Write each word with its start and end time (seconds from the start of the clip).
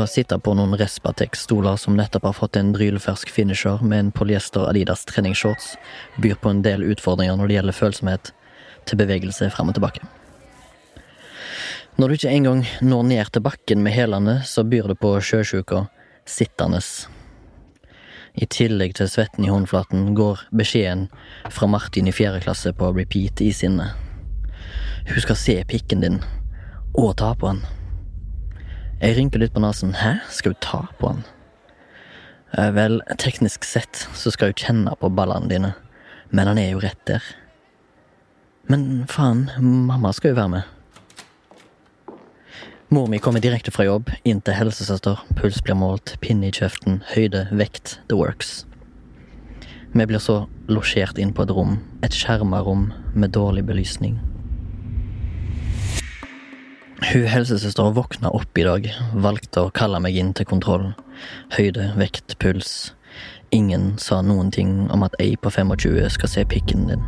Å 0.00 0.06
sitte 0.08 0.38
på 0.40 0.54
noen 0.56 0.78
Respatex-stoler 0.80 1.76
som 1.76 1.96
nettopp 1.98 2.24
har 2.24 2.36
fått 2.38 2.56
en 2.56 2.70
drylfersk 2.72 3.28
finisher 3.28 3.82
med 3.84 3.98
en 3.98 4.12
polyester 4.16 4.64
Adidas 4.64 5.02
treningsshorts, 5.04 5.74
byr 6.24 6.38
på 6.40 6.52
en 6.54 6.62
del 6.64 6.86
utfordringer 6.88 7.36
når 7.36 7.50
det 7.50 7.56
gjelder 7.58 7.76
følsomhet 7.76 8.30
til 8.88 9.00
bevegelse 9.02 9.50
fram 9.52 9.68
og 9.68 9.76
tilbake. 9.76 10.06
Når 12.00 12.08
du 12.08 12.16
ikke 12.16 12.32
engang 12.32 12.62
når 12.80 13.02
ned 13.10 13.32
til 13.34 13.44
bakken 13.44 13.82
med 13.84 13.92
hælene, 13.92 14.38
så 14.48 14.64
byr 14.64 14.88
det 14.88 14.96
på 15.02 15.10
sjøsjuka 15.20 15.82
sittende. 16.24 16.80
I 18.40 18.48
tillegg 18.48 18.94
til 18.96 19.10
svetten 19.10 19.44
i 19.44 19.52
håndflaten 19.52 20.14
går 20.16 20.46
beskjeden 20.56 21.10
fra 21.52 21.68
Martin 21.68 22.08
i 22.08 22.14
fjerde 22.16 22.40
klasse 22.46 22.72
på 22.72 22.88
repeat 22.96 23.44
i 23.44 23.50
sinnet. 23.52 23.92
Hun 25.10 25.20
skal 25.26 25.36
se 25.36 25.58
pikken 25.68 26.00
din, 26.06 26.18
og 26.94 27.18
ta 27.20 27.34
på 27.34 27.52
den. 27.52 27.79
Jeg 29.00 29.16
rynker 29.16 29.40
litt 29.40 29.54
på 29.54 29.62
nesen. 29.64 29.94
Hæ, 29.96 30.18
skal 30.28 30.52
hun 30.52 30.60
ta 30.60 30.80
på 31.00 31.14
den? 31.14 31.22
Eh, 32.52 32.68
Vel, 32.76 32.98
teknisk 33.16 33.64
sett 33.64 34.02
så 34.12 34.32
skal 34.34 34.52
hun 34.52 34.60
kjenne 34.60 34.92
på 35.00 35.08
ballene 35.16 35.48
dine, 35.48 35.70
men 36.30 36.50
han 36.50 36.60
er 36.60 36.74
jo 36.74 36.82
rett 36.84 37.00
der. 37.08 37.24
Men 38.68 39.06
faen, 39.08 39.46
mamma 39.56 40.12
skal 40.12 40.34
jo 40.34 40.40
være 40.42 40.52
med. 40.52 40.76
Mor 42.90 43.06
mi 43.08 43.22
kommer 43.22 43.40
direkte 43.40 43.72
fra 43.72 43.86
jobb, 43.86 44.10
inn 44.26 44.42
til 44.44 44.58
helsesøster, 44.58 45.22
puls 45.38 45.62
blir 45.64 45.78
målt, 45.78 46.16
pinne 46.20 46.50
i 46.50 46.52
kjeften, 46.52 47.00
høyde, 47.14 47.46
vekt, 47.56 48.00
the 48.10 48.18
works. 48.18 48.66
Vi 49.94 50.04
blir 50.06 50.20
så 50.20 50.42
losjert 50.68 51.18
inn 51.18 51.32
på 51.32 51.46
et 51.46 51.54
rom, 51.54 51.78
et 52.04 52.14
skjerma 52.14 52.60
rom 52.66 52.90
med 53.14 53.32
dårlig 53.32 53.64
belysning. 53.70 54.18
Hun 57.00 57.24
helsesøster 57.24 57.94
våkna 57.96 58.28
opp 58.36 58.58
i 58.60 58.64
dag, 58.66 58.84
valgte 59.16 59.62
å 59.64 59.70
kalle 59.72 59.98
meg 60.04 60.18
inn 60.20 60.34
til 60.36 60.44
kontroll. 60.44 60.90
Høyde, 61.56 61.86
vekt, 61.96 62.36
puls. 62.42 62.92
Ingen 63.56 63.94
sa 63.98 64.20
noen 64.22 64.52
ting 64.52 64.84
om 64.92 65.06
at 65.06 65.16
ei 65.22 65.32
på 65.40 65.48
25 65.50 66.10
skal 66.12 66.30
se 66.30 66.44
pikken 66.44 66.84
din. 66.90 67.06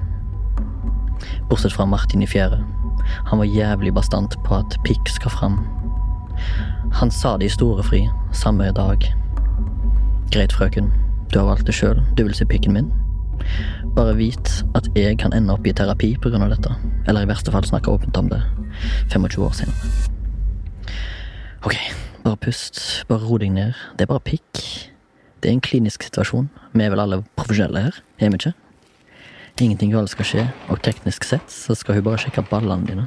Bortsett 1.50 1.76
fra 1.76 1.84
Martin 1.86 2.24
i 2.24 2.30
fjerde. 2.30 2.62
Han 3.28 3.42
var 3.42 3.52
jævlig 3.52 3.92
bastant 3.94 4.38
på 4.46 4.62
at 4.62 4.78
pikk 4.88 5.12
skal 5.12 5.36
fram. 5.36 5.60
Han 7.02 7.12
sa 7.12 7.36
det 7.36 7.50
i 7.50 7.52
storefri, 7.52 8.06
samme 8.32 8.72
dag. 8.72 9.04
Greit, 10.32 10.56
frøken. 10.56 10.88
Du 11.28 11.38
har 11.38 11.52
valgt 11.52 11.68
det 11.68 11.76
sjøl. 11.76 12.00
Du 12.16 12.24
vil 12.24 12.34
se 12.34 12.48
pikken 12.48 12.80
min. 12.80 12.92
Bare 13.96 14.14
vit 14.16 14.52
at 14.78 14.88
jeg 14.96 15.18
kan 15.22 15.34
ende 15.36 15.52
opp 15.54 15.66
i 15.66 15.72
terapi 15.72 16.14
av 16.24 16.48
dette. 16.50 16.76
Eller 17.06 17.22
i 17.22 17.30
verste 17.30 17.52
fall 17.52 17.64
snakke 17.64 17.90
åpent 17.90 18.16
om 18.16 18.28
det 18.28 18.42
25 19.12 19.42
år 19.44 19.52
senere. 19.52 20.10
Ok, 21.64 21.76
bare 22.24 22.36
pust. 22.36 23.04
Bare 23.08 23.22
ro 23.22 23.38
deg 23.38 23.52
ned. 23.52 23.74
Det 23.96 24.06
er 24.06 24.10
bare 24.10 24.24
pikk. 24.24 24.90
Det 25.42 25.50
er 25.50 25.52
en 25.52 25.60
klinisk 25.60 26.02
situasjon. 26.02 26.48
Vi 26.72 26.84
er 26.84 26.90
vel 26.90 27.02
alle 27.02 27.22
profesjonelle 27.36 27.80
her, 27.88 28.02
er 28.18 28.30
vi 28.30 28.38
ikke? 28.38 28.54
Ingenting 29.60 29.92
galt 29.92 30.10
skal 30.10 30.26
skje, 30.26 30.44
og 30.72 30.80
teknisk 30.82 31.26
sett 31.28 31.50
så 31.52 31.76
skal 31.78 31.98
hun 31.98 32.06
bare 32.06 32.18
sjekke 32.18 32.42
ballene 32.48 32.88
dine. 32.88 33.06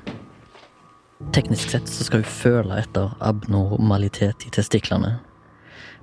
Teknisk 1.35 1.71
sett 1.73 1.89
så 1.89 2.05
skal 2.05 2.21
hun 2.21 2.29
føle 2.29 2.77
etter 2.79 3.15
abnormalitet 3.23 4.45
i 4.47 4.53
testiklene. 4.53 5.17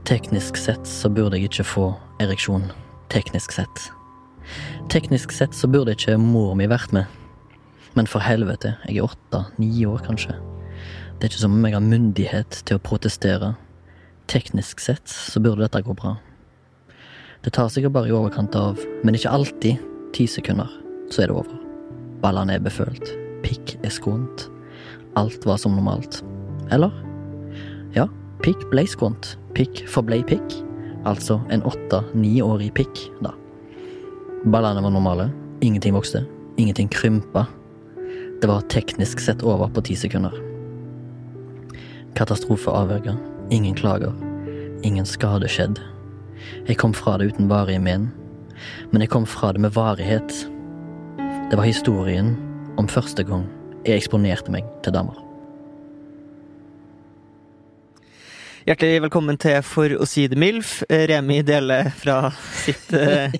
Teknisk 0.08 0.58
sett 0.60 0.88
så 0.88 1.08
burde 1.12 1.38
jeg 1.38 1.52
ikke 1.52 1.68
få 1.68 1.88
ereksjon. 2.20 2.68
Teknisk 3.12 3.54
sett. 3.54 3.92
Teknisk 4.92 5.32
sett 5.34 5.54
så 5.56 5.70
burde 5.70 5.94
ikke 5.96 6.18
mor 6.20 6.54
mi 6.58 6.68
vært 6.70 6.92
med. 6.96 7.06
Men 7.96 8.08
for 8.08 8.24
helvete, 8.24 8.76
jeg 8.88 9.00
er 9.00 9.08
åtte, 9.08 9.44
ni 9.60 9.84
år 9.86 10.02
kanskje. 10.06 10.34
Det 11.18 11.28
er 11.28 11.32
ikke 11.32 11.42
som 11.44 11.56
om 11.56 11.66
jeg 11.66 11.76
har 11.76 11.84
myndighet 11.84 12.62
til 12.66 12.78
å 12.78 12.82
protestere. 12.82 13.52
Teknisk 14.32 14.80
sett 14.80 15.08
så 15.10 15.42
burde 15.44 15.66
dette 15.66 15.82
gå 15.84 15.94
bra. 15.96 16.16
Det 17.42 17.52
tar 17.56 17.68
sikkert 17.74 17.94
bare 17.96 18.08
i 18.08 18.14
overkant 18.14 18.54
av, 18.56 18.80
men 19.02 19.18
ikke 19.18 19.32
alltid, 19.34 19.82
ti 20.14 20.28
sekunder, 20.30 20.70
så 21.10 21.24
er 21.24 21.32
det 21.32 21.36
over. 21.42 21.58
Ballene 22.22 22.56
er 22.56 22.64
befølt. 22.64 23.12
Pikk 23.42 23.76
er 23.82 23.92
skånt. 23.92 24.46
Alt 25.18 25.44
var 25.48 25.58
som 25.60 25.74
normalt. 25.76 26.22
Eller? 26.72 26.94
Ja, 27.96 28.06
pikk 28.46 28.62
ble 28.70 28.86
skånt. 28.88 29.34
Pikk 29.56 29.82
forblei 29.90 30.22
pikk. 30.24 30.54
Altså 31.04 31.40
en 31.52 31.64
åtte-niårig 31.66 32.70
pikk, 32.78 33.06
da. 33.26 33.34
Ballene 34.44 34.82
var 34.82 34.90
normale. 34.90 35.30
Ingenting 35.60 35.94
vokste. 35.94 36.24
Ingenting 36.56 36.88
krympa. 36.88 37.46
Det 38.40 38.46
var 38.46 38.60
teknisk 38.60 39.20
sett 39.20 39.42
over 39.42 39.68
på 39.68 39.80
ti 39.80 39.96
sekunder. 39.96 40.34
Katastrofe 42.14 42.70
avverga. 42.70 43.16
Ingen 43.50 43.74
klager. 43.74 44.12
Ingen 44.82 45.06
skade 45.06 45.46
skjedd. 45.48 45.78
Jeg 46.66 46.76
kom 46.82 46.94
fra 46.94 47.18
det 47.18 47.30
uten 47.30 47.46
varige 47.46 47.78
men. 47.78 48.10
Men 48.90 49.06
jeg 49.06 49.14
kom 49.14 49.26
fra 49.26 49.52
det 49.52 49.62
med 49.62 49.78
varighet. 49.78 50.34
Det 51.50 51.56
var 51.56 51.68
historien 51.68 52.34
om 52.76 52.90
første 52.90 53.22
gang 53.22 53.46
jeg 53.86 54.02
eksponerte 54.02 54.50
meg 54.50 54.66
til 54.82 54.98
damer. 54.98 55.21
Hjertelig 58.62 59.00
velkommen 59.02 59.34
til 59.42 59.56
For 59.66 59.90
å 59.98 60.06
si 60.06 60.28
det 60.30 60.36
MILF. 60.38 60.84
Remi 61.10 61.40
deler 61.42 61.88
fra 61.98 62.28
sitt 62.60 62.92
eh, 62.94 63.32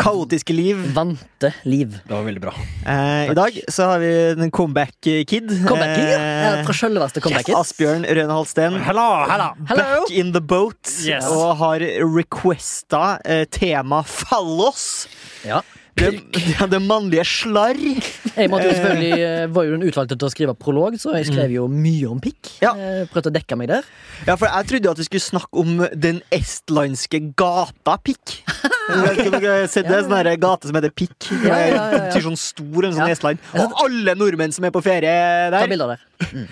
kaotiske 0.00 0.56
liv. 0.56 0.78
Vante 0.96 1.50
liv. 1.68 1.98
Det 2.00 2.14
var 2.14 2.24
veldig 2.24 2.40
bra. 2.40 2.54
Eh, 2.88 3.28
I 3.28 3.36
dag 3.36 3.58
så 3.68 3.90
har 3.90 4.00
vi 4.00 4.08
en 4.32 4.48
comeback-kid. 4.48 5.52
Comeback 5.68 5.92
kid, 5.98 6.08
ja. 6.14 6.64
Fra 6.64 7.20
comeback 7.20 7.52
yes. 7.52 7.58
Asbjørn 7.60 8.08
Røne 8.08 8.38
Halsten. 8.38 8.80
Hello, 8.88 9.06
hello. 9.28 9.50
Back 9.68 10.16
in 10.16 10.32
the 10.32 10.40
boat. 10.40 10.80
Yes. 11.04 11.28
Og 11.28 11.58
har 11.60 11.84
requesta 12.00 13.18
eh, 13.20 13.44
tema 13.44 14.00
fallos. 14.08 15.04
Ja. 15.44 15.60
Det, 15.94 16.08
ja, 16.58 16.66
det 16.66 16.80
mannlige 16.82 17.22
slarr. 17.28 17.78
Jeg 18.34 18.50
måtte 18.50 18.66
jo 18.66 18.72
selvfølgelig, 18.74 19.18
eh, 19.22 19.44
var 19.54 19.66
jo 19.68 19.76
den 19.76 19.84
utvalgte 19.86 20.16
til 20.18 20.26
å 20.26 20.32
skrive 20.32 20.54
prolog, 20.58 20.96
så 20.98 21.12
jeg 21.14 21.28
skrev 21.28 21.54
jo 21.54 21.68
mye 21.70 22.08
om 22.10 22.18
pikk. 22.22 22.50
Ja. 22.64 22.72
Eh, 22.74 23.04
Prøvde 23.12 23.30
å 23.30 23.34
dekke 23.36 23.58
meg 23.60 23.70
der. 23.70 23.86
Ja, 24.26 24.34
for 24.34 24.48
jeg 24.50 24.68
trodde 24.72 24.90
at 24.90 25.02
vi 25.02 25.06
skulle 25.06 25.22
snakke 25.22 25.62
om 25.62 25.84
den 25.94 26.18
estlandske 26.34 27.20
gata 27.38 27.94
Pikk. 28.02 28.40
Sett 29.70 29.86
det? 29.88 30.02
Sånn 30.04 30.28
gate 30.42 30.68
som 30.68 30.76
heter 30.80 30.92
Pikk. 30.94 31.30
Ja, 31.44 31.56
ja, 31.62 31.66
ja, 31.70 32.04
ja. 32.10 32.22
Sånn 32.26 32.38
stor 32.40 32.88
en 32.90 32.96
sånn 32.98 33.06
Ja. 33.08 33.14
Estland. 33.14 33.42
Og 33.54 33.78
alle 33.86 34.16
nordmenn 34.18 34.52
som 34.54 34.66
er 34.66 34.74
på 34.74 34.82
ferie 34.84 35.14
der. 35.54 35.60
Ta 35.62 35.70
bilder 35.70 35.94
der. 35.94 36.48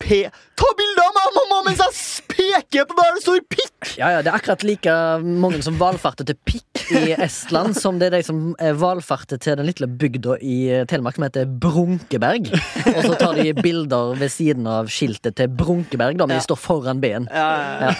Pe 0.00 0.22
Ta 0.60 0.68
bilde 0.76 1.02
av 1.06 1.14
meg 1.16 1.36
mamma 1.36 1.58
mens 1.68 1.80
jeg 1.80 2.24
peker 2.30 2.86
på 2.88 2.96
der 2.98 3.14
det 3.16 3.22
står 3.24 3.38
Pikk! 3.52 3.92
Ja, 3.98 4.10
ja, 4.14 4.18
Det 4.24 4.28
er 4.32 4.36
akkurat 4.36 4.64
like 4.66 4.94
mange 5.24 5.60
som 5.64 5.76
valfarter 5.80 6.26
til 6.28 6.36
pikk 6.46 6.82
i 7.00 7.14
Estland, 7.16 7.76
som 7.78 7.98
det 8.00 8.10
er 8.10 8.16
de 8.18 8.22
som 8.26 8.40
eh, 8.60 8.74
valfarter 8.76 9.40
til 9.40 9.56
den 9.60 9.68
lille 9.70 9.88
bygda 10.00 10.36
i 10.44 10.56
eh, 10.80 10.84
Telemark 10.90 11.16
som 11.16 11.24
heter 11.26 11.48
Brunkeberg. 11.62 12.50
Og 12.92 13.00
så 13.06 13.14
tar 13.20 13.38
de 13.40 13.54
bilder 13.56 14.12
ved 14.20 14.32
siden 14.34 14.68
av 14.70 14.90
skiltet 14.92 15.38
til 15.40 15.48
Brunkeberg, 15.48 16.18
da, 16.20 16.26
men 16.28 16.36
Ja. 16.36 16.42
de 16.42 16.48
står 16.48 16.60
foran 16.60 17.00
B-en. 17.02 17.28
Ja. 17.32 17.94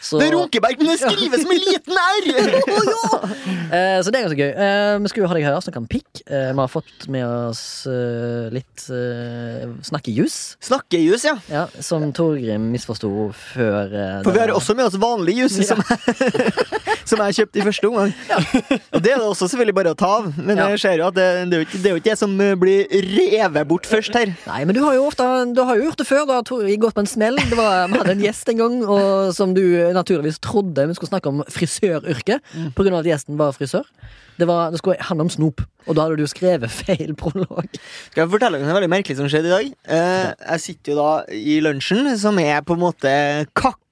Så, 0.00 0.16
Det 0.20 0.30
er 0.30 0.32
Runkeberg, 0.32 0.78
men 0.80 0.88
det 0.88 0.98
skrives 1.04 1.42
med 1.44 1.60
liten 1.60 1.98
R! 2.00 2.28
eh, 3.76 3.98
så 4.00 4.08
det 4.10 4.16
er 4.20 4.24
ganske 4.26 4.40
gøy. 4.40 4.52
Eh, 4.54 4.94
vi 5.04 5.10
skulle 5.12 5.28
ha 5.28 5.36
deg 5.36 5.44
her 5.44 5.58
snakke 5.60 5.82
om 5.82 5.88
pikk. 5.90 6.22
Eh, 6.24 6.50
vi 6.54 6.60
har 6.62 6.70
fått 6.72 7.04
med 7.12 7.26
oss 7.28 7.62
eh, 7.90 8.48
litt 8.54 8.86
eh, 8.96 9.66
snakkejus, 9.90 10.38
Snakkejus, 10.64 11.26
ja. 11.28 11.34
ja, 11.52 11.66
som 11.84 12.06
Torgrim 12.16 12.70
misforsto 12.72 13.10
før. 13.36 13.92
For 14.24 14.32
vi 14.32 14.40
har 14.42 14.54
også 14.56 14.76
med 14.78 14.88
oss 14.88 14.96
vanlig 15.00 15.36
jus, 15.42 15.58
Ja. 15.60 15.74
som, 15.74 15.82
som 17.10 17.22
jeg 17.26 17.36
kjøpte 17.42 17.60
i 17.60 17.66
første 17.68 17.90
omgang. 17.90 18.14
Og 18.96 19.02
det 19.04 19.12
er 19.12 19.20
det 19.20 19.26
også 19.26 19.50
selvfølgelig 19.50 19.76
bare 19.82 19.92
å 19.94 19.98
ta 20.00 20.10
av. 20.20 20.30
Men 20.38 20.56
Ja. 20.60 20.70
jeg 20.72 20.82
ser 20.86 20.96
jo 21.02 21.08
at 21.10 21.16
det, 21.18 21.28
det, 21.50 21.58
er 21.58 21.62
jo 21.62 21.68
ikke, 21.68 21.80
det 21.82 21.90
er 21.90 21.94
jo 21.96 22.00
ikke 22.00 22.12
jeg 22.14 22.20
som 22.22 22.36
blir 22.64 22.80
revet 23.20 23.68
bort 23.68 23.88
først 23.90 24.16
her. 24.16 24.32
Nei, 24.48 24.62
men 24.64 24.76
du 24.76 24.82
har 24.86 24.96
jo 24.96 25.04
ofte 25.10 25.26
Du 25.54 25.62
har 25.66 25.76
jo 25.76 25.90
gjort 25.90 26.00
det 26.00 26.08
før. 26.08 26.24
Du 26.26 26.32
har 26.32 26.76
gått 26.80 26.96
på 26.96 27.04
en 27.04 27.10
smell. 27.10 27.36
Det 27.50 27.58
var, 27.58 27.86
vi 27.92 28.00
hadde 28.00 28.16
en 28.16 28.24
gjest 28.24 28.48
en 28.52 28.60
gang 28.64 28.80
og, 28.86 29.34
som 29.36 29.52
du 29.56 29.62
naturligvis 29.96 30.40
trodde 30.44 30.86
vi 30.88 30.96
skulle 30.96 31.12
snakke 31.12 31.32
om 31.32 31.44
frisøryrket, 31.50 32.50
på 32.76 32.84
grunn 32.84 32.96
av 32.96 33.04
at 33.04 33.10
gjesten 33.12 33.38
var 33.40 33.54
frisør. 33.56 33.86
Det, 34.40 34.46
var, 34.48 34.70
det 34.72 34.80
skulle 34.80 34.96
handle 35.04 35.26
om 35.28 35.32
snop, 35.32 35.60
og 35.86 35.96
da 35.96 36.06
hadde 36.06 36.20
du 36.20 36.30
skrevet 36.30 36.72
feil 36.72 37.12
prolog. 37.18 37.66
Skal 38.10 38.24
jeg 38.24 38.32
fortelle 38.32 38.60
deg 38.60 38.68
noe 38.68 38.78
veldig 38.78 38.92
merkelig 38.92 39.18
som 39.18 39.28
skjedde 39.28 39.50
i 39.50 39.54
dag? 39.56 39.72
Eh, 39.96 40.30
jeg 40.54 40.64
sitter 40.64 40.94
jo 40.94 41.00
da 41.00 41.10
i 41.36 41.58
lunsjen, 41.64 42.08
som 42.20 42.40
er 42.40 42.64
på 42.64 42.76
en 42.78 42.84
måte 42.86 43.12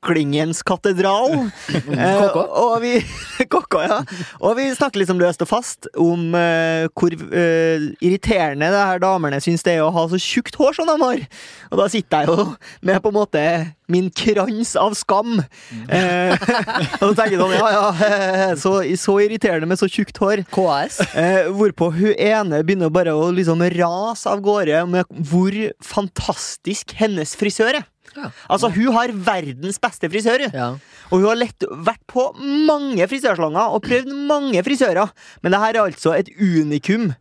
kaklingens 0.09 0.63
katedral. 0.63 1.51
Eh, 1.99 2.21
KK. 2.31 2.37
og 2.37 2.75
vi 2.83 2.91
Kokka, 3.53 3.81
ja. 3.87 3.97
Og 4.45 4.57
vi 4.59 4.69
snakker 4.77 5.01
liksom 5.01 5.19
løst 5.21 5.43
og 5.43 5.49
fast 5.51 5.89
om 5.99 6.35
eh, 6.37 6.87
hvor 6.97 7.15
eh, 7.15 7.89
irriterende 8.05 8.69
det 8.73 8.85
her 8.91 9.01
damene 9.03 9.41
syns 9.43 9.65
det 9.67 9.79
er 9.79 9.85
å 9.87 9.93
ha 9.95 10.05
så 10.11 10.21
tjukt 10.21 10.57
hår 10.59 10.77
som 10.77 10.89
de 10.89 10.97
har. 11.01 11.25
Og 11.73 11.81
da 11.81 11.89
sitter 11.93 12.25
jeg 12.25 12.31
jo 12.31 12.47
med 12.87 13.03
på 13.03 13.13
en 13.13 13.19
måte 13.19 13.43
min 13.89 14.11
krans 14.13 14.75
av 14.77 14.95
skam. 14.99 15.41
Eh, 15.89 16.35
og 17.01 17.05
så 17.07 17.13
tenker 17.17 17.37
jeg 17.37 17.43
sånn, 17.43 17.57
ja 17.57 17.71
ja, 17.73 17.85
eh, 18.09 18.55
så, 18.61 18.75
så 19.01 19.19
irriterende 19.25 19.69
med 19.71 19.81
så 19.81 19.89
tjukt 19.91 20.21
hår. 20.23 20.45
KS. 20.55 21.01
Eh, 21.17 21.51
hvorpå 21.57 21.91
hun 21.97 22.13
ene 22.15 22.63
begynner 22.67 22.93
bare 22.93 23.17
å 23.17 23.31
liksom 23.35 23.65
rase 23.79 24.29
av 24.31 24.45
gårde 24.45 24.85
med 24.93 25.21
hvor 25.31 25.57
fantastisk 25.85 26.95
hennes 27.01 27.35
frisør 27.39 27.81
er. 27.81 27.89
Ja. 28.19 28.31
Altså, 28.51 28.71
Hun 28.75 28.93
har 28.97 29.13
verdens 29.29 29.79
beste 29.83 30.11
frisør, 30.13 30.45
hun. 30.47 30.55
Ja. 30.59 30.69
og 31.11 31.15
hun 31.21 31.29
har 31.31 31.39
lett, 31.41 31.69
vært 31.89 32.03
på 32.11 32.29
mange 32.69 33.07
frisørslanger 33.11 33.75
og 33.75 33.83
prøvd 33.87 34.11
mange 34.29 34.63
frisører. 34.67 35.11
Men 35.43 35.55
det 35.55 35.61
her 35.65 35.77
er 35.79 35.85
altså 35.89 36.15
et 36.19 36.31
unikum 36.39 37.13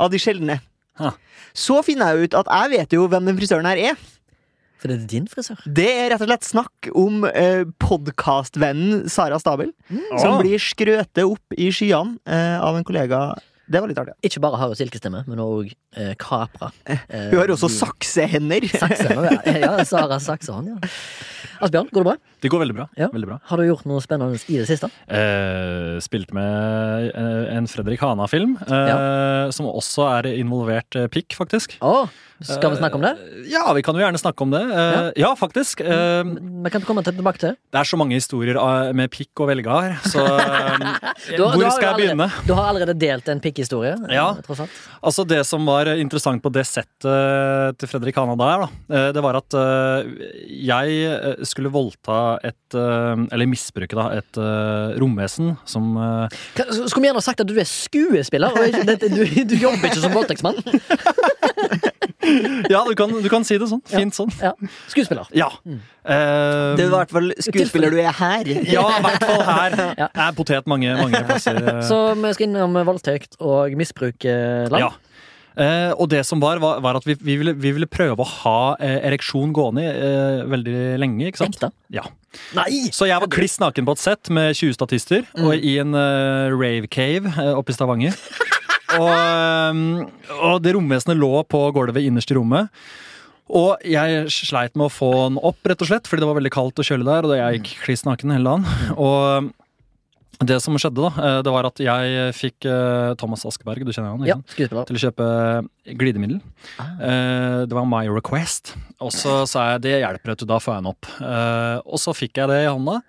av 0.00 0.10
de 0.12 0.18
sjeldne. 0.22 0.60
Ha. 1.00 1.12
Så 1.56 1.80
finner 1.84 2.12
jeg 2.14 2.30
ut 2.30 2.34
at 2.40 2.48
jeg 2.50 2.72
vet 2.78 2.92
jo 2.96 3.06
hvem 3.10 3.28
den 3.30 3.38
frisøren 3.38 3.68
her 3.68 3.78
er. 3.90 4.00
For 4.80 4.88
det 4.88 4.96
er 4.96 5.06
din 5.12 5.26
frisør. 5.28 5.60
Det 5.68 5.84
er 5.92 6.06
rett 6.14 6.22
og 6.24 6.28
slett 6.30 6.46
snakk 6.48 6.88
om 6.96 7.24
eh, 7.28 7.66
podkastvennen 7.84 9.04
Sara 9.12 9.36
Stabel, 9.40 9.74
som 10.16 10.38
Å. 10.38 10.40
blir 10.40 10.60
skrøtet 10.62 11.20
opp 11.26 11.56
i 11.60 11.68
skyene 11.74 12.16
eh, 12.24 12.56
av 12.64 12.78
en 12.78 12.86
kollega. 12.88 13.18
Det 13.70 13.78
var 13.78 13.86
litt 13.90 13.98
artig. 14.02 14.16
Ikke 14.26 14.40
bare 14.42 14.58
har 14.58 14.70
hun 14.72 14.78
silkestemme, 14.78 15.20
men 15.30 15.38
òg 15.44 15.68
eh, 15.94 16.14
kapra. 16.18 16.72
Eh, 16.90 17.28
Hun 17.30 17.36
har 17.38 17.52
også 17.54 17.68
saksehender. 17.70 18.66
saksehender, 18.66 19.28
ja. 19.46 19.58
ja. 19.62 19.84
Sara 19.86 20.18
Saksehånd, 20.22 20.72
ja. 20.72 20.90
Asbjørn, 21.62 21.90
går 21.92 22.02
det 22.02 22.08
bra? 22.08 22.14
Det 22.42 22.50
går 22.50 22.62
veldig 22.64 22.74
bra. 22.80 22.86
Ja. 22.98 23.10
Veldig 23.12 23.28
bra. 23.30 23.36
Har 23.50 23.60
du 23.60 23.66
gjort 23.68 23.84
noe 23.86 24.02
spennende 24.02 24.40
i 24.50 24.56
det 24.58 24.66
siste? 24.70 24.88
Eh, 25.06 26.00
spilt 26.02 26.32
med 26.34 27.10
eh, 27.14 27.52
en 27.58 27.68
Fredrik 27.70 28.02
Hana-film, 28.02 28.56
eh, 28.64 29.50
som 29.54 29.68
også 29.70 30.08
er 30.16 30.30
involvert 30.32 30.98
eh, 30.98 31.06
pikk, 31.12 31.36
faktisk. 31.38 31.76
Å, 31.84 32.08
skal 32.42 32.70
vi 32.72 32.76
snakke 32.80 32.94
om 32.98 33.02
det? 33.04 33.12
Eh, 33.18 33.48
Ja, 33.50 33.64
vi 33.74 33.82
kan 33.82 33.94
jo 33.96 34.00
gjerne 34.04 34.18
snakke 34.20 34.42
om 34.46 34.50
det. 34.54 34.60
Ja, 34.70 35.10
ja. 35.16 35.30
faktisk. 35.36 35.80
Eh, 35.80 36.22
Vi 36.64 36.70
kan 36.70 36.82
komme 36.86 37.02
tilbake 37.04 37.38
til. 37.38 37.56
det 37.72 37.78
er 37.80 37.84
så 37.88 37.96
mange 37.98 38.14
historier 38.14 38.56
med 38.94 39.10
pikk 39.10 39.42
å 39.42 39.46
velge 39.50 39.66
her, 39.70 39.96
så 40.06 40.22
eh, 40.40 41.36
Du 41.36 41.42
hvor 41.42 41.52
du 41.58 41.66
skal 41.70 41.80
jeg 41.82 41.94
allerede- 41.94 41.96
begynne? 42.00 42.28
Du 42.46 42.54
har 42.54 42.68
allerede 42.70 42.94
delt 42.98 43.28
en 43.28 43.40
pikkhistorie. 43.40 43.94
eh, 44.08 44.14
Ja. 44.14 44.34
Altså 45.02 45.26
Det 45.26 45.44
som 45.46 45.64
var 45.66 45.86
interessant 45.96 46.42
på 46.42 46.52
det 46.52 46.64
settet 46.66 47.78
til 47.78 47.88
Fredrik 47.88 48.16
Hanna 48.16 48.36
der, 48.36 48.66
da, 48.66 48.96
eh, 48.96 49.12
det 49.12 49.22
var 49.22 49.36
at 49.36 49.54
eh, 49.54 50.04
jeg 50.48 51.04
eh, 51.10 51.44
skulle 51.44 51.70
voldta 51.72 52.38
et 52.44 52.74
eh, 52.74 53.26
Eller 53.32 53.46
misbruke, 53.46 53.94
da, 53.96 54.08
et 54.18 54.36
eh, 54.38 54.98
romvesen 55.00 55.56
som 55.64 55.96
eh, 55.96 56.28
Skulle 56.56 57.02
vi 57.02 57.08
gjerne 57.10 57.22
sagt 57.24 57.40
at 57.40 57.46
du 57.50 57.56
er 57.58 57.64
skuespiller, 57.68 58.50
og 58.52 58.70
du, 59.00 59.24
du 59.44 59.56
jobber 59.56 59.88
ikke 59.90 60.00
som 60.02 60.12
voldtektsmann? 60.14 60.60
Ja, 62.70 62.82
du 62.86 62.92
kan, 62.98 63.12
du 63.22 63.28
kan 63.32 63.44
si 63.48 63.56
det 63.58 63.68
sånn. 63.70 63.80
Fint 63.88 64.16
sånn. 64.16 64.30
Ja. 64.42 64.52
Skuespiller. 64.92 65.28
Ja. 65.36 65.48
Mm. 65.64 65.78
Uh, 66.04 66.76
Det 66.76 66.84
er 66.84 66.86
i 66.86 66.92
hvert 66.92 67.12
fall 67.14 67.30
skuespiller 67.46 67.94
du 67.94 68.00
er 68.02 68.12
her. 68.16 68.50
ja, 68.68 68.84
i 68.98 69.04
hvert 69.06 69.24
fall 69.28 69.44
her. 69.48 69.78
Ja. 70.00 70.08
Er 70.28 70.34
potet 70.36 70.68
mange, 70.70 70.92
mange 71.00 71.22
plasser. 71.28 71.56
eh. 71.60 71.80
Så 71.88 72.00
vi 72.20 72.32
skal 72.36 72.48
innom 72.50 72.76
voldtekt 72.86 73.38
og 73.40 73.72
misbruk 73.78 74.24
eh, 74.28 74.66
land. 74.72 74.84
Ja. 74.84 74.90
Uh, 75.60 75.90
og 75.98 76.06
det 76.12 76.20
som 76.24 76.38
var, 76.40 76.60
var, 76.62 76.78
var 76.80 76.96
at 77.00 77.04
vi, 77.04 77.16
vi, 77.20 77.34
ville, 77.40 77.52
vi 77.58 77.72
ville 77.74 77.88
prøve 77.90 78.22
å 78.22 78.28
ha 78.44 78.58
uh, 78.78 78.98
ereksjon 79.10 79.50
gående 79.52 79.82
uh, 79.82 80.44
veldig 80.48 80.76
lenge. 81.02 81.26
ikke 81.26 81.42
sant? 81.42 81.58
Ekte? 81.58 81.72
Ja. 81.92 82.04
Nei! 82.56 82.86
Så 82.94 83.08
jeg 83.10 83.18
var 83.20 83.28
kliss 83.34 83.58
naken 83.60 83.88
på 83.88 83.96
et 83.96 84.00
sett 84.00 84.30
med 84.32 84.54
20 84.54 84.76
statister 84.78 85.26
og 85.42 85.56
i 85.58 85.74
en 85.82 85.96
uh, 85.98 86.54
rave 86.54 86.86
cave 86.88 87.32
oppe 87.58 87.74
i 87.74 87.76
Stavanger. 87.76 88.14
og, 88.98 89.12
eh, 89.12 90.34
og 90.40 90.58
det 90.64 90.74
romvesenet 90.76 91.20
lå 91.20 91.44
på 91.50 91.62
gulvet 91.76 92.02
innerst 92.06 92.32
i 92.32 92.38
rommet. 92.38 92.74
Og 93.50 93.82
jeg 93.82 94.28
sleit 94.30 94.76
med 94.78 94.86
å 94.86 94.92
få 94.94 95.10
den 95.26 95.40
opp, 95.42 95.58
rett 95.66 95.80
og 95.82 95.90
slett, 95.90 96.06
fordi 96.06 96.22
det 96.22 96.28
var 96.30 96.38
veldig 96.38 96.52
kaldt 96.54 96.78
og 96.78 96.86
kjølig 96.86 97.08
der. 97.08 97.26
Og 97.26 97.34
jeg 97.34 97.58
gikk 97.58 97.72
kliss 97.86 98.06
naken 98.06 98.34
hele 98.34 98.46
dagen. 98.46 98.94
Og 98.94 99.50
det 100.40 100.56
som 100.64 100.76
skjedde, 100.80 101.02
da, 101.04 101.10
eh, 101.20 101.38
det 101.44 101.52
var 101.52 101.66
at 101.68 101.80
jeg 101.82 102.34
fikk 102.36 102.64
eh, 102.68 103.10
Thomas 103.20 103.42
Askeberg, 103.44 103.84
du 103.84 103.92
kjenner 103.92 104.14
han? 104.14 104.24
Ja, 104.28 104.38
til 104.56 104.70
å 104.72 105.02
kjøpe 105.02 105.26
glidemiddel. 106.00 106.38
Ah. 106.80 106.94
Eh, 106.96 107.58
det 107.68 107.76
var 107.76 107.88
my 107.88 108.06
request. 108.08 108.72
Og 109.04 109.12
så 109.12 109.42
sa 109.50 109.72
jeg 109.74 109.84
det 109.84 109.98
hjelper, 109.98 110.32
vet 110.32 110.44
du, 110.44 110.48
da 110.48 110.60
får 110.62 110.78
jeg 110.78 110.84
den 110.84 110.92
opp. 110.94 111.10
Og 111.84 112.00
så 112.00 112.16
fikk 112.16 112.40
jeg 112.40 112.52
det 112.52 112.62
i 112.64 112.70
hånda, 112.70 113.00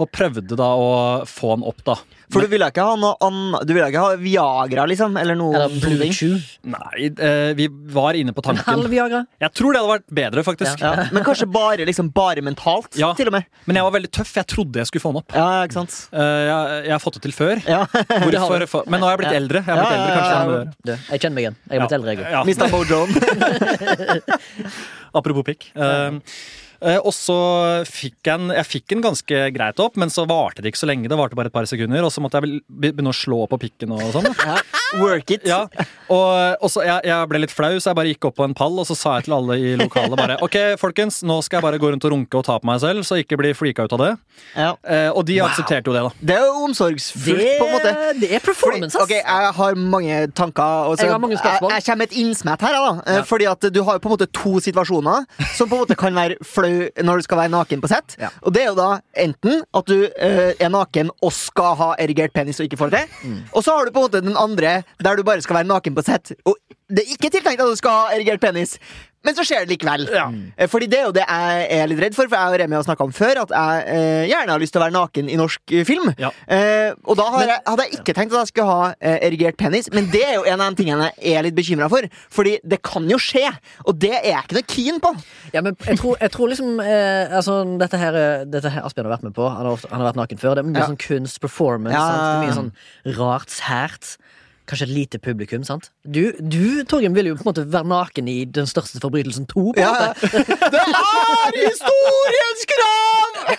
og 0.00 0.08
prøvde 0.10 0.56
da 0.58 0.70
å 0.74 0.88
få 1.28 1.52
han 1.54 1.62
opp, 1.62 1.84
da. 1.86 1.94
For 2.32 2.40
du 2.42 2.48
ville 2.50 2.66
ikke 2.66 2.82
ha 2.82 2.94
noe 2.98 3.14
an, 3.22 3.52
Du 3.68 3.70
ville 3.76 3.84
ikke 3.92 4.00
ha 4.00 4.14
Viagra, 4.18 4.86
liksom? 4.90 5.12
Eller 5.20 5.36
noe 5.38 5.54
Eller 5.54 5.74
Blue? 5.78 6.08
Chew. 6.10 6.38
Nei, 6.66 7.10
eh, 7.12 7.52
vi 7.54 7.68
var 7.94 8.16
inne 8.18 8.32
på 8.34 8.42
En 8.48 8.56
halv 8.56 8.64
tanken. 8.64 8.90
Viagra. 8.90 9.20
Jeg 9.44 9.52
tror 9.54 9.76
det 9.76 9.82
hadde 9.82 9.92
vært 9.92 10.06
bedre, 10.18 10.42
faktisk. 10.48 10.80
Ja, 10.82 11.04
men 11.14 11.22
kanskje 11.26 11.46
bare, 11.52 11.84
liksom, 11.86 12.08
bare 12.16 12.42
mentalt, 12.42 12.96
Ja. 12.98 13.12
til 13.14 13.28
og 13.30 13.36
med. 13.36 13.44
Men 13.68 13.76
jeg 13.78 13.86
var 13.86 13.94
veldig 13.98 14.10
tøff. 14.18 14.32
Jeg 14.40 14.48
trodde 14.50 14.80
jeg 14.82 14.88
skulle 14.90 15.04
få 15.04 15.12
han 15.12 15.20
opp. 15.20 15.36
Ja, 15.36 15.46
ikke 15.68 15.76
sant? 15.78 15.94
Uh, 16.10 16.24
jeg, 16.48 16.80
jeg 16.88 16.94
har 16.96 17.04
fått 17.04 17.20
det 17.20 17.24
til 17.28 17.36
før. 17.36 17.62
Ja. 17.68 17.84
Hvorfor, 17.92 18.66
for, 18.72 18.82
men 18.90 18.98
nå 19.04 19.06
har 19.06 19.14
jeg 19.14 19.22
blitt 19.22 19.36
Ja. 19.36 19.38
eldre. 19.44 19.62
Jeg 19.62 19.78
blitt 19.78 19.94
Ja, 19.94 19.96
eldre 20.00 20.10
ja, 20.10 20.18
kanskje 20.18 20.34
ja, 20.34 20.40
jeg 20.40 20.48
ja. 20.50 20.74
Du, 20.74 20.92
jeg 21.12 21.24
kjenner 21.26 21.36
meg 21.38 21.44
igjen. 21.46 21.60
Jeg 21.68 21.76
er 21.76 21.84
blitt 21.84 21.96
eldre, 22.00 22.08
jeg 22.10 22.18
òg. 22.18 22.28
Ja. 22.34 22.42
Mista 22.50 22.66
mojoen. 22.72 23.10
Apropos 25.20 25.44
pikk. 25.46 25.68
Eh, 25.76 26.18
og 27.04 27.12
så 27.16 27.36
fikk 27.88 28.18
jeg 28.28 28.34
en, 28.34 28.50
jeg 28.54 28.66
fikk 28.68 28.92
en 28.96 29.04
ganske 29.04 29.42
greit 29.54 29.80
opp, 29.80 29.96
men 30.00 30.10
så 30.12 30.26
varte 30.28 30.62
det 30.64 30.72
ikke 30.72 30.82
så 30.82 30.88
lenge. 30.90 31.08
Det 31.08 31.16
varte 31.18 31.36
bare 31.38 31.50
et 31.50 31.54
par 31.54 31.66
sekunder, 31.70 32.04
og 32.04 32.12
så 32.12 32.20
måtte 32.24 32.40
jeg 32.42 32.60
begynne 32.68 33.12
å 33.12 33.16
slå 33.16 33.44
på 33.50 33.58
pikken 33.66 33.94
og 33.96 34.04
sånn. 34.14 34.30
Ja, 34.44 34.58
Work 35.00 35.30
it. 35.34 35.42
Ja, 35.48 35.64
og, 36.12 36.60
og 36.62 36.70
så 36.70 36.84
jeg, 36.86 37.00
jeg 37.08 37.28
ble 37.30 37.40
litt 37.42 37.50
flau, 37.54 37.72
så 37.82 37.90
jeg 37.90 37.96
bare 37.98 38.10
gikk 38.12 38.26
opp 38.28 38.36
på 38.38 38.44
en 38.46 38.52
pall 38.54 38.76
og 38.78 38.84
så 38.86 38.94
sa 38.98 39.14
jeg 39.18 39.24
til 39.26 39.34
alle 39.34 39.56
i 39.58 39.72
lokalet 39.80 40.14
bare 40.20 40.36
Ok, 40.44 40.54
folkens, 40.78 41.16
nå 41.26 41.40
skal 41.42 41.58
jeg 41.58 41.64
bare 41.66 41.80
gå 41.82 41.90
rundt 41.90 42.04
og 42.06 42.12
runke 42.14 42.38
og 42.38 42.44
ta 42.46 42.58
på 42.62 42.68
meg 42.68 42.78
selv, 42.84 43.02
så 43.08 43.18
ikke 43.18 43.38
bli 43.40 43.50
freaka 43.56 43.86
ut 43.88 43.94
av 43.96 44.02
det. 44.04 44.10
Ja. 44.54 44.68
Eh, 44.86 45.08
og 45.10 45.24
de 45.26 45.40
aksepterte 45.42 45.90
jo 45.90 45.96
det, 45.96 46.04
da. 46.06 46.12
Det 46.30 46.36
er 46.36 46.44
jo 46.46 46.62
omsorgsfullt, 46.68 47.42
Det, 47.42 47.56
på 47.58 47.66
en 47.66 47.74
måte. 47.74 47.94
det 48.20 48.30
er 48.38 48.44
performance, 48.44 48.94
ass! 48.94 49.02
Ok, 49.08 49.14
Jeg 49.16 49.50
har 49.58 49.80
mange 49.96 50.20
tanker. 50.36 50.90
Og 50.92 50.98
så- 50.98 51.08
Jeg 51.08 51.14
har 51.16 51.22
mange 51.24 51.40
spørsmål. 51.40 51.74
Jeg, 51.74 51.82
jeg 51.82 51.88
kommer 51.88 52.02
med 52.04 52.12
et 52.12 52.18
innsmett 52.22 52.66
her. 52.68 52.78
Da, 52.78 53.16
eh, 53.16 53.22
Fordi 53.32 53.50
at 53.50 53.66
Du 53.74 53.82
har 53.88 53.98
jo 53.98 54.04
på 54.04 54.12
en 54.12 54.16
måte 54.18 54.30
to 54.30 54.54
situasjoner 54.68 55.26
som 55.56 55.68
på 55.70 55.74
en 55.80 55.82
måte 55.86 55.96
kan 55.98 56.14
være 56.14 56.38
flau 56.44 56.73
når 57.04 57.20
du 57.20 57.26
skal 57.26 57.40
være 57.42 57.52
naken 57.54 57.82
på 57.82 57.90
sett. 57.90 58.16
Ja. 58.20 58.30
Og 58.42 58.54
Det 58.54 58.62
er 58.64 58.70
jo 58.70 58.78
da 58.78 58.90
enten 59.24 59.62
at 59.74 59.90
du 59.90 59.96
uh, 60.04 60.52
er 60.52 60.72
naken 60.72 61.12
og 61.20 61.32
skal 61.34 61.78
ha 61.80 61.90
erigert 62.02 62.34
penis 62.36 62.60
og 62.60 62.68
ikke 62.68 62.80
får 62.80 62.94
det 62.94 63.04
til. 63.04 63.32
Mm. 63.32 63.40
Og 63.52 63.64
så 63.64 63.76
har 63.76 63.86
du 63.86 63.94
på 63.94 64.02
en 64.02 64.08
måte 64.08 64.24
den 64.24 64.38
andre 64.40 64.76
der 65.02 65.16
du 65.16 65.24
bare 65.26 65.42
skal 65.44 65.60
være 65.60 65.70
naken 65.70 65.96
på 65.96 66.06
sett. 66.06 66.34
Og 66.44 66.56
det 66.90 67.04
er 67.04 67.16
ikke 67.16 67.32
tiltenkt 67.32 67.62
at 67.62 67.70
du 67.70 67.80
skal 67.80 67.98
ha 67.98 68.14
erigert 68.14 68.42
penis. 68.42 68.78
Men 69.24 69.36
så 69.38 69.44
skjer 69.46 69.64
det 69.64 69.72
likevel. 69.74 70.04
Ja. 70.12 70.26
Fordi 70.68 70.86
det 70.92 70.98
er 71.00 71.06
jo 71.08 71.12
det 71.16 71.24
jeg 71.24 71.66
er 71.78 71.86
litt 71.88 72.00
redd 72.04 72.16
for, 72.16 72.28
for 72.28 72.36
jeg 72.36 72.52
og 72.54 72.58
Remi 72.60 72.76
har 72.76 72.84
snakka 72.84 73.06
om 73.06 73.12
før 73.16 73.40
at 73.44 73.54
jeg 73.56 73.84
eh, 73.94 74.24
gjerne 74.28 74.52
har 74.52 74.60
lyst 74.60 74.74
til 74.76 74.82
å 74.82 74.84
være 74.84 74.94
naken 74.98 75.30
i 75.32 75.38
norsk 75.40 75.72
eh, 75.78 75.84
film. 75.88 76.10
Ja. 76.20 76.30
Eh, 76.46 76.90
og 77.08 77.16
da 77.20 77.26
har 77.32 77.46
jeg, 77.48 77.58
hadde 77.66 77.86
jeg 77.88 77.98
ikke 78.00 78.14
tenkt 78.18 78.34
at 78.36 78.42
jeg 78.44 78.52
skulle 78.52 78.68
ha 78.68 78.90
eh, 78.98 79.16
erigert 79.28 79.56
penis, 79.60 79.88
men 79.96 80.10
det 80.12 80.20
er 80.28 80.34
jo 80.36 80.44
en 80.52 80.60
av 80.60 80.74
de 80.74 80.82
tingene 80.82 81.08
jeg 81.16 81.38
er 81.40 81.46
litt 81.48 81.56
bekymra 81.56 81.88
for. 81.92 82.06
Fordi 82.36 82.56
det 82.64 82.80
kan 82.84 83.08
jo 83.10 83.18
skje, 83.22 83.46
og 83.88 83.96
det 84.04 84.12
er 84.18 84.28
jeg 84.34 84.44
ikke 84.44 84.58
noe 84.58 84.68
keen 84.74 85.00
på. 85.04 85.14
Ja, 85.56 85.64
men 85.64 85.76
jeg 85.88 85.98
tror, 86.02 86.18
jeg 86.20 86.34
tror 86.36 86.52
liksom 86.52 86.76
eh, 86.84 87.32
altså, 87.40 87.58
dette, 87.80 88.00
her, 88.04 88.20
eh, 88.20 88.44
dette 88.50 88.72
her 88.76 88.84
Asbjørn 88.84 89.08
har 89.08 89.16
vært 89.16 89.26
med 89.30 89.36
på. 89.40 89.48
Han 89.48 89.64
har, 89.64 89.72
ofte, 89.78 89.88
han 89.92 90.02
har 90.04 90.10
vært 90.12 90.20
naken 90.20 90.42
før. 90.44 90.58
Det 90.58 90.64
er 90.66 90.70
mye 90.70 90.82
Ja. 90.84 90.90
sånn 90.92 91.00
kunst, 91.00 91.40
performance. 91.40 91.96
Ja. 91.96 92.42
Mye 92.44 92.54
sånn 92.60 92.72
rart, 93.18 93.48
sært. 93.54 94.16
Kanskje 94.66 94.86
et 94.88 94.94
lite 94.96 95.18
publikum. 95.20 95.64
sant? 95.64 95.90
Du, 96.08 96.32
du 96.40 96.84
Torgrim, 96.88 97.14
vil 97.14 97.26
jo 97.30 97.34
på 97.36 97.44
en 97.44 97.50
måte 97.52 97.64
være 97.72 97.84
naken 97.90 98.28
i 98.32 98.44
Den 98.48 98.66
største 98.70 99.00
forbrytelsen 99.02 99.44
to. 99.50 99.72
på 99.76 99.80
en 99.80 99.84
Ja. 99.84 100.12
Det 100.74 100.80
er 100.80 101.58
historiens 101.60 102.64
krav! 102.72 103.03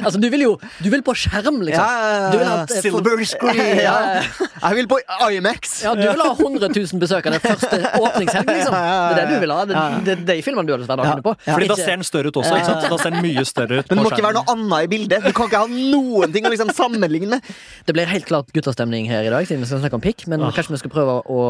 Altså, 0.00 0.16
du 0.20 0.24
vil 0.32 0.40
jo 0.46 0.52
Du 0.80 0.88
vil 0.88 1.02
på 1.04 1.12
skjerm, 1.18 1.58
liksom. 1.66 1.84
Ja, 1.84 2.30
Du 2.32 2.38
vil 2.40 2.48
at, 2.48 2.70
eh, 2.72 2.80
Silver 2.84 3.24
screen. 3.28 3.58
Ja, 3.78 3.82
Ja. 3.84 4.22
ja. 4.22 4.46
Jeg 4.68 4.76
vil 4.78 4.88
på 4.90 4.98
IMAX. 5.30 5.74
Ja, 5.84 5.92
du 5.94 6.02
vil 6.02 6.22
ha 6.22 6.30
100 6.32 6.70
000 6.72 7.00
besøkende 7.02 7.38
første 7.42 7.78
åpningshelg, 7.98 8.48
liksom. 8.48 8.74
Det 8.74 9.18
er 9.18 9.18
det 9.20 9.26
du 9.34 9.42
vil 9.44 9.52
ha. 9.54 9.58
Det, 9.68 9.76
det, 10.06 10.14
det 10.26 10.32
er 10.34 10.40
de 10.40 10.44
filmene 10.46 10.66
du 10.68 10.72
har 10.74 10.80
lyst 10.82 10.88
til 10.90 10.96
å 10.96 11.02
være 11.02 11.12
naken 11.12 11.26
på. 11.26 11.34
Fordi 11.46 11.68
da 11.70 11.76
ser 11.78 11.92
den 11.98 12.06
større 12.08 12.32
ut 12.32 12.40
også. 12.40 12.56
ikke 12.58 12.70
sant? 12.70 12.86
Da 12.94 12.98
ser 13.02 13.14
den 13.14 13.22
mye 13.26 13.44
større 13.48 13.80
ut. 13.82 13.90
Men 13.92 13.98
det 13.98 14.02
må 14.02 14.06
må 14.08 14.12
ikke 14.14 14.26
være 14.28 14.38
noe 14.38 14.54
annet 14.54 14.88
i 14.88 14.90
bildet. 14.94 15.28
Du 15.28 15.32
kan 15.36 15.50
ikke 15.50 15.62
ha 15.62 15.68
noen 15.68 16.34
ting 16.34 16.48
å 16.48 16.52
liksom 16.54 16.72
sammenligne. 16.74 17.40
Det 17.88 17.96
blir 17.96 18.08
helt 18.10 18.28
klart 18.30 18.52
guttastemning 18.56 19.08
her 19.12 19.28
i 19.28 19.32
dag, 19.34 19.46
siden 19.48 19.62
vi 19.64 19.70
skal 19.70 19.82
snakke 19.84 20.00
om 20.00 20.04
pikk. 20.04 20.26
Men 20.32 20.46
kanskje 20.48 20.74
vi 20.78 20.80
skal 20.82 20.94
prøve 20.94 21.18
å 21.28 21.42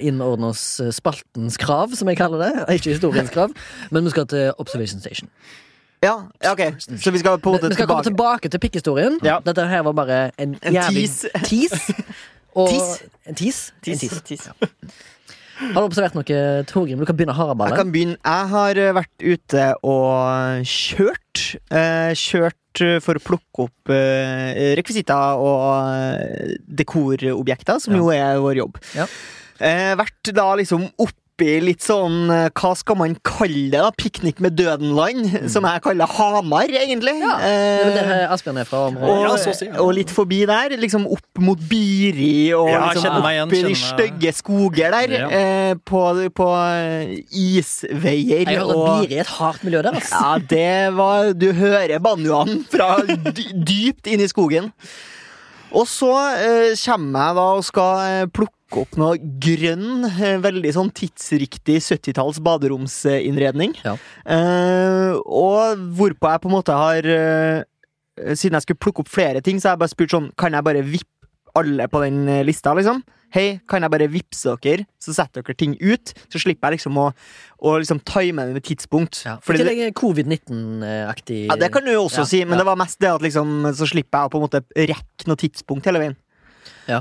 innordne 0.00 0.52
oss 0.54 0.64
spaltens 0.96 1.58
krav, 1.60 1.96
som 1.98 2.08
jeg 2.12 2.20
kaller 2.20 2.46
det. 2.46 2.52
Ikke 2.78 2.94
historiens 2.94 3.32
krav. 3.34 3.52
Men 3.90 4.06
vi 4.06 4.14
skal 4.14 4.30
til 4.30 4.52
Observation 4.62 5.02
Station. 5.02 5.28
Ja, 6.02 6.14
ja, 6.42 6.52
ok. 6.54 6.62
Så 6.80 7.10
vi 7.12 7.18
skal 7.20 7.38
på 7.38 7.50
en 7.52 7.58
måte 7.58 7.68
Vi 7.68 7.74
skal 7.76 7.86
komme 7.90 8.02
tilbake. 8.06 8.48
til 8.48 8.58
pikkhistorien. 8.62 9.18
Ja. 9.22 9.38
Dette 9.44 9.66
her 9.68 9.82
var 9.84 9.92
bare 9.92 10.20
en, 10.40 10.56
En 10.62 10.72
jævlig 10.74 11.08
tease. 11.44 11.94
Og 12.56 12.68
Tease. 12.72 13.04
En 13.28 13.34
tease. 13.34 13.72
En 13.86 13.98
Tis, 13.98 14.00
tease. 14.00 14.20
tis. 14.26 14.46
Har 15.60 15.76
du 15.76 15.84
observert 15.84 16.14
noe, 16.16 16.38
Torgrim? 16.66 16.98
Du 16.98 17.04
kan 17.04 17.14
begynne 17.18 17.34
Jeg 17.34 17.36
haraballet. 17.36 17.76
kan 17.76 17.92
begynne. 17.92 18.16
Jeg 18.24 18.48
har 18.48 18.80
eh, 18.80 18.94
vært 18.96 19.22
ute 19.22 19.66
og 19.84 20.64
kjørt. 20.66 21.42
Eh, 21.70 22.14
kjørt 22.16 22.80
eh, 22.82 22.96
for 23.04 23.20
å 23.20 23.22
plukke 23.22 23.66
opp 23.68 23.92
rekvisitter 24.80 25.36
og 25.36 26.56
dekorobjekter, 26.80 27.78
som 27.80 27.94
Ja. 27.94 27.98
jo 28.00 28.08
er 28.10 28.40
vår 28.40 28.56
jobb. 28.62 28.80
Ja. 28.96 29.06
Eh, 29.60 29.94
vært 30.00 30.32
da 30.34 30.48
liksom 30.56 30.88
oppi 31.40 31.60
litt 31.64 31.80
sånn 31.80 32.28
eh, 32.32 32.48
Hva 32.52 32.70
skal 32.76 32.96
man 33.00 33.14
kalle 33.24 33.70
det? 33.72 33.80
da? 33.80 33.90
Piknik 33.96 34.40
med 34.44 34.56
dødenland, 34.58 35.48
som 35.50 35.64
jeg 35.64 35.80
kaller 35.84 36.06
Hamar, 36.10 36.68
egentlig. 36.68 37.14
Mm. 37.16 37.24
Ja, 37.24 37.36
Det 37.40 38.02
er 38.02 38.10
Eh, 38.20 38.32
Asbjørn 38.34 38.58
er 38.60 38.64
fra. 38.68 38.80
og. 38.90 38.98
Ja, 39.00 39.30
så 39.40 39.54
si, 39.56 39.66
ja. 39.68 39.78
og 39.80 39.92
litt 39.96 40.10
forbi 40.12 40.42
der, 40.48 40.74
liksom 40.80 41.06
opp 41.08 41.40
mot 41.40 41.58
Biri 41.70 42.52
og 42.56 42.68
Ja, 42.68 42.90
liksom 42.90 43.04
kjenner 43.06 43.30
igjen, 43.30 43.54
i 43.54 43.62
de 43.68 43.74
stygge 43.78 44.32
skoger 44.36 44.90
der. 44.96 45.14
Ja. 45.16 45.28
Eh, 45.30 45.74
på 45.86 46.02
på 46.36 46.48
eh, 46.74 47.14
isveier. 47.32 48.44
Jeg 48.44 48.58
hører 48.58 48.74
og- 48.74 48.88
at 48.88 49.08
Biri 49.08 49.16
er 49.16 49.20
et 49.24 49.34
hardt 49.38 49.64
miljø 49.64 49.82
der. 49.82 49.92
altså. 49.92 50.20
ja, 50.20 50.38
det 50.38 50.94
var 50.96 51.32
Du 51.32 51.52
hører 51.52 51.98
banjoene 52.00 52.64
fra 52.70 52.96
dypt 53.06 54.06
inn 54.06 54.20
i 54.20 54.28
skogen. 54.28 54.72
Og 55.72 55.86
så 55.86 56.10
eh, 56.36 56.74
kommer 56.84 57.28
jeg 57.28 57.36
da 57.36 57.46
og 57.54 57.64
skal 57.64 57.98
eh, 58.10 58.26
plukke 58.70 58.84
opp 58.86 58.96
noe 59.00 59.18
grønn, 59.42 60.04
eh, 60.06 60.38
veldig 60.42 60.72
sånn 60.74 60.90
tidsriktig 60.94 61.80
70-talls 61.82 62.38
baderomsinnredning. 62.44 63.74
Ja. 63.84 63.96
Eh, 64.24 65.14
og 65.26 65.78
hvorpå 65.98 66.30
jeg 66.30 66.40
på 66.44 66.48
en 66.50 66.54
måte 66.58 66.72
har 66.76 67.04
eh, 67.04 67.62
Siden 68.36 68.52
jeg 68.58 68.62
skulle 68.66 68.82
plukke 68.82 69.00
opp 69.00 69.08
flere 69.08 69.40
ting, 69.40 69.56
så 69.58 69.70
har 69.70 69.76
jeg 69.78 69.80
bare 69.80 69.92
spurt 69.94 70.12
sånn 70.12 70.26
Kan 70.36 70.52
jeg 70.52 70.64
bare 70.66 70.82
vippe 70.84 71.08
alle 71.56 71.86
på 71.88 72.02
den 72.04 72.28
eh, 72.28 72.42
lista, 72.44 72.74
liksom? 72.76 73.00
Hei, 73.32 73.60
kan 73.70 73.82
jeg 73.82 73.90
bare 73.90 74.08
vippse 74.10 74.52
dere, 74.62 74.84
så 75.00 75.14
setter 75.14 75.42
dere 75.46 75.54
ting 75.56 75.76
ut? 75.80 76.12
Så 76.30 76.38
slipper 76.42 76.68
jeg 76.70 76.78
liksom 76.80 76.98
å, 76.98 77.06
å 77.62 77.72
liksom 77.78 78.00
time 78.06 78.44
det 78.48 78.56
med 78.58 78.64
tidspunkt. 78.66 79.22
Ja. 79.24 79.36
Fordi 79.42 79.60
I 79.60 79.62
det- 79.62 79.70
tillegg 79.70 79.86
er 79.86 79.94
covid-19-aktig 79.98 81.38
ja, 81.48 81.56
Det 81.56 81.70
kan 81.72 81.86
du 81.86 81.92
jo 81.92 82.04
også 82.08 82.22
Ja, 82.24 82.26
si, 82.26 82.42
men 82.44 82.58
ja. 82.58 82.62
det 82.62 82.66
var 82.66 82.76
mest 82.78 82.98
det 83.00 83.10
at 83.10 83.22
liksom 83.22 83.70
Så 83.74 83.86
slipper 83.90 84.18
jeg 84.18 84.30
å 84.30 84.32
på 84.34 84.38
en 84.40 84.44
måte 84.48 84.62
rekke 84.76 85.30
noe 85.30 85.38
tidspunkt 85.40 85.86
hele 85.86 86.02
veien. 86.02 86.16
Ja. 86.90 87.00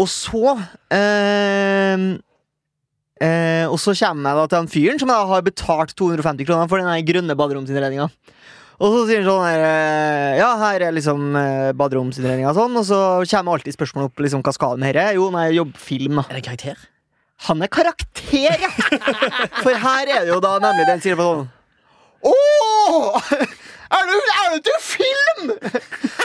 Og 0.00 0.08
så 0.08 0.54
eh, 0.96 2.04
eh, 3.20 3.66
Og 3.68 3.76
så 3.82 3.94
kommer 4.00 4.30
jeg 4.30 4.38
da 4.40 4.44
til 4.48 4.60
han 4.62 4.70
fyren 4.72 5.00
som 5.02 5.12
har 5.12 5.44
betalt 5.46 5.92
250 5.98 6.48
kroner 6.48 6.70
for 6.70 6.80
den 6.80 7.08
grønne 7.08 7.36
baderomsinnredninga. 7.36 8.08
Og 8.80 8.94
så 8.94 9.00
sier 9.10 9.20
han 9.20 9.28
sånn 9.28 9.44
her 9.44 9.64
eh, 9.66 10.38
Ja, 10.40 10.54
her 10.62 10.86
er 10.86 10.96
liksom 10.96 11.36
eh, 11.36 11.72
baderomsinnredninga 11.76 12.54
sånn, 12.56 12.78
og 12.80 12.86
så 12.88 13.00
kommer 13.28 13.58
alltid 13.58 13.76
spørsmålet 13.76 14.08
opp 14.08 14.24
liksom, 14.24 14.44
hva 14.46 14.56
skal 14.56 14.80
med 14.80 14.96
dette? 14.96 15.18
Jo, 15.18 15.28
nei, 15.34 15.50
jobbfilm, 15.58 16.16
da. 16.22 16.24
Er 16.30 16.40
det 16.40 16.46
karakter? 16.48 16.86
Han 17.48 17.64
er 17.64 17.70
karakter, 17.72 18.56
ja! 18.64 18.72
For 19.64 19.76
her 19.84 20.08
er 20.08 20.24
det 20.24 20.32
jo 20.32 20.40
da 20.44 20.56
nemlig 20.64 20.88
den 20.88 21.04
sier 21.04 21.20
på 21.20 21.28
sånn 21.28 21.48
Åh! 22.20 23.59
Er 23.90 24.06
du, 24.06 24.12
er 24.14 24.52
du 24.54 24.60
til 24.68 24.76
film?! 24.86 25.50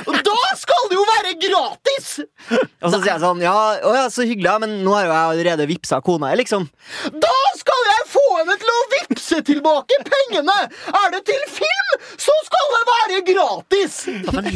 Og 0.05 0.17
da 0.27 0.35
skal 0.59 0.89
det 0.91 0.97
jo 0.99 1.05
være 1.09 1.31
gratis! 1.41 2.09
Og 2.85 2.91
så 2.93 2.99
sier 2.99 3.15
jeg 3.15 3.21
sånn 3.23 3.41
Ja, 3.41 3.55
å 3.81 3.93
ja, 3.97 4.03
så 4.13 4.25
hyggelig, 4.27 4.53
men 4.61 4.75
nå 4.85 4.93
har 4.93 5.07
jo 5.07 5.13
jeg 5.13 5.31
allerede 5.31 5.67
vippsa 5.71 5.99
kona, 6.05 6.29
liksom. 6.37 6.67
Da 7.25 7.33
skal 7.57 7.84
henne 8.39 8.55
til 8.61 8.71
å 8.71 8.79
vippse 8.93 9.39
tilbake 9.47 9.97
pengene! 10.07 10.55
Er 10.89 11.13
det 11.13 11.21
til 11.29 11.41
film, 11.51 11.93
så 12.21 12.35
skal 12.47 12.71
det 12.73 12.81
være 12.89 13.21
gratis! 13.29 13.97
Hedersmann? 14.05 14.49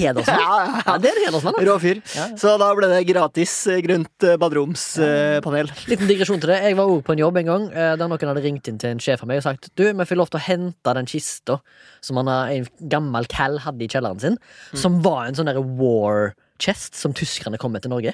Ja, 0.44 0.58
ja, 0.86 0.98
det 1.02 1.12
er 1.12 1.20
en 1.20 1.26
hedersmann. 1.28 1.60
Rå 1.70 1.78
fyr. 1.82 2.02
Så 2.40 2.56
da 2.62 2.70
ble 2.78 2.90
det 2.92 3.02
gratis 3.10 3.56
grønt 3.86 4.28
eh, 4.28 4.38
baderomspanel. 4.42 5.72
Liten 5.92 6.10
digresjon 6.10 6.42
til 6.44 6.54
det. 6.54 6.60
Jeg 6.68 6.78
var 6.80 6.92
også 6.92 7.08
på 7.08 7.16
en 7.16 7.24
jobb 7.24 7.40
en 7.42 7.52
gang 7.52 7.68
eh, 7.72 7.94
der 8.00 8.12
noen 8.12 8.32
hadde 8.34 8.46
ringt 8.46 8.70
inn 8.72 8.80
til 8.82 8.94
en 8.96 9.04
sjef 9.04 9.24
av 9.26 9.32
meg 9.32 9.42
og 9.42 9.48
sagt 9.48 9.72
Du, 9.80 9.86
vi 9.88 10.08
får 10.10 10.20
lov 10.20 10.32
til 10.34 10.42
å 10.42 10.46
hente 10.46 10.96
den 11.00 11.10
kista 11.10 11.60
som 12.06 12.20
han 12.22 12.30
en 12.32 12.68
gammel 12.92 13.28
Cal 13.32 13.58
hadde 13.64 13.86
i 13.86 13.90
kjelleren 13.92 14.22
sin, 14.22 14.38
som 14.78 15.00
var 15.06 15.28
en 15.28 15.38
sånn 15.38 15.50
derre 15.50 15.64
war 15.80 16.34
chest 16.60 16.98
som 17.00 17.16
tyskerne 17.16 17.60
kom 17.60 17.74
med 17.76 17.86
til 17.86 17.94
Norge. 17.94 18.14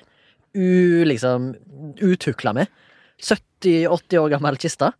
U, 0.55 1.03
liksom 1.07 1.53
utukla 2.01 2.53
med. 2.55 2.71
70-80 3.23 4.21
år 4.21 4.33
gammel 4.35 4.59
kiste. 4.61 4.91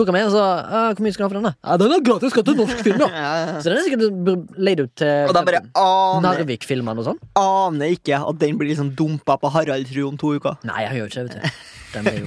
Tok 0.00 0.08
han 0.08 0.16
med 0.16 0.28
og 0.30 0.32
sa 0.32 0.44
«Ah, 0.64 0.84
Hvor 0.96 1.04
mye 1.04 1.12
skal 1.12 1.26
du 1.26 1.26
ha 1.26 1.30
for 1.30 1.36
den? 1.36 1.48
da? 1.50 1.52
Ja, 1.60 1.76
Den 1.80 1.92
er 1.92 2.04
gratis, 2.06 2.32
skal 2.32 2.44
til 2.48 2.56
norsk 2.56 2.78
film, 2.86 3.02
da! 3.02 3.08
Så 3.60 3.68
den 3.68 3.76
er 3.76 3.84
sikkert 3.84 4.56
leid 4.56 4.80
ut 4.80 4.94
til 4.96 5.28
Og 5.28 5.34
da 5.36 5.42
bare 5.44 5.60
aner, 5.76 6.24
Narvik-filmene 6.24 7.04
og 7.04 7.10
sånn. 7.10 7.20
aner 7.36 7.92
ikke 7.98 8.16
at 8.16 8.40
den 8.40 8.56
blir 8.60 8.72
liksom 8.72 8.94
dumpa 8.96 9.36
på 9.42 9.52
Haraldsrud 9.52 10.06
om 10.14 10.16
to 10.20 10.32
uker. 10.40 10.56
Nei, 10.64 10.86
jeg 10.86 11.02
gjør 11.02 11.12
ikke 11.12 11.20
det, 11.20 11.28
vet 11.28 11.44
du. 11.44 11.60
Den 11.90 12.06
er 12.06 12.18
jo 12.20 12.26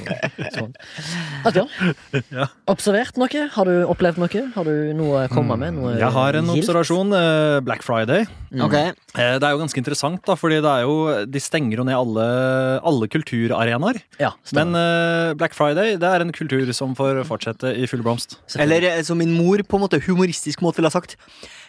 sånn. 0.58 0.74
Asbjørn, 1.48 1.70
Ja. 2.34 2.48
observert 2.68 3.16
noe? 3.20 3.44
Har 3.54 3.66
du 3.70 3.74
opplevd 3.88 4.18
noe? 4.20 4.42
Har 4.56 4.68
du 4.68 4.94
noe 4.98 5.22
å 5.24 5.30
komme 5.32 5.56
med? 5.62 5.74
Noe 5.78 5.94
Jeg 6.00 6.12
har 6.12 6.36
en 6.40 6.50
gilt? 6.52 6.64
observasjon. 6.66 7.14
eh, 7.16 7.60
Black 7.64 7.84
Friday. 7.86 8.26
Mm. 8.52 8.66
Okay. 8.68 8.92
Det 9.16 9.44
er 9.44 9.54
jo 9.56 9.62
ganske 9.62 9.80
interessant, 9.82 10.22
da, 10.28 10.36
fordi 10.36 10.60
det 10.62 10.70
er 10.74 10.84
jo, 10.84 11.26
de 11.26 11.40
stenger 11.42 11.78
jo 11.80 11.86
ned 11.88 11.96
alle, 11.96 12.28
alle 12.84 13.08
kulturarenaer. 13.08 14.02
Ja, 14.20 14.32
Men 14.54 14.76
eh, 14.76 15.34
Black 15.40 15.54
Friday 15.56 15.96
det 15.98 16.04
er 16.12 16.22
en 16.22 16.32
kultur 16.36 16.68
som 16.76 16.94
får 16.96 17.24
fortsette 17.26 17.72
i 17.78 17.88
full 17.88 18.04
blomst. 18.04 18.38
Eller 18.60 18.84
eh, 18.84 19.02
som 19.04 19.18
min 19.18 19.32
mor 19.34 19.58
på 19.64 19.80
en 19.80 19.88
måte 19.88 20.02
humoristisk 20.04 20.62
måte 20.62 20.78
ville 20.82 20.92
ha 20.92 20.98
sagt 21.00 21.16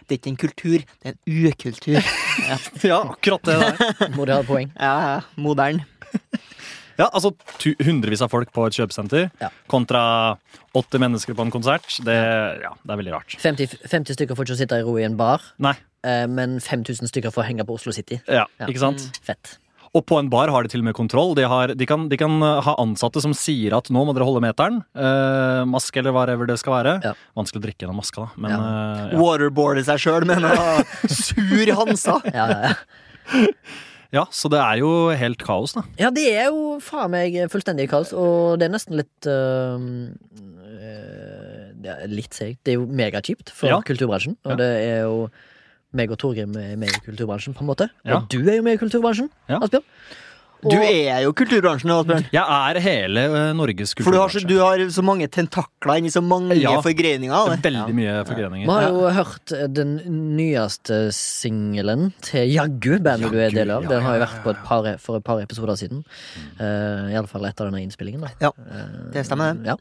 Det 0.09 0.19
er 0.19 0.19
ikke 0.19 0.33
en 0.35 0.37
kultur, 0.37 0.79
det 1.01 1.07
er 1.07 1.15
en 1.15 1.49
ukultur. 1.49 2.03
Ja, 2.85 2.99
akkurat 3.07 3.43
det 3.47 3.55
der. 3.57 4.09
Mor 4.17 4.27
har 4.29 4.43
poeng? 4.45 4.69
ja, 4.81 4.95
ja, 5.01 5.21
modern. 5.41 5.81
Ja, 6.99 7.09
altså 7.13 7.33
tu, 7.59 7.73
Hundrevis 7.83 8.23
av 8.23 8.31
folk 8.31 8.53
på 8.55 8.67
et 8.69 8.77
kjøpesenter 8.79 9.31
Ja. 9.43 9.49
kontra 9.71 10.37
80 10.75 11.01
mennesker 11.03 11.35
på 11.35 11.43
en 11.47 11.51
konsert. 11.55 11.89
Det, 12.05 12.15
ja, 12.63 12.71
det 12.85 12.93
er 12.95 13.01
veldig 13.03 13.13
rart. 13.17 13.37
50, 13.43 13.79
50 13.91 14.15
stykker 14.19 14.37
får 14.39 14.47
ikke 14.49 14.61
sitte 14.63 14.79
i 14.79 14.87
ro 14.87 14.97
i 14.99 15.05
en 15.07 15.17
bar, 15.19 15.43
Nei. 15.59 15.75
eh, 16.07 16.27
men 16.31 16.61
5000 16.61 17.11
stykker 17.11 17.35
får 17.35 17.49
henge 17.51 17.67
på 17.67 17.75
Oslo 17.81 17.93
City. 17.93 18.21
Ja, 18.29 18.47
Ja. 18.61 18.67
ikke 18.71 18.79
sant? 18.83 19.11
Fett. 19.23 19.59
Og 19.95 20.03
på 20.11 20.17
en 20.19 20.27
bar 20.29 20.51
har 20.51 20.65
de 20.65 20.69
til 20.73 20.81
og 20.83 20.87
med 20.89 20.95
kontroll. 20.99 21.37
De, 21.39 21.45
har, 21.47 21.69
de, 21.71 21.87
kan, 21.87 22.09
de 22.11 22.17
kan 22.19 22.33
uh, 22.43 22.59
ha 22.67 22.73
ansatte 22.83 23.21
som 23.23 23.31
sier 23.33 23.77
at 23.77 23.87
nå 23.95 24.01
må 24.05 24.11
dere 24.13 24.27
holde 24.27 24.41
meteren. 24.43 24.81
Eh, 24.91 25.63
maske 25.71 26.01
eller 26.03 26.11
whatever 26.11 26.47
det 26.51 26.57
skal 26.59 26.75
være. 26.81 26.95
Ja. 27.05 27.13
Vanskelig 27.39 27.61
å 27.63 27.67
drikke 27.69 27.85
gjennom 27.87 28.01
maska, 28.03 28.25
da. 28.27 28.31
Men 28.43 28.51
Ja. 28.51 28.59
eh, 28.59 29.13
ja. 29.15 29.21
Waterboarde 29.23 29.85
seg 29.87 30.03
sjøl 30.03 30.27
med 30.27 30.43
noe 30.43 30.83
sur 31.07 31.75
Hansa. 31.79 32.19
Ja, 32.35 32.49
ja, 32.51 32.73
ja. 32.73 32.75
ja, 34.13 34.25
så 34.31 34.51
det 34.51 34.59
er 34.61 34.77
jo 34.83 35.11
helt 35.17 35.39
kaos, 35.39 35.73
da. 35.75 35.83
ja, 35.99 36.11
det 36.11 36.27
er 36.35 36.47
jo 36.51 36.79
faen 36.81 37.11
meg 37.11 37.33
fullstendig 37.51 37.89
kaos, 37.91 38.13
og 38.13 38.59
det 38.59 38.69
er 38.69 38.75
nesten 38.77 38.97
litt 39.01 39.21
Det 41.85 41.91
er 41.93 42.09
litt 42.09 42.33
seigt. 42.33 42.61
Det 42.65 42.73
er 42.75 42.79
jo 42.81 42.87
megakjipt 42.89 43.51
for 43.53 43.69
Ja. 43.69 43.81
kulturbransjen, 43.85 44.37
og 44.45 44.51
Ja. 44.53 44.57
det 44.57 44.71
er 44.89 45.01
jo 45.05 45.31
meg 45.93 46.11
og 46.11 46.19
Torgrim 46.19 46.57
er 46.57 46.77
med 46.77 46.89
i 46.89 47.01
kulturbransjen, 47.05 47.55
på 47.55 47.61
en 47.61 47.67
måte. 47.69 47.89
Ja. 48.05 48.17
Og 48.17 48.29
du 48.29 48.39
er 48.49 48.57
jo 48.57 48.63
med 48.63 48.75
i 48.75 48.77
kulturbransjen. 48.79 49.29
Asbjørn. 49.49 49.85
Du 50.71 50.77
er 50.81 51.21
jo 51.25 51.33
kulturbransjen, 51.37 51.91
Asbjørn. 51.95 52.27
Jeg 52.33 52.45
er 52.45 52.81
hele 52.85 53.25
Norges 53.59 53.93
kulturbransje. 53.95 54.05
For 54.05 54.13
du 54.15 54.19
har, 54.21 54.33
så, 54.33 54.43
du 54.49 54.57
har 54.63 54.85
så 54.97 55.05
mange 55.05 55.29
tentakler 55.29 56.01
inni 56.01 56.11
så 56.15 56.23
mange 56.25 56.57
Ja. 56.57 56.73
det. 56.81 57.63
Veldig 57.65 57.97
mye 57.99 58.15
forgreninger. 58.29 58.65
Vi 58.65 58.73
har 58.73 58.89
jo 58.89 59.11
hørt 59.19 59.55
den 59.75 59.95
nyeste 60.39 61.01
singelen 61.13 62.13
til 62.25 62.49
Jaggu, 62.53 62.99
bandet 63.05 63.33
du 63.35 63.39
er 63.43 63.51
del 63.55 63.71
av. 63.75 63.87
Den 63.91 64.03
har 64.05 64.17
jo 64.19 64.25
vært 64.25 64.41
på 64.45 64.55
et 64.55 64.63
par, 64.65 64.89
for 65.03 65.21
et 65.21 65.25
par 65.27 65.43
episoder 65.45 65.77
siden. 65.81 66.05
Uh, 66.61 67.11
Iallfall 67.13 67.45
etter 67.51 67.69
denne 67.71 67.83
innspillingen. 67.85 68.25
da 68.25 68.33
Ja, 68.49 68.53
Eh, 68.65 69.11
det 69.13 69.25
stemmer 69.27 69.55
det. 69.55 69.67
Ja. 69.67 69.75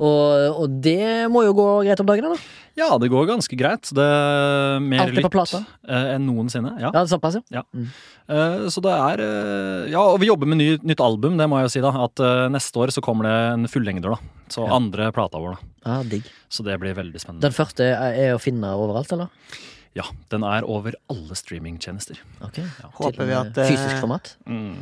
Og, 0.00 0.62
og 0.62 0.80
det 0.82 1.28
må 1.30 1.42
jo 1.44 1.52
gå 1.54 1.66
greit 1.84 2.00
om 2.00 2.06
dagen, 2.08 2.30
da. 2.32 2.38
Ja, 2.80 2.88
det 3.02 3.10
går 3.12 3.26
ganske 3.28 3.56
greit. 3.60 3.90
Det 3.94 4.04
er 4.06 4.80
mer 4.80 5.02
Alt 5.04 5.18
er 5.20 5.26
på 5.26 5.32
plata? 5.34 5.60
eh, 5.86 6.14
enn 6.16 6.24
noensinne. 6.30 6.72
Ja. 6.80 6.90
Ja, 6.96 7.02
såpass, 7.10 7.36
ja. 7.52 7.62
Eh, 8.30 8.66
så 8.72 8.80
det 8.84 8.92
er 8.94 9.22
eh, 9.24 9.90
Ja, 9.92 10.00
og 10.14 10.20
vi 10.22 10.30
jobber 10.30 10.48
med 10.48 10.58
ny, 10.62 10.68
nytt 10.86 11.02
album, 11.04 11.36
det 11.40 11.48
må 11.50 11.60
jeg 11.60 11.68
jo 11.68 11.74
si, 11.76 11.82
da. 11.84 11.92
At 12.06 12.22
neste 12.54 12.80
år 12.80 12.92
så 12.94 13.02
kommer 13.04 13.28
det 13.28 13.36
en 13.54 13.68
fullengder, 13.70 14.16
da. 14.16 14.18
Så 14.50 14.64
Ja. 14.66 14.74
andre 14.80 15.10
plata 15.14 15.38
vår, 15.38 15.58
da. 15.58 15.90
ja 15.92 16.02
digg. 16.08 16.24
Så 16.50 16.64
det 16.66 16.78
blir 16.82 16.94
veldig 16.96 17.20
spennende. 17.20 17.42
Den 17.46 17.52
første 17.54 17.84
er, 17.92 18.16
er 18.16 18.34
å 18.34 18.40
finne 18.42 18.72
overalt, 18.74 19.12
eller? 19.12 19.28
Ja, 19.98 20.04
den 20.30 20.44
er 20.46 20.62
over 20.70 20.94
alle 21.10 21.34
streamingtjenester. 21.34 22.20
Ok 22.46 22.60
Håper 22.94 23.26
vi 23.26 23.34
at, 23.34 23.56
eh, 23.58 23.72
Fysisk 23.72 23.98
format? 23.98 24.36
Mm, 24.46 24.76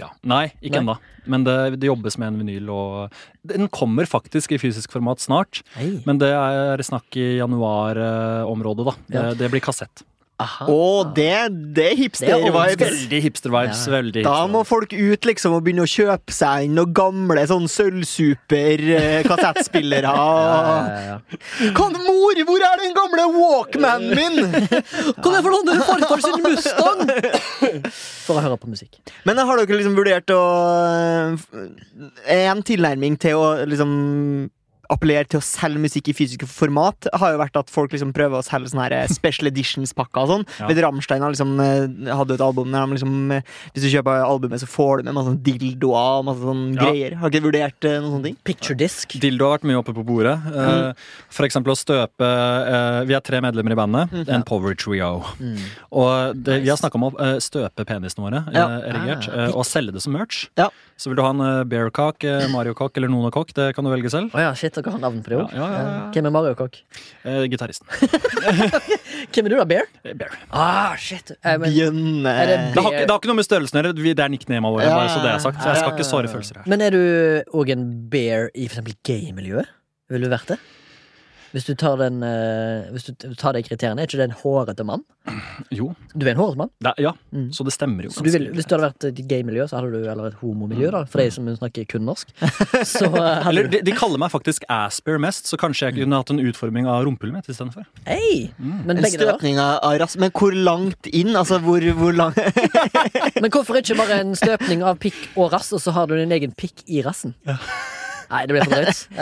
ja. 0.00 0.08
Nei, 0.26 0.48
ikke 0.58 0.80
ennå. 0.82 0.96
Men 1.30 1.44
det, 1.46 1.78
det 1.78 1.86
jobbes 1.86 2.18
med 2.18 2.32
en 2.32 2.40
vinyl, 2.42 2.72
og 2.74 3.14
den 3.46 3.68
kommer 3.70 4.08
faktisk 4.10 4.56
i 4.56 4.58
fysisk 4.58 4.96
format 4.96 5.22
snart. 5.22 5.62
Hei. 5.76 5.92
Men 6.08 6.18
det 6.18 6.32
er 6.34 6.82
snakk 6.82 7.06
i 7.20 7.36
januar-området, 7.38 8.88
da. 8.90 8.96
Det, 9.14 9.24
det 9.44 9.50
blir 9.54 9.62
kassett. 9.62 10.02
Aha. 10.38 10.68
Og 10.70 11.16
det, 11.16 11.32
det 11.74 11.82
er 11.82 11.88
er 11.90 11.96
hipster-vibes. 11.98 12.78
Veldig 12.78 13.18
hipster-vibes. 13.24 13.80
Ja. 13.88 13.92
veldig 13.96 14.22
Da 14.22 14.46
må 14.46 14.62
folk 14.66 14.92
ut 14.94 15.24
liksom 15.26 15.52
og 15.56 15.64
begynne 15.66 15.82
å 15.82 15.86
kjøpe 15.90 16.30
seg 16.34 16.64
inn 16.68 16.74
noen 16.78 16.92
gamle 16.94 17.46
sånn 17.50 17.66
sølvsuper-kassettspillere. 17.72 20.08
Ja, 20.18 20.24
ja, 20.38 21.02
ja. 21.02 21.18
Kan, 21.74 21.92
mor, 22.04 22.34
hvor 22.48 22.60
er 22.64 22.76
den 22.80 22.94
gamle 22.96 23.22
Walkmanen 23.34 24.10
min?! 24.18 24.36
Kan 25.18 25.32
jeg 25.34 25.42
få 25.44 25.50
låne 25.52 25.72
farfar 25.88 26.20
sin 26.22 26.40
Mustang? 26.44 27.00
For 28.24 28.34
å 28.38 28.40
høre 28.44 28.56
på 28.62 28.68
musikk. 28.70 28.92
Men 29.26 29.34
har 29.42 29.54
dere 29.58 29.78
liksom 29.80 29.94
vurdert 29.98 30.28
å 30.34 30.42
En 32.30 32.62
tilnærming 32.66 33.14
til 33.20 33.34
å 33.40 33.46
liksom 33.68 33.90
appellere 34.90 35.28
til 35.28 35.38
å 35.40 35.44
selge 35.44 35.78
musikk 35.82 36.08
i 36.08 36.14
fysiske 36.16 36.46
format, 36.48 37.08
har 37.20 37.32
jo 37.34 37.38
vært 37.42 37.56
at 37.60 37.68
folk 37.70 37.92
liksom 37.92 38.12
prøver 38.16 38.38
å 38.40 38.44
selge 38.46 38.70
sånne 38.72 38.86
her 38.88 39.12
special 39.12 39.48
editions-pakker 39.52 40.22
og 40.24 40.28
sånn. 40.32 40.46
Ja. 40.60 40.68
Ved 40.70 40.80
Rammstein 40.84 41.22
har 41.24 41.34
liksom, 41.34 41.52
eh, 41.60 42.12
hadde 42.16 42.34
et 42.38 42.44
album 42.44 42.72
der 42.72 42.86
de 42.86 42.96
liksom 42.98 43.32
eh, 43.36 43.42
Hvis 43.74 43.84
du 43.84 43.88
kjøper 43.92 44.22
albumet, 44.24 44.60
så 44.62 44.68
får 44.70 44.98
du 45.02 45.08
med 45.10 45.14
masse 45.18 45.28
sånn 45.32 45.42
dildoer 45.44 46.18
og 46.20 46.24
masse 46.30 46.40
sånne 46.44 46.74
Ja. 46.78 46.82
greier. 46.88 47.16
Har 47.20 47.30
ikke 47.32 47.44
vurdert 47.48 47.84
eh, 47.90 47.98
noen 48.00 48.16
sånne 48.16 48.28
ting? 48.30 48.38
Picture 48.48 48.76
disc. 48.78 49.12
Dildo 49.20 49.48
har 49.50 49.58
vært 49.58 49.68
mye 49.68 49.78
oppe 49.82 49.94
på 49.96 50.04
bordet. 50.08 50.36
Mm. 50.48 50.94
For 51.36 51.44
eksempel 51.48 51.74
å 51.74 51.78
støpe 51.78 52.28
eh, 52.28 53.00
Vi 53.08 53.14
er 53.18 53.20
tre 53.24 53.40
medlemmer 53.44 53.72
i 53.76 53.78
bandet. 53.78 54.16
En 54.28 54.42
power 54.48 54.74
trio. 54.78 55.22
Og 55.92 56.36
det, 56.36 56.62
vi 56.64 56.70
har 56.72 56.78
snakka 56.80 56.98
om 56.98 57.08
å 57.08 57.12
eh, 57.22 57.36
støpe 57.44 57.84
penisene 57.88 58.24
våre, 58.24 58.44
eh, 58.48 58.56
Ja. 58.58 58.66
erigert, 58.92 59.28
Ah. 59.28 59.44
eh, 59.48 59.52
og 59.56 59.64
selge 59.68 59.92
det 59.92 60.02
som 60.02 60.12
merch. 60.16 60.48
Ja. 60.56 60.68
Så 60.98 61.10
vil 61.12 61.18
du 61.18 61.22
ha 61.22 61.28
en 61.30 61.42
eh, 61.44 61.60
bearcock, 61.70 62.24
eh, 62.26 62.48
Mario-cock 62.50 62.96
eller 62.98 63.10
Nona 63.12 63.30
Cock, 63.30 63.52
det 63.54 63.68
kan 63.76 63.86
du 63.86 63.90
velge 63.92 64.10
selv. 64.10 64.32
Oh 64.34 64.40
ja, 64.42 64.50
shit, 64.58 64.74
dere 64.74 64.90
har 64.90 64.98
navn 64.98 65.20
på 65.22 65.30
det 65.30 65.36
òg. 65.38 65.52
Ja, 65.54 65.68
ja, 65.70 65.76
ja, 65.78 65.92
ja. 65.94 66.06
Hvem 66.16 66.26
er 66.26 66.34
Mario 66.34 66.56
Kokk? 66.58 66.80
Eh, 67.22 67.44
Gitaristen. 67.52 67.86
Hvem 69.32 69.46
er 69.46 69.52
du, 69.52 69.56
da? 69.60 69.66
Bear? 69.70 69.86
Eh, 70.02 70.16
Bear. 70.18 70.34
Ah, 70.50 70.96
shit. 70.98 71.30
Eh, 71.38 71.54
men, 71.54 71.70
Bjønne 71.70 72.32
Er 72.32 72.50
det 72.50 72.58
Det 72.74 72.82
har, 72.82 72.90
ikke, 72.90 73.04
det 73.04 73.14
har 73.14 73.22
ikke 73.22 73.30
noe 73.30 73.38
med 73.38 73.46
størrelsen 73.46 73.78
å 73.78 73.84
gjøre. 73.84 74.14
Det 74.18 74.24
er 74.26 74.32
nicknama 74.34 74.72
våre. 74.74 74.88
Ja, 74.88 74.96
bare 74.98 75.12
så 75.14 75.22
det 75.22 75.30
er 75.36 75.44
sagt 75.46 75.62
Så 75.62 75.70
jeg 75.70 75.82
skal 75.84 75.94
ikke 75.94 76.08
såre 76.10 76.32
følelser 76.32 76.60
her. 76.62 76.66
men 76.74 76.82
er 76.82 76.96
du 76.96 77.00
òg 77.62 77.70
en 77.76 77.86
bear 78.10 78.50
i 78.54 78.66
for 78.66 78.80
eksempel 78.80 78.98
gay-miljøet? 79.06 79.70
Ville 80.10 80.26
du 80.26 80.34
vært 80.34 80.54
det? 80.54 80.58
Hvis 81.52 81.64
du 81.68 81.74
tar 81.78 81.96
den 82.00 82.22
eh, 82.26 82.88
Hvis 82.92 83.08
du 83.08 83.34
tar 83.38 83.56
de 83.56 83.62
kriteriene, 83.64 84.02
er 84.02 84.08
ikke 84.10 84.20
det 84.20 84.28
en 84.30 84.36
hårete 84.42 84.84
mann? 84.88 85.04
Jo. 85.74 85.90
Du 86.14 86.24
er 86.26 86.32
en 86.32 86.40
hårete 86.40 86.60
mann? 86.60 86.70
Det, 86.84 86.92
ja. 87.02 87.12
Mm. 87.34 87.48
Så 87.52 87.64
det 87.66 87.74
stemmer 87.74 88.06
jo. 88.06 88.12
Så 88.14 88.24
du 88.24 88.30
vil, 88.32 88.48
hvis 88.56 88.68
du 88.68 88.74
hadde 88.76 88.88
vært 88.88 89.06
et 89.10 89.22
gay-miljø, 89.28 89.66
så 89.68 89.78
hadde 89.80 89.92
du 89.92 90.08
Eller 90.08 90.30
et 90.30 90.38
homomiljø, 90.42 90.90
da, 90.94 91.02
for 91.08 91.22
de 91.22 91.30
som 91.34 91.48
snakker 91.58 91.88
kun 91.90 92.06
norsk. 92.08 92.30
Så 92.88 93.08
eh, 93.08 93.18
hadde 93.18 93.48
Eller 93.52 93.68
du 93.68 93.76
de, 93.78 93.82
de 93.88 93.96
kaller 93.96 94.20
meg 94.20 94.32
faktisk 94.32 94.64
Asper 94.72 95.20
mest, 95.22 95.48
så 95.50 95.58
kanskje 95.60 95.88
jeg 95.90 95.98
kunne 96.00 96.20
hatt 96.20 96.32
en 96.32 96.40
utforming 96.42 96.88
av 96.88 97.04
rumpehullet 97.08 97.40
mitt 97.40 97.50
istedenfor. 97.52 97.86
Hei! 98.08 98.50
Men 98.58 98.96
En 98.98 99.02
begge 99.04 99.18
deler. 99.20 99.34
støpning 99.34 99.60
av 99.62 99.78
av 99.88 99.98
rass 100.02 100.16
Men 100.20 100.32
hvor 100.36 100.54
langt 100.56 101.08
inn? 101.12 101.34
Altså, 101.38 101.58
hvor, 101.64 101.84
hvor 101.98 102.16
lang 102.16 102.34
Men 103.42 103.50
hvorfor 103.54 103.78
ikke 103.80 103.98
bare 103.98 104.20
en 104.22 104.34
støpning 104.38 104.82
av 104.86 104.98
pikk 105.02 105.18
og 105.36 105.52
rass, 105.54 105.72
og 105.76 105.82
så 105.82 105.94
har 105.96 106.08
du 106.10 106.16
din 106.18 106.32
egen 106.34 106.54
pikk 106.58 106.84
i 106.86 107.02
rassen? 107.06 107.34
Nei, 108.28 108.42
det 108.44 108.54
ble 108.56 108.62
for 108.64 108.74
drøyt. 108.74 108.98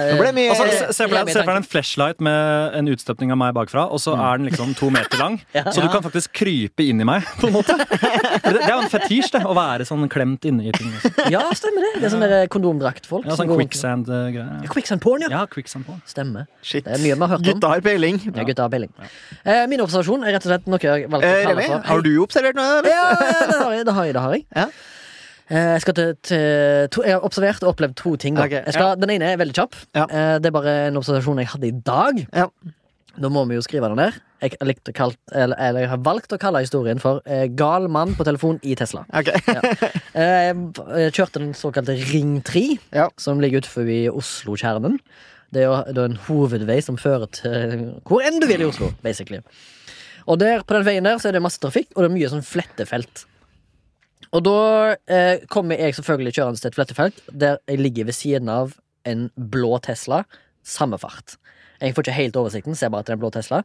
Altså, 0.47 0.67
se, 0.67 0.87
se 0.97 1.07
for 1.07 1.15
deg 1.31 1.51
en 1.57 1.67
flashlight 1.67 2.23
med 2.25 2.75
en 2.79 2.89
utstøpning 2.91 3.31
av 3.35 3.39
meg 3.41 3.55
bakfra, 3.57 3.87
og 3.93 4.01
så 4.03 4.15
er 4.19 4.41
den 4.41 4.49
liksom 4.51 4.75
to 4.79 4.91
meter 4.95 5.21
lang. 5.21 5.39
Ja. 5.57 5.63
Så 5.73 5.81
du 5.81 5.87
kan 5.89 6.03
faktisk 6.05 6.33
krype 6.37 6.85
inn 6.85 7.01
i 7.01 7.07
meg, 7.07 7.25
på 7.41 7.49
en 7.49 7.55
måte. 7.55 7.77
Det, 7.79 8.51
det 8.51 8.61
er 8.67 8.73
jo 8.75 8.81
en 8.83 8.91
fetisj, 8.93 9.31
det. 9.37 9.41
Å 9.47 9.55
være 9.57 9.87
sånn 9.89 10.05
klemt 10.13 10.45
inne 10.49 10.67
i 10.69 10.75
ting. 10.75 10.91
Også. 10.99 11.29
Ja, 11.33 11.45
stemmer 11.57 11.87
det. 11.87 11.93
Det 12.03 12.09
er 12.09 12.13
sånn 12.13 12.25
der 12.27 12.51
kondomdraktfolk. 12.53 13.29
Ja, 13.29 13.39
sånn 13.39 13.53
quicksand-greier. 13.55 14.67
Ja, 14.67 14.73
Quicksand 14.75 15.03
porn, 15.05 15.25
ja. 15.25 15.31
Ja, 15.33 15.45
quicksand 15.51 15.87
porn. 15.89 16.03
Stemmer. 16.09 16.49
Shit. 16.67 16.85
Det 16.87 16.99
er 16.99 17.03
mye 17.05 17.15
vi 17.17 17.23
har 17.25 17.33
hørt 17.37 17.43
om. 17.45 17.49
Gutta 17.49 17.73
har 17.73 17.85
peiling. 17.87 18.21
Ja, 18.29 18.45
gutta 18.49 18.67
har 18.67 18.75
peiling. 18.75 18.93
Eh, 19.47 19.63
min 19.71 19.83
observasjon 19.87 20.27
er 20.27 20.37
rett 20.37 20.45
og 20.49 20.53
slett 20.53 20.69
noe 20.71 20.83
jeg 20.83 21.09
valgte 21.13 21.31
Eh, 21.31 21.41
å 21.41 21.49
kalle 21.49 21.57
Remi, 21.57 21.71
for 21.73 21.89
har 21.93 22.05
du 22.05 22.13
observert 22.27 22.59
noe? 22.59 22.83
Ja, 22.91 23.07
ja, 23.17 23.41
det 23.49 23.59
har 23.63 23.73
jeg. 23.79 23.87
Det 23.89 23.97
har 23.97 24.07
jeg, 24.11 24.17
det 24.19 24.27
har 24.27 24.37
jeg. 24.37 24.71
Ja. 25.51 25.57
Eh, 25.57 25.73
Jeg, 25.77 25.95
til, 25.95 26.15
til, 26.23 26.89
to, 26.91 27.03
jeg 27.07 27.15
har 27.19 27.25
observert 27.27 27.63
og 27.63 27.75
opplevd 27.75 27.95
to 27.97 28.17
ting. 28.17 28.35
Da. 28.37 28.45
Ok, 28.49 28.57
jeg 28.59 28.75
skal, 28.75 28.97
Den 29.01 29.11
ene 29.11 29.33
er 29.33 29.37
veldig 29.39 29.55
kjapp. 29.55 29.77
Ja. 29.95 30.05
Eh, 30.11 30.39
Det 30.43 30.47
er 30.51 30.57
bare 30.57 30.75
en 30.89 30.97
observasjon 30.99 31.39
jeg 31.39 31.49
hadde 31.55 31.69
i 31.69 31.77
dag. 31.87 32.27
Ja. 32.35 32.47
Da 33.17 33.29
må 33.33 33.47
vi 33.49 33.55
jo 33.57 33.63
skrive 33.65 33.89
den 33.89 33.97
der. 33.97 34.17
Jeg, 34.43 34.53
kalt, 34.93 35.17
eller, 35.33 35.57
eller 35.57 35.81
jeg 35.87 35.89
har 35.89 36.03
valgt 36.05 36.35
å 36.35 36.39
kalle 36.39 36.61
historien 36.61 36.99
for 37.01 37.23
eh, 37.25 37.47
'Gal 37.49 37.89
mann 37.89 38.13
på 38.15 38.25
telefon 38.29 38.59
i 38.63 38.75
Tesla'. 38.77 39.07
Ok. 39.13 39.31
Eh, 40.17 40.53
Jeg 40.97 41.13
kjørte 41.13 41.41
den 41.43 41.53
såkalte 41.53 41.93
Ring 42.13 42.41
3, 42.43 42.79
Ja. 42.93 43.09
som 43.19 43.39
ligger 43.41 43.61
utenfor 43.61 44.17
Oslo-kjernen. 44.17 44.99
Det 45.53 45.63
er 45.63 45.67
jo 45.67 45.93
det 45.93 45.99
er 45.99 46.05
en 46.09 46.19
hovedvei 46.27 46.81
som 46.83 46.97
fører 46.97 47.29
til 47.31 48.01
hvor 48.09 48.23
enn 48.25 48.41
du 48.41 48.47
vil 48.47 48.61
i 48.63 48.65
Oslo, 48.65 48.93
basically. 49.05 49.41
Og 50.27 50.39
der, 50.41 50.63
på 50.67 50.75
den 50.75 50.85
veien 50.85 51.05
der 51.05 51.19
så 51.19 51.29
er 51.29 51.33
det 51.37 51.43
masse 51.45 51.61
trafikk, 51.61 51.89
og 51.95 52.03
det 52.03 52.11
er 52.11 52.15
mye 52.17 52.31
sånn 52.33 52.43
flettefelt. 52.49 53.27
Og 54.35 54.43
da 54.47 54.59
eh, 55.13 55.45
kommer 55.53 55.79
jeg 55.79 55.97
selvfølgelig 55.99 56.35
kjørende 56.39 56.63
til 56.63 56.71
et 56.71 56.79
flettefelt 56.79 57.23
der 57.31 57.61
jeg 57.69 57.83
ligger 57.83 58.09
ved 58.09 58.17
siden 58.17 58.51
av 58.53 58.75
en 59.07 59.29
blå 59.37 59.79
Tesla, 59.87 60.25
samme 60.67 60.99
fart. 60.99 61.37
Jeg 61.81 61.95
får 61.95 62.07
ikke 62.07 62.17
helt 62.17 62.39
oversikten, 62.41 62.75
ser 62.75 62.91
bare 62.91 63.05
at 63.05 63.09
det 63.09 63.15
er 63.15 63.21
en 63.21 63.23
blå 63.23 63.31
Tesla. 63.35 63.63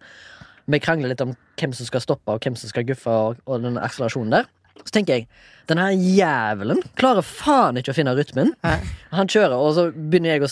Vi 0.69 0.79
krangler 0.83 1.11
litt 1.11 1.23
om 1.23 1.33
hvem 1.59 1.73
som 1.73 1.87
skal 1.87 2.03
stoppe, 2.03 2.35
og 2.35 2.43
hvem 2.43 2.57
som 2.59 2.69
skal 2.69 2.85
guffe, 2.85 3.09
og, 3.09 3.39
og 3.49 3.63
den 3.63 3.79
akselerasjonen 3.81 4.35
der. 4.35 4.49
Så 4.81 4.93
tenker 4.95 5.19
jeg, 5.19 5.27
denne 5.69 5.89
jævelen 5.93 6.79
klarer 6.99 7.25
faen 7.25 7.79
ikke 7.79 7.93
å 7.93 7.97
finne 7.97 8.13
rytmen. 8.17 8.53
Hæ? 8.65 8.77
Han 9.13 9.29
kjører, 9.31 9.57
og 9.57 9.73
så 9.77 9.87
begynner 9.93 10.35
jeg 10.35 10.45
å 10.45 10.51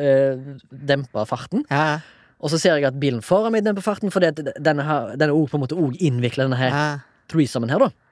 øh, 0.00 0.46
dempe 0.90 1.26
farten. 1.28 1.64
Hæ? 1.70 2.00
Og 2.44 2.52
så 2.52 2.60
ser 2.60 2.76
jeg 2.76 2.88
at 2.90 2.98
bilen 3.00 3.22
foran 3.24 3.54
meg 3.54 3.64
demper 3.64 3.84
farten, 3.84 4.12
fordi 4.12 4.32
denne, 4.36 4.84
her, 4.84 5.14
denne 5.20 5.32
på 5.32 5.58
en 5.58 5.64
måte 5.64 5.78
også 5.78 6.04
innvikler 6.04 6.48
denne 6.48 6.60
her 6.60 7.04
threesomen 7.32 7.72
her, 7.72 7.86
da. 7.86 8.03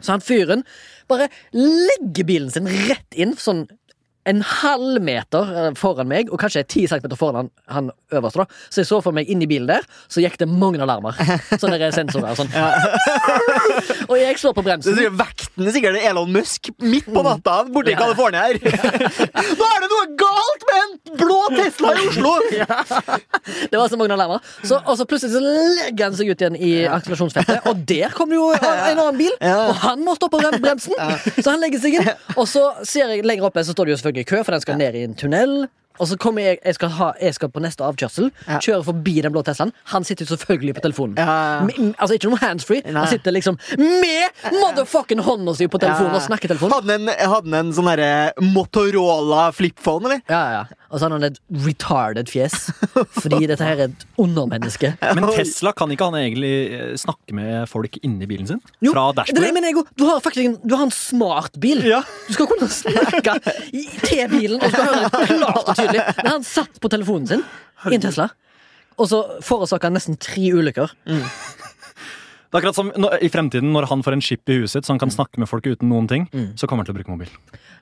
Så 0.00 0.14
han 0.14 0.24
fyren 0.24 0.64
bare 1.10 1.28
legger 1.56 2.28
bilen 2.28 2.52
sin 2.54 2.68
rett 2.88 3.16
inn, 3.18 3.34
sånn 3.38 3.66
en 4.28 4.42
halv 4.44 5.00
meter 5.04 5.52
eh, 5.56 5.70
foran 5.78 6.08
meg, 6.10 6.28
og 6.32 6.40
kanskje 6.42 6.64
ti 6.68 6.84
centimeter 6.90 7.18
foran 7.18 7.38
han, 7.40 7.48
han 7.72 7.90
øverste. 8.12 8.44
da 8.44 8.46
Så 8.68 8.82
jeg 8.82 8.88
så 8.90 9.00
for 9.04 9.16
meg 9.16 9.30
inni 9.32 9.48
bilen 9.48 9.68
der, 9.70 9.86
så 10.10 10.20
gikk 10.22 10.36
det 10.40 10.48
mange 10.50 10.80
alarmer. 10.84 11.16
Sånne 11.60 11.90
sensorer 11.94 12.32
og 12.34 12.38
Sånn. 12.38 12.52
og 14.10 14.14
jeg 14.20 14.38
slår 14.40 14.54
på 14.56 14.62
Det 14.62 14.68
bremsen. 14.68 14.96
sikkert 14.98 15.18
Vekten 15.18 15.68
er 15.68 15.74
sikkert 15.74 16.00
Elon 16.10 16.32
Musk 16.34 16.70
midt 16.84 17.08
på 17.10 17.22
natta 17.24 17.56
borte 17.72 17.92
i 17.94 17.96
California 17.98 18.44
her. 18.46 18.60
Nå 19.58 19.68
er 19.72 19.84
det 19.84 19.90
noe 19.94 20.04
galt 20.20 20.66
med 20.68 20.78
en 20.82 21.18
blå 21.22 21.38
Tesla 21.56 21.94
i 21.96 22.06
Oslo! 22.10 22.34
Det 23.68 23.78
var 23.80 23.88
så 23.88 23.98
mange 24.00 24.14
alarmer. 24.14 24.44
Så, 24.62 24.78
og 24.84 24.98
så 24.98 25.06
plutselig 25.08 25.34
så 25.34 25.42
legger 25.42 26.08
han 26.08 26.16
seg 26.18 26.30
ut 26.32 26.42
igjen 26.44 26.58
i 26.58 26.72
akselerasjonsfeltet, 26.88 27.66
og 27.70 27.82
der 27.88 28.12
kommer 28.14 28.38
jo 28.38 28.46
en 28.54 29.00
annen 29.00 29.18
bil, 29.18 29.32
og 29.40 29.72
han 29.82 30.04
må 30.04 30.14
stoppe 30.18 30.40
på 30.42 30.60
bremsen. 30.60 30.94
Så 31.38 31.48
han 31.50 31.62
legger 31.62 31.82
seg 31.82 31.98
inn. 31.98 32.10
Og 32.36 32.46
så 32.50 32.64
ser 32.86 33.14
jeg 33.14 33.26
lenger 33.26 33.48
oppe, 33.48 33.64
så 33.64 33.74
står 33.74 33.88
det 33.88 33.94
jo 33.94 33.98
selvfølgelig 34.02 34.17
kø, 34.24 34.42
for 34.44 34.52
den 34.52 34.60
skal 34.60 34.76
ned 34.80 34.94
i 34.94 35.02
en 35.04 35.14
tunnel. 35.14 35.68
Og 35.98 36.06
så 36.06 36.14
kommer 36.16 36.42
jeg, 36.44 36.58
jeg 36.64 36.74
skal, 36.76 36.88
ha, 36.94 37.08
jeg 37.20 37.34
skal 37.34 37.48
på 37.50 37.58
neste 37.58 37.82
avkjørsel, 37.82 38.28
Ja. 38.46 38.58
kjøre 38.62 38.84
forbi 38.86 39.16
den 39.20 39.32
blå 39.34 39.42
Teslaen. 39.42 39.72
Han 39.90 40.04
sitter 40.06 40.28
selvfølgelig 40.30 40.74
på 40.76 40.80
telefonen. 40.84 41.16
Ja. 41.18 41.58
M- 41.66 41.94
Altså 41.98 42.14
Ikke 42.14 42.30
noe 42.30 42.38
handsfree. 42.38 42.84
Han 42.86 43.08
sitter 43.10 43.34
liksom 43.34 43.58
med 43.74 44.30
motherfucking 44.60 45.18
hånda 45.26 45.56
si 45.58 45.66
på 45.66 45.80
telefonen 45.82 46.14
og 46.14 46.22
snakker 46.22 46.48
telefonen. 46.54 46.76
Hadde 46.78 46.92
han 46.92 47.08
en, 47.08 47.54
en 47.66 47.72
sånn 47.74 47.90
derre 47.90 48.30
Motorola 48.40 49.48
flipphone, 49.52 50.06
eller? 50.06 50.20
Ja, 50.30 50.38
ja, 50.38 50.62
ja. 50.62 50.78
Og 50.88 50.96
så 50.96 51.04
har 51.04 51.12
han 51.12 51.26
et 51.26 51.36
retarded 51.66 52.30
fjes. 52.32 52.54
Fordi 53.20 53.42
dette 53.50 53.64
her 53.64 53.76
er 53.76 53.90
et 53.90 54.04
undermenneske. 54.20 54.94
Men 55.18 55.26
Tesla 55.36 55.74
kan 55.76 55.92
ikke 55.92 56.08
han 56.08 56.16
egentlig 56.16 56.52
eh, 56.72 56.94
snakke 57.00 57.36
med 57.36 57.68
folk 57.68 57.98
inni 58.00 58.28
bilen 58.30 58.48
sin? 58.48 58.62
Jo, 58.84 58.94
Fra 58.96 59.10
det 59.12 59.26
er 59.26 59.36
det 59.36 59.52
dashbordet? 59.52 59.92
Du 60.00 60.06
har 60.08 60.22
faktisk 60.24 60.48
en, 60.48 60.56
du 60.64 60.76
har 60.78 60.86
en 60.88 60.94
smart 60.94 61.60
bil. 61.60 61.84
Ja. 61.84 62.00
Du 62.28 62.32
skal 62.38 62.48
kunne 62.50 62.70
snakke 62.72 63.36
i, 63.68 63.84
til 64.06 64.24
bilen 64.32 64.62
og 64.62 64.72
skal 64.72 64.88
høre 64.88 65.24
klart 65.28 65.62
og 65.64 65.74
tydelig. 65.74 66.04
Men 66.22 66.32
han 66.38 66.48
satt 66.48 66.80
på 66.80 66.92
telefonen 66.96 67.28
sin 67.34 67.44
i 67.88 67.98
en 67.98 68.02
Tesla, 68.02 68.30
og 68.98 69.06
så 69.12 69.20
forårsaka 69.46 69.90
han 69.90 69.94
nesten 69.98 70.16
tre 70.18 70.48
ulykker. 70.56 70.96
Det 72.48 72.56
er 72.56 72.62
akkurat 72.62 72.74
som 72.78 72.88
når, 72.96 73.18
I 73.22 73.28
fremtiden, 73.28 73.72
når 73.74 73.86
han 73.90 74.02
får 74.02 74.14
en 74.16 74.22
chip 74.24 74.48
i 74.48 74.54
huet 74.62 74.70
sitt, 74.72 74.86
så 74.86 74.94
han 74.94 74.98
kan 75.02 75.10
snakke 75.12 75.36
med 75.42 75.48
folk 75.50 75.66
uten 75.68 75.88
noen 75.90 76.06
ting, 76.08 76.28
Mm. 76.32 76.56
så 76.56 76.66
kommer 76.66 76.80
han 76.84 76.86
til 76.88 76.94
å 76.94 76.98
bruke 76.98 77.12
mobil. 77.12 77.28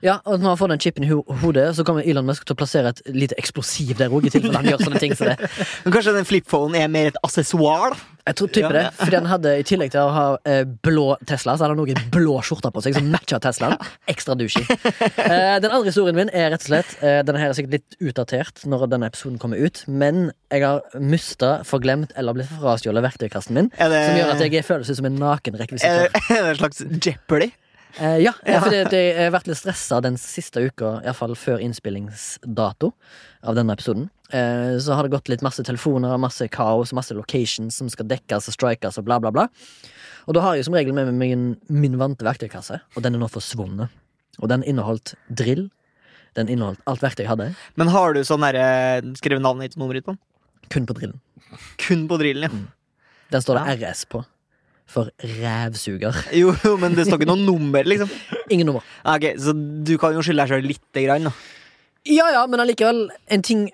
Ja, 0.03 0.19
og 0.25 0.39
Når 0.41 0.47
han 0.49 0.57
får 0.57 0.67
den 0.73 0.79
chipen 0.83 1.03
i 1.05 1.07
ho 1.07 1.21
hodet, 1.41 1.69
så 1.75 1.85
kommer 1.87 2.03
Elon 2.05 2.25
Musk 2.27 2.43
til 2.45 2.53
å 2.53 2.59
plassere 2.59 2.89
et 2.91 3.01
lite 3.07 3.35
eksplosiv 3.39 3.95
der 3.97 4.09
òg, 4.09 4.25
i 4.27 4.29
tilfelle 4.29 4.55
han 4.59 4.65
gjør 4.65 4.83
sånne 4.83 4.99
ting 4.99 5.15
som 5.15 5.27
det. 5.31 5.37
Men 5.85 5.93
Kanskje 5.95 6.13
den 6.19 6.25
flipphonen 6.27 6.75
er 6.75 6.87
mer 6.91 7.07
et 7.07 7.17
accessoire? 7.23 7.95
Jeg 8.27 8.35
tror 8.39 8.49
typer 8.53 8.75
det, 8.75 8.83
fordi 8.99 9.17
han 9.19 9.29
hadde 9.31 9.53
I 9.61 9.65
tillegg 9.67 9.91
til 9.93 10.01
å 10.03 10.11
ha 10.13 10.25
eh, 10.47 10.63
blå 10.87 11.05
Tesla, 11.27 11.55
så 11.57 11.65
hadde 11.65 11.75
han 11.75 11.81
noen 11.81 12.09
blå 12.13 12.37
skjorter 12.45 12.73
på 12.75 12.83
seg 12.85 12.97
som 12.97 13.07
matcha 13.13 13.39
Teslaen. 13.43 13.77
Ekstra 14.11 14.35
douchey. 14.39 14.65
Eh, 14.67 15.57
den 15.63 15.71
andre 15.71 15.87
historien 15.89 16.17
min 16.17 16.31
er 16.35 16.51
rett 16.53 16.63
og 16.65 16.69
slett 16.69 16.91
eh, 17.01 17.19
Denne 17.27 17.39
her 17.41 17.51
er 17.51 17.57
sikkert 17.57 17.77
litt 17.77 17.97
utdatert 18.11 18.63
når 18.69 18.87
denne 18.91 19.09
episoden 19.11 19.39
kommer 19.41 19.59
ut, 19.61 19.83
men 19.87 20.27
jeg 20.53 20.63
har 20.63 20.83
mista, 21.01 21.57
forglemt 21.67 22.13
eller 22.19 22.35
blitt 22.37 22.51
frastjålet 22.59 23.03
verktøykassen 23.07 23.57
min, 23.57 23.71
det- 23.77 24.03
som 24.07 24.19
gjør 24.19 24.33
at 24.35 24.43
jeg 24.45 24.65
føles 24.67 24.91
ut 24.91 24.99
som 24.99 25.09
en 25.09 25.21
naken 25.21 25.57
rekvisitør. 25.59 26.11
er 26.37 26.43
det 26.43 26.51
en 26.55 26.59
slags 26.61 26.83
Jeopardy? 26.87 27.51
Eh, 27.97 28.19
ja, 28.21 28.33
ja. 28.45 28.59
fordi 28.61 28.83
jeg 28.93 29.15
har 29.17 29.31
vært 29.33 29.47
litt 29.49 29.57
stressa 29.57 29.97
den 30.05 30.19
siste 30.21 30.61
uka, 30.67 30.97
iallfall 31.01 31.33
før 31.39 31.63
innspillingsdato 31.65 32.91
av 33.47 33.57
denne 33.57 33.73
episoden. 33.77 34.09
Eh, 34.33 34.75
så 34.83 34.97
har 34.97 35.05
det 35.07 35.13
gått 35.15 35.29
litt 35.31 35.43
masse 35.45 35.63
telefoner, 35.63 36.17
masse 36.21 36.47
kaos, 36.53 36.93
masse 36.95 37.15
locations 37.17 37.77
som 37.79 37.89
skal 37.89 38.09
dekkes 38.09 38.49
og 38.51 38.57
strikes 38.57 38.99
og 38.99 39.07
bla, 39.07 39.19
bla, 39.23 39.31
bla. 39.31 39.47
Og 40.27 40.35
da 40.35 40.43
har 40.43 40.57
jeg 40.57 40.67
som 40.67 40.75
regel 40.75 40.95
med 40.95 41.09
meg 41.13 41.17
min, 41.21 41.47
min 41.71 41.97
vante 41.99 42.25
verktøykasse, 42.27 42.81
og 42.95 43.03
den 43.03 43.15
er 43.15 43.23
nå 43.23 43.29
forsvunnet. 43.31 43.93
Og 44.41 44.51
den 44.51 44.63
inneholdt 44.67 45.15
drill. 45.33 45.69
Den 46.37 46.51
inneholdt 46.53 46.83
alt 46.85 47.01
verktøy 47.01 47.23
jeg 47.23 47.31
hadde, 47.31 47.53
Men 47.79 47.89
har 47.89 48.13
du 48.13 48.19
sånn 48.27 48.43
derre 48.45 49.01
skrevet 49.17 49.41
navnet 49.41 49.71
ditt 49.71 49.77
og 49.79 49.85
nummeret 49.85 50.03
ditt 50.03 50.09
på 50.09 50.13
den? 50.13 50.23
kun 50.67 50.85
på 50.87 50.93
drillen. 50.97 51.19
Kun 51.79 52.07
på 52.09 52.17
drillen, 52.19 52.43
ja. 52.43 52.99
Den 53.31 53.43
står 53.43 53.59
det 53.59 53.77
RS 53.79 54.05
på. 54.11 54.23
For 54.87 55.09
rævsuger. 55.19 56.15
Jo, 56.41 56.53
jo, 56.63 56.75
men 56.79 56.95
det 56.95 57.07
står 57.07 57.19
ikke 57.19 57.29
noe 57.31 57.43
nummer, 57.43 57.87
liksom. 57.87 58.11
Ingen 58.53 58.69
nummer. 58.69 58.83
Ok, 59.03 59.33
Så 59.39 59.55
du 59.55 59.97
kan 59.99 60.15
jo 60.15 60.23
skylde 60.23 60.43
deg 60.45 60.53
sjøl 60.53 60.67
lite 60.67 61.03
grann, 61.03 61.27
da. 61.27 61.33
Ja 62.07 62.29
ja, 62.31 62.45
men 62.47 62.63
allikevel, 62.63 63.07
en 63.27 63.43
ting 63.43 63.65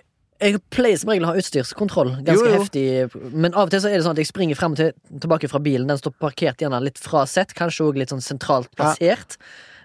Jeg 0.41 0.59
pleier 0.73 0.97
som 0.99 1.09
regel 1.11 1.25
å 1.27 1.31
ha 1.33 1.39
utstyrskontroll. 1.39 2.15
Ganske 2.25 2.33
Jo, 2.45 2.49
jo. 2.49 2.61
heftig. 2.63 3.33
Men 3.33 3.53
av 3.53 3.67
og 3.67 3.71
til 3.71 3.79
så 3.83 3.89
er 3.91 3.97
det 3.99 4.03
sånn 4.05 4.15
at 4.17 4.21
jeg 4.23 4.27
springer 4.31 4.55
frem 4.59 4.75
til, 4.75 4.91
tilbake 5.23 5.47
fra 5.51 5.59
bilen. 5.63 5.87
Den 5.87 5.97
står 6.01 6.15
parkert 6.19 6.57
gjerne 6.63 6.81
litt 6.83 6.97
fra 6.99 7.25
sett, 7.29 7.53
kanskje 7.55 7.85
òg 7.87 7.97
litt 8.01 8.09
sånn 8.09 8.23
sentralt 8.23 8.69
Ja. 8.73 8.83
plassert. 8.83 9.37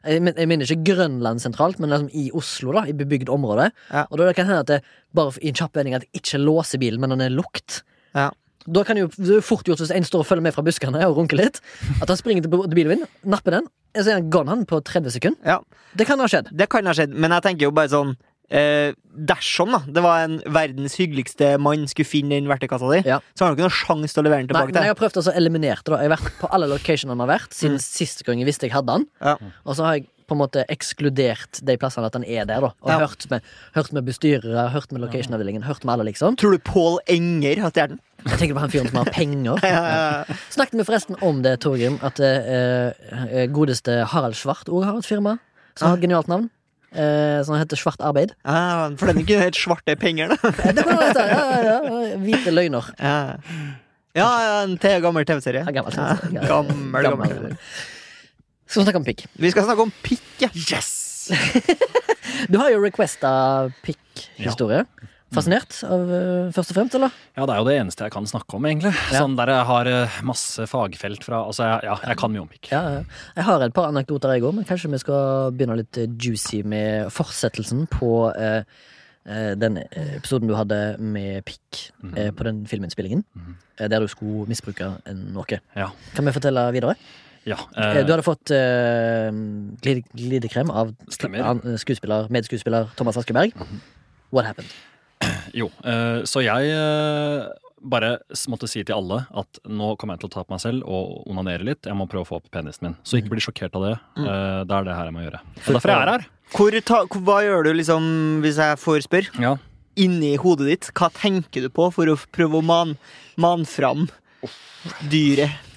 Jeg, 0.07 0.23
men, 0.23 0.35
jeg 0.39 0.47
mener 0.49 0.65
ikke 0.65 0.85
Grønland 0.95 1.41
sentralt, 1.43 1.79
men 1.79 1.91
liksom 1.91 2.09
i 2.15 2.31
Oslo, 2.33 2.73
da, 2.73 2.85
i 2.87 2.93
bebygd 2.93 3.29
område. 3.29 3.71
Ja. 3.93 4.07
Og 4.11 4.19
da 4.19 4.33
kan 4.33 4.47
det 4.47 4.55
hende 4.55 4.61
at 4.61 4.67
det 4.67 4.83
bare 5.15 5.33
i 5.43 5.49
en 5.49 5.55
kjapp 5.59 5.75
vending 5.75 5.95
at 5.99 6.05
jeg 6.07 6.23
ikke 6.23 6.39
låser 6.43 6.79
bilen, 6.79 7.01
men 7.01 7.11
den 7.11 7.21
er 7.21 7.31
lukt. 7.35 7.83
Ja. 8.15 8.31
Da 8.69 8.83
kan 8.85 8.97
jo, 9.01 9.07
det 9.17 9.39
er 9.39 9.41
fort 9.41 9.65
gjort 9.65 9.81
hvis 9.81 9.91
en 9.95 10.05
står 10.05 10.21
og 10.21 10.27
følger 10.29 10.43
med 10.45 10.53
fra 10.55 10.63
buskene 10.63 11.01
og 11.09 11.17
runker 11.17 11.37
litt. 11.41 11.61
At 12.03 12.09
han 12.09 12.17
springer 12.21 12.43
til 12.45 12.51
bilen 12.75 12.89
min, 12.99 13.07
napper 13.25 13.51
den, 13.59 13.69
og 13.97 14.03
så 14.05 14.11
er 14.13 14.19
han 14.21 14.31
gone 14.31 14.49
han 14.53 14.65
på 14.69 14.81
30 14.85 15.11
sekunder. 15.15 15.39
Ja. 15.47 15.59
Det 15.97 16.07
kan 16.07 16.21
ha 16.21 16.27
skjedd. 16.29 16.51
Det 16.53 16.69
kan 16.69 16.85
ha 16.87 16.93
skjedd, 16.93 17.15
men 17.17 17.31
jeg 17.33 17.43
tenker 17.47 17.69
jo 17.69 17.71
bare 17.73 17.89
sånn 17.89 18.17
eh, 18.51 18.93
Dersom 19.19 19.73
da 19.75 19.81
det 19.87 20.03
var 20.05 20.21
en 20.25 20.37
verdens 20.47 20.95
hyggeligste 20.97 21.57
mann 21.59 21.89
skulle 21.91 22.07
finne 22.07 22.37
den 22.39 22.47
verktøykassa 22.47 22.91
di, 22.93 23.01
Ja. 23.09 23.19
så 23.35 23.45
har 23.45 23.49
han 23.51 23.57
ikke 23.59 23.67
noen 23.67 23.75
sjanse 23.81 24.15
til 24.15 24.23
å 24.23 24.27
levere 24.29 24.45
den 24.45 24.47
Nei, 24.47 24.53
tilbake 24.53 24.67
men 24.67 24.75
jeg 24.75 24.75
til 24.75 24.85
deg. 24.85 24.93
har 24.95 25.01
prøvd 25.03 25.19
å 25.33 25.37
eliminere 25.37 25.83
det. 25.83 25.91
da 25.91 25.99
Jeg 26.03 26.11
har 26.11 26.17
vært 26.19 26.39
på 26.39 26.51
alle 26.55 26.67
locationene 26.75 27.17
han 27.19 27.25
har 27.29 27.33
vært 27.39 27.53
siden 27.59 27.79
siste 27.83 28.23
gang 28.25 28.39
jeg 28.39 28.47
visste 28.47 28.69
jeg 28.69 28.73
hadde 28.77 28.95
han. 28.95 29.07
Ja. 29.21 29.35
Og 29.67 29.75
så 29.77 29.85
har 29.85 29.99
jeg 29.99 30.07
på 30.29 30.37
en 30.37 30.43
måte 30.43 30.63
ekskludert 30.69 31.63
de 31.65 31.77
plassene 31.81 32.05
at 32.07 32.13
han 32.15 32.25
er 32.29 32.45
der, 32.45 32.61
da. 32.61 32.71
Og 32.85 32.91
Ja. 32.93 32.99
hørt, 33.01 33.25
med, 33.31 33.43
hørt 33.75 33.93
med 33.97 34.05
bestyrere, 34.05 34.69
hørt 34.71 34.93
med 34.93 35.01
location-avdelingen, 35.01 35.63
hørt 35.65 35.85
med 35.89 35.95
alle, 35.95 36.05
liksom. 36.13 36.37
Tror 36.37 36.53
du 36.53 36.59
Pål 36.59 36.99
Enger 37.09 37.63
har 37.65 37.71
stjålet 37.73 37.89
den? 37.97 38.01
Jeg 38.29 38.39
tenker 38.39 38.55
på 38.55 38.61
han 38.61 38.71
fyren 38.71 38.89
som 38.91 38.99
har 38.99 39.11
penger. 39.15 39.57
Snakket 40.55 40.75
vi 40.79 40.85
forresten 40.85 41.17
om 41.25 41.41
det, 41.43 41.57
Torgrim, 41.65 41.99
at 42.05 42.21
eh, 42.21 42.93
eh, 43.33 43.47
godeste 43.51 44.05
Harald 44.13 44.37
Svart 44.37 44.69
òg 44.69 44.85
har 44.85 44.99
et 44.99 45.07
firma 45.09 45.39
som 45.79 45.89
har 45.93 45.97
et 45.97 46.03
genialt 46.05 46.29
navn. 46.29 46.51
Eh, 46.89 47.43
som 47.45 47.55
heter 47.59 47.77
Svart 47.77 48.01
Arbeid. 48.01 48.33
Ah, 48.49 48.89
for 48.97 49.11
den 49.11 49.19
er 49.21 49.25
ikke 49.27 49.41
helt 49.43 49.59
svarte 49.61 49.95
penger, 50.01 50.33
da. 50.33 50.39
Det 50.73 50.85
kan 50.87 50.97
det 50.97 51.09
hete. 51.11 51.27
Ja, 51.29 51.43
ja, 51.61 51.77
ja. 52.09 52.17
Hvite 52.23 52.55
løgner. 52.55 52.89
Ja, 52.99 53.17
ja 54.17 54.29
ja, 54.47 54.55
en 54.65 54.79
te- 54.81 54.95
gammel 55.05 55.27
TV-serie. 55.29 55.67
Ja, 55.69 55.75
gammel 55.77 55.93
TV-serie. 55.93 56.47
gammel, 56.49 57.03
gammel. 57.11 57.35
Gammel. 57.35 57.59
Skal 58.69 58.81
vi 58.83 58.87
snakke 58.89 59.01
om 59.03 59.05
pikk? 59.09 59.27
Vi 59.41 59.51
skal 59.53 59.69
snakke 59.69 59.85
om 59.85 59.93
pikk, 60.05 60.25
ja. 60.47 60.51
Yes! 60.69 61.29
Du 62.49 62.59
har 62.61 62.69
jo 62.71 62.79
requesta 62.83 63.31
pikk-historie. 63.85 64.85
Fascinert 65.35 65.75
av 65.85 66.09
eh, 66.09 66.49
først 66.57 66.71
og 66.73 66.77
fremst, 66.79 66.95
eller? 66.97 67.13
Ja, 67.37 67.45
det 67.45 67.53
er 67.55 67.59
jo 67.61 67.67
det 67.69 67.75
eneste 67.83 68.07
jeg 68.07 68.13
kan 68.15 68.25
snakke 68.31 68.57
om, 68.57 68.65
egentlig. 68.65 68.95
Ja. 69.13 69.21
Sånn 69.23 69.35
der 69.37 69.51
jeg 69.53 69.67
har 69.69 69.91
eh, 69.93 70.15
masse 70.25 70.65
fagfelt 70.71 71.27
fra 71.27 71.43
Altså, 71.45 71.67
jeg, 71.69 71.85
ja, 71.91 71.97
jeg 72.09 72.17
kan 72.23 72.33
mye 72.33 72.41
om 72.47 72.49
pikk. 72.49 72.71
Ja, 72.73 72.81
jeg 73.37 73.45
har 73.45 73.65
et 73.67 73.75
par 73.77 73.91
anekdoter, 73.93 74.33
jeg 74.33 74.47
òg, 74.49 74.55
men 74.57 74.65
kanskje 74.69 74.89
vi 74.95 75.01
skal 75.03 75.53
begynne 75.53 75.77
litt 75.83 76.01
eh, 76.01 76.09
juicy 76.17 76.63
med 76.65 77.11
fortsettelsen 77.13 77.85
på 77.93 78.13
eh, 78.33 78.63
den 79.61 79.77
episoden 79.93 80.49
du 80.49 80.55
hadde 80.57 80.81
med 81.05 81.43
pikk 81.45 81.83
eh, 82.17 82.31
på 82.33 82.47
den 82.49 82.63
filminnspillingen. 82.71 83.25
eh, 83.77 83.89
Der 83.93 84.01
du 84.01 84.09
skulle 84.09 84.49
misbruke 84.49 84.95
en- 85.05 85.27
noe. 85.37 85.61
Ja. 85.77 85.91
Kan 86.17 86.25
vi 86.25 86.33
fortelle 86.33 86.71
videre? 86.73 86.97
ja 87.45 87.57
Eh, 87.77 88.01
Du 88.05 88.13
hadde 88.17 88.25
fått 88.25 88.51
eh, 88.51 89.29
glide, 89.85 90.03
glidekrem 90.17 90.71
av 90.73 90.95
sku- 91.13 91.77
skuespiller, 91.85 92.29
medskuespiller 92.33 92.89
Thomas 92.97 93.17
Askeberg. 93.21 93.53
What 94.33 94.47
happened? 94.49 94.73
Jo, 95.57 95.71
eh, 95.85 96.23
så 96.29 96.43
jeg 96.45 96.71
eh, 96.75 97.47
bare 97.81 98.17
måtte 98.51 98.69
si 98.71 98.83
til 98.83 98.97
alle 98.97 99.21
at 99.39 99.61
nå 99.71 99.93
kommer 99.99 100.17
jeg 100.17 100.25
til 100.25 100.31
å 100.31 100.35
ta 100.35 100.45
på 100.47 100.55
meg 100.57 100.63
selv 100.65 100.87
og 100.89 101.29
onanere 101.31 101.67
litt. 101.69 101.87
Jeg 101.87 101.97
må 101.99 102.09
prøve 102.11 102.27
å 102.27 102.31
få 102.33 102.41
opp 102.41 102.51
penisen 102.55 102.89
min. 102.89 102.97
Så 103.07 103.21
ikke 103.21 103.33
bli 103.37 103.45
sjokkert 103.45 103.77
av 103.79 103.87
det. 103.87 103.95
Eh, 104.19 104.65
Det 104.69 104.77
er 104.81 104.89
det 104.89 104.97
her 104.99 105.11
jeg 105.11 105.17
må 105.17 105.25
gjøre. 105.27 105.43
Og 105.67 105.73
derfor 105.79 105.95
jeg 105.95 106.03
er 106.09 106.13
her. 106.17 106.29
Ta, 106.89 107.03
hva 107.13 107.39
gjør 107.45 107.69
du, 107.69 107.73
liksom, 107.77 108.11
hvis 108.45 108.57
jeg 108.59 108.81
får 108.81 109.05
spørre? 109.07 109.43
Ja. 109.43 109.57
Inni 109.99 110.37
hodet 110.41 110.69
ditt, 110.71 110.91
hva 110.97 111.11
tenker 111.13 111.65
du 111.67 111.69
på 111.75 111.89
for 111.93 112.07
å 112.09 112.17
prøve 112.33 112.61
å 112.61 112.65
mane 112.65 112.97
man 113.37 113.65
fram 113.69 114.07
dyret? 115.11 115.68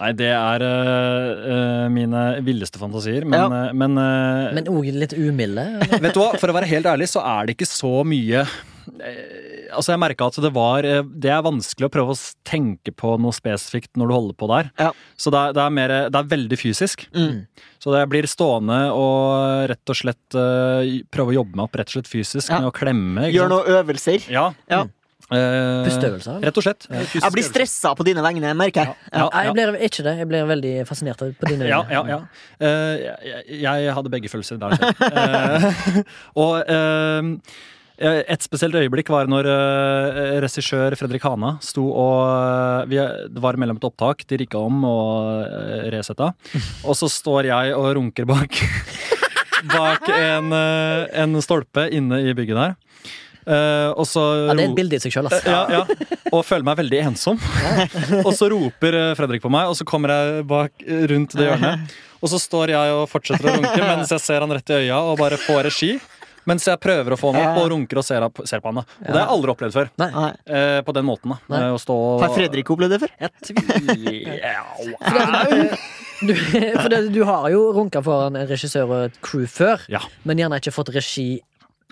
Nei, 0.00 0.10
det 0.18 0.30
er 0.34 0.64
eh, 0.66 1.88
mine 1.92 2.22
villeste 2.44 2.80
fantasier. 2.80 3.24
Men, 3.28 3.38
Ja. 3.38 3.64
eh, 3.68 3.72
men, 3.72 3.98
uh, 3.98 4.52
Men 4.54 4.66
litt 4.98 5.14
umilde. 5.14 5.66
vet 6.02 6.14
du 6.14 6.20
hva, 6.20 6.32
for 6.40 6.50
å 6.50 6.56
være 6.56 6.70
helt 6.70 6.88
ærlig, 6.90 7.08
så 7.12 7.22
er 7.22 7.46
det 7.46 7.56
ikke 7.56 7.70
så 7.70 8.00
mye 8.06 8.42
eh, 8.44 9.40
Altså, 9.74 9.90
jeg 9.94 9.98
merka 9.98 10.26
at 10.28 10.36
det 10.38 10.50
var 10.54 10.82
Det 10.84 11.30
er 11.32 11.40
vanskelig 11.42 11.88
å 11.88 11.90
prøve 11.90 12.14
å 12.14 12.18
tenke 12.46 12.92
på 12.94 13.14
noe 13.18 13.34
spesifikt 13.34 13.96
når 13.98 14.10
du 14.10 14.14
holder 14.14 14.36
på 14.38 14.46
der. 14.52 14.68
Ja. 14.78 14.90
Så 15.18 15.32
det 15.34 15.40
er, 15.40 15.54
det 15.56 15.62
er 15.64 15.72
mer 15.74 15.94
Det 16.14 16.20
er 16.20 16.28
veldig 16.30 16.58
fysisk. 16.60 17.06
Mm. 17.16 17.40
Så 17.82 17.94
jeg 17.96 18.10
blir 18.12 18.28
stående 18.30 18.78
og 18.94 19.66
rett 19.72 19.90
og 19.94 19.98
slett 19.98 20.36
uh, 20.38 20.84
prøve 21.10 21.32
å 21.34 21.38
jobbe 21.40 21.58
meg 21.58 21.66
opp 21.66 21.80
rett 21.80 21.90
og 21.90 21.96
slett 21.96 22.12
fysisk 22.12 22.52
Ja. 22.52 22.60
med 22.62 22.70
å 22.70 22.74
klemme. 22.76 23.26
Gjør 23.34 23.50
noen 23.50 23.72
øvelser? 23.80 24.28
Ja. 24.30 24.46
Ja. 24.70 24.84
Eh, 24.84 24.92
Pusteøvelser? 25.30 26.40
Rett 26.44 26.58
og 26.60 26.66
slett. 26.66 26.88
Ja. 26.90 27.04
Jeg 27.16 27.34
blir 27.34 27.46
stressa 27.46 27.94
på 27.96 28.06
dine 28.06 28.24
vegne, 28.24 28.54
merker 28.58 28.84
jeg. 28.84 28.96
Ja, 29.12 29.26
ja. 29.26 29.44
jeg 29.46 29.54
blir 29.56 29.76
ikke 29.88 30.06
det. 30.06 30.16
Jeg 30.20 30.30
blir 30.30 30.48
veldig 30.50 30.74
fascinert 30.88 31.22
på 31.22 31.50
dine 31.50 31.68
Ja, 31.70 31.82
øyne. 31.84 31.94
ja, 31.94 32.02
ja. 32.12 32.18
Eh, 32.60 33.06
jeg, 33.30 33.62
jeg 33.86 33.94
hadde 33.96 34.12
begge 34.12 34.32
følelser 34.32 34.60
der 34.60 34.76
selv. 34.76 35.06
Eh, 35.08 36.02
og 36.44 36.74
eh, 36.76 37.30
et 37.94 38.42
spesielt 38.42 38.74
øyeblikk 38.74 39.06
var 39.12 39.28
når 39.30 39.46
uh, 39.46 40.16
regissør 40.42 40.96
Fredrik 40.98 41.22
Hana 41.22 41.52
sto 41.62 41.84
og 41.86 42.24
eh, 42.26 42.88
vi, 42.90 42.98
Det 43.30 43.42
var 43.42 43.54
mellom 43.54 43.78
et 43.78 43.86
opptak, 43.86 44.24
de 44.26 44.38
rikka 44.42 44.58
om 44.58 44.82
og 44.88 45.44
uh, 45.46 45.86
resetta. 45.94 46.32
Og 46.82 46.98
så 46.98 47.06
står 47.06 47.52
jeg 47.52 47.76
og 47.78 47.92
runker 48.00 48.26
bak 48.26 48.58
Bak 49.64 50.08
en, 50.12 50.50
eh, 50.52 51.06
en 51.22 51.38
stolpe 51.40 51.86
inne 51.94 52.18
i 52.20 52.34
bygget 52.36 52.58
der. 52.58 52.74
Eh, 53.44 53.90
og 53.92 54.06
så 54.08 54.22
Ja, 54.48 54.54
det 54.56 54.64
er 54.64 54.70
et 54.70 54.76
bilde 54.78 54.96
i 54.96 55.02
seg 55.04 55.12
sjøl, 55.12 55.28
altså. 55.28 55.44
ja, 55.44 55.62
ja, 55.68 56.08
og 56.32 56.44
føler 56.48 56.64
meg 56.64 56.78
veldig 56.80 57.00
ensom. 57.10 57.40
og 58.26 58.32
så 58.36 58.48
roper 58.52 58.96
eh, 59.00 59.12
Fredrik 59.18 59.44
på 59.44 59.52
meg, 59.52 59.68
og 59.68 59.76
så 59.78 59.84
kommer 59.88 60.14
jeg 60.14 60.46
bak 60.50 60.84
eh, 60.86 61.04
rundt 61.12 61.36
det 61.36 61.50
hjørnet. 61.50 61.94
Og 62.24 62.30
så 62.32 62.38
står 62.40 62.72
jeg 62.72 62.92
og 62.96 63.04
fortsetter 63.12 63.50
å 63.50 63.56
runke 63.58 63.80
mens 63.84 64.12
jeg 64.14 64.22
ser 64.24 64.40
han 64.46 64.52
rett 64.56 64.70
i 64.72 64.78
øya 64.86 64.96
og 65.10 65.18
bare 65.20 65.36
får 65.36 65.66
regi. 65.68 65.92
Mens 66.48 66.66
jeg 66.68 66.76
prøver 66.76 67.14
å 67.14 67.16
få 67.16 67.30
han 67.32 67.40
opp 67.40 67.58
og 67.62 67.70
runker 67.72 68.00
og 68.00 68.04
ser, 68.04 68.24
ser 68.44 68.60
på 68.60 68.68
han. 68.68 68.82
Og 68.84 69.06
det 69.06 69.12
har 69.14 69.22
jeg 69.22 69.32
aldri 69.32 69.52
opplevd 69.54 69.76
før. 69.76 69.86
Eh, 70.44 70.80
på 70.84 70.92
den 70.96 71.06
måten. 71.08 71.32
da 71.32 71.38
Nei. 71.54 71.60
Å 71.72 71.78
stå 71.80 71.94
og 71.96 72.20
Har 72.24 72.32
Fredrik 72.36 72.68
opplevd 72.74 72.92
det 72.96 73.00
før? 73.04 73.14
Jeg 73.20 73.30
tviler 73.48 74.34
Du, 76.24 76.30
for 76.36 76.88
det, 76.92 77.00
du 77.12 77.20
har 77.26 77.48
jo 77.52 77.64
runka 77.74 78.00
foran 78.04 78.36
en 78.38 78.46
regissør 78.48 78.86
og 78.86 79.00
et 79.08 79.16
crew 79.24 79.48
før, 79.50 79.82
Ja. 79.92 80.00
men 80.24 80.38
gjerne 80.40 80.60
ikke 80.60 80.72
fått 80.72 80.92
regi, 80.94 81.40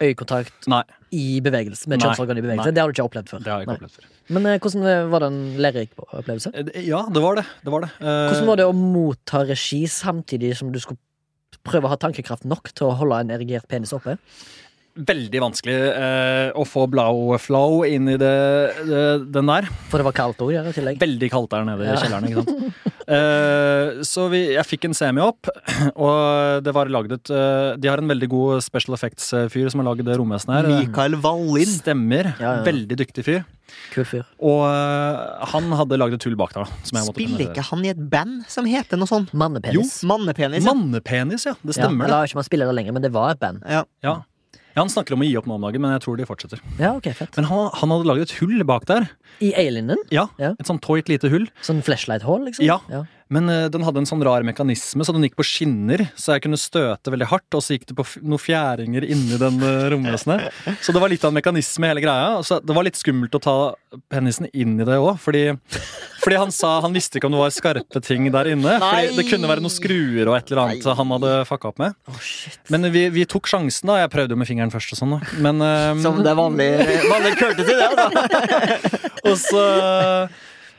øyekontakt, 0.03 0.67
Nei, 0.73 0.83
i 1.15 1.25
bevegelse. 1.45 1.88
Med 1.91 2.01
Nei. 2.01 2.07
kjønnsorgan 2.09 2.41
i 2.41 2.45
bevegelse. 2.45 2.67
Nei. 2.71 2.75
Det 2.77 2.83
har 2.83 2.91
du 2.91 2.97
ikke 2.97 3.07
opplevd 3.09 3.31
før. 3.33 3.45
det 3.45 3.53
har 3.53 3.61
jeg 3.62 3.69
ikke 3.69 3.77
opplevd 3.79 3.97
før. 3.99 4.09
Men 4.37 4.47
eh, 4.51 4.59
hvordan 4.62 4.88
eh, 4.93 5.05
var 5.12 5.25
det 5.25 5.29
en 5.33 5.41
lærerik 5.67 5.95
opplevelse? 6.09 6.53
Eh, 6.55 6.83
Ja, 6.88 7.03
det 7.12 7.23
var 7.25 7.38
det. 7.41 7.47
det, 7.65 7.73
var 7.75 7.87
det. 7.87 7.91
Eh, 8.01 8.19
Hvordan 8.33 8.51
var 8.53 8.61
det 8.62 8.67
å 8.71 8.75
motta 8.77 9.45
regi 9.49 9.83
samtidig 9.91 10.55
som 10.59 10.73
du 10.75 10.81
skulle 10.83 11.01
prøve 11.67 11.87
å 11.87 11.93
ha 11.93 11.99
tankekraft 12.01 12.45
nok 12.49 12.73
til 12.75 12.88
å 12.88 12.97
holde 12.99 13.21
en 13.23 13.31
erigert 13.37 13.69
penis 13.71 13.93
oppe? 13.95 14.17
Veldig 14.92 15.40
vanskelig 15.40 15.74
eh, 15.88 16.50
å 16.59 16.66
få 16.68 16.85
blow 16.92 17.31
flow 17.40 17.81
inn 17.88 18.11
i 18.12 18.18
det, 18.20 18.33
det, 18.85 19.05
den 19.33 19.48
der. 19.48 19.68
For 19.88 20.02
det 20.02 20.05
var 20.11 20.16
kaldt 20.18 20.42
òg, 20.44 20.52
i 20.52 20.74
tillegg. 20.76 20.98
Veldig 21.00 21.31
kaldt 21.33 21.55
der 21.55 21.64
nede 21.64 21.87
i 21.88 21.94
kjelleren. 21.96 22.28
ikke 22.28 22.44
sant? 22.44 22.90
Eh, 23.12 24.02
så 24.07 24.28
vi, 24.31 24.42
jeg 24.55 24.64
fikk 24.68 24.85
en 24.87 24.94
semi 24.96 25.22
opp, 25.24 25.48
og 25.96 26.62
det 26.64 26.74
var 26.76 26.90
laget 26.92 27.16
et 27.16 27.33
eh, 27.35 27.72
De 27.83 27.90
har 27.90 27.98
en 28.02 28.12
veldig 28.12 28.28
god 28.31 28.62
special 28.64 28.94
effects-fyr 28.96 29.72
som 29.72 29.83
har 29.83 29.88
laget 29.90 30.07
det 30.07 30.18
romvesenet 30.20 30.61
her. 30.61 30.70
Mikael 30.85 31.16
Wallin. 31.24 31.72
Stemmer. 31.81 32.31
Ja, 32.37 32.59
ja. 32.61 32.62
Veldig 32.68 33.00
dyktig 33.02 33.24
fyr. 33.26 33.42
Kul 33.92 34.05
fyr. 34.09 34.26
Og 34.44 34.62
eh, 34.68 35.46
han 35.55 35.72
hadde 35.78 35.98
laget 36.00 36.20
et 36.20 36.26
tull 36.26 36.37
bak 36.38 36.52
der. 36.55 36.68
da 36.68 36.85
som 36.88 36.98
jeg 37.00 37.09
Spiller 37.11 37.46
ikke 37.48 37.64
han 37.70 37.87
i 37.88 37.92
et 37.94 38.02
band 38.12 38.42
som 38.52 38.68
heter 38.68 39.00
noe 39.00 39.11
sånt? 39.11 39.33
Mannepenis. 39.33 39.96
Jo, 40.02 40.09
Mannepenis? 40.12 40.66
ja. 40.66 40.74
Mannepenis, 40.76 41.48
ja. 41.48 41.57
Det 41.62 41.74
Ja, 41.76 41.87
stemmer, 41.87 42.07
eller 42.11 42.28
ikke 42.28 42.40
man 42.42 42.48
spiller 42.48 42.68
det 42.70 42.76
lenger, 42.81 42.96
men 42.98 43.05
det 43.09 43.12
var 43.16 43.33
et 43.35 43.40
band. 43.42 43.64
Ja. 43.68 43.85
Ja. 44.05 44.20
Ja, 44.75 44.81
Han 44.81 44.91
snakker 44.93 45.17
om 45.17 45.23
å 45.25 45.27
gi 45.29 45.37
opp 45.37 45.47
nå 45.51 45.57
om 45.59 45.65
dagen, 45.67 45.83
men 45.85 45.93
jeg 45.95 46.03
tror 46.05 46.17
de 46.21 46.27
fortsetter. 46.29 46.61
Ja, 46.81 46.95
ok, 46.97 47.11
fett 47.17 47.37
Men 47.37 47.49
han, 47.51 47.71
han 47.81 47.93
hadde 47.95 48.09
laget 48.09 48.31
et 48.31 48.37
hull 48.41 48.63
bak 48.69 48.87
der. 48.89 49.09
I 49.45 49.53
alienen? 49.59 50.01
Ja, 50.15 50.29
Ja. 50.41 50.55
Et 50.59 50.69
sånn 50.69 50.81
toit 50.83 51.09
lite 51.13 51.29
hull. 51.33 51.49
Sånn 51.65 51.83
flashlight-hall, 51.85 52.47
liksom? 52.49 52.65
Ja. 52.67 53.05
Men 53.33 53.49
eh, 53.49 53.66
den 53.73 53.85
hadde 53.87 54.03
en 54.03 54.09
sånn 54.09 54.23
rar 54.27 54.45
mekanisme, 54.47 55.05
så 55.05 55.14
den 55.14 55.25
gikk 55.27 55.38
på 55.40 55.47
skinner. 55.47 56.05
Så 56.18 56.37
jeg 56.37 56.45
kunne 56.45 56.61
støte 56.61 57.12
veldig 57.12 57.31
hardt, 57.31 57.49
og 57.57 57.64
så 57.64 57.77
gikk 57.77 57.88
det 57.88 57.97
på 57.97 58.05
noen 58.21 58.42
fjæringer 58.42 59.07
inni 59.07 59.38
den 59.40 59.59
uh, 59.64 59.88
romvesenet. 59.92 60.53
Så 60.85 60.95
det 60.95 61.01
var 61.03 61.12
litt 61.12 61.25
av 61.25 61.33
en 61.33 61.38
mekanisme, 61.40 61.88
hele 61.88 62.05
greia. 62.05 62.42
Så 62.45 62.61
det 62.61 62.77
var 62.77 62.87
litt 62.87 63.01
skummelt 63.01 63.35
å 63.38 63.42
ta 63.42 63.57
penisen 64.12 64.51
inn 64.53 64.77
i 64.81 64.87
det 64.88 64.99
òg, 65.01 65.16
fordi, 65.21 65.47
fordi 66.23 66.38
han 66.40 66.53
sa 66.55 66.75
han 66.85 66.95
visste 66.97 67.18
ikke 67.18 67.29
om 67.29 67.37
det 67.37 67.42
var 67.42 67.57
skarpe 67.57 68.05
ting 68.05 68.29
der 68.35 68.53
inne. 68.53 68.77
Fordi 68.83 69.16
det 69.16 69.27
kunne 69.31 69.51
være 69.51 69.64
noen 69.64 69.75
skruer 69.75 70.29
og 70.29 70.37
et 70.38 70.53
eller 70.53 70.64
annet 70.66 70.92
han 71.03 71.16
hadde 71.16 71.35
fucka 71.49 71.73
opp 71.73 71.83
med. 71.83 71.97
Oh, 72.12 72.21
shit. 72.21 72.61
Men 72.73 72.88
vi, 72.92 73.09
vi 73.14 73.27
tok 73.29 73.49
sjansen, 73.51 73.88
da. 73.88 74.03
Jeg 74.03 74.12
prøvde 74.12 74.37
jo 74.37 74.42
med 74.42 74.51
fingeren 74.51 74.73
først 74.75 74.97
og 74.97 75.03
sånn, 75.03 75.16
da. 75.16 75.35
Men 75.45 75.64
um... 75.64 76.05
Som 76.05 76.21
det 76.21 76.33
er 76.33 76.38
vanlig, 76.38 76.71
vanlig 77.09 77.37
courtesy, 77.40 77.77
det, 77.81 77.90
altså. 77.92 79.09
Og 79.29 79.37
så 79.38 79.62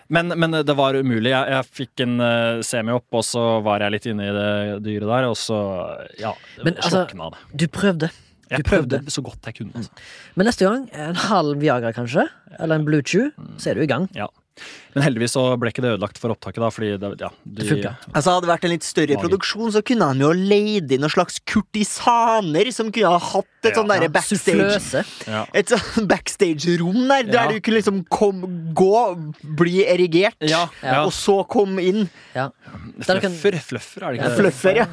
men, 0.08 0.34
men 0.39 0.58
det 0.66 0.76
var 0.78 0.98
umulig. 0.98 1.32
Jeg, 1.32 1.54
jeg 1.54 1.70
fikk 1.80 2.04
en 2.06 2.20
uh, 2.20 2.62
semi 2.66 2.94
opp, 2.96 3.08
og 3.16 3.24
så 3.28 3.46
var 3.66 3.86
jeg 3.86 3.96
litt 3.96 4.08
inne 4.12 4.28
i 4.28 4.36
det 4.36 4.52
dyret 4.86 5.10
der, 5.10 5.30
og 5.32 5.38
så 5.39 5.60
ja, 6.20 6.34
Men, 6.62 6.76
altså, 6.76 7.04
slokna 7.04 7.32
det. 7.34 7.42
Du 7.63 7.68
prøvde. 7.72 8.12
Jeg 8.52 8.62
du 8.62 8.70
prøvde. 8.70 9.00
prøvde 9.00 9.16
så 9.16 9.24
godt 9.26 9.50
jeg 9.50 9.62
kunne. 9.62 9.74
Altså. 9.80 10.06
Men 10.36 10.50
neste 10.50 10.68
gang, 10.68 10.86
en 11.08 11.20
halv 11.30 11.62
Viagra 11.63 11.94
kanskje, 11.96 12.28
eller 12.60 12.82
en 12.82 12.88
Blue 12.88 13.02
Chew, 13.02 13.32
så 13.58 13.72
er 13.72 13.80
du 13.80 13.86
i 13.86 13.89
gang. 13.89 14.10
Ja. 14.18 14.28
Men 14.94 15.04
heldigvis 15.08 15.34
så 15.34 15.44
ble 15.58 15.72
ikke 15.74 15.82
det 15.82 15.96
ødelagt 15.96 16.20
for 16.22 16.30
opptaket, 16.30 16.62
da, 16.62 16.68
fordi 16.70 16.89
det, 17.02 17.10
ja, 17.20 17.30
de, 17.44 17.56
Det 17.63 17.66
funka. 17.72 17.94
Altså 18.13 18.34
Hadde 18.36 18.46
det 18.46 18.52
vært 18.54 18.63
en 18.68 18.74
litt 18.76 18.84
større 18.86 19.16
Mager. 19.16 19.24
produksjon, 19.26 19.72
så 19.74 19.82
kunne 19.84 20.06
han 20.12 20.20
jo 20.22 20.30
leid 20.32 20.92
inn 20.94 21.02
noen 21.02 21.10
slags 21.10 21.39
kurtisaner 21.50 22.70
som 22.76 22.92
kunne 22.94 23.10
ha 23.10 23.18
hatt 23.18 23.48
et 23.63 23.72
Ja. 23.74 23.82
sånn 23.82 23.88
derre 23.89 24.10
backstage. 24.13 25.06
Ja. 25.28 25.46
Et 25.54 25.68
sånn 25.74 26.08
backstage-rom 26.08 27.08
der, 27.08 27.24
der 27.24 27.34
Ja. 27.34 27.48
du 27.52 27.60
kunne 27.62 27.78
liksom 27.82 28.04
kom, 28.10 28.74
gå, 28.76 29.34
bli 29.56 29.86
erigert, 29.86 30.36
Ja, 30.42 30.68
ja. 30.84 31.04
og 31.06 31.12
så 31.12 31.48
komme 31.48 31.80
inn. 31.82 32.10
Ja. 32.36 32.50
fløffer 33.02 33.22
kan- 33.22 33.32
Fluffer, 33.34 33.60
fluffer, 33.60 34.04
er 34.04 34.12
det 34.12 34.18
Ja, 34.22 34.24
ikke 34.24 34.30
det? 34.30 34.54
fluffer, 34.54 34.76
ja. 34.76 34.88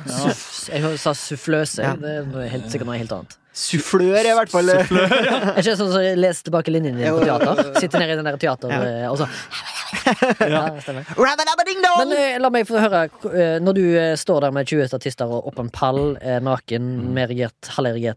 Jeg 0.73 0.99
sa 0.99 1.13
suffløse. 1.13 1.83
Ja. 1.83 1.95
Det 1.97 2.35
er 2.35 2.49
helt, 2.49 2.65
sikkert 2.73 2.87
noe 2.87 2.97
helt 2.99 3.13
annet. 3.13 3.37
Sufflør 3.61 4.25
i 4.25 4.33
hvert 4.39 4.51
fall 4.53 4.71
Er 4.73 4.85
ikke 4.87 5.65
det 5.67 5.75
sånn 5.77 5.91
som 5.93 6.01
jeg 6.05 6.17
leser 6.17 6.47
tilbake 6.49 6.73
linjen 6.73 6.97
din 6.97 7.11
på 7.13 7.25
teater? 7.27 7.61
Sitter 7.77 8.01
nede 8.01 8.15
i 8.15 8.19
den 8.21 8.29
der 8.31 8.39
teater, 8.41 8.73
Ja. 8.73 8.81
eh, 9.05 9.11
og 9.11 9.19
så 9.21 9.29
Ja, 10.49 10.63
stemmer. 10.81 11.05
Men 12.07 12.15
eh, 12.17 12.39
la 12.41 12.51
meg 12.55 12.67
få 12.69 12.79
høre, 12.81 13.03
eh, 13.35 13.57
når 13.63 13.77
du 13.77 13.83
står 14.21 14.47
der 14.47 14.55
med 14.57 14.69
20 14.71 14.89
statister 14.93 15.29
og 15.35 15.49
opp 15.51 15.59
en 15.61 15.69
pall, 15.75 16.01
naken, 16.47 16.89
med 17.15 17.31
erigert, 17.31 17.71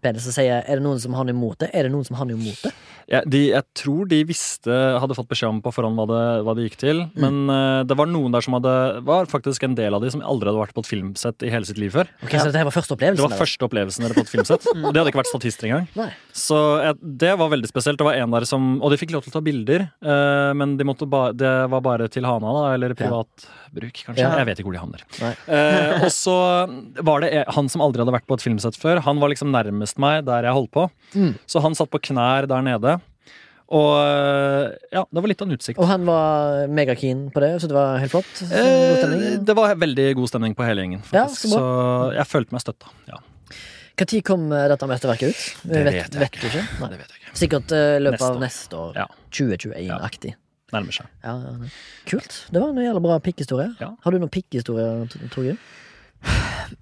penis, 0.04 0.28
og 0.30 0.36
sier 0.38 0.62
er 0.62 0.80
det 0.80 0.84
noen 0.86 1.02
som 1.02 1.16
har 1.18 1.28
noe 1.28 1.36
imot 1.36 1.60
det? 1.66 1.72
Er 1.74 1.88
det 1.90 1.92
noen 1.96 2.06
som 2.08 2.16
har 2.20 2.30
noe 2.30 2.38
imot 2.40 2.62
det? 2.68 2.72
Ja, 3.12 3.22
de, 3.28 3.42
jeg 3.52 3.66
tror 3.78 4.08
de 4.10 4.20
visste, 4.28 4.74
hadde 5.02 5.18
fått 5.18 5.30
beskjed 5.32 5.52
om 5.52 5.62
på 5.64 5.74
forhånd 5.76 6.00
hva 6.00 6.06
det, 6.10 6.24
hva 6.46 6.56
det 6.58 6.68
gikk 6.68 6.78
til. 6.82 7.04
Men 7.20 7.44
uh, 7.52 7.82
det 7.88 7.98
var 8.00 8.10
noen 8.10 8.36
der 8.36 8.46
som 8.46 8.56
hadde 8.58 8.74
var 9.08 9.30
faktisk 9.32 9.66
en 9.68 9.76
del 9.78 9.96
av 9.98 10.04
de 10.04 10.12
som 10.14 10.24
aldri 10.24 10.52
hadde 10.52 10.62
vært 10.62 10.76
på 10.78 10.84
et 10.86 10.92
filmsett 10.92 11.46
i 11.46 11.52
hele 11.54 11.68
sitt 11.68 11.82
liv 11.82 11.94
før. 11.96 12.12
Ok, 12.24 12.36
Så 12.38 12.52
det 12.54 12.64
var 12.64 12.76
første 12.76 12.94
Det 12.94 13.00
opplevelsen? 13.00 13.30
var 13.34 13.42
første 13.44 13.68
opplevelsen 13.68 14.08
deres 14.08 14.18
på 14.20 14.26
et 14.26 14.34
filmsett. 14.34 14.70
Og 14.86 14.90
de 14.90 15.02
hadde 15.02 15.14
ikke 15.14 15.22
vært 15.24 15.32
statister 15.32 15.70
engang. 15.70 15.90
Nei. 16.00 16.10
Så 16.36 16.60
jeg, 16.84 17.00
det 17.24 17.34
var 17.42 17.52
veldig 17.54 17.72
spesielt. 17.72 18.00
Det 18.02 18.08
var 18.08 18.20
en 18.20 18.38
der 18.38 18.48
som 18.50 18.78
Og 18.82 18.94
de 18.94 19.00
fikk 19.02 19.14
lov 19.16 19.26
til 19.26 19.34
å 19.34 19.38
ta 19.38 19.44
bilder, 19.46 19.88
uh, 20.06 20.52
men 20.58 20.78
de 20.80 20.88
måtte 20.88 21.10
ba, 21.10 21.28
det 21.36 21.54
var 21.72 21.84
bare 21.86 22.10
til 22.12 22.28
Hana, 22.28 22.56
da, 22.60 22.66
eller 22.78 22.96
privat 22.98 23.48
bruk, 23.74 24.04
kanskje. 24.06 24.22
Ja. 24.22 24.32
Jeg 24.40 24.48
vet 24.50 24.62
ikke 24.62 24.70
hvor 24.70 24.78
de 24.78 24.82
havner. 24.82 25.04
Nei. 25.22 25.32
Eh, 25.48 26.04
og 26.06 26.12
så 26.14 26.36
var 27.06 27.24
det 27.24 27.32
han 27.56 27.70
som 27.72 27.84
aldri 27.86 28.04
hadde 28.04 28.16
vært 28.16 28.28
på 28.30 28.38
et 28.38 28.46
filmsett 28.46 28.78
før. 28.80 29.02
Han 29.08 29.22
var 29.22 29.34
liksom 29.34 29.52
nærmest 29.54 30.00
meg 30.02 30.24
der 30.28 30.48
jeg 30.48 30.58
holdt 30.58 30.74
på. 30.76 30.88
Mm. 31.18 31.34
Så 31.50 31.64
han 31.64 31.78
satt 31.78 31.92
på 31.94 32.02
knær 32.10 32.48
der 32.50 32.66
nede. 32.66 32.98
Og 33.72 33.92
eh, 33.96 34.74
ja, 34.94 35.04
det 35.08 35.22
var 35.24 35.32
litt 35.32 35.42
av 35.42 35.48
en 35.48 35.56
utsikt. 35.56 35.80
Og 35.82 35.88
han 35.90 36.04
var 36.08 36.68
megakeen 36.68 37.28
på 37.34 37.42
det, 37.44 37.54
så 37.64 37.70
det 37.72 37.78
var 37.78 38.02
helt 38.02 38.12
flott? 38.12 38.42
Eh, 38.50 39.40
det 39.42 39.56
var 39.58 39.76
veldig 39.80 40.08
god 40.20 40.30
stemning 40.34 40.58
på 40.58 40.66
hele 40.68 40.84
gjengen. 40.84 41.04
Ja, 41.16 41.26
så 41.32 41.54
så, 41.56 41.64
jeg 42.18 42.28
følte 42.30 42.58
meg 42.58 42.66
støtta. 42.66 42.92
Ja, 43.10 43.22
Når 44.04 44.16
kom 44.28 44.46
eh, 44.52 44.68
dette 44.74 44.90
mesterverket 44.92 45.34
ut? 45.34 45.44
det 45.72 45.84
vet, 45.88 46.00
vet 46.04 46.20
vet 46.26 46.40
du 46.42 46.48
ikke? 46.52 46.66
Nei. 46.82 46.92
Det 46.94 47.00
vet 47.02 47.16
jeg 47.16 47.22
ikke. 47.24 47.36
Sikkert 47.44 47.74
uh, 47.74 47.98
løpet 48.04 48.20
Neste 48.20 48.30
av 48.30 48.42
neste 48.44 48.82
år. 48.84 49.00
Ja. 49.00 49.08
2021-aktig. 49.34 50.36
Nærmer 50.74 50.96
seg. 50.96 51.10
Ja. 51.24 51.34
Kult. 52.10 52.38
Det 52.54 52.62
var 52.62 52.70
en 52.74 52.82
jævlig 52.84 53.04
bra 53.06 53.18
pikkhistorie. 53.24 53.72
Ja. 53.82 53.92
Har 54.04 54.14
du 54.14 54.20
noen 54.22 54.34
pikkhistorie, 54.34 55.08
T- 55.14 55.30
Torgeir? 55.34 55.58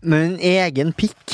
Men 0.06 0.36
egen 0.38 0.91
pikk 0.94 1.34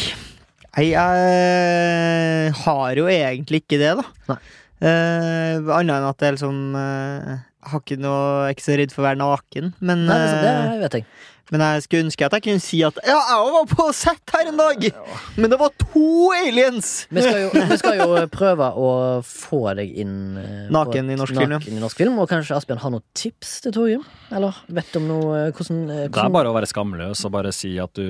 Jeg, 0.77 0.93
jeg 0.93 2.53
har 2.61 2.99
jo 3.01 3.07
egentlig 3.11 3.63
ikke 3.63 3.79
det, 3.81 3.91
da. 3.99 4.05
Nei. 4.31 4.37
Eh, 4.77 5.57
Annet 5.73 5.95
enn 5.95 6.05
at 6.05 6.21
jeg 6.21 6.35
liksom 6.35 6.75
uh, 6.77 7.37
har 7.65 7.81
ikke 7.81 7.97
noe 7.97 8.19
Jeg 8.45 8.51
er 8.51 8.53
ikke 8.53 8.65
så 8.67 8.75
redd 8.77 8.93
for 8.93 9.01
å 9.01 9.07
være 9.07 9.19
naken, 9.23 9.71
men 9.81 10.03
Nei, 10.05 10.17
det, 10.21 10.35
det 10.43 10.51
eh, 10.53 10.75
vet 10.83 10.97
jeg. 10.99 11.07
Men 11.53 11.63
jeg 11.63 11.85
skulle 11.85 12.07
ønske 12.07 12.27
at 12.27 12.33
jeg 12.39 12.45
kunne 12.47 12.63
si 12.63 12.81
at 12.83 12.97
Ja, 13.05 13.19
jeg 13.29 13.53
var 13.53 13.69
på 13.69 13.87
sett 13.95 14.35
her 14.35 14.49
en 14.49 14.59
dag! 14.59 14.89
Men 15.37 15.53
det 15.53 15.59
var 15.61 15.71
to 15.79 16.33
aliens! 16.35 17.05
Vi 17.13 17.23
skal, 17.23 17.39
jo, 17.45 17.63
vi 17.71 17.77
skal 17.79 18.01
jo 18.01 18.19
prøve 18.33 18.71
å 18.73 18.89
få 19.25 19.61
deg 19.77 19.93
inn 20.03 20.17
naken, 20.35 20.67
på 20.67 20.77
Naken 20.77 21.13
i 21.13 21.19
norsk 21.19 21.27
norsk 21.27 21.43
film, 21.43 21.55
ja. 21.55 21.77
i 21.77 21.81
norsk 21.81 22.01
film. 22.01 22.17
Og 22.21 22.29
kanskje 22.31 22.55
Asbjørn 22.57 22.81
har 22.83 22.93
noen 22.93 23.05
tips 23.17 23.53
til 23.65 23.75
Torgrim? 23.75 24.03
Eller 24.35 24.57
vet 24.79 24.97
om 24.99 25.07
noe 25.09 25.43
hvordan, 25.51 25.53
hvordan, 25.57 25.81
eh, 25.93 26.09
Det 26.11 26.23
er 26.23 26.33
bare 26.33 26.51
å 26.51 26.55
være 26.55 26.69
skamløs 26.69 27.23
og 27.27 27.33
bare 27.35 27.53
si 27.55 27.73
at 27.81 27.93
du 27.97 28.03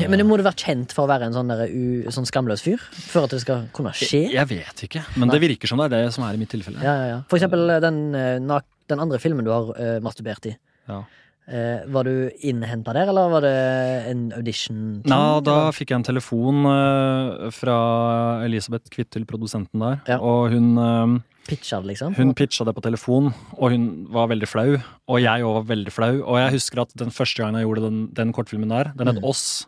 Ja, 0.00 0.08
Men 0.08 0.20
det 0.20 0.26
må 0.28 0.38
du 0.38 0.44
være 0.46 0.60
kjent 0.64 0.94
for 0.94 1.06
å 1.06 1.10
være 1.10 1.28
en 1.28 1.36
sånn, 1.36 1.50
der, 1.52 1.66
u, 1.70 2.10
sånn 2.14 2.28
skamløs 2.28 2.64
fyr? 2.64 2.82
For 3.10 3.26
at 3.26 3.34
det 3.34 3.42
skal 3.44 3.68
kunne 3.74 3.94
skje? 3.96 4.26
Jeg 4.34 4.50
vet 4.50 4.86
ikke, 4.88 5.04
men 5.16 5.28
Nei. 5.28 5.36
det 5.36 5.44
virker 5.48 5.70
som 5.70 5.82
det 5.82 5.90
er 5.90 6.06
det 6.06 6.14
som 6.16 6.26
er 6.26 6.36
i 6.36 6.40
mitt 6.40 6.52
tilfelle. 6.52 6.82
Ja, 6.84 6.94
ja, 6.94 7.10
ja. 7.14 7.18
For 7.30 7.40
eksempel 7.40 7.76
eh, 7.76 7.82
den, 7.84 8.00
eh, 8.18 8.62
den 8.90 9.00
andre 9.02 9.20
filmen 9.22 9.46
du 9.46 9.52
har 9.52 9.70
uh, 9.74 9.98
masturbert 10.04 10.50
i. 10.50 10.56
Ja. 10.90 11.04
Eh, 11.46 11.82
var 11.92 12.06
du 12.08 12.30
innhenta 12.40 12.94
der, 12.96 13.10
eller 13.12 13.28
var 13.28 13.42
det 13.44 13.52
en 14.08 14.22
audition? 14.32 15.02
Nei, 15.04 15.40
da 15.44 15.56
fikk 15.76 15.90
jeg 15.92 15.98
en 16.00 16.06
telefon 16.06 16.64
eh, 16.70 17.50
fra 17.52 17.74
Elisabeth 18.46 18.88
Kvittel, 18.94 19.26
produsenten 19.28 19.84
der. 19.84 19.98
Ja. 20.08 20.16
Og 20.24 20.54
hun, 20.54 20.70
eh, 20.80 21.18
Pitcha 21.44 21.82
det, 21.82 21.90
liksom? 21.92 22.14
hun 22.16 22.32
pitcha 22.32 22.64
det 22.64 22.72
på 22.74 22.80
telefon, 22.86 23.28
og 23.58 23.74
hun 23.74 24.06
var 24.08 24.30
veldig 24.32 24.48
flau. 24.48 24.78
Og 25.12 25.20
jeg 25.20 25.44
òg 25.44 25.58
var 25.60 25.68
veldig 25.74 25.92
flau. 25.92 26.14
Og 26.24 26.40
jeg 26.40 26.54
husker 26.56 26.80
at 26.86 26.96
den 26.96 27.12
første 27.12 27.42
gangen 27.44 27.60
jeg 27.60 27.68
gjorde 27.68 27.84
den, 27.90 28.00
den 28.16 28.32
kortfilmen 28.32 28.72
der, 28.72 28.94
den 28.96 29.12
het 29.12 29.20
Mm. 29.20 29.28
Oss. 29.28 29.66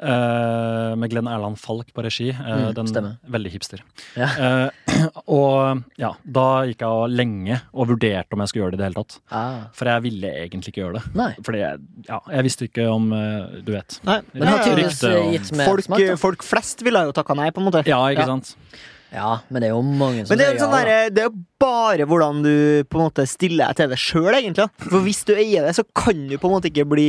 Eh, 0.00 0.94
med 0.96 1.10
Glenn 1.10 1.26
Erland 1.30 1.58
Falk 1.58 1.92
på 1.94 2.02
regi. 2.04 2.28
eh, 2.30 2.56
Mm, 2.56 2.74
den, 2.74 2.86
stemmer. 2.90 3.16
Veldig 3.28 3.50
hipster. 3.52 3.80
Ja. 4.16 4.28
Eh, 4.36 4.70
og 5.26 5.82
ja, 6.00 6.12
da 6.24 6.46
gikk 6.68 6.80
jeg 6.84 7.10
lenge 7.16 7.60
og 7.74 7.88
vurderte 7.92 8.32
om 8.36 8.40
jeg 8.44 8.48
skulle 8.52 8.64
gjøre 8.66 8.76
det 8.76 8.80
i 8.80 8.82
det 8.82 8.88
hele 8.90 9.02
tatt. 9.04 9.18
Ah. 9.30 9.60
For 9.76 9.90
jeg 9.90 10.02
ville 10.06 10.32
egentlig 10.46 10.72
ikke 10.74 10.84
gjøre 10.84 10.98
det. 11.00 11.14
Nei. 11.18 11.30
Fordi 11.44 11.62
jeg, 11.62 11.80
ja, 12.08 12.20
jeg 12.36 12.48
visste 12.48 12.68
ikke 12.70 12.88
om 12.92 13.08
Du 13.66 13.72
vet. 13.72 14.00
Nei, 14.06 14.20
Men 14.34 14.48
har 14.48 14.58
tydeligvis 14.64 15.00
rykte 15.02 15.14
og- 15.20 15.32
gitt 15.36 15.52
mer 15.56 15.66
folk, 15.72 15.84
smak, 15.84 16.04
da. 16.06 16.16
folk 16.16 16.42
flest 16.44 16.82
ville 16.86 17.04
jo 17.08 17.12
takka 17.16 17.34
nei, 17.36 17.50
på 17.50 17.62
en 17.62 17.66
måte. 17.70 17.86
Ja, 17.86 18.02
ikke 18.12 18.26
Ja. 18.26 18.26
sant? 18.36 18.54
Ja, 19.12 19.38
men 19.48 19.62
det 19.62 19.68
er 19.70 19.74
jo 19.76 19.82
mange 19.86 20.26
som 20.26 20.34
Men 20.34 20.38
det 20.38 20.46
er, 20.48 20.54
jo 20.58 20.64
sånn 20.66 20.72
ja, 20.74 20.84
der, 20.84 21.10
det 21.14 21.22
er 21.24 21.30
bare 21.62 22.04
hvordan 22.10 22.42
du 22.42 22.84
på 22.90 22.98
en 22.98 23.04
måte 23.06 23.24
stiller 23.30 23.68
deg 23.70 23.76
til 23.76 23.88
det 23.88 23.98
sjøl, 24.02 24.34
egentlig. 24.34 24.66
For 24.82 25.00
hvis 25.00 25.24
du 25.24 25.32
eier 25.36 25.62
det, 25.64 25.76
så 25.78 25.84
kan 25.94 26.26
du 26.28 26.36
på 26.36 26.50
en 26.50 26.56
måte 26.56 26.68
ikke 26.68 26.84
bli 26.90 27.06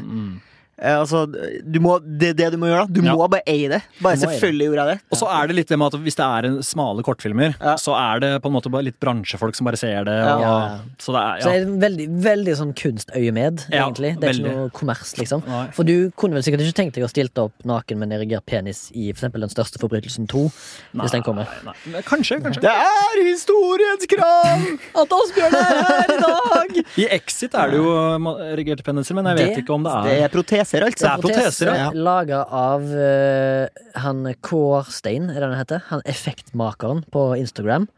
Mm. 0.00 0.40
Eh, 0.80 0.96
Altså, 1.00 1.26
du 1.30 1.78
må, 1.80 1.98
det 2.02 2.36
det 2.36 2.50
du 2.52 2.56
må 2.58 2.66
gjøre, 2.70 2.86
da. 2.86 2.92
Du 2.92 3.00
Ja. 3.04 3.14
må 3.14 3.28
bare 3.30 3.42
eie 3.46 3.68
det. 3.68 3.82
Bare 4.00 4.16
selvfølgelig 4.16 4.66
gjorde 4.70 4.86
jeg 4.86 4.96
det. 4.96 5.02
Og 5.12 5.18
så 5.18 5.28
er 5.30 5.46
det 5.48 5.56
litt 5.56 5.68
det 5.68 5.78
med 5.78 5.94
at 5.94 6.00
hvis 6.00 6.16
det 6.16 6.24
er 6.26 6.46
en 6.50 6.62
smale 6.62 7.02
kortfilmer, 7.02 7.54
Ja. 7.60 7.74
så 7.76 7.94
er 7.96 8.20
det 8.20 8.42
på 8.42 8.46
en 8.46 8.52
måte 8.54 8.70
bare 8.70 8.82
litt 8.84 8.98
bransjefolk 9.00 9.54
som 9.56 9.64
bare 9.66 9.76
ser 9.76 10.04
det. 10.04 10.16
Og, 10.20 10.40
Ja, 10.40 10.40
ja. 10.40 10.78
Så 10.98 11.12
det 11.12 11.20
er 11.20 11.40
Så 11.44 11.50
er 11.54 11.64
det 11.64 11.80
veldig, 11.80 12.08
veldig 12.22 12.54
sånn 12.56 12.74
kunstøyemed, 12.74 13.66
Ja, 13.70 13.86
egentlig. 13.88 14.18
Det 14.20 14.24
er 14.24 14.32
veldig. 14.32 14.46
ikke 14.50 14.56
noe 14.56 14.70
kommers, 14.70 15.14
liksom. 15.18 15.42
Nei. 15.46 15.66
For 15.72 15.82
du 15.84 16.10
kunne 16.16 16.34
vel 16.34 16.42
sikkert 16.42 16.60
ikke 16.64 16.74
tenkt 16.80 16.94
deg 16.94 17.04
å 17.04 17.10
stilte 17.10 17.38
opp 17.44 17.52
naken 17.64 17.98
med 17.98 18.12
en 18.12 18.18
erigert 18.20 18.46
penis 18.46 18.90
i 18.94 19.12
for 19.12 19.26
eksempel 19.26 19.40
Den 19.40 19.50
største 19.50 19.78
forbrytelsen 19.80 20.26
2, 20.28 20.50
hvis 20.94 21.10
den 21.12 21.22
kommer. 21.22 21.46
Nei, 21.64 21.74
nei. 21.92 22.02
Kanskje, 22.02 22.40
kanskje. 22.42 22.60
Det 22.60 22.70
er 22.70 23.22
historiens 23.24 24.06
krav! 24.06 24.78
At 25.00 25.12
Asbjørn 25.16 25.54
er 25.54 25.82
her 25.88 26.14
i 26.14 26.18
dag! 26.20 26.84
I 26.98 27.06
Exit 27.16 27.54
er 27.54 27.70
det 27.70 27.78
jo 27.80 27.92
ma- 28.22 28.36
erigerte 28.52 28.82
peniser, 28.86 29.14
men 29.14 29.24
jeg 29.30 29.36
vet 29.38 29.54
Det- 29.56 29.64
ikke 29.64 29.74
om 29.74 29.82
det 29.84 29.92
er 29.92 30.02
Det 30.02 30.12
er 30.20 30.24
er 30.24 30.28
proteser, 30.70 30.86
altså. 30.86 31.06
Det 31.06 31.10
er 31.10 31.42
proteser, 31.42 31.72
ja. 31.74 31.88
Laga 31.94 32.42
av 32.46 32.84
uh, 32.86 33.66
han 34.04 34.22
Kårstein, 34.46 35.30
er 35.30 35.40
det 35.40 35.48
han 35.50 35.58
heter? 35.58 35.82
Han 35.90 36.04
effektmakeren 36.08 37.02
på 37.10 37.24
Instagram. 37.40 37.88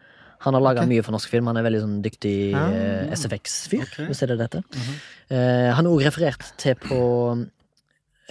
Han 0.42 0.54
har 0.54 0.62
laga 0.64 0.82
okay. 0.82 0.90
mye 0.90 1.02
for 1.06 1.14
norsk 1.14 1.30
film. 1.30 1.46
Han 1.50 1.58
er 1.60 1.66
veldig 1.68 1.80
sånn 1.84 1.98
dyktig 2.02 2.36
Ah. 2.58 2.72
eh, 2.74 3.12
SFX-fyr, 3.14 3.84
okay. 3.84 4.06
hvis 4.08 4.22
det 4.24 4.30
er 4.30 4.40
dette. 4.40 4.62
Mm 4.62 4.80
-hmm. 4.80 4.94
Mhm. 4.94 5.36
Eh, 5.36 5.74
han 5.76 5.86
er 5.86 5.90
òg 5.90 6.04
referert 6.04 6.52
til 6.58 6.74
på 6.74 6.98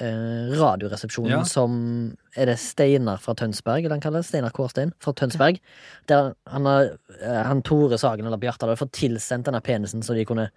uh, 0.01 0.59
Radioresepsjonen 0.59 1.31
Ja. 1.31 1.43
som 1.43 2.17
Er 2.35 2.45
det 2.45 2.59
Steinar 2.59 3.17
fra 3.17 3.33
Tønsberg, 3.33 3.83
eller 3.83 3.95
han 3.95 4.01
kaller 4.01 4.19
det? 4.19 4.25
Steinar 4.25 4.51
Kårstein 4.51 4.93
fra 4.99 5.11
Tønsberg. 5.13 5.59
Der 6.07 6.33
han, 6.47 6.65
har, 6.65 6.97
han 7.43 7.61
Tore 7.61 7.97
Sagen 7.97 8.25
eller 8.25 8.37
Bjarte 8.37 8.65
hadde 8.65 8.77
fått 8.77 8.93
tilsendt 8.93 9.45
denne 9.45 9.61
penisen 9.61 10.01
så 10.01 10.13
de 10.13 10.25
kunne 10.25 10.49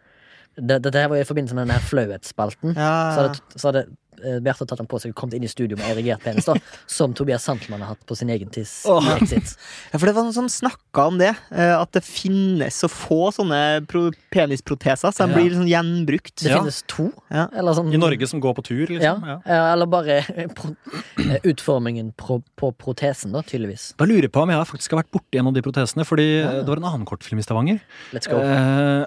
det, 0.57 0.79
Dette 0.85 1.05
var 1.11 1.17
i 1.17 1.27
forbindelse 1.27 1.55
med 1.57 1.67
den 1.67 1.75
her 1.75 1.85
flauhetsspalten. 1.88 2.75
Ja. 2.77 2.95
Så 3.14 3.21
hadde, 3.21 3.38
så 3.57 3.69
hadde 3.69 3.85
eh, 4.24 4.40
har 4.44 4.66
tatt 4.66 4.78
den 4.80 4.87
på 4.90 5.00
seg 5.00 5.12
og 5.12 5.16
kommet 5.20 5.34
inn 5.38 5.44
i 5.44 5.50
studio 5.52 5.76
med 5.76 5.87
erigert 5.96 6.22
penis, 6.24 6.44
da. 6.48 6.54
Som 6.87 7.14
Tobias 7.14 7.44
Santmann 7.44 7.80
har 7.84 7.94
hatt 7.94 8.06
på 8.06 8.16
sin 8.16 8.30
egen 8.30 8.48
tiss. 8.50 8.84
Oh. 8.88 9.02
Ja, 9.04 9.98
for 9.98 10.06
det 10.06 10.14
var 10.16 10.24
noen 10.24 10.32
som 10.34 10.48
snakka 10.48 11.06
om 11.10 11.18
det. 11.18 11.34
eh, 11.50 11.74
At 11.78 11.92
det 11.92 12.02
finnes 12.04 12.74
så 12.80 12.88
få 12.88 13.30
sånne 13.34 13.84
penisproteser, 14.30 15.12
så 15.12 15.26
de 15.26 15.30
Ja. 15.30 15.37
blir 15.37 15.50
liksom 15.50 15.68
gjenbrukt. 15.68 16.34
Det 16.42 16.50
Ja. 16.50 16.58
finnes 16.60 16.82
to. 16.87 17.12
Ja. 17.30 17.48
Eller 17.52 17.72
sånn 17.74 17.92
I 17.92 17.96
Norge 17.98 18.26
som 18.28 18.40
går 18.40 18.54
på 18.54 18.64
tur, 18.64 18.87
liksom. 18.87 19.24
Ja. 19.26 19.72
eller 19.72 19.87
bare 19.87 20.22
pro 20.54 20.74
eh, 21.18 21.38
utformingen 21.44 22.12
pro 22.16 22.42
på 22.56 22.72
protesen, 22.76 23.32
da, 23.32 23.42
tydeligvis. 23.42 23.94
Da 23.96 24.04
lurer 24.04 24.22
jeg 24.22 24.32
på 24.32 24.42
om 24.42 24.48
jeg 24.50 24.66
faktisk 24.66 24.90
har 24.92 25.02
vært 25.02 25.10
borti 25.12 25.38
en 25.38 25.46
av 25.48 25.54
de 25.54 25.62
protesene, 25.62 26.04
fordi 26.04 26.40
Ja. 26.42 26.50
det 26.62 26.66
var 26.68 26.76
en 26.76 26.84
annen 26.84 27.04
kortfilm 27.06 27.38
i 27.38 27.42
Stavanger. 27.42 27.80
Let's 28.12 28.28
go. 28.28 28.38
Eh, 28.38 29.06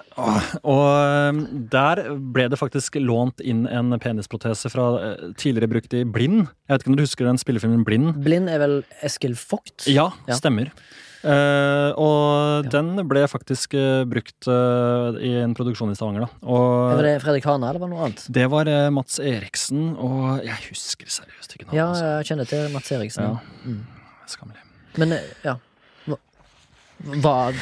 og 0.64 1.70
der 1.70 2.02
ble 2.18 2.48
det 2.48 2.58
faktisk 2.58 2.98
lånt 3.00 3.40
inn 3.40 3.66
en 3.66 3.90
penisprotese 3.98 4.70
fra 4.70 5.07
tidligere 5.40 5.70
brukt 5.72 5.94
i 5.94 6.04
Blind. 6.04 6.46
Jeg 6.68 6.74
vet 6.74 6.84
ikke 6.84 6.92
om 6.92 6.96
du 6.98 7.04
husker 7.04 7.28
den 7.28 7.38
spillefilmen 7.40 7.84
Blind? 7.86 8.14
Blind 8.24 8.48
er 8.52 8.58
vel 8.62 8.78
Eskil 9.06 9.34
Vogt? 9.38 9.86
Ja, 9.90 10.10
Ja. 10.28 10.34
stemmer. 10.40 10.70
Uh, 11.18 11.90
og 11.98 12.64
Ja. 12.64 12.70
den 12.76 12.92
ble 13.10 13.24
faktisk 13.26 13.74
uh, 13.74 14.04
brukt 14.06 14.46
uh, 14.46 15.18
i 15.18 15.32
en 15.42 15.52
produksjon 15.58 15.90
i 15.90 15.96
Stavanger, 15.98 16.28
da. 16.28 16.46
Og 16.46 16.94
Var 16.94 17.02
det 17.02 17.14
Fredrik 17.24 17.44
Hane, 17.50 17.66
eller 17.68 17.80
var 17.82 17.88
det 17.88 17.96
noe 17.96 18.04
annet? 18.06 18.22
det 18.30 18.44
var 18.52 18.68
eh, 18.70 18.88
Mats 18.94 19.18
Eriksen, 19.18 19.96
og 19.98 20.44
jeg 20.46 20.54
husker 20.70 21.10
seriøst 21.10 21.56
ikke 21.56 21.66
navnet. 21.66 21.74
Ja, 21.80 21.88
altså. 21.90 22.04
jeg 22.20 22.28
kjenner 22.30 22.46
til 22.52 22.68
Mats 22.72 22.92
Eriksen. 22.94 23.24
Ja. 23.24 23.66
Mm. 23.66 23.80
Skammelig. 24.30 24.62
Men 24.96 25.12
eh, 25.18 25.26
ja 25.44 25.56
Hva, 26.98 27.52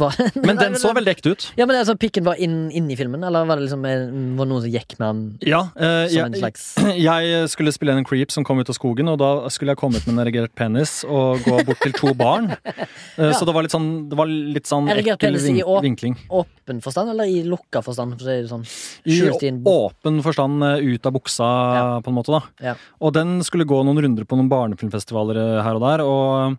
var, 0.00 0.14
Men 0.46 0.56
den 0.56 0.74
så 0.80 0.88
veldig 0.96 1.12
ekte 1.12 1.32
ut. 1.34 1.44
Ja, 1.58 1.66
men 1.68 1.76
altså, 1.76 1.92
Pikken 2.00 2.24
var 2.24 2.38
inn, 2.40 2.70
inn 2.72 2.86
i 2.90 2.96
filmen, 2.96 3.20
eller 3.28 3.44
var 3.44 3.58
det 3.60 3.66
liksom 3.66 3.82
eh, 3.84 4.06
Var 4.38 4.48
noen 4.48 4.62
som 4.64 4.72
gikk 4.72 4.94
med 4.96 5.06
han 5.06 5.20
Ja, 5.44 5.58
eh, 5.76 6.06
som 6.08 6.24
en 6.30 6.36
jeg, 6.36 6.40
slags 6.40 6.64
jeg 7.08 7.50
skulle 7.52 7.74
spille 7.76 7.92
en 7.92 8.06
creep 8.08 8.32
som 8.32 8.46
kom 8.48 8.62
ut 8.62 8.70
av 8.72 8.78
skogen, 8.78 9.10
og 9.12 9.18
da 9.20 9.30
skulle 9.52 9.74
jeg 9.74 9.80
kommet 9.82 10.06
med 10.08 10.14
en 10.16 10.22
erigert 10.24 10.54
penis 10.56 11.02
og 11.04 11.44
gå 11.44 11.58
bort 11.68 11.82
til 11.84 11.92
to 11.98 12.14
barn. 12.16 12.48
ja. 13.20 13.30
Så 13.36 13.44
det 13.48 13.52
var 13.56 13.66
litt 13.68 13.74
sånn, 13.76 13.90
det 14.08 14.16
var 14.18 14.32
litt 14.32 14.70
sånn 14.70 14.88
Erigert 14.92 15.18
ekkel 15.20 15.36
penis 15.36 15.44
i 15.44 15.52
vink 15.58 15.68
å- 15.68 15.78
vinkling. 15.84 16.16
åpen 16.40 16.80
forstand, 16.84 17.12
eller 17.12 17.28
i 17.28 17.44
lukka 17.46 17.84
forstand? 17.84 18.16
For 18.16 18.48
sånn. 18.48 18.64
I 19.06 19.20
åpen 19.68 20.22
forstand 20.24 20.64
eh, 20.72 20.88
ut 20.96 21.06
av 21.08 21.14
buksa, 21.20 21.52
Ja. 21.76 21.86
på 22.00 22.08
en 22.12 22.16
måte. 22.22 22.32
da 22.32 22.70
Ja. 22.72 22.78
Og 23.04 23.12
den 23.16 23.42
skulle 23.44 23.68
gå 23.68 23.84
noen 23.84 24.00
runder 24.02 24.24
på 24.24 24.40
noen 24.40 24.48
barnefilmfestivaler 24.52 25.36
eh, 25.44 25.62
her 25.68 25.76
og 25.78 25.84
der. 25.84 26.04
Og, 26.06 26.56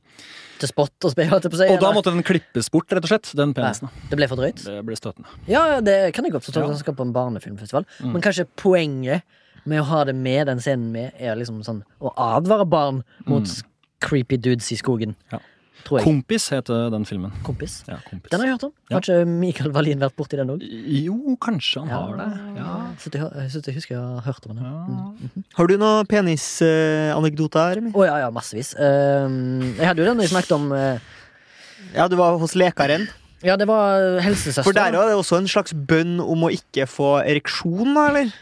på 1.51 1.57
å 1.57 1.61
si. 1.61 1.67
og 1.69 1.79
da 1.79 1.87
eller? 1.89 1.95
måtte 1.99 2.11
den 2.13 2.23
klippes 2.23 2.69
bort, 2.73 2.89
rett 2.91 3.03
og 3.03 3.09
slett. 3.11 3.31
Den 3.37 3.53
penisen. 3.53 3.89
Ja, 3.91 4.09
Det 4.09 4.17
ble 4.17 4.27
for 4.27 4.35
drøyt? 4.41 4.63
Det 4.65 4.85
ble 4.85 4.95
støtende. 4.95 5.27
Ja, 5.47 5.79
det 5.81 6.13
kan 6.17 6.25
jeg 6.25 6.33
godt 6.33 6.43
forstå. 6.47 6.61
Ja. 6.65 6.67
skal 6.81 6.93
på 6.97 7.05
en 7.05 7.13
barnefilmfestival. 7.13 7.85
Mm. 8.01 8.11
Men 8.13 8.21
kanskje 8.21 8.47
poenget 8.57 9.21
med 9.65 9.81
å 9.81 9.83
ha 9.89 10.03
det 10.07 10.15
med 10.15 10.47
den 10.47 10.59
scenen 10.63 10.91
med, 10.91 11.11
er 11.19 11.35
liksom 11.35 11.61
sånn 11.63 11.83
å 12.01 12.13
advare 12.17 12.65
barn 12.65 13.03
mot 13.25 13.43
Mm. 13.43 13.63
creepy 13.99 14.37
dudes 14.37 14.71
i 14.71 14.75
skogen. 14.77 15.15
Ja. 15.31 15.39
Tror 15.85 15.99
jeg. 15.99 16.07
Kompis 16.07 16.47
heter 16.51 16.89
den 16.91 17.05
filmen. 17.07 17.33
Kompis. 17.45 17.77
Ja, 17.87 17.99
kompis. 18.07 18.31
Den 18.31 18.41
har 18.41 18.49
jeg 18.49 18.55
hørt 18.57 18.65
om. 18.67 18.73
Har 18.91 19.03
ikke 19.03 19.19
Mikael 19.29 19.71
Wallin 19.75 20.01
vært 20.03 20.15
borti 20.19 20.39
den 20.39 20.51
òg? 20.51 20.63
Jo, 20.97 21.35
kanskje 21.43 21.83
han 21.83 21.93
har 21.93 22.17
det. 22.19 22.27
Ja. 22.57 22.73
Så 22.99 23.11
jeg, 23.13 23.21
jeg, 23.23 23.51
synes 23.53 23.69
jeg 23.69 23.77
husker 23.77 23.95
jeg 23.95 24.01
har 24.01 24.25
hørt 24.25 24.49
om 24.49 24.57
den. 24.57 24.65
Ja. 24.65 25.43
Har 25.59 25.69
du 25.69 25.75
noen 25.79 26.09
penisanekdoter, 26.11 27.77
Remi? 27.79 27.93
oh, 27.93 28.03
ja, 28.07 28.17
ja, 28.25 28.33
massevis. 28.33 28.73
Ehm, 28.75 29.77
jeg 29.77 29.85
hadde 29.91 30.03
jo 30.03 30.09
den 30.09 30.25
jeg 30.25 30.33
snakket 30.33 30.57
om 30.57 30.67
eh, 30.75 31.07
Ja, 31.93 32.09
du 32.11 32.17
var 32.19 32.35
hos 32.41 32.57
lekaren. 32.59 33.07
Ja, 33.45 33.55
det 33.55 33.69
var 33.69 34.19
helsesøster. 34.25 34.65
For 34.65 34.75
der 34.75 34.91
er 34.97 35.11
det 35.11 35.15
også 35.15 35.39
en 35.39 35.47
slags 35.49 35.75
bønn 35.77 36.17
om 36.23 36.47
å 36.47 36.51
ikke 36.51 36.87
få 36.89 37.19
ereksjon, 37.21 37.93
da, 37.93 38.09
eller? 38.09 38.35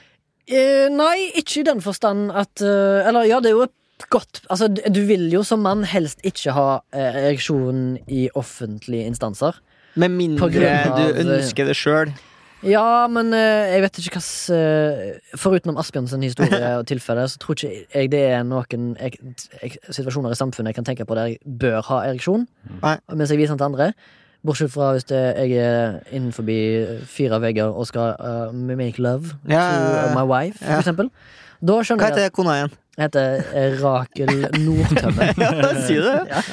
Eh, 0.45 0.87
nei, 0.93 1.31
ikke 1.41 1.63
i 1.63 1.65
den 1.65 1.79
forstand 1.81 2.29
at 2.29 2.61
eh, 2.61 3.07
Eller 3.09 3.25
ja, 3.25 3.39
det 3.41 3.49
er 3.49 3.55
jo 3.55 3.63
et 3.65 3.73
godt 4.11 4.41
Altså, 4.49 4.67
du 4.69 5.01
vil 5.07 5.29
jo 5.31 5.43
som 5.43 5.61
mann 5.65 5.83
helst 5.87 6.19
ikke 6.27 6.51
ha 6.55 6.67
eh, 6.93 7.19
ereksjon 7.29 7.97
i 8.07 8.27
offentlige 8.35 9.05
instanser. 9.07 9.57
Med 9.95 10.11
mindre 10.11 10.49
av- 10.49 11.13
du 11.15 11.21
ønsker 11.23 11.65
det 11.69 11.75
sjøl. 11.79 12.11
Ja, 12.65 13.05
men 13.11 13.31
eh, 13.33 13.75
jeg 13.75 13.81
vet 13.85 13.99
ikke 14.01 14.19
hva 14.19 15.37
Foruten 15.37 15.69
om 15.73 15.77
Asbjørnsens 15.77 16.23
historie 16.25 16.71
og 16.79 16.85
tilfelle, 16.89 17.27
så 17.29 17.37
tror 17.39 17.55
ikke 17.55 17.85
jeg 17.93 18.11
det 18.11 18.21
er 18.33 18.43
noen 18.47 18.95
ek, 18.99 19.17
ek, 19.61 19.77
situasjoner 19.93 20.33
i 20.33 20.39
samfunnet 20.39 20.71
jeg 20.73 20.79
kan 20.79 20.87
tenke 20.91 21.05
på 21.07 21.15
der 21.17 21.33
jeg 21.33 21.39
bør 21.61 21.81
ha 21.91 22.01
ereksjon, 22.09 22.47
Nei. 22.81 22.95
mens 23.13 23.31
jeg 23.33 23.39
viser 23.41 23.53
den 23.55 23.61
til 23.63 23.69
andre. 23.71 23.91
Bortsett 24.45 24.69
fra 24.75 24.91
hvis 24.93 25.07
det, 25.09 25.21
jeg 25.39 25.55
er 25.57 25.95
innenfor 26.13 26.45
fire 27.09 27.39
vegger 27.41 27.71
og 27.73 27.87
skal 27.89 28.11
uh, 28.21 28.51
make 28.53 28.99
love 29.01 29.31
Ja, 29.49 29.63
to 30.05 30.11
my 30.19 30.25
wife, 30.29 30.59
Ja. 30.61 30.75
for 30.75 30.83
eksempel. 30.83 31.09
Da 31.65 31.73
Hva 31.79 31.85
skjønner 31.87 32.11
jeg 32.11 32.17
heter 32.27 32.33
kona 32.35 32.57
igjen? 32.59 32.73
Jeg 32.95 33.09
heter 33.09 33.41
eh, 33.51 33.73
Rakel 33.81 34.29
Nordtømme. 34.63 35.25
Ja, 35.45 35.71
si 35.83 35.97
det. 35.99 36.13
Ja. 36.31 36.43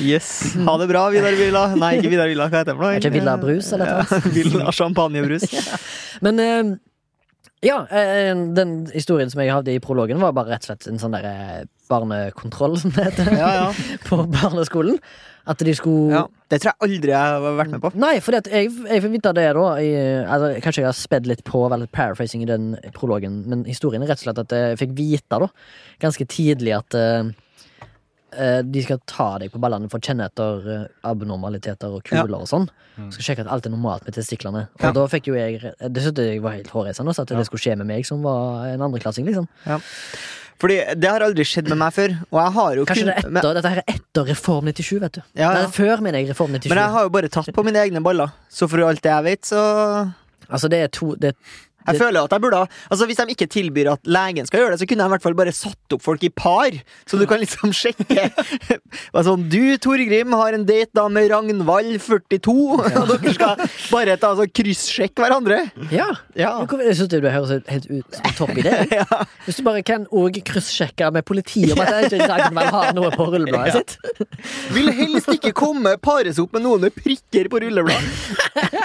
Yes. 0.00 0.28
Ha 0.64 0.76
det 0.80 0.86
bra, 0.88 1.02
Vidar 1.12 1.36
Villa. 1.36 1.64
Nei, 1.76 1.90
ikke 1.98 2.12
Vidar 2.14 2.30
Villa. 2.30 2.46
Hva 2.48 2.62
heter 2.62 2.72
det 2.72 2.76
for 2.78 2.86
noe? 2.86 2.94
Er 2.96 3.02
ikke 3.02 3.12
Villa 3.18 3.34
Brus, 3.42 3.68
eller 3.76 3.90
noe? 3.92 4.06
Ja, 4.08 4.20
Villa 4.38 4.72
Champagnebrus. 4.72 5.44
Men 6.24 6.40
eh, 6.40 6.62
ja, 7.64 7.82
eh, 7.92 8.30
den 8.56 8.86
historien 8.94 9.30
som 9.30 9.42
jeg 9.42 9.52
hadde 9.52 9.74
i 9.74 9.82
prologen, 9.82 10.20
var 10.22 10.32
bare 10.36 10.54
rett 10.54 10.64
og 10.64 10.70
slett 10.70 10.86
en 10.88 11.00
sånn 11.02 11.16
der 11.16 11.26
eh, 11.28 11.64
barnekontroll, 11.90 12.78
som 12.82 12.94
det 12.96 13.10
heter, 13.10 13.34
Ja, 13.36 13.50
ja. 13.58 13.66
på 14.08 14.22
barneskolen. 14.30 15.00
At 15.50 15.62
de 15.64 15.72
skulle 15.74 16.12
ja. 16.12 16.24
Det 16.52 16.58
tror 16.60 16.68
jeg 16.68 16.84
aldri 16.84 17.12
jeg 17.14 17.34
har 17.34 17.54
vært 17.56 17.72
med 17.72 17.80
på. 17.82 17.90
Nei, 17.98 18.12
for 18.22 18.36
jeg, 18.36 18.68
jeg 18.68 19.02
fikk 19.02 19.14
vite 19.14 19.32
det 19.34 19.46
da 19.56 19.66
i, 19.80 19.88
altså, 20.20 20.50
Kanskje 20.62 20.82
jeg 20.82 20.88
har 20.90 20.98
spedd 20.98 21.28
litt 21.30 21.40
på 21.48 21.62
vel, 21.72 21.86
paraphrasing 21.90 22.44
i 22.44 22.48
den 22.50 22.74
prologen, 22.94 23.40
men 23.48 23.64
historien 23.66 24.04
er 24.04 24.12
rett 24.12 24.20
og 24.20 24.28
slett 24.28 24.42
at 24.44 24.54
jeg 24.54 24.80
fikk 24.82 24.92
vite 24.98 25.40
da 25.40 25.48
ganske 26.04 26.26
tidlig 26.30 26.76
at 26.76 26.96
eh, 26.98 27.32
de 28.62 28.82
skal 28.84 29.00
ta 29.10 29.38
deg 29.42 29.50
på 29.52 29.60
ballene 29.62 29.88
for 29.90 29.98
å 30.00 30.04
kjenne 30.06 30.26
etter 30.30 30.66
eh, 30.74 30.84
abnormaliteter 31.08 31.92
og 31.96 32.04
kuler 32.06 32.36
og 32.38 32.48
sånn. 32.50 32.68
Skal 33.10 33.24
sjekke 33.30 33.46
at 33.46 33.52
alt 33.52 33.66
er 33.66 33.72
normalt 33.72 34.04
med 34.04 34.14
testiklene. 34.14 34.66
Og 34.78 34.84
Ja. 34.84 34.92
da 34.92 35.06
fikk 35.08 35.30
jo 35.30 35.34
jeg 35.34 35.60
Det 35.62 36.02
syntes 36.04 36.26
jeg 36.34 36.42
var 36.42 36.52
helt 36.52 36.68
hårreisende 36.68 37.14
at 37.16 37.28
det 37.32 37.46
skulle 37.46 37.62
skje 37.64 37.76
med 37.78 37.86
meg 37.86 38.04
som 38.06 38.22
var 38.22 38.66
en 38.68 38.80
andreklassing, 38.82 39.26
liksom. 39.26 39.48
Fordi 40.60 40.76
det 41.00 41.08
har 41.08 41.24
aldri 41.24 41.44
skjedd 41.48 41.70
med 41.72 41.78
meg 41.80 41.94
før. 41.96 42.14
Og 42.28 42.38
jeg 42.42 42.52
har 42.58 42.74
jo 42.76 42.84
Kanskje 42.84 43.06
det 43.08 43.16
er 43.16 43.30
men, 43.30 43.42
dette 43.42 43.70
her 43.72 43.80
er 43.80 43.94
etter 43.94 44.26
Reform 44.28 44.68
97, 44.68 45.00
vet 45.00 45.12
du. 45.16 45.22
Ja, 45.40 45.52
ja. 45.56 45.66
før, 45.72 46.02
mener 46.04 46.20
jeg, 46.20 46.28
Reform 46.34 46.52
97. 46.52 46.68
men 46.68 46.82
jeg 46.82 46.94
har 46.96 47.06
jo 47.06 47.12
bare 47.16 47.28
tatt 47.32 47.48
på 47.56 47.64
mine 47.64 47.80
egne 47.80 48.02
baller. 48.04 48.34
Så 48.52 48.68
for 48.68 48.84
alt 48.84 49.00
det 49.00 49.10
jeg 49.14 49.24
vet, 49.24 49.46
så 49.54 50.12
Altså, 50.50 50.66
det 50.68 50.78
er 50.82 50.88
to 50.90 51.14
det, 51.14 51.36
Jeg 51.86 51.94
Det- 51.96 52.00
føler 52.02 52.24
at 52.24 52.30
jeg 52.30 52.40
burde 52.42 52.58
Altså 52.90 53.06
Hvis 53.08 53.16
de 53.16 53.26
ikke 53.34 53.46
tilbyr 53.48 53.92
at 53.92 54.00
legen 54.04 54.46
skal 54.46 54.60
gjøre 54.60 54.70
det, 54.76 54.80
så 54.80 54.86
kunne 54.88 55.00
de 55.02 55.06
i 55.08 55.12
hvert 55.14 55.22
fall 55.22 55.34
bare 55.34 55.52
satt 55.52 55.94
opp 55.96 56.02
folk 56.02 56.22
i 56.24 56.28
par. 56.28 56.70
Så 57.08 57.18
du 57.18 57.26
kan 57.26 57.40
liksom 57.40 57.72
sjekke 57.80 58.30
altså, 59.14 59.36
Du, 59.48 59.76
Torgrim, 59.78 60.32
har 60.36 60.52
en 60.54 60.64
date 60.68 60.90
da 60.94 61.06
med 61.08 61.30
Ragnvald, 61.30 61.96
42. 62.00 62.54
Og 63.00 63.08
dere 63.14 63.34
skal 63.34 63.62
bare 63.90 64.16
ta 64.20 64.32
altså, 64.34 64.46
kryssjekke 64.52 65.24
hverandre. 65.24 65.62
Ja! 65.90 66.08
Ja. 66.36 66.52
Jeg 66.84 66.96
synes 66.98 67.08
det 67.12 67.22
høres 67.32 67.50
helt 67.70 67.88
ut 67.90 68.18
som 68.18 68.28
en 68.28 68.36
topp 68.38 68.54
idé. 68.60 68.74
ja. 69.00 69.06
Hvis 69.46 69.56
du 69.60 69.64
bare 69.66 69.82
kan 69.86 70.06
òg 70.12 70.36
kryssjekke 70.46 71.10
med 71.14 71.24
politiet 71.28 71.72
om 71.74 71.80
at 71.84 72.10
ikke 72.12 72.28
Ragnvald 72.28 72.70
har 72.76 72.92
noe 72.96 73.10
på 73.14 73.26
rullebladet 73.32 73.74
Ja. 73.74 73.80
sitt. 73.80 73.96
Vil 74.74 74.90
helst 74.94 75.28
ikke 75.32 75.52
komme 75.56 75.96
pares 76.02 76.38
opp 76.42 76.52
med 76.56 76.64
noen 76.66 76.80
med 76.86 76.94
prikker 76.96 77.48
på 77.52 77.60
rullebladet. 77.64 78.80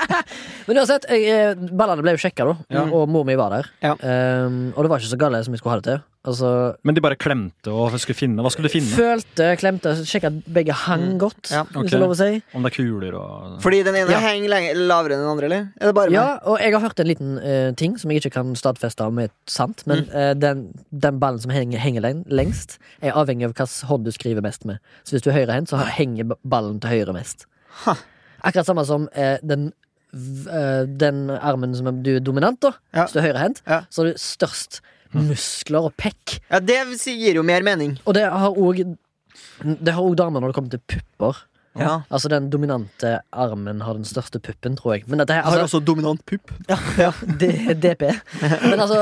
Men 0.67 0.77
uansett, 0.81 1.05
eh, 1.12 1.53
ballene 1.55 2.01
ble 2.05 2.15
jo 2.15 2.21
sjekka, 2.25 2.45
da. 2.49 2.55
Ja. 2.73 2.84
Og 2.93 3.07
mor 3.09 3.23
mi 3.25 3.35
var 3.35 3.49
der. 3.49 3.69
Ja. 3.81 3.93
Um, 4.45 4.73
og 4.75 4.83
det 4.83 4.89
var 4.91 4.99
ikke 4.99 5.09
så 5.13 5.17
galt 5.17 5.45
som 5.45 5.53
vi 5.53 5.57
skulle 5.61 5.73
ha 5.75 5.79
det 5.81 5.85
til. 5.93 6.03
Altså, 6.25 6.75
Men 6.83 6.95
de 6.95 7.01
bare 7.05 7.15
klemte 7.21 7.69
og 7.69 7.93
skulle 8.01 8.17
finne. 8.17 8.41
Hva 8.41 8.49
skulle 8.49 8.65
de 8.65 8.73
finne? 8.73 8.89
Følte, 8.97 9.49
klemte, 9.61 9.91
sjekka 10.09 10.31
at 10.31 10.39
begge 10.55 10.73
hang 10.73 11.19
godt, 11.21 11.51
Ja, 11.53 11.61
hvis 11.69 11.91
det 11.91 11.99
er 11.99 12.01
lov 12.01 12.15
å 12.15 12.17
si. 12.17 12.41
Om 12.57 12.63
det 12.65 12.71
er 12.71 12.75
kuler 12.79 13.13
og 13.19 13.61
Fordi 13.61 13.83
den 13.85 13.93
ene 13.99 14.09
Ja. 14.09 14.19
henger 14.23 14.49
lenger, 14.49 14.73
lavere 14.89 15.13
enn 15.13 15.21
den 15.21 15.29
andre, 15.29 15.45
eller? 15.45 15.67
Er 15.79 15.85
det 15.85 15.93
bare 15.95 16.09
meg? 16.09 16.13
Ja, 16.17 16.39
og 16.43 16.57
jeg 16.59 16.73
har 16.73 16.81
hørt 16.81 16.99
en 16.99 17.07
liten 17.07 17.37
uh, 17.37 17.71
ting 17.77 17.93
som 18.01 18.09
jeg 18.09 18.23
ikke 18.23 18.33
kan 18.39 18.55
stadfeste 18.55 19.05
om 19.05 19.19
er 19.19 19.29
sant, 19.45 19.83
men 19.85 20.05
Mm. 20.05 20.15
uh, 20.15 20.33
den, 20.33 20.73
den 20.91 21.19
ballen 21.19 21.39
som 21.39 21.51
henger, 21.51 21.77
henger 21.77 22.01
lengst, 22.25 22.79
er 23.03 23.11
avhengig 23.13 23.45
av 23.45 23.53
hvilken 23.53 23.87
hånd 23.87 24.05
du 24.05 24.11
skriver 24.11 24.41
mest 24.41 24.65
med. 24.65 24.79
Så 25.05 25.11
hvis 25.13 25.21
du 25.21 25.29
er 25.29 25.45
høyrehendt, 25.45 25.69
så 25.69 25.77
henger 25.77 26.33
ballen 26.43 26.79
til 26.81 26.89
høyre 26.89 27.13
mest. 27.13 27.45
Ha. 27.85 27.93
Akkurat 28.41 28.65
samme 28.65 28.83
som 28.85 29.07
eh, 29.13 29.37
den, 29.43 29.73
den 30.15 31.30
armen 31.36 31.73
som 31.75 31.88
er, 31.91 31.97
du 32.06 32.12
er 32.15 32.23
dominant, 32.23 32.60
da. 32.63 32.71
Ja. 32.95 33.04
Hvis 33.06 33.15
du 33.15 33.19
er 33.19 33.28
høyrehendt, 33.28 33.62
Ja. 33.67 33.82
så 33.89 34.04
har 34.04 34.12
du 34.13 34.21
størst 34.21 34.80
muskler 35.15 35.86
og 35.89 35.93
pekk. 35.97 36.39
Ja, 36.51 36.60
Det 36.60 36.78
gir 37.06 37.36
jo 37.36 37.43
mer 37.43 37.62
mening. 37.63 37.97
Og 38.06 38.13
det 38.15 38.23
har 38.23 38.51
òg 38.51 38.97
Det 39.63 39.93
har 39.93 40.01
òg 40.04 40.15
damer 40.15 40.41
når 40.41 40.47
det 40.51 40.56
kommer 40.56 40.69
til 40.71 40.82
pupper. 40.88 41.36
Ja. 41.79 42.01
Altså 42.09 42.29
den 42.31 42.49
dominante 42.49 43.19
armen 43.33 43.81
har 43.83 43.93
den 43.97 44.05
største 44.07 44.39
puppen, 44.39 44.77
tror 44.79 44.93
jeg. 44.95 45.03
Men 45.07 45.19
dette 45.19 45.33
her, 45.35 45.43
Har 45.43 45.51
altså, 45.59 45.77
også 45.79 45.85
dominant 45.85 46.21
pupp. 46.25 46.51
ja, 46.97 47.11
det 47.39 47.49
er 47.69 47.73
DP. 47.73 48.05
Men 48.63 48.79
altså 48.79 49.01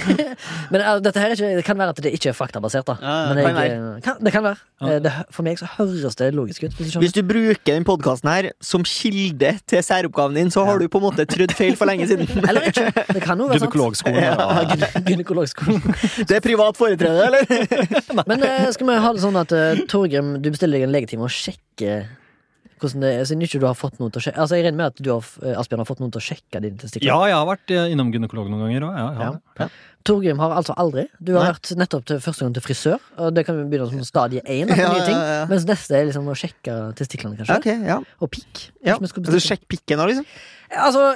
Men 0.72 0.80
altså, 0.80 1.00
dette 1.04 1.20
her 1.22 1.26
er 1.32 1.36
ikke, 1.38 1.50
Det 1.56 1.64
kan 1.64 1.78
være 1.78 1.88
at 1.94 2.02
det 2.04 2.12
ikke 2.16 2.28
er 2.32 2.36
faktabasert, 2.36 2.86
da. 2.86 2.96
Ja, 3.00 3.14
ja, 3.28 3.34
men 3.34 3.44
kan 3.44 3.56
jeg, 3.64 4.02
kan, 4.04 4.20
det 4.24 4.32
kan 4.34 4.44
være. 4.44 4.60
Eh, 4.84 4.98
Det, 5.04 5.12
for 5.30 5.42
meg 5.46 5.58
så 5.60 5.68
høres 5.78 6.16
det 6.20 6.30
logisk 6.36 6.64
ut. 6.68 6.74
Hvis 6.78 6.92
du. 6.92 6.98
Hvis 7.02 7.12
du 7.16 7.22
bruker 7.26 7.72
den 7.72 7.84
podkasten 7.88 8.28
her 8.30 8.50
som 8.64 8.84
kilde 8.84 9.54
til 9.68 9.82
særoppgaven 9.84 10.36
din, 10.36 10.50
så 10.52 10.64
har 10.68 10.78
du 10.78 10.86
på 10.88 11.00
en 11.00 11.06
måte 11.08 11.24
trødd 11.28 11.54
feil 11.56 11.76
for 11.80 11.88
lenge 11.90 12.06
siden. 12.10 12.28
Eller 12.48 12.68
ikke. 12.70 12.86
Det 13.14 13.22
kan 13.24 13.38
jo 13.40 13.48
være. 13.50 13.58
Gynekologskolen. 13.60 14.20
Ja, 14.22 14.62
gyne- 14.74 15.04
Gynekologskolen. 15.08 15.82
Det 16.28 16.36
er 16.36 16.44
privat 16.44 16.76
foretrede, 16.76 17.26
eller? 17.26 18.24
Men 18.28 18.42
eh, 18.44 18.68
skal 18.76 18.86
vi 18.92 19.00
ha 19.06 19.12
det 19.16 19.22
sånn 19.24 19.40
at 19.40 19.52
eh, 19.56 19.82
Torgrim, 19.90 20.36
du 20.42 20.50
bestiller 20.52 20.78
deg 20.80 20.88
en 20.88 20.94
legetime 20.94 21.24
og 21.26 21.32
sjekker 21.32 22.09
hvordan 22.80 23.04
det 23.04 23.10
er, 23.18 23.24
siden 23.28 23.44
ikke 23.46 23.60
du 23.62 23.66
har 23.68 23.76
fått 23.78 23.98
noen 24.00 24.10
til 24.14 24.20
å 24.20 24.24
sjekke 24.24 24.40
Altså 24.42 24.56
Jeg 24.58 24.64
regner 24.66 24.78
med 24.80 24.86
at 24.90 24.98
du 25.04 25.10
har, 25.12 25.24
eh, 25.44 25.54
Asbjørn 25.60 25.82
har 25.84 25.88
fått 25.88 26.00
noen 26.02 26.10
til 26.14 26.20
å 26.20 26.24
sjekke 26.26 26.60
dine 26.64 26.80
testikler. 26.80 27.06
Ja, 27.10 27.18
jeg 27.30 27.36
har 27.38 27.46
vært 27.48 27.70
eh, 27.76 27.92
innom 27.94 28.10
gynekolog 28.14 28.50
noen 28.50 28.66
ganger 28.66 28.86
òg. 28.88 28.98
Ja, 28.98 29.06
ja. 29.20 29.30
Ja. 29.60 29.68
Torgrim 30.08 30.38
har 30.40 30.54
altså 30.56 30.72
aldri. 30.80 31.04
Du 31.20 31.34
har 31.36 31.44
Nei. 31.44 31.52
vært 31.52 31.72
nettopp 31.76 32.06
til 32.08 32.20
første 32.24 32.46
gang 32.46 32.54
til 32.56 32.64
frisør. 32.64 33.02
Og 33.20 33.34
det 33.36 33.44
kan 33.44 33.58
vi 33.58 33.66
begynne 33.68 33.90
som 33.92 34.04
stadie 34.08 34.40
én. 34.48 34.70
Ja, 34.80 34.94
ja, 34.96 35.10
ja. 35.12 35.42
Mens 35.50 35.66
neste 35.68 35.98
er 35.98 36.06
liksom 36.08 36.24
å 36.32 36.36
sjekke 36.40 36.78
testiklene, 36.96 37.36
kanskje. 37.36 37.58
Okay, 37.60 37.76
ja. 37.84 37.98
Og 38.24 38.30
pikk. 38.32 38.70
ja. 38.80 38.96
Du 38.96 39.04
Altså, 39.04 39.42
sjekk 39.44 39.66
pikken 39.68 40.00
nå, 40.00 40.08
liksom? 40.12 40.24
Altså, 40.72 41.10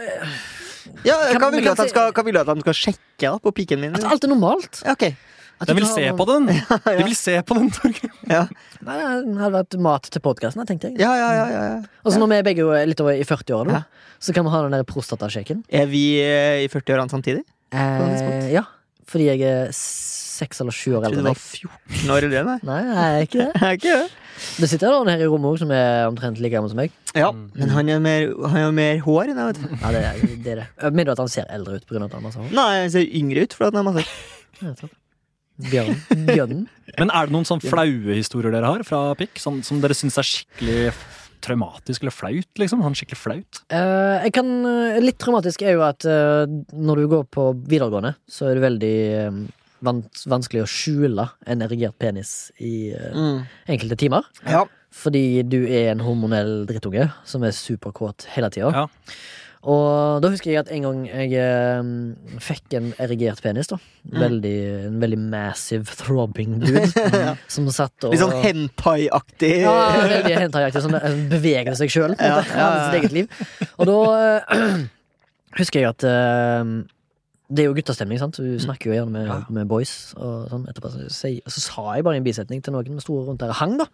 Ja, 1.05 1.17
Kan- 1.33 1.41
kan 1.41 1.55
vil 1.55 1.65
du 1.65 2.41
at 2.41 2.47
han 2.47 2.61
skal 2.61 2.75
sjekke 2.77 3.25
da, 3.25 3.39
på 3.41 3.53
pikken 3.57 3.81
min? 3.81 3.95
at 3.97 4.05
alt 4.05 4.25
er 4.25 4.29
normalt. 4.29 4.83
Okay. 4.85 5.17
De 5.65 5.75
vil 5.79 5.87
se 5.87 6.03
noen- 6.03 6.17
på 6.19 6.25
den! 6.29 6.47
De 6.99 7.05
vil 7.07 7.15
se 7.17 7.35
på 7.47 7.55
den, 7.59 7.71
Torgeir. 7.73 8.11
ja. 8.29 8.43
Nei, 8.85 8.97
det 9.01 9.39
hadde 9.41 9.53
vært 9.55 9.77
mat 9.81 10.09
til 10.13 10.21
podkasten, 10.25 10.67
tenkte 10.69 10.91
jeg. 10.91 10.99
Ja, 11.01 11.13
ja, 11.17 11.29
ja, 11.39 11.45
ja, 11.49 11.63
ja. 11.71 11.77
Og 12.05 12.13
så 12.13 12.19
når 12.21 12.33
vi 12.35 12.39
er 12.43 12.47
begge 12.51 12.67
er 12.81 12.87
litt 12.91 13.01
over 13.01 13.15
i 13.17 13.25
40-åra, 13.25 13.79
Ja. 13.79 13.83
så 14.21 14.35
kan 14.37 14.45
vi 14.45 14.51
ha 14.53 14.63
den 14.67 14.75
der 14.77 14.85
prostatasjekken. 14.89 15.63
Er 15.73 15.87
vi 15.89 16.03
eh, 16.21 16.65
i 16.67 16.69
40-årene 16.73 17.09
samtidig? 17.15 17.45
Eh, 17.73 18.51
ja, 18.53 18.65
fordi 19.09 19.31
jeg 19.31 19.41
er 19.49 19.73
seks 19.75 20.61
eller 20.61 20.75
sju 20.75 20.97
år 20.99 21.05
Jeg 21.07 21.15
eldre 21.15 21.23
trodde 21.23 21.23
du 21.23 21.29
det 21.31 21.33
var 21.33 22.03
14 22.03 22.13
år 22.17 22.27
eller 22.29 22.47
meg. 22.51 22.63
Nei, 22.69 22.79
jeg 22.83 22.99
er 23.07 23.27
ikke 23.29 23.39
det. 23.45 23.63
Er 23.63 23.79
ikke 23.79 23.95
det? 23.95 24.21
Det 24.59 24.69
sitter 24.69 24.91
noen 24.91 25.09
her 25.15 25.21
i 25.23 25.29
rommet 25.31 25.47
òg 25.55 25.61
som 25.63 25.71
er 25.71 26.09
omtrent 26.11 26.41
like 26.43 26.51
gammel 26.57 26.73
som 26.73 26.81
meg. 26.83 26.91
Ja, 27.15 27.29
men 27.31 27.71
han 27.71 27.89
har 27.95 28.01
mer, 28.03 28.27
mer 28.75 28.99
hår 29.07 29.31
enn 29.31 29.39
jeg, 29.39 29.53
vet 29.55 29.61
du. 29.63 29.77
Ja, 29.79 29.93
det 29.95 30.03
er 30.03 30.19
det. 30.19 30.49
Er 30.51 30.59
det. 30.65 30.91
Mener 30.91 31.07
du 31.09 31.15
at 31.15 31.23
han 31.23 31.31
ser 31.31 31.47
eldre 31.55 31.79
ut 31.79 31.87
pga. 31.87 32.03
at 32.03 32.11
han 32.11 32.19
har 32.19 32.25
masse 32.27 32.43
hår? 32.43 32.51
Nei, 32.59 32.69
han 32.83 32.91
ser 32.91 33.07
yngre 33.07 33.47
ut, 33.47 33.55
fordi 33.55 33.71
han 33.71 33.81
har 33.81 33.87
masse 33.93 34.05
hår. 34.05 34.91
Bjørn. 35.63 35.99
Bjørn. 36.29 36.65
Men 36.99 37.11
er 37.15 37.29
det 37.29 37.35
noen 37.35 37.47
sånn 37.49 37.63
flaue 37.63 38.17
historier 38.17 38.55
dere 38.55 38.71
har 38.71 38.87
fra 38.87 39.07
pikk? 39.19 39.39
som, 39.43 39.61
som 39.67 39.81
dere 39.83 39.97
syns 39.97 40.19
er 40.21 40.27
skikkelig 40.27 40.95
traumatisk 41.45 42.05
eller 42.05 42.15
flaut? 42.15 42.51
liksom? 42.61 42.83
Han 42.85 42.97
skikkelig 42.97 43.21
flaut? 43.21 43.61
Uh, 43.73 44.23
jeg 44.25 44.35
kan, 44.39 44.55
eh, 44.69 45.03
litt 45.03 45.19
traumatisk 45.23 45.63
er 45.67 45.77
jo 45.77 45.85
at 45.87 46.07
uh, 46.09 46.45
når 46.73 47.03
du 47.03 47.11
går 47.13 47.29
på 47.35 47.51
videregående, 47.61 48.15
så 48.27 48.49
er 48.49 48.59
det 48.59 48.65
veldig 48.65 48.97
uh, 49.15 49.45
vans 49.85 50.25
vanskelig 50.31 50.65
å 50.65 50.71
skjule 50.71 51.29
en 51.51 51.63
erigert 51.67 51.99
penis 52.01 52.49
i 52.57 52.89
mm. 52.95 53.45
enkelte 53.75 53.99
timer. 54.01 54.27
Ja. 54.49 54.65
Fordi 54.95 55.43
du 55.51 55.65
er 55.67 55.91
en 55.91 56.03
hormonell 56.07 56.63
drittunge 56.69 57.09
som 57.29 57.45
er 57.45 57.57
superkåt 57.57 58.29
hele 58.33 58.51
tida. 58.55 58.71
Ja. 58.73 58.87
Og 59.65 60.21
da 60.21 60.29
husker 60.29 60.51
jeg 60.53 60.61
at 60.61 60.71
en 60.75 60.85
gang 60.85 60.99
jeg 61.09 61.33
eh, 61.41 61.87
fikk 62.45 62.75
en 62.77 62.91
erigert 63.01 63.41
penis. 63.45 63.71
da 63.71 63.79
veldig, 64.13 64.57
En 64.91 64.99
veldig 65.01 65.21
massive 65.23 65.97
throbbing 66.03 66.59
dude. 66.61 66.85
Som 67.55 67.71
satt 67.73 68.05
og 68.05 68.13
Litt 68.13 68.21
sånn 68.21 68.37
hentai-aktig. 68.45 69.55
ja, 69.65 69.77
veldig 70.05 70.35
hentai-aktig. 70.43 70.85
Sånn, 70.85 70.99
beveger 71.33 71.79
seg 71.81 71.95
sjøl. 71.95 72.17
Ja, 72.19 72.43
ja, 72.45 72.59
ja. 72.61 72.69
Sitt 72.91 72.99
eget 73.01 73.17
liv. 73.17 73.41
Og 73.79 73.89
da 73.89 73.97
eh, 74.19 74.85
husker 75.61 75.81
jeg 75.81 75.95
at 75.95 76.07
eh, 76.13 76.75
det 77.55 77.65
er 77.65 77.71
jo 77.71 77.77
guttastemning, 77.77 78.21
sant. 78.21 78.41
Du 78.41 78.61
snakker 78.61 78.91
jo 78.91 78.99
gjerne 78.99 79.17
med, 79.17 79.51
med 79.55 79.69
boys. 79.71 80.13
Og 80.19 80.47
sånn 80.53 80.69
etterpå 80.71 80.93
så, 80.93 81.09
så 81.09 81.65
sa 81.65 81.89
jeg 81.97 82.05
bare 82.07 82.19
i 82.19 82.23
en 82.23 82.27
bisetning 82.27 82.61
til 82.65 82.77
noen 82.77 82.97
med 82.97 83.05
sto 83.05 83.21
rundt 83.25 83.41
der 83.41 83.53
og 83.55 83.61
hang, 83.61 83.79
da. 83.81 83.89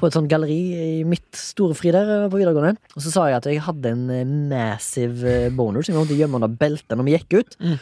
På 0.00 0.08
et 0.08 0.16
sånt 0.16 0.30
galleri 0.30 0.60
i 1.00 1.02
mitt 1.08 1.28
store 1.36 1.76
fri 1.76 1.92
der 1.94 2.08
eh, 2.14 2.28
på 2.32 2.40
videregående. 2.40 2.80
Og 2.96 3.04
så 3.04 3.12
sa 3.12 3.26
jeg 3.28 3.40
at 3.40 3.50
jeg 3.50 3.64
hadde 3.66 3.92
en 3.92 4.06
eh, 4.14 4.36
massive 4.50 5.34
boner 5.56 5.84
som 5.84 5.94
jeg 5.94 6.00
måtte 6.00 6.18
gjemme 6.18 6.40
under 6.40 6.60
beltet 6.62 6.96
når 6.96 7.08
vi 7.08 7.16
gikk 7.18 7.36
ut. 7.40 7.58
Mm. 7.60 7.76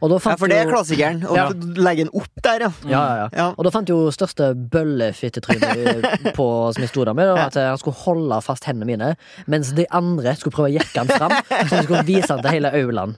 Ja, 0.00 0.36
for 0.40 0.48
det 0.48 0.56
er 0.62 0.70
klassikeren. 0.70 1.20
Å 1.28 1.34
Ja. 1.36 1.48
legge 1.76 2.04
den 2.06 2.12
opp 2.16 2.42
der, 2.42 2.60
ja. 2.66 2.70
ja, 2.88 3.02
ja, 3.20 3.28
ja. 3.36 3.46
Og 3.56 3.64
da 3.66 3.70
fant 3.74 3.88
jo 3.88 4.10
største 4.14 4.54
bøllefittetrynet 4.56 6.30
på 6.38 6.46
som 6.74 6.80
jeg 6.84 6.90
sto 6.92 7.04
der 7.04 7.14
med, 7.16 7.28
at 7.36 7.54
han 7.58 7.78
skulle 7.80 7.96
holde 8.04 8.38
fast 8.44 8.64
hendene 8.68 8.88
mine, 8.88 9.10
mens 9.50 9.72
de 9.76 9.86
andre 9.90 10.34
skulle 10.38 10.54
prøve 10.56 10.70
å 10.70 10.74
jekke 10.78 11.04
han 11.04 11.10
fram, 11.12 11.34
så 11.68 11.76
de 11.76 11.82
skulle 11.86 12.04
vise 12.08 12.30
han 12.32 12.42
til 12.44 12.54
hele 12.56 12.72
aulaen. 12.80 13.16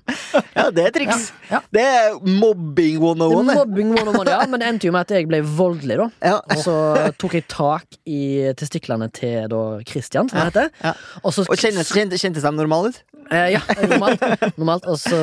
Ja, 0.57 0.71
det 0.73 0.87
er 0.89 0.95
triks. 0.97 1.31
Det 1.73 1.83
er 1.85 2.17
mobbing 2.25 2.99
Det 3.03 3.27
er 3.29 3.47
mobbing 3.57 3.93
one 3.99 4.09
on 4.09 4.17
one, 4.23 4.31
ja, 4.31 4.43
men 4.49 4.61
det 4.63 4.69
endte 4.69 4.89
jo 4.89 4.93
med 4.95 5.07
at 5.07 5.15
jeg 5.17 5.29
ble 5.31 5.43
voldelig, 5.45 5.99
da. 6.01 6.09
Ja. 6.33 6.39
Og 6.51 6.63
så 6.65 6.77
tok 7.21 7.37
jeg 7.39 7.47
tak 7.53 7.99
i 8.09 8.53
testiklene 8.59 9.11
til 9.15 9.49
da 9.53 9.63
Christian, 9.89 10.29
som 10.31 10.39
han 10.43 10.51
heter. 10.53 10.71
Ja. 10.83 10.95
Og 11.23 11.35
så 11.37 11.45
Og 11.49 11.57
kjentes, 11.59 11.93
kjente, 11.93 12.19
kjentes 12.21 12.43
de 12.47 12.53
normale 12.57 12.93
ut? 12.93 13.03
Eh, 13.33 13.53
ja, 13.55 13.61
normalt. 13.89 14.23
normalt. 14.59 14.87
Og 14.91 14.99
så 15.01 15.19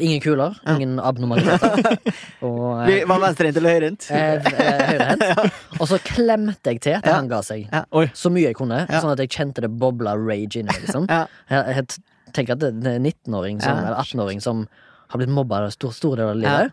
ingen 0.00 0.20
kuler, 0.24 0.43
ingen 0.74 0.98
abnormaliteter. 1.00 1.98
Og 2.46 2.86
Vi 2.88 3.00
eh, 3.00 3.06
var 3.10 3.20
venstrehendt 3.22 3.58
eller 3.60 3.74
høyrehendt? 3.76 4.08
eh, 4.10 4.34
eh, 4.34 4.82
høyrehendt. 4.92 5.52
Og 5.80 5.86
så 5.90 5.98
klemte 6.06 6.72
jeg 6.74 6.80
til 6.80 6.98
til 7.00 7.10
Ja. 7.10 7.16
han 7.18 7.28
ga 7.30 7.40
seg. 7.46 7.66
Ja. 7.72 7.84
Oi. 7.92 8.06
Så 8.14 8.30
mye 8.34 8.48
jeg 8.50 8.56
kunne, 8.58 8.82
Ja. 8.88 9.00
sånn 9.00 9.12
at 9.14 9.18
jeg 9.24 9.30
kjente 9.34 9.60
det 9.64 9.70
bobla 9.80 10.14
rage 10.18 10.56
inni 10.60 10.70
meg. 10.72 10.82
Liksom. 10.86 11.06
Ja. 11.14 11.26
Jeg, 11.50 11.76
jeg 11.76 12.34
tenker 12.34 12.56
at 12.56 12.64
det 12.64 12.72
er 12.86 12.98
en 12.98 13.06
19-åring 13.10 13.60
som, 13.62 13.76
Ja. 13.76 13.86
eller 13.92 14.00
18-åring 14.02 14.40
som 14.42 14.66
har 15.08 15.18
blitt 15.20 15.30
mobba 15.30 15.64
stor, 15.70 15.92
stor 15.94 16.16
del 16.16 16.28
av 16.32 16.36
livet. 16.40 16.72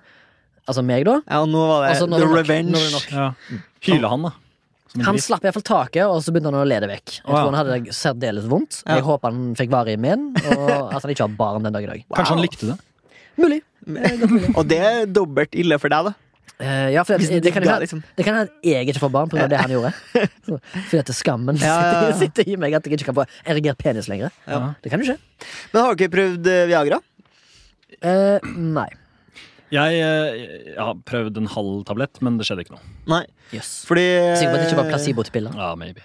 Altså 0.69 0.83
meg, 0.85 1.03
da. 1.05 1.19
Ja, 1.27 1.41
og 1.41 1.49
nå 1.49 1.61
var 1.67 1.83
det 1.85 1.89
Altså, 1.95 2.07
the 2.07 2.17
det 2.21 2.27
nok- 2.29 2.37
revenge. 2.37 2.71
det 2.77 2.85
er 2.87 2.95
nok. 2.95 3.11
Ja. 3.11 3.59
Hyler 3.87 4.09
han, 4.09 4.21
da? 4.29 4.31
Som 4.91 4.99
en 5.01 5.05
Han 5.07 5.15
gris. 5.15 5.25
slapp 5.29 5.45
iallfall 5.47 5.63
taket, 5.63 6.03
og 6.03 6.17
så 6.21 6.33
begynte 6.35 6.49
han 6.51 6.57
å 6.59 6.67
le 6.67 6.77
det 6.83 6.89
vekk. 6.91 7.11
Jeg 7.15 7.23
Å, 7.23 7.29
ja. 7.31 7.35
tror 7.37 7.45
han 7.47 7.57
hadde 7.61 7.75
det 7.85 7.93
særdeles 7.95 8.47
vondt. 8.51 8.81
Ja. 8.85 8.95
Jeg 8.99 9.03
håper 9.07 9.31
han 9.31 9.55
fikk 9.55 9.69
varig 9.71 9.93
men, 10.03 10.25
og 10.35 10.71
at 10.93 11.01
han 11.05 11.11
ikke 11.13 11.23
har 11.29 11.35
barn 11.39 11.63
den 11.63 11.71
dag 11.77 11.83
i 11.83 11.87
dag. 11.93 12.01
Kanskje 12.13 12.33
han 12.35 12.41
likte 12.43 12.67
det? 12.73 12.75
Mulig. 13.41 13.61
Eh, 13.87 14.25
mulig. 14.27 14.51
Og 14.55 14.67
det 14.69 14.81
er 14.85 15.07
dobbelt 15.09 15.57
ille 15.57 15.79
for 15.81 15.93
deg, 15.93 16.11
da. 16.11 16.17
Uh, 16.61 16.91
ja, 16.93 17.01
for 17.01 17.17
det, 17.17 17.25
det 17.25 17.39
det, 17.47 17.51
kan 17.55 17.63
liksom. 17.81 18.03
det 18.17 18.21
kan 18.21 18.35
hende 18.37 18.51
jeg 18.61 18.85
ikke 18.85 19.01
får 19.01 19.09
barn 19.09 19.29
pga. 19.31 19.47
det 19.49 19.57
han 19.57 19.71
gjorde. 19.73 19.91
Så, 20.45 20.59
fordi 20.75 20.99
at 20.99 21.09
skammen 21.17 21.57
Ja, 21.57 21.77
ja, 21.81 22.03
ja. 22.11 22.17
sitter, 22.21 22.45
i 22.45 22.57
meg 22.59 22.75
at 22.77 22.85
jeg 22.85 22.99
ikke 22.99 23.07
kan 23.09 23.17
få 23.17 23.25
erigert 23.49 23.81
penis 23.81 24.09
lenger. 24.11 24.29
Ja. 24.45 24.75
Det 24.83 24.93
kan 24.93 25.01
jo 25.01 25.09
skje. 25.09 25.17
Men 25.73 25.81
har 25.81 25.95
du 25.95 26.03
ikke 26.03 26.13
prøvd 26.13 26.51
eh, 26.53 26.67
Viagra? 26.69 27.01
Uh, 28.01 28.51
nei. 28.77 28.89
Jeg, 29.71 29.99
eh, 30.03 30.39
jeg 30.73 30.77
har 30.79 30.97
prøvd 31.07 31.37
en 31.39 31.47
halv 31.53 31.83
tablett, 31.87 32.19
men 32.25 32.35
det 32.39 32.43
skjedde 32.47 32.65
ikke 32.65 32.73
noe. 32.75 32.83
Nei. 33.07 33.21
Yes. 33.55 33.69
Fordi 33.87 34.03
Sikker 34.39 34.51
på 34.51 34.57
at 34.57 34.61
det 34.61 34.67
ikke 34.69 34.79
var 34.81 34.89
placebo 34.91 35.23
til 35.27 35.35
piller. 35.35 35.55
Ja, 35.55 35.69
maybe. 35.79 36.03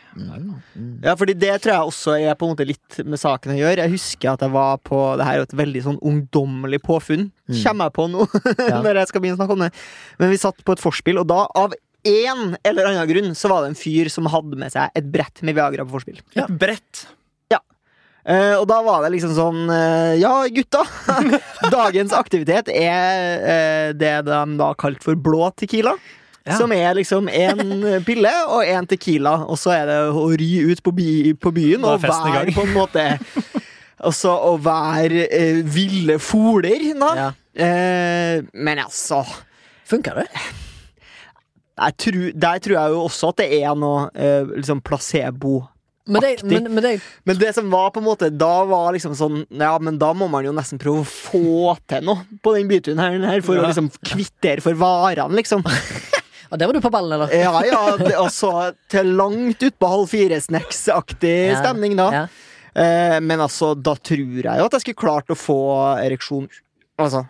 Ja, 1.02 1.14
fordi 1.18 1.34
det 1.38 1.52
tror 1.64 1.72
jeg 1.74 1.90
også 1.90 2.14
er 2.18 2.38
på 2.38 2.46
en 2.46 2.54
måte 2.54 2.66
litt 2.66 2.98
med 3.06 3.18
saken 3.22 3.54
å 3.54 3.58
gjøre. 3.58 3.84
Jeg 3.86 3.94
husker 3.96 4.32
at 4.32 4.44
jeg 4.46 4.54
var 4.54 4.78
på 4.86 5.00
Det 5.18 5.26
her 5.26 5.38
er 5.38 5.42
jo 5.42 5.48
et 5.48 5.56
veldig 5.62 5.82
sånn 5.88 5.98
ungdommelig 6.02 6.80
påfunn. 6.86 7.28
Mm. 7.50 7.58
Kommer 7.62 7.90
jeg 7.90 7.96
på 7.98 8.06
nå, 8.14 8.28
Ja. 8.70 8.80
når 8.86 9.02
jeg 9.02 9.10
skal 9.12 9.22
begynne 9.24 9.38
å 9.38 9.42
snakke 9.42 9.58
om 9.58 9.66
det. 9.66 9.72
Men 10.22 10.32
vi 10.34 10.40
satt 10.42 10.62
på 10.66 10.74
et 10.76 10.82
vorspiel, 10.86 11.20
og 11.22 11.28
da, 11.30 11.42
av 11.58 11.74
én 12.06 12.56
eller 12.66 12.86
annen 12.92 13.08
grunn, 13.10 13.32
så 13.38 13.50
var 13.50 13.64
det 13.64 13.72
en 13.74 13.78
fyr 13.78 14.10
som 14.14 14.28
hadde 14.30 14.58
med 14.58 14.70
seg 14.74 14.94
et 14.94 15.06
brett 15.10 15.42
med 15.46 15.58
Viagra 15.58 15.86
på 15.86 15.96
vorspiel. 15.98 16.22
Et 16.38 16.54
brett. 16.62 17.06
Eh, 18.26 18.56
og 18.58 18.64
da 18.66 18.80
var 18.82 19.04
det 19.04 19.12
liksom 19.14 19.36
sånn 19.36 19.68
uh, 19.70 20.12
Ja, 20.18 20.40
gutta! 20.50 20.82
Dagens 21.76 22.14
aktivitet 22.16 22.72
er 22.74 23.36
uh, 23.38 23.90
det 23.94 24.14
de 24.26 24.40
da 24.58 24.72
kalte 24.78 25.06
for 25.06 25.18
blå 25.18 25.46
tequila. 25.54 25.94
Ja. 26.46 26.56
Som 26.58 26.74
er 26.74 26.94
liksom 26.98 27.30
én 27.30 28.02
pille 28.06 28.30
og 28.46 28.66
én 28.66 28.86
tequila, 28.86 29.40
og 29.50 29.58
så 29.58 29.72
er 29.74 29.88
det 29.90 29.96
å 30.14 30.26
ry 30.38 30.50
ut 30.70 30.82
på, 30.82 30.92
by, 30.94 31.08
på 31.42 31.50
byen 31.54 31.86
og 31.86 32.04
være 32.04 32.54
på 32.54 32.66
en 32.66 32.74
måte 32.74 33.06
Altså 34.06 34.30
å 34.30 34.52
være 34.60 35.24
ville 35.72 36.18
foler, 36.22 36.84
da. 37.00 37.08
Ja. 37.16 37.30
Men 38.52 38.82
altså 38.82 39.22
Funka 39.88 40.12
det? 40.18 40.26
jeg 41.80 41.96
tror, 42.04 42.18
Der 42.44 42.60
tror 42.62 42.76
jeg 42.76 42.92
jo 42.92 43.00
også 43.06 43.30
at 43.32 43.40
det 43.40 43.48
er 43.56 43.72
noe 43.80 44.04
liksom 44.52 44.84
placebo. 44.84 45.62
Men 46.06 46.22
det, 46.22 46.32
men, 46.46 46.68
men 46.74 46.84
det 46.84 46.90
Men 47.26 47.38
det 47.40 47.48
som 47.56 47.70
var 47.70 47.90
på 47.90 47.98
en 47.98 48.06
måte 48.06 48.28
Da 48.30 48.60
var 48.68 48.92
liksom 48.94 49.16
sånn 49.18 49.40
Ja, 49.50 49.72
men 49.82 49.96
da 49.98 50.12
må 50.14 50.28
man 50.30 50.46
jo 50.46 50.52
nesten 50.54 50.78
prøve 50.78 51.02
å 51.02 51.08
få 51.08 51.72
til 51.90 52.04
noe 52.06 52.22
på 52.44 52.52
den 52.54 52.70
byturen 52.70 53.02
her, 53.02 53.16
her 53.32 53.42
for 53.42 53.58
å 53.58 53.64
liksom 53.66 53.88
kvittere 54.06 54.62
for 54.62 54.78
varene, 54.78 55.34
liksom. 55.40 55.64
Og 56.50 56.60
der 56.60 56.68
var 56.70 56.76
du 56.76 56.80
på 56.84 56.92
ballen, 56.94 57.16
eller? 57.16 57.32
Ja, 57.34 57.52
ja, 57.66 57.80
det, 57.98 58.12
og 58.22 58.76
til 58.92 59.08
langt 59.18 59.64
utpå 59.66 59.88
halv 59.90 60.12
fire-snacks-aktig 60.12 61.32
Ja. 61.50 61.56
stemning, 61.58 61.96
da. 61.98 62.06
Ja. 62.14 62.26
Eh, 62.76 63.16
men 63.20 63.42
altså, 63.42 63.72
da 63.74 63.96
tror 63.98 64.44
jeg 64.44 64.60
jo 64.60 64.68
at 64.68 64.76
jeg 64.76 64.84
skulle 64.84 65.00
klart 65.02 65.32
å 65.32 65.38
få 65.38 65.58
ereksjon. 66.04 66.46
Altså, 67.02 67.24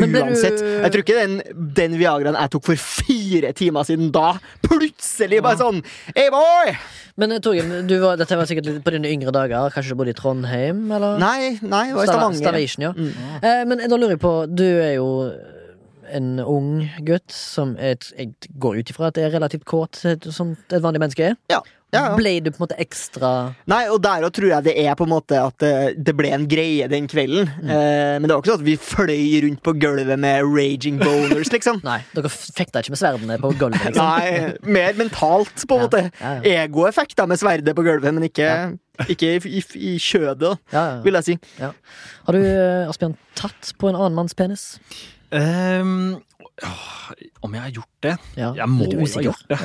Men 0.00 0.12
ble 0.14 0.22
du- 0.22 0.30
uansett. 0.32 0.62
Jeg 0.62 0.92
tror 0.94 1.04
ikke 1.04 1.18
den, 1.18 1.34
den 1.76 1.96
Viagraen 2.00 2.38
jeg 2.38 2.50
tok 2.54 2.64
for 2.70 2.76
fire 2.82 3.52
timer 3.58 3.86
siden 3.88 4.10
da, 4.14 4.34
plutselig 4.66 5.42
bare 5.44 5.58
sånn 5.60 5.82
Hey, 6.14 6.28
boy! 6.34 6.74
Men 7.18 7.32
eh, 7.34 7.40
Torgrim, 7.42 7.72
du 7.90 7.96
var, 8.02 8.16
dette 8.20 8.36
var 8.38 8.46
sikkert 8.46 8.68
litt 8.70 8.84
på 8.86 8.92
dine 8.94 9.10
yngre 9.10 9.32
dager. 9.34 9.72
Kanskje 9.74 9.94
du 9.94 9.98
bodde 9.98 10.12
i 10.14 10.18
Trondheim? 10.18 10.84
Eller? 10.94 11.16
Nei, 11.18 11.58
nei, 11.66 11.84
det 11.90 11.96
var 11.98 12.04
i 12.04 12.10
Stavanger. 12.12 12.42
Stavation, 12.44 12.84
ja. 12.86 12.92
Mm. 12.94 13.08
Eh, 13.42 13.62
men 13.66 13.82
da 13.90 13.96
lurer 13.98 14.14
jeg 14.14 14.22
på, 14.22 14.34
du 14.54 14.62
er 14.68 14.92
jo 15.00 15.08
en 16.14 16.38
ung 16.40 16.70
gutt 17.04 17.34
som 17.34 17.74
er, 17.76 17.98
jeg 18.16 18.30
går 18.62 18.78
ut 18.80 18.92
ifra 18.94 19.10
at 19.10 19.18
det 19.18 19.26
er 19.26 19.34
relativt 19.34 19.66
kåt, 19.68 19.98
som 20.32 20.54
et 20.70 20.80
vanlig 20.80 21.02
menneske 21.02 21.26
er. 21.32 21.34
Ja, 21.52 21.58
ja, 21.88 22.00
ja. 22.10 22.16
Ble 22.18 22.34
du 22.44 22.50
på 22.52 22.58
en 22.58 22.64
måte 22.66 22.76
ekstra 22.82 23.28
Nei, 23.70 23.80
og 23.88 24.02
der 24.04 24.26
òg 24.26 24.32
tror 24.36 24.50
jeg 24.50 24.64
det 24.66 24.74
er 24.82 24.94
på 24.98 25.06
en 25.06 25.12
måte 25.14 25.38
at 25.40 25.56
det, 25.62 25.70
det 26.04 26.12
ble 26.18 26.28
en 26.36 26.44
greie 26.50 26.84
den 26.92 27.06
kvelden. 27.08 27.48
Mm. 27.62 27.70
Eh, 27.72 28.14
men 28.20 28.26
det 28.28 28.34
var 28.34 28.42
ikke 28.42 28.50
sånn 28.52 28.60
at 28.60 28.66
vi 28.66 28.74
fløy 28.76 29.40
rundt 29.46 29.62
på 29.64 29.72
gulvet 29.80 30.20
med 30.20 30.44
raging 30.52 30.98
boners, 31.00 31.48
liksom. 31.54 31.80
Nei, 31.88 32.00
dere 32.12 32.28
fekta 32.32 32.82
ikke 32.84 32.92
med 32.92 33.00
sverdene 33.00 33.38
på 33.40 33.54
gulvet, 33.60 33.86
liksom? 33.88 34.04
Nei, 34.04 34.72
mer 34.78 34.98
mentalt, 35.00 35.64
på 35.64 35.78
en 35.78 35.80
Ja, 35.80 35.88
måte. 35.88 36.04
ja, 36.20 36.34
ja. 36.44 36.64
Egoeffekter 36.66 37.30
med 37.30 37.40
sverdet 37.40 37.74
på 37.78 37.86
gulvet, 37.88 38.12
men 38.18 38.28
ikke, 38.28 38.48
Ja. 38.52 39.06
ikke 39.08 39.32
i, 39.38 39.54
i, 39.60 39.64
i 39.94 39.96
kjødet, 40.02 40.38
da, 40.44 40.52
Ja, 40.74 40.84
ja. 40.90 41.02
vil 41.08 41.16
jeg 41.20 41.24
si. 41.30 41.38
Har 41.62 42.36
du, 42.36 42.42
eh, 42.44 42.88
Asbjørn, 42.90 43.16
tatt 43.38 43.72
på 43.80 43.88
en 43.88 43.96
annen 43.96 44.16
manns 44.18 44.34
penis? 44.36 44.74
Ehm, 45.32 46.18
åh, 46.64 47.12
om 47.46 47.54
jeg 47.54 47.62
har 47.62 47.70
gjort 47.70 48.02
det? 48.04 48.14
Ja, 48.36 48.52
Jeg 48.56 48.68
må 48.68 48.86
jo 48.90 48.98
ha 49.06 49.22
gjort 49.22 49.44
det. 49.48 49.58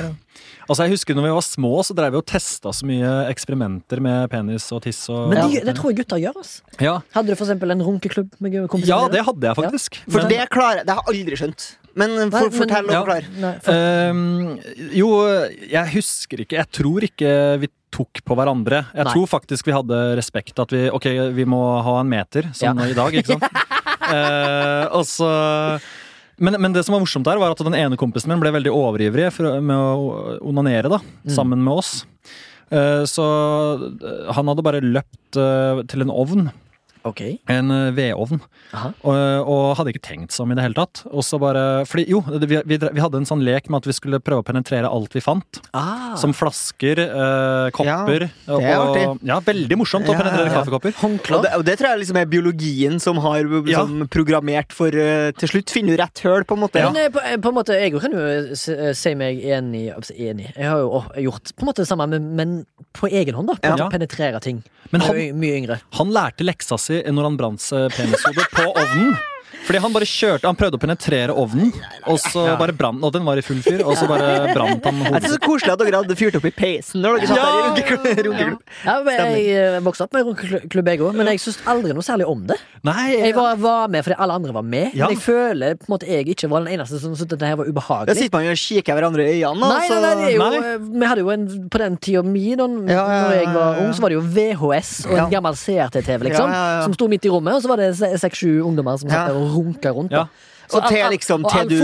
Altså 0.68 0.86
Jeg 0.86 0.94
husker 0.94 1.14
når 1.18 1.26
vi 1.26 1.32
var 1.36 1.44
små, 1.44 1.72
så 1.84 1.94
drev 1.96 2.14
vi 2.14 2.20
og 2.22 2.26
testa 2.26 2.72
så 2.72 2.86
mye 2.88 3.12
eksperimenter 3.30 4.00
med 4.04 4.30
penis 4.32 4.70
og 4.72 4.82
tiss. 4.86 5.02
Og, 5.12 5.28
Men 5.32 5.42
det, 5.42 5.60
ja. 5.60 5.64
det 5.68 5.76
tror 5.78 5.92
jeg 5.92 6.00
gutta 6.02 6.18
gjør. 6.22 6.38
Altså. 6.40 6.62
ja. 6.80 6.96
Hadde 7.14 7.28
du 7.32 7.36
for 7.36 7.44
eksempel 7.46 7.74
en 7.74 7.82
runkeklubb 7.84 8.30
med 8.40 8.58
kompisene 8.72 8.88
ja, 8.88 9.08
det 9.12 9.24
hadde 9.26 9.50
jeg 9.50 9.58
faktisk. 9.60 10.00
For 10.08 10.22
Men- 10.22 10.30
det 10.32 10.48
klarer 10.54 10.80
jeg. 10.82 10.86
Det 10.88 10.94
har 10.96 11.02
jeg 11.10 11.20
aldri 11.24 11.40
skjønt. 11.42 11.66
Men 11.94 12.10
for, 12.30 12.48
Nei, 12.48 12.58
fortell 12.58 12.88
og 12.88 12.92
Ja. 12.94 13.00
forklar. 13.04 13.26
Nei, 13.38 13.52
for, 13.62 13.72
Ehm, 13.72 14.60
jo, 14.98 15.10
jeg 15.70 15.92
husker 15.94 16.40
ikke. 16.42 16.56
Jeg 16.58 16.70
tror 16.74 17.00
ikke 17.06 17.60
vi 17.60 17.68
tok 17.94 18.24
på 18.26 18.34
hverandre. 18.34 18.80
Jeg 18.94 19.04
Nei. 19.04 19.12
tror 19.12 19.26
faktisk 19.30 19.66
vi 19.66 19.72
hadde 19.76 20.16
respekt. 20.18 20.58
At 20.58 20.70
vi 20.74 20.88
ok, 20.90 21.06
vi 21.36 21.44
må 21.44 21.60
ha 21.84 22.00
en 22.00 22.08
meter, 22.08 22.50
som 22.52 22.76
Ja. 22.78 22.84
i 22.90 22.92
dag, 22.94 23.12
ikke 23.14 23.38
sant? 23.38 23.44
uh, 23.44 24.88
og 24.98 25.04
så 25.06 25.80
men, 26.38 26.56
men 26.60 26.72
det 26.74 26.84
som 26.86 26.94
var 26.96 27.02
morsomt 27.04 27.26
der, 27.28 27.38
var 27.38 27.52
at 27.54 27.62
den 27.62 27.74
ene 27.78 27.96
kompisen 28.00 28.30
min 28.32 28.40
ble 28.42 28.50
veldig 28.54 28.72
overivrig 28.74 29.28
med 29.62 29.76
å 29.76 30.38
onanere 30.42 30.90
da, 30.90 30.98
Mm. 31.24 31.34
sammen 31.36 31.62
med 31.64 31.72
oss. 31.80 31.92
Eh, 32.70 33.04
så 33.06 33.24
eh, 34.02 34.32
han 34.34 34.48
hadde 34.50 34.64
bare 34.64 34.80
løpt 34.82 35.36
eh, 35.38 35.82
til 35.90 36.02
en 36.02 36.10
ovn, 36.10 36.50
ok. 37.04 37.20
en 37.52 37.70
eh, 37.74 37.90
vedovn, 37.96 38.40
og, 39.04 39.14
og 39.14 39.64
hadde 39.78 39.94
ikke 39.94 40.04
tenkt 40.08 40.34
seg 40.34 40.46
om 40.46 40.54
i 40.54 40.58
det 40.58 40.64
hele 40.66 40.78
tatt. 40.78 41.04
Og 41.12 41.24
så 41.26 41.38
bare, 41.42 41.84
fordi 41.88 42.06
jo, 42.10 42.22
vi, 42.26 42.58
vi, 42.64 42.78
vi 42.80 43.02
hadde 43.04 43.20
en 43.20 43.28
sånn 43.28 43.44
lek 43.46 43.68
med 43.70 43.82
at 43.82 43.90
vi 43.90 43.96
skulle 43.96 44.20
prøve 44.24 44.44
å 44.44 44.46
penetrere 44.46 44.90
alt 44.90 45.14
vi 45.14 45.22
fant. 45.24 45.60
Ah, 45.76 46.14
Som 46.20 46.34
flasker, 46.36 47.00
eh, 47.04 47.68
kopper. 47.76 48.28
det 48.28 48.60
er 48.64 48.82
og. 48.84 49.22
Ja, 49.24 49.38
veldig 49.44 49.78
morsomt 49.80 50.08
å 50.08 50.16
penetrere 50.16 50.48
ja, 50.48 50.52
ja. 50.52 50.58
kaffekopper. 50.58 50.96
Og 51.04 51.44
det, 51.44 51.52
og 51.58 51.64
det 51.66 51.78
tror 51.80 51.92
jeg 51.92 52.02
liksom 52.04 52.18
er 52.20 52.28
biologien 52.30 53.00
som 53.02 53.20
har 53.24 53.46
som 53.74 54.04
programmert 54.12 54.72
for 54.74 54.94
uh, 54.94 55.30
Til 55.38 55.50
slutt 55.50 55.72
finne 55.74 55.96
rett 55.98 56.22
høl, 56.24 56.44
på 56.48 56.56
en 56.56 56.62
måte. 56.64 56.82
Men 56.84 56.98
eh, 57.00 57.10
på, 57.12 57.22
eh, 57.22 57.36
på 57.42 57.50
en 57.50 57.56
måte, 57.56 57.76
jeg 57.78 57.94
kan 58.00 58.14
jo 58.14 58.22
eh, 58.24 58.92
si 58.96 59.14
meg 59.18 59.40
enig, 59.44 59.86
enig. 60.14 60.50
Jeg 60.54 60.70
har 60.70 60.82
jo 60.82 60.90
å, 61.00 61.02
gjort 61.26 61.54
på 61.54 61.64
en 61.64 61.70
måte 61.70 61.84
det 61.84 61.90
samme, 61.90 62.06
men, 62.10 62.30
men 62.38 62.54
på 62.96 63.10
egen 63.10 63.36
hånd. 63.38 63.50
da 63.52 63.58
På 63.60 63.74
Ja. 63.74 63.88
å 63.88 63.92
penetrere 63.92 64.40
ting. 64.44 64.62
Men 64.92 65.04
han, 65.04 65.18
mye 65.40 65.58
yngre. 65.58 65.78
han 65.98 66.12
lærte 66.14 66.44
leksa 66.46 66.78
si 66.78 66.93
når 67.02 67.30
han 67.30 67.38
brant 67.40 67.62
seg 67.64 67.90
penishode 67.96 68.46
på 68.54 68.66
ovnen. 68.70 69.14
Fordi 69.64 69.80
han 69.80 69.92
bare 69.94 70.04
kjørte, 70.08 70.44
han 70.44 70.56
prøvde 70.60 70.76
å 70.76 70.80
penetrere 70.82 71.32
ovnen, 71.32 71.70
og 72.06 72.18
så 72.20 72.42
Ja. 72.50 72.56
bare 72.60 72.72
brant 72.76 73.02
Og 73.04 73.12
den 73.14 73.24
var 73.24 73.36
i 73.38 73.42
full 73.42 73.62
fyr, 73.64 73.80
og 73.84 73.96
så 73.96 74.06
bare 74.06 74.52
brant 74.56 74.84
han 74.84 74.94
Jeg 75.00 75.06
hodet 75.08 75.22
det 75.22 75.30
er 75.30 75.34
så 75.34 75.40
koselig 75.40 75.72
at 75.72 75.78
dere 75.80 76.00
hadde 76.02 76.16
fyrt 76.20 76.36
opp 76.36 76.44
i 76.44 76.50
peisen 76.52 77.00
når 77.02 77.18
dere 77.18 77.26
satt 77.30 77.36
Ja! 77.38 77.44
der 77.44 77.58
i 77.58 77.68
runkeklubb. 77.68 78.24
runkeklubb. 78.28 78.60
Ja, 78.84 78.96
men 79.02 79.14
jeg 79.14 79.46
eh, 79.56 79.78
vokste 79.80 80.04
opp 80.04 80.12
med 80.12 80.26
runkeklubb, 80.28 80.88
jeg 80.92 81.00
òg, 81.00 81.14
men 81.16 81.26
jeg 81.32 81.40
syns 81.40 81.58
aldri 81.66 81.94
noe 81.96 82.04
særlig 82.04 82.26
om 82.28 82.44
det. 82.46 82.58
Nei, 82.84 83.16
Jeg 83.16 83.34
var, 83.34 83.56
var 83.56 83.88
med 83.88 84.04
fordi 84.04 84.16
alle 84.20 84.34
andre 84.36 84.52
var 84.52 84.62
med, 84.68 84.90
Ja. 84.94 85.06
men 85.08 85.16
jeg 85.16 85.22
føler 85.24 85.74
på 85.80 85.88
en 85.88 85.92
måte 85.94 86.06
jeg 86.10 86.28
ikke 86.34 86.50
var 86.52 86.64
den 86.66 86.74
eneste 86.76 87.00
som 87.00 87.14
syntes 87.16 87.32
dette 87.38 87.46
her 87.48 87.56
var 87.56 88.04
Da 88.06 88.14
sitter 88.14 88.36
man 88.36 88.44
jo 88.44 88.52
og 88.52 88.60
kikker 88.60 88.98
hverandre 88.98 89.24
i 89.24 89.40
øynene. 89.40 89.70
Nei, 89.72 89.88
nei, 89.88 90.00
nei, 90.04 90.28
er 90.28 90.34
jo, 90.36 90.44
Nei. 90.44 90.58
eh, 90.74 90.78
Vi 91.00 91.06
hadde 91.08 91.24
jo 91.24 91.30
en 91.30 91.46
På 91.72 91.78
den 91.80 91.96
tida 91.96 92.22
mi, 92.22 92.54
da 92.54 92.66
Ja, 92.90 93.06
jeg 93.32 93.48
var 93.54 93.80
ung, 93.80 93.92
så 93.96 94.00
var 94.04 94.12
det 94.12 94.18
jo 94.20 94.24
VHS 94.36 95.06
og 95.06 95.12
en 95.16 95.22
Ja. 95.24 95.28
gammel 95.40 95.54
CRT-TV, 95.56 96.28
liksom. 96.28 96.50
Ja, 96.50 96.54
ja, 96.54 96.76
ja. 96.78 96.82
Som 96.84 96.92
sto 96.94 97.08
midt 97.08 97.24
i 97.24 97.30
rommet, 97.32 97.54
og 97.54 97.62
så 97.64 97.68
var 97.72 97.76
det 97.80 97.94
se- 97.96 98.12
seks-sju 98.20 98.60
ungdommer 98.66 98.98
som 99.00 99.08
satt 99.08 99.28
Ja. 99.28 99.32
der 99.32 99.40
og 99.40 99.53
runka 99.54 99.94
rundt. 99.94 100.10
da. 100.14 100.26
Så 100.64 100.78
Og 100.80 100.86
til 100.88 101.02
liksom 101.12 101.42
til 101.44 101.68
du 101.68 101.74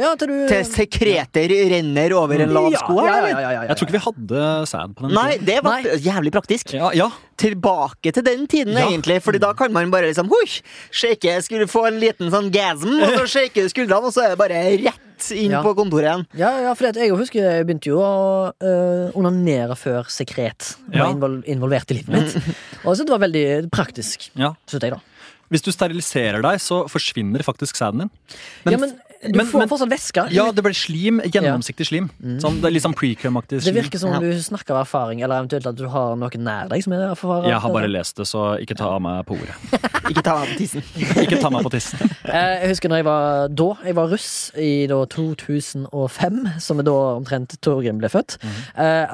Ja, 0.00 0.14
til 0.16 0.30
du 0.30 0.36
Til 0.48 0.62
sekreter 0.64 1.52
renner 1.68 2.14
over 2.16 2.40
en 2.40 2.48
lav 2.56 2.70
sko 2.80 2.94
ja, 3.04 3.04
ja, 3.04 3.18
ja, 3.20 3.26
ja, 3.28 3.40
ja, 3.40 3.50
ja. 3.50 3.62
Jeg 3.68 3.76
tror 3.76 3.86
ikke 3.90 3.96
vi 3.98 4.04
hadde 4.06 4.44
sæd 4.70 4.94
på 4.96 5.04
den 5.04 5.12
Nei, 5.18 5.26
tiden. 5.34 5.44
det 5.50 5.58
var 5.66 5.82
Nei. 5.84 5.98
jævlig 6.06 6.32
praktisk. 6.32 6.72
Ja, 6.78 6.88
ja. 6.96 7.10
Tilbake 7.36 8.12
til 8.16 8.24
den 8.24 8.46
tiden, 8.46 8.72
Ja. 8.72 8.86
egentlig. 8.88 9.20
Fordi 9.22 9.38
da 9.38 9.52
kan 9.52 9.72
man 9.72 9.90
bare 9.92 10.08
liksom 10.08 10.28
hush, 10.32 10.62
Shake, 10.90 11.42
skulle 11.44 11.68
få 11.68 11.86
en 11.88 12.00
liten 12.00 12.30
sånn 12.32 12.50
gasm, 12.50 12.88
og 13.04 13.12
så 13.20 13.26
shake 13.36 13.68
skuldrene, 13.68 14.08
og 14.08 14.12
så 14.16 14.24
er 14.24 14.28
det 14.34 14.38
bare 14.38 14.64
rett 14.80 15.30
inn 15.36 15.50
Ja. 15.52 15.62
på 15.62 15.74
kontoret 15.76 16.08
igjen. 16.08 16.26
Ja, 16.40 16.50
ja, 16.64 16.72
for 16.74 16.88
jeg 16.90 17.10
husker 17.12 17.40
jeg 17.44 17.66
begynte 17.68 17.92
jo 17.92 18.00
å 18.00 18.52
øh, 18.64 19.12
onanere 19.14 19.76
før 19.76 20.08
sekret 20.08 20.76
var 20.88 20.96
Ja. 20.96 21.12
involvert 21.52 21.90
i 21.92 22.00
livet 22.00 22.08
mitt. 22.08 22.56
Og 22.86 22.96
så 22.96 23.04
det 23.04 23.10
var 23.12 23.20
veldig 23.28 23.70
praktisk, 23.70 24.30
ja. 24.34 24.54
synes 24.66 24.82
jeg, 24.82 24.92
da. 24.92 25.00
Hvis 25.50 25.62
du 25.66 25.72
steriliserer 25.74 26.42
deg, 26.46 26.60
så 26.62 26.84
forsvinner 26.88 27.42
faktisk 27.42 27.74
sæden 27.76 28.04
din. 28.06 28.10
ja, 28.70 28.76
men 28.78 28.92
du 29.20 29.36
men- 29.36 29.46
får 29.50 29.58
men- 29.58 29.68
fortsatt 29.68 29.90
væske. 29.90 30.22
Ja, 30.32 30.46
det 30.50 30.62
blir 30.64 30.72
slim. 30.72 31.18
Gjennomsiktig 31.20 31.84
slim. 31.88 32.06
Sånn, 32.40 32.60
det 32.62 32.70
er 32.70 32.72
litt 32.72 32.84
sånn 32.86 32.94
pre-cum-aktig 32.96 33.58
Det 33.64 33.74
virker 33.74 33.98
som 34.00 34.14
om 34.14 34.22
du 34.22 34.30
snakker 34.40 34.70
av 34.78 34.86
erfaring, 34.86 35.20
eller 35.22 35.42
eventuelt 35.42 35.66
at 35.66 35.76
du 35.76 35.88
har 35.88 36.14
noen 36.16 36.40
nær 36.46 36.68
deg 36.70 36.82
som 36.86 36.94
er 36.94 37.10
erfaren. 37.10 37.50
Jeg 37.50 37.60
har 37.60 37.70
bare 37.74 37.88
lest 37.90 38.16
det, 38.16 38.24
så 38.30 38.56
ikke 38.62 38.76
ta 38.78 38.98
meg 38.98 39.26
på 39.26 39.36
ordet. 39.36 39.56
Ikke 40.10 40.22
ta 40.24 40.38
meg 40.40 40.48
på 40.54 40.58
tissen. 40.58 40.82
Ikke 41.22 41.40
ta 41.40 41.50
meg 41.50 41.62
på 41.66 41.70
tissen. 41.70 42.00
Eh, 42.24 42.60
Jeg 42.64 42.68
husker 42.72 42.88
når 42.88 42.96
jeg 42.96 43.04
var 43.04 43.48
da 43.48 43.66
Jeg 43.84 43.94
var 43.94 44.08
russ 44.08 44.50
i 44.56 44.86
da 44.86 45.04
2005, 45.06 46.60
som 46.60 46.78
er 46.80 46.82
da 46.88 46.94
omtrent 47.18 47.58
Torgrim 47.60 47.98
ble 48.00 48.08
født. 48.08 48.38
mm. 48.40 48.60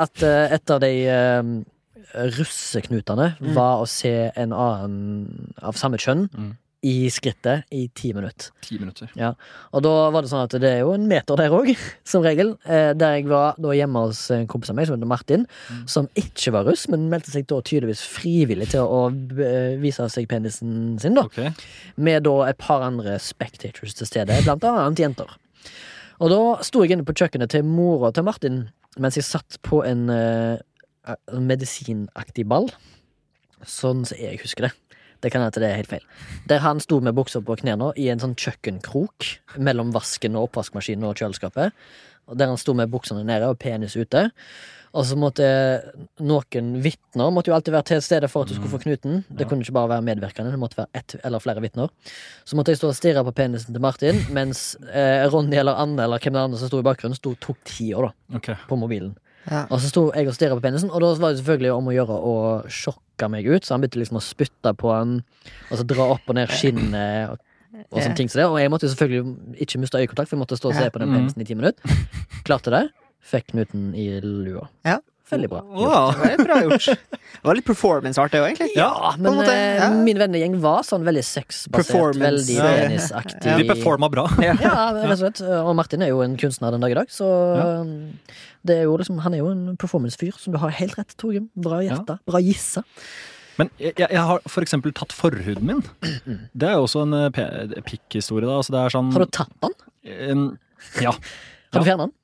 At 0.06 0.22
eh, 0.22 0.54
et 0.56 0.70
av 0.70 0.80
de 0.80 0.92
eh, 1.06 1.42
russeknutene 2.14 3.32
var 3.56 3.82
å 3.82 3.88
se 3.90 4.12
en 4.36 4.52
annen 4.52 5.52
av 5.62 5.76
samme 5.78 5.98
kjønn 6.00 6.28
Mm. 6.32 6.54
i 6.86 7.08
skrittet 7.10 7.64
i 7.74 7.88
ti 7.94 8.12
minutter. 8.14 8.50
Ti 8.62 8.76
minutter. 8.78 9.08
Og 9.74 9.82
da 9.82 10.10
var 10.14 10.22
det 10.22 10.30
sånn 10.30 10.44
at 10.44 10.50
det 10.60 10.68
er 10.70 10.80
jo 10.84 10.92
en 10.94 11.08
meter 11.08 11.34
der 11.36 11.50
òg, 11.50 11.72
som 12.04 12.22
regel. 12.22 12.52
Eh, 12.64 12.92
Der 12.94 13.16
jeg 13.16 13.26
var 13.26 13.56
da 13.58 13.68
hjemme 13.74 14.04
hos 14.06 14.30
en 14.30 14.46
kompis 14.46 14.70
av 14.70 14.76
meg 14.76 14.86
som 14.86 14.94
heter 14.96 15.06
Martin, 15.10 15.46
som 15.86 16.06
ikke 16.14 16.52
var 16.52 16.64
russ, 16.68 16.86
men 16.88 17.08
meldte 17.10 17.32
seg 17.32 17.46
da 17.48 17.58
tydeligvis 17.60 18.04
frivillig 18.06 18.68
til 18.70 18.80
å 18.86 19.08
eh, 19.10 19.74
vise 19.82 20.06
seg 20.12 20.28
penisen 20.28 20.98
sin, 21.00 21.14
da. 21.14 21.24
Okay. 21.26 21.50
Med 21.96 22.22
da 22.28 22.36
et 22.52 22.58
par 22.58 22.82
andre 22.86 23.18
spectators 23.18 23.94
til 23.94 24.06
stede, 24.06 24.38
blant 24.44 24.62
annet 24.64 24.98
jenter. 25.02 25.26
Og 26.20 26.30
da 26.30 26.62
sto 26.62 26.84
jeg 26.84 26.92
inne 26.94 27.04
på 27.04 27.16
kjøkkenet 27.18 27.50
til 27.50 27.64
mora 27.66 28.12
til 28.12 28.24
Martin 28.24 28.68
mens 28.98 29.18
jeg 29.18 29.26
satt 29.26 29.58
på 29.66 29.82
en 29.84 30.06
eh, 30.08 30.56
medisinaktig 31.32 32.46
ball. 32.48 32.68
Sånn 33.66 34.04
som 34.08 34.18
jeg 34.20 34.40
husker 34.42 34.68
det. 34.68 34.72
Det 35.24 35.30
kan 35.32 35.40
hende 35.40 35.62
det 35.62 35.70
er 35.70 35.78
helt 35.80 35.88
feil. 35.90 36.04
Der 36.46 36.60
han 36.60 36.78
sto 36.84 36.98
med 37.00 37.16
buksa 37.16 37.40
på 37.42 37.56
knærne 37.58 37.92
i 37.96 38.10
en 38.12 38.20
sånn 38.20 38.34
kjøkkenkrok 38.36 39.30
mellom 39.64 39.94
vasken 39.96 40.36
og 40.36 40.50
oppvaskmaskinen 40.50 41.06
og 41.08 41.16
kjøleskapet. 41.16 41.72
Og 42.28 42.36
Der 42.36 42.50
han 42.52 42.58
sto 42.60 42.74
med 42.74 42.90
buksene 42.92 43.24
nede 43.24 43.48
og 43.48 43.58
penis 43.58 43.96
ute. 43.96 44.30
Og 44.96 45.04
så 45.04 45.16
måtte 45.18 45.44
noen 46.24 46.68
vitner 46.84 47.32
måtte 47.34 47.50
jo 47.50 47.56
alltid 47.56 47.74
være 47.74 47.86
til 47.90 48.00
stede 48.04 48.28
for 48.32 48.44
at 48.44 48.48
du 48.48 48.54
skulle 48.56 48.72
få 48.72 48.80
knuten. 48.80 49.24
Det 49.28 49.44
Ja. 49.44 49.48
kunne 49.48 49.60
ikke 49.64 49.72
bare 49.76 49.88
være 49.88 50.02
medvirkende, 50.04 50.50
det 50.50 50.58
måtte 50.58 50.76
være 50.76 50.88
ett 50.94 51.16
eller 51.24 51.38
flere 51.38 51.60
vitner. 51.60 51.88
Så 52.44 52.56
måtte 52.56 52.68
jeg 52.72 52.78
stå 52.78 52.88
og 52.88 52.94
stirre 52.96 53.24
på 53.24 53.34
penisen 53.34 53.72
til 53.74 53.80
Martin, 53.80 54.24
mens 54.32 54.76
eh, 54.92 55.26
Ronny 55.28 55.56
eller 55.56 55.74
Anne 55.76 56.02
eller 56.02 56.18
hvem 56.18 56.32
det 56.32 56.40
andre 56.42 56.58
som 56.58 56.68
sto 56.68 56.78
i 56.80 56.82
bakgrunnen, 56.82 57.14
sto 57.16 57.34
tok 57.34 57.58
tida 57.64 58.00
da, 58.00 58.12
Ok. 58.36 58.56
på 58.68 58.76
mobilen. 58.78 59.16
Ja. 59.46 59.64
Og 59.70 59.80
så 59.82 59.90
sto 59.90 60.04
jeg 60.10 60.28
og 60.28 60.34
stirra 60.36 60.58
på 60.58 60.64
penisen, 60.64 60.90
og 60.90 61.02
da 61.02 61.12
var 61.22 61.32
det 61.34 61.40
selvfølgelig 61.40 61.72
om 61.76 61.90
å 61.90 61.94
gjøre 61.94 62.18
å 62.30 62.36
sjokke 62.72 63.28
meg 63.32 63.46
ut. 63.46 63.66
Så 63.66 63.74
han 63.74 63.84
begynte 63.84 64.00
liksom 64.02 64.20
å 64.20 64.24
spytte 64.24 64.72
på 64.78 64.92
han, 64.92 65.20
og 65.70 65.80
så 65.80 65.86
dra 65.86 66.08
opp 66.16 66.26
og 66.32 66.38
ned 66.38 66.50
skinnet. 66.50 67.32
Og, 67.32 67.42
og 67.90 67.98
sånne 68.00 68.16
ting 68.16 68.30
som 68.32 68.40
det 68.40 68.46
Og 68.48 68.54
jeg 68.56 68.70
måtte 68.72 68.88
jo 68.88 68.92
selvfølgelig 68.94 69.58
ikke 69.66 69.80
miste 69.82 70.00
øyekontakt, 70.00 70.30
for 70.30 70.36
jeg 70.38 70.42
måtte 70.42 70.58
stå 70.58 70.70
og 70.72 70.78
se 70.78 70.86
på 70.90 71.02
den 71.02 71.12
penisen 71.12 71.44
i 71.44 71.48
ti 71.48 71.58
minutter. 71.58 71.98
Klarte 72.48 72.72
det. 72.74 72.86
Fikk 73.26 73.52
knuten 73.52 73.90
i 73.98 74.08
lua. 74.22 74.68
Ja. 74.86 75.00
Veldig 75.30 75.48
bra. 75.50 75.60
Wow. 75.66 76.12
Det 76.14 76.36
var 76.36 76.42
bra 76.44 76.56
gjort. 76.62 76.84
Det 76.86 77.48
var 77.48 77.58
litt 77.58 77.66
performance 77.66 78.20
art, 78.22 78.30
det 78.30 78.40
òg, 78.40 78.46
egentlig. 78.52 78.68
Ja, 78.78 79.12
men 79.18 79.38
måte, 79.40 79.52
eh, 79.52 79.80
ja. 79.80 79.88
min 79.90 80.18
vennegjeng 80.20 80.56
var 80.62 80.84
sånn 80.86 81.02
veldig 81.06 81.24
sexbasert. 81.26 82.14
Veldig 82.14 82.22
Veldig 82.26 82.56
ja. 82.58 82.68
penisaktig. 82.84 83.56
De 83.58 83.66
performa 83.68 84.10
bra. 84.12 84.26
Ja, 84.46 84.54
rett 84.94 85.16
og 85.16 85.20
slett. 85.24 85.42
Og 85.42 85.72
Martin 85.78 86.04
er 86.06 86.12
jo 86.12 86.20
en 86.24 86.36
kunstner 86.40 86.74
den 86.74 86.84
dag 86.84 86.94
i 86.94 86.98
dag, 87.00 87.10
så 87.12 87.26
um, 87.82 87.90
det 88.66 88.80
er 88.80 88.86
jo 88.86 88.96
liksom, 89.00 89.18
han 89.24 89.34
er 89.34 89.42
jo 89.42 89.50
en 89.50 89.78
performance-fyr, 89.80 90.36
som 90.38 90.54
du 90.54 90.60
har 90.62 90.74
helt 90.78 90.94
rett, 90.98 91.16
Torgrim. 91.18 91.48
Bra 91.58 91.80
hjerte. 91.84 92.18
Bra 92.28 92.42
gissa. 92.42 92.84
Men 93.56 93.70
jeg, 93.80 93.96
jeg 93.98 94.22
har 94.30 94.42
for 94.52 94.66
eksempel 94.66 94.94
tatt 94.96 95.14
forhuden 95.16 95.66
min. 95.66 95.82
Det 96.52 96.70
er 96.70 96.76
jo 96.76 96.86
også 96.86 97.06
en 97.06 97.18
eh, 97.18 97.82
pikkhistorie. 97.86 98.46
da. 98.46 98.60
Altså 98.60 98.74
det 98.76 98.82
er 98.82 98.94
sånn 98.94 99.12
Har 99.16 99.24
du 99.24 99.32
tatt 99.32 99.54
den? 99.64 100.46
Ja, 101.02 101.14
Har 101.16 101.82
du 101.82 101.88
fjernet 101.88 102.08
den? 102.10 102.14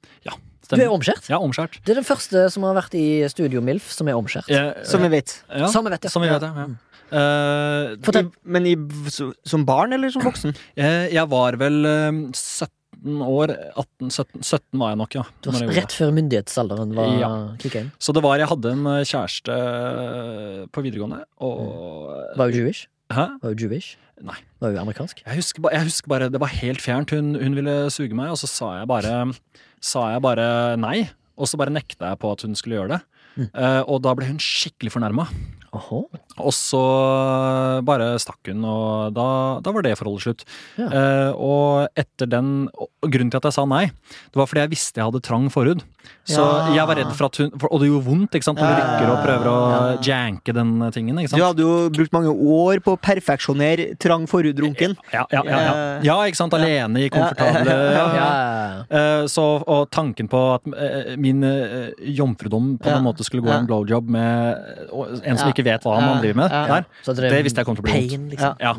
Du 0.78 0.82
er 0.84 0.92
omskjært? 0.94 1.28
Ja, 1.30 1.38
omskjært. 1.42 1.80
Det 1.84 1.92
er 1.94 2.00
den 2.00 2.06
første 2.08 2.46
som 2.54 2.64
har 2.68 2.74
vært 2.78 2.94
i 2.98 3.04
Studio 3.32 3.60
MILF 3.64 3.90
som 3.92 4.08
er 4.08 4.16
omskjært. 4.18 4.48
Ja, 4.52 4.72
Som 4.88 5.02
vi 5.04 5.08
vet. 5.12 5.36
ja, 5.52 5.66
Som 5.72 5.84
vi 5.84 5.90
vet, 5.94 6.04
ja. 6.08 6.10
Som 6.14 6.22
vi 6.24 6.30
vet, 6.32 6.42
ja. 6.42 6.66
ja. 6.66 6.68
Eh, 7.12 8.20
I, 8.22 8.22
men 8.48 8.66
i, 8.70 8.76
som 9.44 9.66
barn 9.68 9.92
eller 9.92 10.08
som 10.14 10.22
voksen? 10.24 10.54
jeg, 10.80 11.10
jeg 11.12 11.28
var 11.28 11.58
vel 11.60 11.82
uh, 11.84 12.30
17 12.32 13.20
år 13.26 13.52
18, 13.76 14.08
17, 14.14 14.40
17 14.46 14.80
var 14.80 14.92
jeg 14.94 15.00
nok, 15.02 15.16
ja. 15.18 15.24
Du 15.44 15.50
var 15.52 15.66
rett 15.76 15.92
før 15.92 16.12
myndighetsalderen 16.16 16.94
var 16.96 17.10
Ja. 17.20 17.30
kicka 17.60 17.82
inn. 17.82 17.90
Så 18.00 18.14
det 18.16 18.22
var 18.24 18.38
Jeg 18.40 18.48
hadde 18.48 18.72
en 18.78 18.86
eh, 18.86 19.02
kjæreste 19.04 19.56
eh, 19.58 20.62
på 20.72 20.84
videregående, 20.86 21.24
og 21.42 22.36
Var 22.38 22.48
hun 22.48 22.56
Jewish. 22.62 22.86
Hæ? 23.12 23.26
Var 23.42 23.52
hun 23.52 23.58
Jewish. 23.60 23.96
Nei. 24.22 24.38
Var 24.62 24.70
hun 24.72 24.78
amerikansk. 24.86 25.20
Jeg 25.26 25.36
husker, 25.42 25.60
ba- 25.66 25.72
jeg 25.74 25.82
husker 25.90 26.08
bare 26.08 26.28
Det 26.30 26.40
var 26.40 26.52
helt 26.62 26.80
fjernt. 26.80 27.10
Hun, 27.10 27.34
hun 27.34 27.56
ville 27.58 27.74
suge 27.90 28.14
meg, 28.14 28.30
og 28.30 28.38
så 28.40 28.46
sa 28.48 28.70
jeg 28.78 28.88
bare 28.88 29.32
Sa 29.82 30.08
jeg 30.14 30.22
bare 30.24 30.46
nei. 30.80 31.00
Og 31.40 31.48
så 31.48 31.58
bare 31.58 31.72
nekta 31.74 32.12
jeg 32.12 32.20
på 32.22 32.30
at 32.30 32.44
hun 32.46 32.54
skulle 32.58 32.78
gjøre 32.78 32.96
det. 32.96 33.02
Mm. 33.32 33.48
Eh, 33.48 33.82
og 33.88 34.02
da 34.04 34.12
ble 34.16 34.28
hun 34.28 34.40
skikkelig 34.42 34.92
fornærma. 34.94 35.26
Og 36.36 36.52
så 36.52 36.80
bare 37.88 38.10
stakk 38.20 38.50
hun, 38.50 38.60
og 38.68 39.14
da, 39.16 39.26
da 39.64 39.72
var 39.72 39.86
det 39.86 39.94
forholdet 39.96 40.26
slutt. 40.26 40.42
Ja. 40.76 40.88
Uh, 40.92 41.30
og 41.40 41.98
etter 41.98 42.28
den 42.28 42.68
og 42.76 42.90
Grunnen 43.08 43.32
til 43.32 43.40
at 43.40 43.48
jeg 43.48 43.56
sa 43.56 43.64
nei, 43.66 43.86
det 44.04 44.38
var 44.38 44.50
fordi 44.50 44.66
jeg 44.66 44.72
visste 44.74 45.00
jeg 45.00 45.08
hadde 45.08 45.24
trang 45.24 45.48
forhud. 45.52 45.80
Så 46.24 46.38
Ja. 46.38 46.74
jeg 46.76 46.86
var 46.86 46.94
redd 46.96 47.12
for 47.18 47.24
at 47.26 47.36
hun 47.36 47.50
for, 47.58 47.68
Og 47.72 47.80
det 47.80 47.88
gjorde 47.90 48.04
vondt 48.06 48.30
ikke 48.38 48.44
sant, 48.46 48.58
når 48.62 48.68
du 48.68 48.74
rykker 48.78 49.08
og 49.10 49.18
prøver 49.26 49.46
å 49.50 49.56
ja. 49.66 49.96
janke 50.30 50.54
den 50.54 50.90
tingen. 50.94 51.18
Ikke 51.18 51.34
Du 51.36 51.42
hadde 51.42 51.58
jo 51.64 51.90
brukt 51.90 52.12
mange 52.12 52.30
år 52.30 52.78
på 52.78 52.94
å 52.94 53.00
perfeksjonere 53.00 53.98
trang 53.98 54.26
forhudrunken. 54.30 54.94
Ja, 55.12 55.24
ja, 55.32 55.42
ja, 55.44 55.58
ja. 55.58 56.00
ja, 56.02 56.16
ikke 56.30 56.36
sant. 56.38 56.52
Alene 56.54 57.02
i 57.06 57.08
komfortable 57.10 57.66
Ja, 58.22 58.28
Eh, 58.92 59.26
Så, 59.26 59.62
og 59.66 59.90
tanken 59.90 60.28
på 60.28 60.38
at 60.54 60.62
eh, 60.76 61.16
min 61.16 61.42
eh, 61.44 61.90
jomfrudom 62.16 62.78
på 62.82 62.90
en 62.90 63.02
måte 63.04 63.24
skulle 63.24 63.42
gå 63.42 63.48
Ja. 63.52 63.58
en 63.58 63.66
blowjob 63.66 64.08
med 64.08 64.56
eh, 64.92 65.30
en 65.30 65.38
som 65.38 65.48
ikke 65.52 65.64
vet 65.64 65.82
hva 65.82 66.00
man 66.00 66.16
Ja. 66.16 66.20
driver 66.20 66.36
med, 66.36 66.50
der. 66.50 66.84
At 67.08 67.16
Det 67.16 67.44
visste 67.44 67.56
jeg 67.62 67.66
kom 67.66 67.76
til 67.76 67.82
å 67.82 67.86
bli 67.86 67.92
vondt. 67.92 68.10
pain, 68.10 68.30
liksom. 68.30 68.56
Ja. 68.60 68.74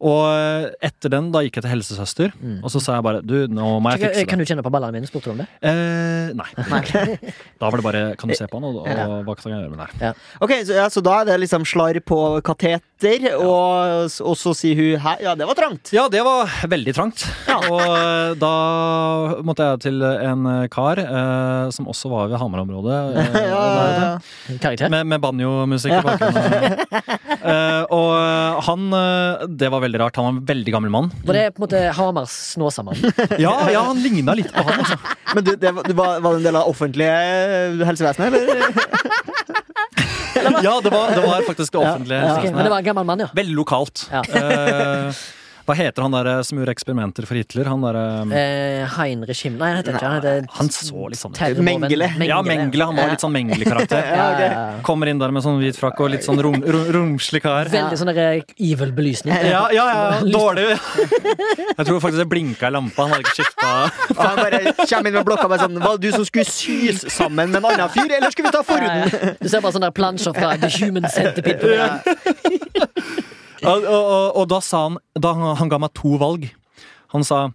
Og 0.00 0.24
eh, 0.34 0.70
etter 0.82 1.08
den, 1.10 1.30
da 1.32 1.40
gikk 1.40 1.56
jeg 1.58 1.62
til 1.64 1.70
helsesøster, 1.72 2.32
Mm. 2.38 2.60
og 2.62 2.70
så 2.70 2.80
sa 2.80 2.94
jeg 2.94 3.02
bare 3.02 3.22
du, 3.22 3.46
nå 3.48 3.80
må 3.80 3.90
jeg 3.92 4.00
fikse 4.00 4.14
det. 4.14 4.28
kan 4.28 4.38
du 4.38 4.44
kjenne 4.44 4.62
på 4.62 4.70
ballene 4.70 4.92
mine? 4.92 5.06
Spurte 5.06 5.24
du 5.24 5.30
om 5.32 5.38
det? 5.38 5.48
Eh, 5.62 6.32
nei. 6.34 6.48
Da 6.72 7.70
var 7.70 7.76
det 7.80 7.84
bare 7.86 8.02
kan 8.20 8.30
du 8.30 8.36
se 8.38 8.46
på 8.50 8.58
han, 8.60 8.66
og, 8.68 8.82
og 8.86 9.14
hva 9.26 9.34
kan 9.38 9.52
jeg 9.52 9.62
gjøre 9.62 9.72
med 9.72 9.80
det 9.82 10.08
Ja. 10.08 10.12
Ok, 10.44 10.52
så, 10.68 10.76
ja, 10.78 10.86
så 10.92 11.02
da 11.04 11.20
er 11.22 11.30
det 11.32 11.38
liksom 11.44 11.64
slarr 11.68 11.98
på 12.04 12.18
kateter, 12.46 13.28
og, 13.38 14.08
og 14.24 14.36
så 14.38 14.54
sier 14.56 14.78
hun 14.78 15.02
hæ, 15.02 15.16
ja, 15.24 15.34
det 15.38 15.46
var 15.48 15.58
trangt. 15.58 15.92
Ja, 15.94 16.06
det 16.12 16.22
var 16.26 16.50
veldig 16.70 16.94
trangt. 16.96 17.24
Og 17.68 17.80
eh, 17.82 18.32
da 18.40 18.52
måtte 19.46 19.68
jeg 19.72 19.82
til 19.86 20.02
en 20.04 20.46
eh, 20.50 20.66
kar 20.72 21.00
eh, 21.02 21.70
som 21.74 21.88
også 21.90 22.10
var 22.12 22.30
ved 22.32 22.40
Hamar-området. 22.42 22.98
eh, 23.22 23.38
Ja, 23.48 23.62
ja, 23.68 24.72
ja. 24.78 24.88
Med, 24.92 25.06
med 25.14 25.22
banjomusikk 25.24 25.98
i 25.98 26.04
bakgrunnen. 26.04 26.84
Eh, 27.38 27.84
og 27.94 28.64
han 28.66 28.88
eh, 28.98 29.44
Det 29.60 29.68
var 29.70 29.80
veldig 29.84 30.00
rart. 30.02 30.16
Han 30.18 30.24
var 30.26 30.32
en 30.34 30.40
veldig 30.48 30.72
gammel 30.74 30.90
mann. 30.90 31.06
Var 31.24 31.36
det 31.36 31.44
på 31.54 31.60
en 31.60 31.64
måte 31.68 31.82
Hamars 31.94 32.32
Snåsamann? 32.56 32.98
Ja, 33.38 33.52
ja 33.70 33.84
han 33.86 34.00
ligna 34.02 34.34
litt 34.36 34.50
på 34.52 34.64
han. 34.66 34.80
Altså. 34.82 34.98
Men 35.36 35.46
du, 35.46 35.52
det, 35.54 35.70
var, 35.94 36.18
var 36.18 36.34
det 36.34 36.40
en 36.40 36.46
del 36.48 36.57
av 36.57 36.57
offentlige 36.64 37.84
helsevesenet, 37.84 38.34
eller? 38.34 38.62
Ja, 40.38 40.80
det 40.84 40.90
var, 40.90 41.10
det 41.10 41.22
var 41.24 41.42
faktisk 41.46 41.72
det 41.72 41.78
offentlige. 41.80 42.18
Ja, 42.20 42.26
ja. 42.28 42.38
Okay, 42.38 42.52
men 42.54 42.64
det 42.64 42.70
var 42.70 42.78
en 42.78 42.84
gammel 42.84 43.04
mann, 43.08 43.20
ja. 43.20 43.26
Veldig 43.34 43.54
lokalt. 43.58 44.04
Ja. 44.12 44.22
Eh, 45.68 45.74
hva 45.74 45.76
heter 45.76 46.04
han 46.04 46.14
der 46.16 46.28
som 46.46 46.58
gjorde 46.58 46.72
eksperimenter 46.72 47.26
for 47.28 47.36
Hitler? 47.36 47.68
Han 47.68 47.82
derre 47.84 48.04
Eh, 48.32 48.86
Heinrich 48.96 49.42
Himmel 49.44 49.58
Nei, 49.58 49.68
han 49.68 49.76
heter 49.82 49.96
ikke 49.98 50.08
han. 50.08 50.22
Heter 50.22 50.46
Han 50.56 50.68
så 50.72 51.08
litt 51.10 51.20
sånn 51.20 51.34
ut. 51.36 51.58
Mengele. 51.62 52.08
Ja, 52.24 52.40
Mengele. 52.42 52.84
Han 52.88 52.96
var 52.96 53.10
litt 53.12 53.20
sånn 53.20 53.34
Mengele-karakter. 53.34 54.00
Ja, 54.16 54.28
ok. 54.32 54.82
Kommer 54.88 55.10
inn 55.12 55.18
der 55.20 55.30
med 55.34 55.44
sånn 55.44 55.58
hvit 55.60 55.76
frakk 55.76 56.00
og 56.00 56.10
litt 56.14 56.24
sånn 56.24 56.40
rom, 56.40 56.56
rom, 56.64 56.86
romslig 56.94 57.42
kar. 57.44 57.68
Veldig 57.68 57.98
sånn 58.00 58.12
der 58.14 58.40
evil 58.56 58.92
belysning. 58.96 59.34
Ja, 59.44 59.66
ja, 59.74 59.86
ja, 59.92 60.20
dårlig. 60.38 60.68
Jeg 60.72 61.84
tror 61.84 62.00
faktisk 62.00 62.22
det 62.22 62.28
blinka 62.32 62.70
i 62.70 62.74
lampa. 62.74 63.04
Han 63.04 63.12
hadde 63.16 63.26
ikke 63.26 63.42
skifta. 63.42 63.74
Han 64.22 64.40
bare 64.40 64.62
kommer 64.80 65.10
inn 65.12 65.18
med 65.20 65.28
blokka 65.28 65.48
bare 65.50 65.66
sånn 65.66 65.78
Var 65.82 65.98
det 65.98 66.08
du 66.08 66.16
som 66.16 66.24
skulle 66.28 66.48
sys 66.48 67.04
sammen 67.12 67.52
med 67.52 67.60
en 67.60 67.68
annen 67.74 67.92
fyr, 67.92 68.08
eller 68.08 68.32
skulle 68.32 68.48
vi 68.48 68.56
ta 68.56 68.64
forhuden? 68.64 69.36
Du 69.42 69.48
ser 69.52 69.60
bare 69.60 69.76
sånne 69.76 69.90
der 69.90 69.98
plansjer 70.00 70.32
fra 70.36 70.54
The 70.56 70.72
Human 70.80 71.08
Centipede. 71.12 71.58
på 71.60 71.68
det. 71.76 73.37
Og, 73.64 73.84
og, 73.84 74.36
og, 74.38 74.44
da 74.50 74.62
sa 74.62 74.84
han 74.86 74.98
da 75.18 75.34
han, 75.58 75.70
ga 75.70 75.80
meg 75.82 75.94
to 75.98 76.16
valg. 76.20 76.46
Han 77.14 77.26
sa 77.26 77.48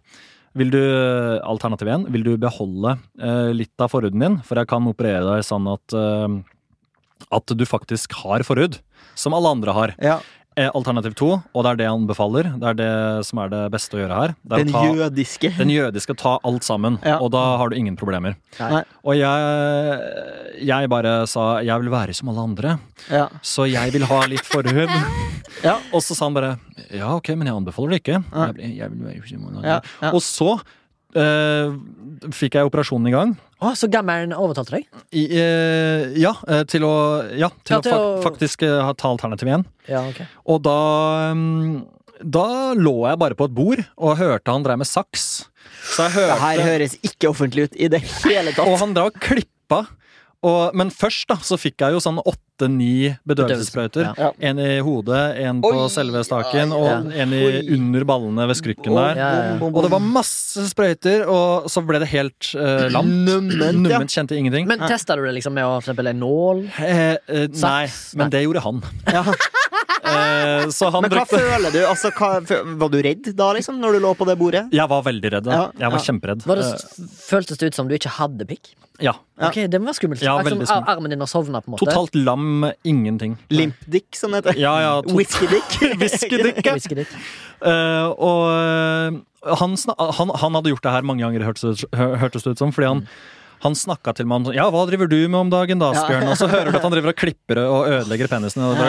vil 0.53 0.69
du, 0.69 0.81
Alternativ 1.41 1.89
1. 1.89 2.09
Vil 2.13 2.25
du 2.27 2.33
beholde 2.37 2.97
eh, 3.17 3.53
litt 3.55 3.73
av 3.81 3.89
forhuden 3.89 4.21
din? 4.21 4.35
For 4.45 4.59
jeg 4.59 4.69
kan 4.69 4.85
operere 4.89 5.23
deg 5.25 5.47
sånn 5.47 5.65
at 5.71 5.95
eh, 5.97 6.35
at 7.33 7.53
du 7.55 7.65
faktisk 7.67 8.13
har 8.23 8.43
forhud. 8.45 8.79
Som 9.15 9.35
alle 9.37 9.51
andre 9.55 9.75
har. 9.75 9.93
Ja, 10.01 10.19
alternativ 10.55 11.13
2, 11.15 11.27
og 11.53 11.63
det 11.63 11.69
er 11.71 11.75
det 11.81 11.87
han 11.89 12.05
befaler, 12.07 12.43
det 12.59 12.67
er 12.69 12.73
det 12.77 13.25
som 13.25 13.39
er 13.39 13.49
det 13.49 13.61
beste 13.73 13.97
å 13.97 14.01
gjøre 14.03 14.17
her. 14.19 14.33
Det 14.43 14.53
er 14.59 14.63
Den 14.63 14.73
å 14.73 14.77
ta, 14.77 14.83
jødiske. 14.93 15.51
den 15.57 15.69
jødiske 15.73 16.15
ta 16.17 16.37
alt 16.43 16.63
sammen, 16.63 16.99
Ja. 17.03 17.17
og 17.19 17.31
da 17.31 17.57
har 17.57 17.69
du 17.69 17.75
ingen 17.75 17.95
problemer. 17.97 18.35
Nei. 18.59 18.83
Og 19.03 19.15
jeg, 19.17 20.63
jeg 20.67 20.89
bare 20.91 21.25
sa 21.29 21.59
jeg 21.65 21.79
vil 21.83 21.89
være 21.93 22.13
som 22.15 22.29
alle 22.29 22.43
andre, 22.47 22.79
Ja. 23.09 23.27
så 23.41 23.65
jeg 23.69 23.91
vil 23.93 24.05
ha 24.05 24.21
litt 24.27 24.45
forhud. 24.45 24.89
Ja. 25.63 25.77
Og 25.93 26.01
så 26.03 26.15
sa 26.15 26.25
han 26.25 26.33
bare 26.35 26.57
ja, 26.91 27.09
ok, 27.15 27.29
men 27.37 27.47
jeg 27.47 27.55
anbefaler 27.55 27.89
det 27.95 28.01
ikke. 28.03 28.23
Ja. 28.33 28.47
Jeg, 28.57 28.77
jeg 28.77 28.89
vil 28.91 29.05
være 29.07 29.27
som 29.29 29.45
alle 29.47 29.63
Ja, 29.63 29.75
andre. 29.79 29.89
ja. 30.01 30.11
Og 30.11 30.21
så 30.21 30.49
eh, 31.15 31.73
fikk 32.35 32.57
jeg 32.59 32.69
operasjonen 32.69 33.09
i 33.09 33.13
gang. 33.13 33.33
Å, 33.63 33.71
så 33.79 33.87
gammelen 33.91 34.33
overtalte 34.35 34.75
deg? 34.77 34.85
I, 35.15 35.23
uh, 35.39 36.13
ja, 36.19 36.33
eh, 36.51 36.63
til 36.67 36.83
å, 36.87 36.93
ja, 37.39 37.49
til 37.63 37.77
Ja, 37.77 37.79
å 37.79 37.83
til 37.85 37.91
fak 37.93 38.03
å- 38.03 38.21
faktisk 38.25 38.65
uh, 38.67 38.91
ta 38.99 39.11
alternativ 39.13 39.47
igjen. 39.47 39.65
Ja, 39.87 40.01
okay. 40.09 40.27
Og 40.49 40.61
da 40.65 40.77
um, 41.31 41.85
Da 42.23 42.73
lå 42.75 43.07
jeg 43.09 43.19
bare 43.19 43.35
på 43.35 43.47
et 43.49 43.55
bord 43.55 43.81
og 43.97 44.17
hørte 44.19 44.51
han 44.51 44.63
drev 44.63 44.77
med 44.79 44.87
saks. 44.87 45.45
Så 45.95 46.05
jeg 46.07 46.27
Det 46.29 46.39
her 46.39 46.61
høres 46.63 46.93
ikke 47.03 47.31
offentlig 47.31 47.65
ut 47.69 47.75
i 47.75 47.89
det 47.91 47.99
hele 48.23 48.53
tatt. 48.55 48.67
Og 48.67 48.77
han 48.79 48.93
drev 48.95 49.11
og 49.11 49.19
klippa. 49.19 49.81
Og, 50.43 50.73
men 50.75 50.89
først 50.91 51.29
da, 51.31 51.37
så 51.39 51.55
fikk 51.59 51.79
jeg 51.85 51.95
jo 51.95 52.01
sånn 52.03 52.17
åtte-ni 52.19 53.13
bedøvelsessprøyter. 53.27 54.09
Ja. 54.19 54.31
En 54.43 54.59
i 54.59 54.73
hodet, 54.83 55.21
en 55.39 55.61
på 55.63 55.71
Oi, 55.71 55.85
selve 55.93 56.23
staken, 56.27 56.73
ja, 56.75 56.79
og 56.79 57.13
en 57.15 57.35
i, 57.37 57.41
under 57.75 58.03
ballene 58.09 58.47
ved 58.51 58.59
skrykken 58.59 58.91
der. 58.91 59.19
Ja, 59.21 59.29
ja, 59.29 59.45
ja. 59.53 59.55
Bom, 59.61 59.71
bom, 59.71 59.79
Og 59.79 59.87
det 59.87 59.93
var 59.95 60.03
masse 60.03 60.65
sprøyter, 60.69 61.23
og 61.31 61.69
så 61.71 61.83
ble 61.87 62.03
det 62.03 62.11
helt 62.11 62.51
uh, 62.59 62.89
lamt. 62.91 63.15
Numment, 63.23 63.55
ja. 63.55 63.71
Numment, 63.79 64.11
kjente 64.11 64.35
ingenting. 64.37 64.67
Men 64.69 64.83
testa 64.83 65.15
du 65.15 65.23
det 65.23 65.35
liksom 65.39 65.55
med 65.55 65.63
å 65.67 65.77
for 65.77 65.87
eksempel 65.87 66.11
en 66.11 66.19
nål? 66.23 66.65
Eh, 66.83 67.03
eh, 67.15 67.47
nei, 67.63 67.87
men 68.19 68.27
Nei. 68.27 68.31
det 68.35 68.43
gjorde 68.45 68.67
han. 68.67 68.83
Ja. 69.15 69.25
Eh, 70.03 70.65
så 70.75 70.89
han 70.91 71.05
Men 71.05 71.13
hva 71.13 71.21
brukte 71.23 71.39
føler 71.39 71.71
du? 71.71 71.79
Altså, 71.87 72.09
hva, 72.11 72.41
var 72.81 72.89
du 72.91 72.97
redd 73.05 73.29
da, 73.39 73.45
liksom, 73.55 73.77
når 73.79 73.95
du 73.95 74.03
lå 74.03 74.11
på 74.19 74.27
det 74.27 74.35
bordet? 74.39 74.65
Jeg 74.75 74.91
var 74.91 75.05
veldig 75.05 75.31
redd. 75.37 75.45
da. 75.47 75.53
Ja, 75.55 75.63
Jeg 75.79 75.93
var 75.93 76.01
ja. 76.01 76.05
kjemperedd. 76.09 76.43
Var 76.49 76.59
det, 76.59 76.65
Eh, 76.73 77.07
føltes 77.23 77.57
det 77.61 77.71
ut 77.71 77.77
som 77.79 77.87
du 77.87 77.95
ikke 77.95 78.11
hadde 78.17 78.47
pikk? 78.49 78.73
Ja. 79.03 79.13
Ok, 79.43 79.57
Det 79.67 79.79
var 79.81 79.95
skummelt. 79.97 80.21
Ja, 80.23 80.37
veldig 80.39 80.63
som 80.63 80.69
skummelt. 80.69 80.89
armen 80.93 81.13
din 81.13 81.23
har 81.23 81.29
sovna, 81.31 81.61
på 81.61 81.69
en 81.71 81.75
måte. 81.75 81.85
Totalt 81.85 82.15
lam, 82.15 82.69
ingenting. 82.87 83.35
Limpdick, 83.51 84.15
som 84.15 84.31
det 84.31 84.43
heter. 84.43 84.59
Ja, 84.61 84.73
ja, 84.81 84.93
tot- 85.05 85.13
Whiskydick. 85.17 85.77
ja. 86.65 86.73
Whisky 86.73 86.95
dick. 87.01 87.11
Eh, 87.63 88.07
og 88.15 88.47
eh, 88.53 89.19
han, 89.59 89.75
han, 89.99 90.33
han 90.39 90.55
hadde 90.59 90.71
gjort 90.71 90.83
det 90.85 90.95
her 90.95 91.07
mange 91.07 91.25
ganger, 91.25 91.43
hørtes 91.49 92.43
det, 92.47 92.53
ut 92.55 92.61
som. 92.61 92.71
Fordi 92.75 92.87
han, 92.93 93.03
han 93.63 93.75
snakka 93.77 94.13
til 94.17 94.27
meg 94.27 94.41
om 94.41 94.45
sånn 94.47 94.55
Ja, 94.57 94.65
hva 94.73 94.81
driver 94.89 95.07
du 95.07 95.17
med 95.27 95.39
om 95.39 95.51
dagen, 95.53 95.79
da. 95.79 95.91
Asbjørn? 95.93 96.25
Og 96.31 96.37
så 96.39 96.47
hører 96.51 96.71
du 96.73 96.77
at 96.79 96.85
han 96.87 96.93
driver 96.95 97.13
og 97.13 97.17
klipper 97.19 97.61
og 97.63 97.87
ødelegger 97.87 98.31
penisen. 98.31 98.63
Og, 98.65 98.81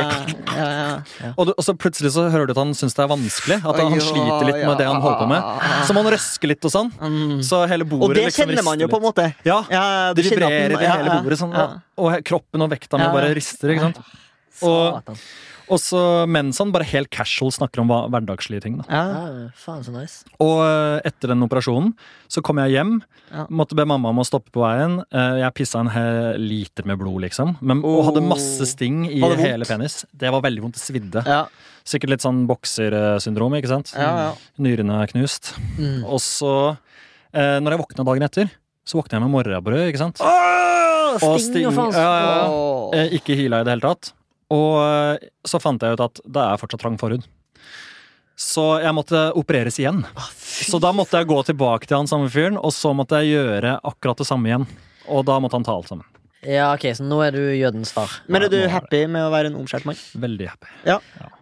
og, 1.37 1.53
og 1.55 1.62
så 1.67 1.75
plutselig 1.79 2.15
så 2.17 2.27
hører 2.33 2.49
du 2.49 2.55
at 2.57 2.61
han 2.62 2.75
syns 2.77 2.97
det 2.97 3.05
er 3.05 3.11
vanskelig. 3.12 3.61
At 3.62 3.79
han, 3.81 3.93
han 3.95 4.03
sliter 4.03 4.49
litt 4.49 4.61
med 4.65 4.77
det 4.81 4.89
han 4.89 5.01
holder 5.05 5.21
på 5.23 5.29
med. 5.31 5.71
Så 5.89 5.97
må 5.97 6.05
han 6.05 6.12
røske 6.17 6.51
litt 6.51 6.67
og 6.67 6.75
sånn. 6.75 6.93
Mm. 6.99 7.39
Så 7.47 7.62
hele 7.71 7.87
bordet 7.89 8.09
Og 8.09 8.17
det 8.19 8.27
liksom 8.29 8.51
kjenner 8.51 8.67
man 8.67 8.85
jo 8.85 8.91
på 8.91 9.01
en 9.01 9.07
måte. 9.09 9.31
Ja, 9.47 9.61
Ja, 9.71 9.87
det 10.17 10.27
vibrerer 10.27 10.75
i 10.79 10.85
hele 10.85 11.19
bordet, 11.21 11.41
sånn, 11.41 11.55
og, 11.55 12.12
kroppen 12.27 12.67
og 12.67 12.71
vekta 12.75 13.01
mi 13.01 13.09
bare 13.15 13.33
rister. 13.37 13.75
ikke 13.75 13.91
sant? 13.91 14.05
Og. 14.65 15.19
Og 15.69 15.79
så 15.81 16.01
mens 16.29 16.59
han 16.61 16.73
bare 16.75 16.85
helt 16.91 17.11
casual 17.15 17.51
snakker 17.55 17.81
om 17.83 17.89
hva, 17.89 18.03
hverdagslige 18.12 18.62
ting. 18.65 18.79
da. 18.81 18.85
Ja. 18.89 19.05
Ja, 19.15 19.49
faen, 19.57 19.83
så 19.87 19.93
nice. 19.95 20.25
Og 20.43 20.61
eh, 20.65 21.01
etter 21.09 21.33
den 21.33 21.43
operasjonen 21.47 21.95
så 22.29 22.43
kom 22.45 22.59
jeg 22.62 22.75
hjem. 22.77 22.97
Ja. 23.33 23.47
Måtte 23.51 23.75
be 23.79 23.87
mamma 23.89 24.11
om 24.12 24.21
å 24.23 24.27
stoppe 24.29 24.53
på 24.55 24.61
veien. 24.65 25.01
Eh, 25.11 25.39
Jeg 25.45 25.55
pissa 25.55 25.81
en 25.81 25.89
hel 25.95 26.39
liter 26.41 26.85
med 26.87 26.99
blod, 27.01 27.23
liksom. 27.25 27.57
Men, 27.65 27.81
og 27.85 28.05
hadde 28.11 28.23
masse 28.27 28.67
sting 28.71 29.05
i 29.09 29.21
hele 29.41 29.65
penis. 29.69 30.05
Det 30.12 30.31
var 30.31 30.43
veldig 30.45 30.62
vondt. 30.67 30.77
Det 30.79 30.85
svidde. 30.85 31.25
Ja, 31.27 31.45
Sikkert 31.85 32.15
litt 32.15 32.23
sånn 32.25 32.47
boksersyndrom, 32.49 33.53
ikke 33.59 33.69
sant? 33.69 33.91
ja, 33.93 34.12
ja. 34.23 34.29
Nyrene 34.65 35.03
er 35.03 35.11
knust. 35.11 35.51
Mm. 35.77 36.05
Og 36.09 36.17
så, 36.25 36.53
eh, 37.37 37.59
når 37.61 37.75
jeg 37.77 37.81
våkna 37.83 38.07
dagen 38.09 38.25
etter, 38.25 38.49
så 38.89 38.97
våkna 39.01 39.19
jeg 39.19 39.25
med 39.27 39.33
morrabrød, 39.35 39.83
ikke 39.91 40.01
sant? 40.01 40.21
Åh, 40.25 41.19
Og 41.23 41.37
Sting 41.41 41.67
og 41.69 41.75
faen. 41.77 41.93
ja, 41.93 42.09
ja, 42.09 42.31
ja. 42.39 42.47
Åh. 42.49 42.95
Eh, 42.97 43.12
Ikke 43.21 43.37
hyla 43.37 43.61
i 43.61 43.65
det 43.69 43.75
hele 43.77 43.85
tatt. 43.85 44.12
Og 44.53 44.80
eh, 44.82 45.30
så 45.47 45.61
fant 45.62 45.82
jeg 45.82 45.97
ut 45.97 46.05
at 46.05 46.20
det 46.24 46.45
er 46.45 46.61
fortsatt 46.61 46.84
trang 46.84 46.99
forhud. 47.01 47.24
Så 48.34 48.64
jeg 48.82 48.95
måtte 48.97 49.28
opereres 49.38 49.78
igjen. 49.78 50.03
Å. 50.05 50.24
Så 50.34 50.80
da 50.82 50.90
måtte 50.97 51.20
jeg 51.20 51.30
gå 51.30 51.38
tilbake 51.47 51.86
til 51.86 52.01
han 52.01 52.11
samme 52.11 52.30
fyren, 52.32 52.59
og 52.59 52.74
så 52.74 52.90
måtte 52.97 53.22
jeg 53.22 53.38
gjøre 53.38 53.78
akkurat 53.86 54.20
det 54.20 54.26
samme 54.26 54.51
igjen. 54.51 54.66
Og 55.07 55.22
da 55.28 55.38
måtte 55.42 55.59
han 55.59 55.66
ta 55.66 55.76
alt 55.76 55.92
sammen. 55.92 56.09
Ja, 56.49 56.66
ok, 56.74 56.84
så 56.99 57.05
nå 57.07 57.18
er 57.24 57.32
du 57.34 57.40
jødens 57.57 57.90
far. 57.95 58.11
Men 58.28 58.45
er 58.47 58.51
du 58.53 58.59
happy 58.68 59.05
med 59.11 59.24
å 59.24 59.30
være 59.32 59.49
en 59.51 59.57
omskjært 59.62 59.86
mann? 59.88 59.97
Veldig 60.20 60.49
happy. 60.51 60.68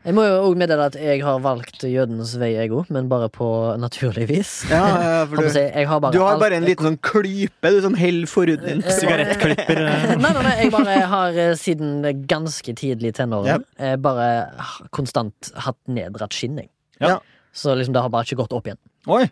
Jeg 0.02 0.14
må 0.16 0.24
jo 0.26 0.36
også 0.44 0.58
meddele 0.58 0.86
at 0.90 0.96
jeg 0.98 1.22
har 1.22 1.40
valgt 1.44 1.84
jødens 1.86 2.32
vei, 2.40 2.52
jeg 2.56 2.70
òg, 2.74 2.88
men 2.94 3.08
bare 3.10 3.28
på 3.34 3.48
naturlig 3.82 4.28
vis. 4.30 4.52
Ja, 4.70 4.80
ja, 5.02 5.18
for 5.30 5.38
du, 5.42 5.48
si, 5.54 5.62
jeg 5.62 5.88
har 5.90 6.00
bare 6.02 6.14
du 6.14 6.20
har 6.22 6.34
alt- 6.36 6.44
bare 6.44 6.58
en 6.60 6.66
liten 6.66 6.88
sånn 6.90 7.00
klype 7.02 7.74
du 7.74 7.80
som 7.84 7.98
holder 7.98 8.30
forhuden 8.30 8.66
din. 8.82 8.86
Sigarettklipper. 8.98 9.82
eh, 9.90 10.14
Nei, 10.16 10.32
nei, 10.32 10.42
nei, 10.46 10.56
jeg 10.62 10.72
bare 10.74 10.96
har 11.12 11.38
eh, 11.48 11.52
siden 11.58 12.00
ganske 12.30 12.74
tidlig 12.78 13.12
i 13.12 13.18
tenårene 13.20 13.60
eh, 13.78 13.94
bare 14.02 14.30
konstant 14.94 15.52
hatt 15.66 15.78
neddratt 15.90 16.34
skinn, 16.36 16.58
jeg. 16.62 16.70
Ja. 17.02 17.18
Så 17.52 17.74
liksom 17.76 17.92
det 17.94 18.02
har 18.04 18.10
bare 18.12 18.24
ikke 18.26 18.38
gått 18.42 18.54
opp 18.56 18.66
igjen. 18.70 18.78
Oi! 19.10 19.24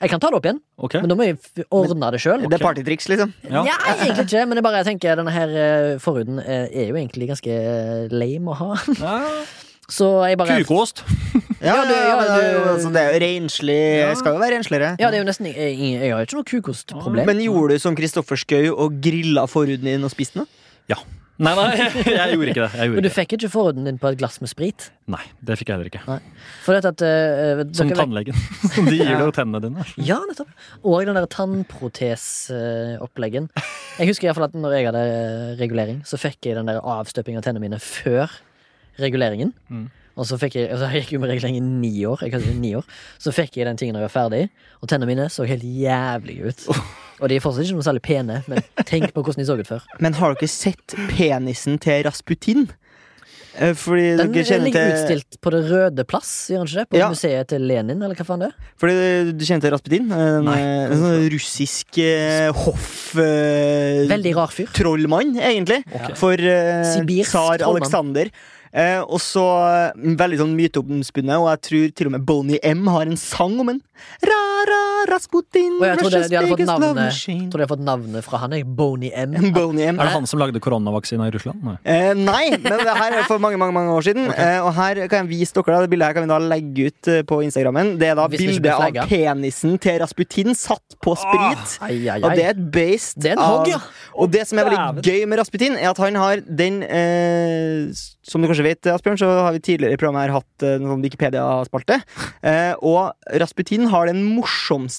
Jeg 0.00 0.10
kan 0.12 0.20
ta 0.22 0.30
det 0.32 0.38
opp 0.38 0.46
igjen, 0.48 0.60
okay. 0.78 1.00
men 1.02 1.10
da 1.12 1.16
må 1.18 1.26
jeg 1.26 1.38
ordne 1.70 2.10
det 2.14 2.20
sjøl. 2.22 2.42
Det 2.48 2.58
er 2.58 2.64
partytriks, 2.64 3.08
liksom. 3.12 3.32
Ja. 3.48 3.62
Ja, 3.68 3.76
egentlig 3.96 4.26
ikke, 4.26 4.46
men 4.48 4.60
jeg 4.60 4.64
bare 4.66 4.82
tenker 4.88 5.16
denne 5.20 5.32
her 5.34 5.52
eh, 5.66 5.92
forhuden 6.02 6.38
eh, 6.42 6.66
er 6.72 6.90
jo 6.90 6.96
egentlig 6.98 7.28
ganske 7.32 7.52
eh, 7.60 8.08
lame 8.12 8.52
å 8.54 8.58
ha. 8.62 8.70
Ja. 9.00 9.20
Så 9.96 10.06
jeg 10.26 10.34
bare 10.40 10.56
Kukost. 10.64 11.04
Ja, 11.62 11.76
Ja, 11.76 11.82
du- 11.86 11.92
ja, 11.94 12.06
ja, 12.10 12.14
det 12.18 12.44
er 12.44 12.54
du- 12.56 12.70
altså, 12.72 12.88
det 12.90 13.02
er 13.04 13.12
jo 13.14 13.20
renslig. 13.22 13.76
Skal 14.18 14.34
jo 14.34 14.40
være 14.42 14.56
rensligere. 14.56 14.88
Ja, 14.98 15.12
det 15.14 15.20
er 15.20 15.22
jo 15.22 15.28
nesten 15.28 15.46
Jeg, 15.46 15.76
jeg 15.78 16.10
har 16.10 16.24
jo 16.24 16.26
ikke 16.26 16.38
noe 16.40 16.48
kukostproblem. 16.50 17.26
Men 17.28 17.38
gjorde 17.44 17.76
du 17.76 17.78
som 17.84 17.94
Kristoffer 17.94 18.34
Schou 18.40 18.74
og 18.74 18.98
grilla 19.04 19.44
forhuden 19.46 19.86
din 19.86 20.02
og 20.02 20.10
spiste 20.10 20.42
den? 20.42 20.50
Nei, 21.36 21.50
nei, 21.52 21.76
jeg 22.16 22.32
gjorde 22.32 22.48
ikke 22.52 22.64
det. 22.64 22.76
Jeg 22.80 22.88
Men 22.94 23.04
du 23.04 23.10
fikk 23.12 23.32
ikke 23.36 23.50
forhuden 23.52 23.84
din 23.88 23.98
på 24.00 24.08
et 24.08 24.16
glass 24.20 24.36
med 24.40 24.48
sprit? 24.48 24.80
Nei, 25.12 25.24
det 25.44 25.58
fikk 25.60 25.68
jeg 25.68 25.76
heller 25.76 25.90
ikke. 25.90 26.00
For 26.64 26.72
dette 26.72 26.88
at 26.94 27.00
uh, 27.04 27.60
Som 27.76 27.92
tannlegen. 27.92 28.32
Som. 28.72 28.88
De 28.88 28.96
gir 28.96 29.20
deg 29.20 29.36
tennene 29.36 29.60
dine. 29.66 29.84
Ja, 30.00 30.16
nettopp. 30.24 30.48
Og 30.80 31.04
den 31.04 31.12
der 31.18 31.28
tannproteseoppleggen. 31.36 33.52
Jeg 34.00 34.08
husker 34.08 34.24
i 34.24 34.28
hvert 34.30 34.40
fall 34.40 34.48
at 34.48 34.56
når 34.56 34.72
jeg 34.78 34.88
hadde 34.88 35.04
regulering, 35.60 36.00
så 36.08 36.16
fikk 36.20 36.40
jeg 36.48 36.56
den 36.56 36.68
der 36.72 36.80
avstøping 36.80 37.36
av 37.36 37.44
tennene 37.44 37.64
mine 37.68 37.76
før 37.84 38.32
reguleringen. 39.02 39.50
Mm. 39.68 39.90
Og 40.16 40.24
så 40.24 40.38
fikk 40.40 40.54
jeg, 40.56 40.70
altså 40.72 40.88
jeg 40.88 41.04
gikk 41.04 41.20
regulering 41.26 41.58
i 41.58 41.60
ni 41.60 41.90
år, 42.08 42.22
jeg 42.24 42.32
hadde 42.32 42.54
ni 42.56 42.70
år. 42.78 42.86
Så 43.20 43.34
fikk 43.36 43.58
jeg 43.60 43.66
den 43.68 43.76
tingen 43.76 43.92
når 43.98 44.06
jeg 44.06 44.10
var 44.10 44.14
ferdig, 44.16 44.42
og 44.80 44.88
tennene 44.88 45.10
mine 45.10 45.26
så 45.32 45.44
helt 45.48 45.66
jævlig 45.66 46.38
ut. 46.48 46.64
Og 47.20 47.28
de 47.28 47.36
er 47.36 47.44
fortsatt 47.44 47.64
ikke 47.68 47.76
noe 47.76 47.84
særlig 47.84 48.02
pene, 48.04 48.40
men 48.48 48.64
tenk 48.88 49.12
på 49.12 49.22
hvordan 49.24 49.42
de 49.44 49.46
så 49.48 49.58
ut 49.60 49.68
før. 49.68 49.84
Men 50.04 50.16
har 50.16 50.34
dere 50.36 50.48
sett 50.52 50.96
penisen 51.12 51.76
til 51.84 52.02
Rasputin? 52.08 52.66
Eh, 53.56 53.72
Fordi 53.72 54.16
Den 54.18 54.32
ligger 54.32 54.44
til 54.44 54.66
utstilt 54.92 55.38
på 55.40 55.52
Det 55.54 55.62
Røde 55.70 56.04
Plass, 56.04 56.32
gjør 56.52 56.64
den 56.64 56.68
ikke 56.68 56.82
det? 56.82 56.88
På 56.92 56.98
Ja. 57.00 57.06
museet 57.08 57.48
til 57.48 57.62
Lenin, 57.64 58.02
eller 58.04 58.14
hva 58.18 58.26
faen 58.28 58.42
det 58.44 58.50
er? 58.50 58.66
Fordi 58.76 59.32
du 59.32 59.44
kjenner 59.48 59.64
til 59.64 59.72
Rasputin? 59.72 60.10
En, 60.12 60.48
en 60.48 61.00
sånn 61.00 61.24
russisk 61.32 61.98
eh, 62.04 62.50
hoff... 62.52 63.16
Eh, 63.16 64.04
Veldig 64.12 64.34
rar 64.36 64.52
fyr. 64.52 64.68
trollmann, 64.76 65.36
egentlig. 65.40 65.82
For 66.20 66.36
eh, 66.36 66.84
tsar 67.24 67.64
trollmann. 67.64 68.30
Eh, 68.72 69.00
og 69.00 69.20
så 69.22 69.44
eh, 69.68 70.16
veldig 70.18 70.40
sånn 70.42 70.56
myteomspunnet, 70.58 71.38
og 71.38 71.50
jeg 71.52 71.64
tror 71.68 71.94
til 71.96 72.10
og 72.10 72.16
med 72.16 72.26
Bonnie 72.28 72.62
M 72.66 72.86
har 72.92 73.06
en 73.06 73.20
sang 73.20 73.58
om 73.62 73.74
en 73.74 73.82
Ra-ra 74.26 74.95
Rasputin, 75.10 75.76
Og 75.80 75.86
jeg 75.86 75.98
trodde 76.00 76.20
de 76.26 76.36
hadde 76.36 76.50
fått 76.50 76.60
biggest 76.60 76.72
love 76.72 76.86
navnet 76.86 77.18
Jeg 77.26 77.50
Tror 77.52 77.62
de 77.62 77.64
har 77.66 77.70
fått 77.72 77.84
navnet 77.86 78.26
fra 78.26 78.40
han. 78.42 78.56
Boney 78.76 79.10
M. 79.14 79.36
Boney 79.56 79.86
M. 79.90 80.00
Er 80.00 80.10
det 80.10 80.14
han 80.16 80.28
som 80.30 80.40
lagde 80.42 80.60
koronavaksina 80.62 81.28
i 81.28 81.34
Russland? 81.34 81.62
Nei. 81.66 81.76
Eh, 81.84 82.12
nei, 82.18 82.44
men 82.56 82.82
det 82.82 82.96
her 82.98 83.18
er 83.20 83.28
for 83.28 83.42
mange 83.42 83.60
mange, 83.60 83.74
mange 83.76 83.94
år 83.94 84.06
siden. 84.08 84.30
Eh, 84.32 84.58
og 84.64 84.72
her 84.76 85.02
kan 85.06 85.24
jeg 85.24 85.30
vise 85.32 85.56
dere 85.56 85.76
da, 85.76 85.82
Det 85.84 85.92
bildet 85.92 86.10
her 86.10 86.16
kan 86.18 86.26
vi 86.26 86.32
da 86.32 86.40
legge 86.42 86.88
ut 86.90 87.12
eh, 87.12 87.22
på 87.28 87.40
Instagrammen. 87.46 87.94
Det 88.00 88.10
er 88.12 88.18
da 88.18 88.26
Hvis 88.32 88.44
bildet 88.44 88.72
av 88.72 89.10
penisen 89.10 89.76
til 89.82 90.00
Rasputin 90.02 90.54
satt 90.56 90.98
på 91.04 91.14
sprit. 91.18 91.76
Ai, 91.84 92.00
ai, 92.08 92.18
Og 92.22 92.32
det 92.36 92.44
er 92.46 92.54
et 92.54 92.64
based 92.74 93.20
Det 93.22 93.32
er 93.34 93.38
en 93.38 93.44
hogg, 93.44 93.70
ja. 93.74 93.80
Og 94.16 94.30
det 94.32 94.46
som 94.48 94.58
er 94.60 94.70
veldig 94.70 95.04
gøy 95.04 95.26
med 95.28 95.40
Rasputin, 95.42 95.76
er 95.76 95.90
at 95.92 96.00
han 96.00 96.16
har 96.16 96.40
den 96.46 96.80
eh, 96.86 97.92
Som 98.26 98.42
du 98.42 98.48
kanskje 98.48 98.64
vet, 98.66 98.88
Asbjørn, 98.90 99.18
så 99.20 99.28
har 99.46 99.52
vi 99.54 99.60
tidligere 99.62 99.94
i 99.94 100.00
programmet 100.00 100.26
her 100.26 100.36
hatt 100.38 100.64
en 100.66 100.86
noen 100.86 101.02
Wikipedia-spalte. 101.04 102.00
Eh, 102.46 102.72
og 102.82 103.12
Rasputin 103.42 103.86
har 103.92 104.08
den 104.08 104.22
morsomste 104.24 104.95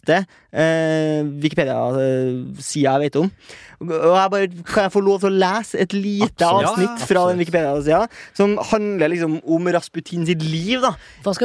eh, 0.53 1.23
Wikipedia-sida 1.43 2.93
jeg 2.97 3.01
vet 3.07 3.15
om. 3.21 3.31
Og 3.79 4.15
jeg 4.17 4.31
bare, 4.33 4.47
Kan 4.65 4.83
jeg 4.87 4.91
få 4.95 5.01
lov 5.05 5.19
til 5.21 5.29
å 5.29 5.37
lese 5.37 5.77
et 5.79 5.93
lite 5.93 6.25
Absolutt. 6.41 6.65
avsnitt 6.71 6.99
Ja, 6.99 7.05
fra 7.05 7.25
den. 7.29 7.37
Wikipedia-sida? 7.43 8.07
Som 8.33 8.57
handler 8.71 9.07
liksom 9.13 9.39
om 9.45 9.67
Rasputin 9.67 10.25
sitt 10.25 10.41
liv, 10.41 10.81
da. 10.81 10.95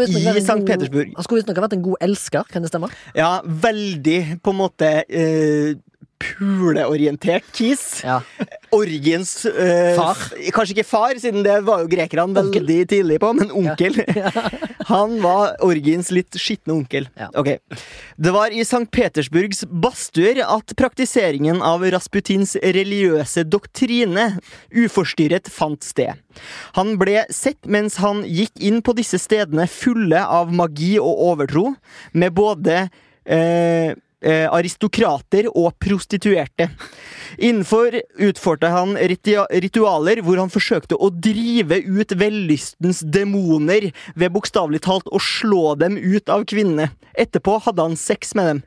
I 0.08 0.24
god- 0.62 0.66
Petersburg. 0.66 1.12
Han 1.16 1.24
skulle 1.24 1.42
visstnok 1.42 1.56
ha 1.56 1.66
vært 1.68 1.72
en 1.76 1.82
god 1.82 1.96
elsker, 2.00 2.44
kan 2.48 2.62
det 2.62 2.70
stemme? 2.72 2.88
Ja, 3.14 3.40
veldig 3.44 4.40
på 4.42 4.50
en 4.50 4.56
måte 4.56 5.04
eh, 5.08 5.74
puleorientert 6.38 7.46
kis. 7.54 8.02
Ja. 8.04 8.20
Orgiens 8.72 9.44
eh, 9.46 9.92
Far. 9.98 10.20
Kanskje 10.54 10.76
ikke 10.78 10.88
far, 10.88 11.18
siden 11.20 11.44
det 11.44 11.58
var 11.66 11.82
jo 11.82 11.90
grekerne 11.92 12.32
veldig 12.38 12.78
tidlig 12.88 13.18
på, 13.22 13.32
men 13.36 13.52
onkel. 13.52 13.98
Han 14.92 15.18
var 15.22 15.58
orgiens 15.64 16.10
litt 16.14 16.36
skitne 16.40 16.74
onkel. 16.78 17.08
Ja. 17.18 17.28
Ok. 17.38 17.54
Det 18.16 18.32
var 18.34 18.54
i 18.54 18.64
St. 18.64 18.86
Petersburgs 18.92 19.64
badstuer 19.68 20.42
at 20.46 20.74
praktiseringen 20.78 21.60
av 21.64 21.84
Rasputins 21.92 22.56
religiøse 22.62 23.44
doktrine 23.48 24.30
uforstyrret 24.72 25.50
fant 25.52 25.84
sted. 25.84 26.16
Han 26.78 26.96
ble 27.00 27.26
sett 27.32 27.68
mens 27.68 27.98
han 28.02 28.24
gikk 28.24 28.56
inn 28.62 28.80
på 28.84 28.96
disse 28.96 29.20
stedene 29.20 29.68
fulle 29.70 30.22
av 30.22 30.52
magi 30.54 30.94
og 31.02 31.26
overtro, 31.32 31.66
med 32.16 32.34
både 32.36 32.86
eh, 33.24 33.92
eh, 34.22 34.46
aristokrater 34.50 35.48
og 35.50 35.74
prostituerte. 35.82 36.70
Innenfor 37.38 37.96
utførte 38.22 38.70
han 38.72 38.96
ritualer 38.96 40.22
hvor 40.24 40.40
han 40.40 40.52
forsøkte 40.52 40.98
å 40.98 41.10
drive 41.12 41.80
ut 41.86 42.14
vellystens 42.18 43.02
demoner 43.04 43.90
ved 44.14 44.34
bokstavelig 44.34 44.82
talt 44.86 45.08
å 45.10 45.20
slå 45.22 45.74
dem 45.80 45.98
ut 45.98 46.32
av 46.32 46.46
kvinnene. 46.48 46.90
Etterpå 47.18 47.58
hadde 47.66 47.88
han 47.88 47.98
sex 47.98 48.34
med 48.38 48.48
dem. 48.48 48.62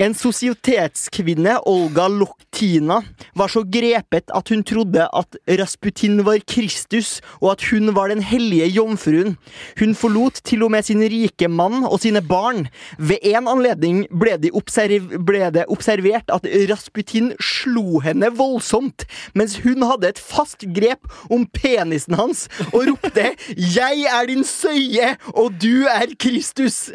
En 0.00 0.14
sosietetskvinne, 0.16 1.58
Olga 1.68 2.06
Loktina, 2.08 3.02
var 3.36 3.50
så 3.52 3.60
grepet 3.68 4.30
at 4.32 4.48
hun 4.48 4.62
trodde 4.64 5.04
at 5.04 5.36
Rasputin 5.60 6.22
var 6.24 6.40
Kristus, 6.48 7.18
og 7.42 7.52
at 7.52 7.64
hun 7.68 7.92
var 7.96 8.08
den 8.08 8.22
hellige 8.24 8.70
jomfruen. 8.72 9.36
Hun 9.80 9.92
forlot 9.98 10.40
til 10.48 10.64
og 10.64 10.72
med 10.72 10.86
sin 10.88 11.02
rike 11.04 11.48
mann 11.48 11.84
og 11.84 12.00
sine 12.00 12.22
barn. 12.24 12.68
Ved 12.98 13.20
en 13.34 13.50
anledning 13.52 14.06
ble, 14.08 14.38
de 14.40 14.52
ble 14.52 15.50
det 15.52 15.66
observert 15.68 16.32
at 16.32 16.48
Rasputin 16.70 17.32
slo 17.42 18.00
henne 18.00 18.32
voldsomt, 18.38 19.04
mens 19.36 19.58
hun 19.60 19.84
hadde 19.84 20.14
et 20.14 20.22
fast 20.22 20.64
grep 20.72 21.04
om 21.28 21.44
penisen 21.52 22.16
hans 22.16 22.48
og 22.72 22.88
ropte 22.88 23.34
'Jeg 23.56 24.06
er 24.08 24.26
din 24.26 24.44
søye, 24.44 25.16
og 25.36 25.52
du 25.60 25.84
er 25.84 26.06
Kristus'. 26.16 26.92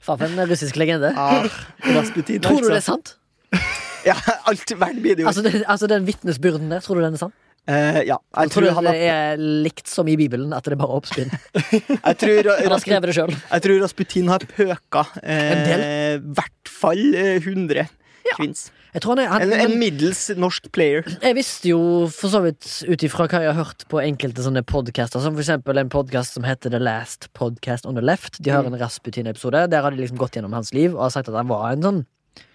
Faen, 0.00 0.18
for 0.18 0.26
en 0.26 0.48
russisk 0.50 0.76
legende. 0.80 1.12
Ah, 1.16 1.46
Rasputin, 1.96 2.42
Tror 2.44 2.64
du 2.64 2.70
det 2.72 2.80
er 2.80 2.88
sant? 2.88 3.16
Ja, 4.00 4.14
alt 4.48 4.70
verden 4.80 5.02
blir 5.04 5.12
det 5.12 5.26
jo. 5.26 5.28
Altså, 5.28 5.42
det, 5.44 5.58
altså 5.68 5.84
Den 5.90 6.06
vitnesbyrden 6.08 6.70
der, 6.72 6.80
tror 6.80 6.96
du 6.96 7.02
den 7.04 7.18
er 7.18 7.20
sann? 7.20 7.34
Uh, 7.68 8.00
ja, 8.08 8.16
jeg 8.16 8.50
tror 8.50 8.64
tror, 8.64 8.72
han 8.78 8.86
det 8.88 9.00
er 9.04 9.42
likt 9.66 9.90
som 9.90 10.08
i 10.08 10.14
Bibelen, 10.16 10.54
at 10.56 10.64
det 10.64 10.72
er 10.72 10.80
bare 10.80 10.96
oppspinn. 10.96 11.28
jeg 12.08 12.16
tror, 12.22 12.48
selv 13.12 13.36
jeg 13.36 13.64
tror 13.66 13.82
Rasputin 13.84 14.30
har 14.32 14.46
pøka 14.48 15.04
En 15.20 15.60
del? 15.68 15.84
eh, 15.84 16.24
hvert 16.40 16.72
fall 16.72 17.02
100 17.12 17.84
ja. 17.84 17.84
kvinns. 18.38 18.70
Han 18.92 19.18
er 19.22 19.28
han, 19.30 19.42
En, 19.42 19.52
en 19.52 19.78
middels 19.78 20.24
norsk 20.36 20.70
player. 20.74 21.04
Jeg 21.22 21.36
visste 21.38 21.68
jo 21.70 21.78
for 22.10 22.32
så 22.32 22.40
vidt 22.42 22.66
ut 22.90 23.02
ifra 23.06 23.28
hva 23.30 23.40
jeg 23.44 23.52
har 23.54 23.58
hørt 23.64 23.84
på 23.88 24.00
enkelte 24.02 24.42
sånne 24.42 24.64
podcaster, 24.66 25.22
som 25.22 25.36
for 25.36 25.44
eksempel 25.44 25.78
en 25.78 25.88
podcast 25.92 26.34
som 26.34 26.42
heter 26.42 26.70
The 26.74 26.80
Last 26.82 27.28
Podcast 27.38 27.86
on 27.86 27.94
the 27.94 28.02
Left. 28.02 28.40
De 28.42 28.50
har 28.50 28.62
Mm. 28.66 28.74
en 28.74 28.80
Rasputin-episode. 28.80 29.68
Der 29.70 29.82
har 29.82 29.90
de 29.94 29.96
liksom 30.02 30.18
gått 30.18 30.34
gjennom 30.34 30.52
hans 30.52 30.72
liv 30.74 30.94
og 30.96 31.02
har 31.06 31.10
sagt 31.10 31.28
at 31.28 31.34
han 31.38 31.46
var 31.48 31.70
en 31.70 31.82
sånn 31.82 32.00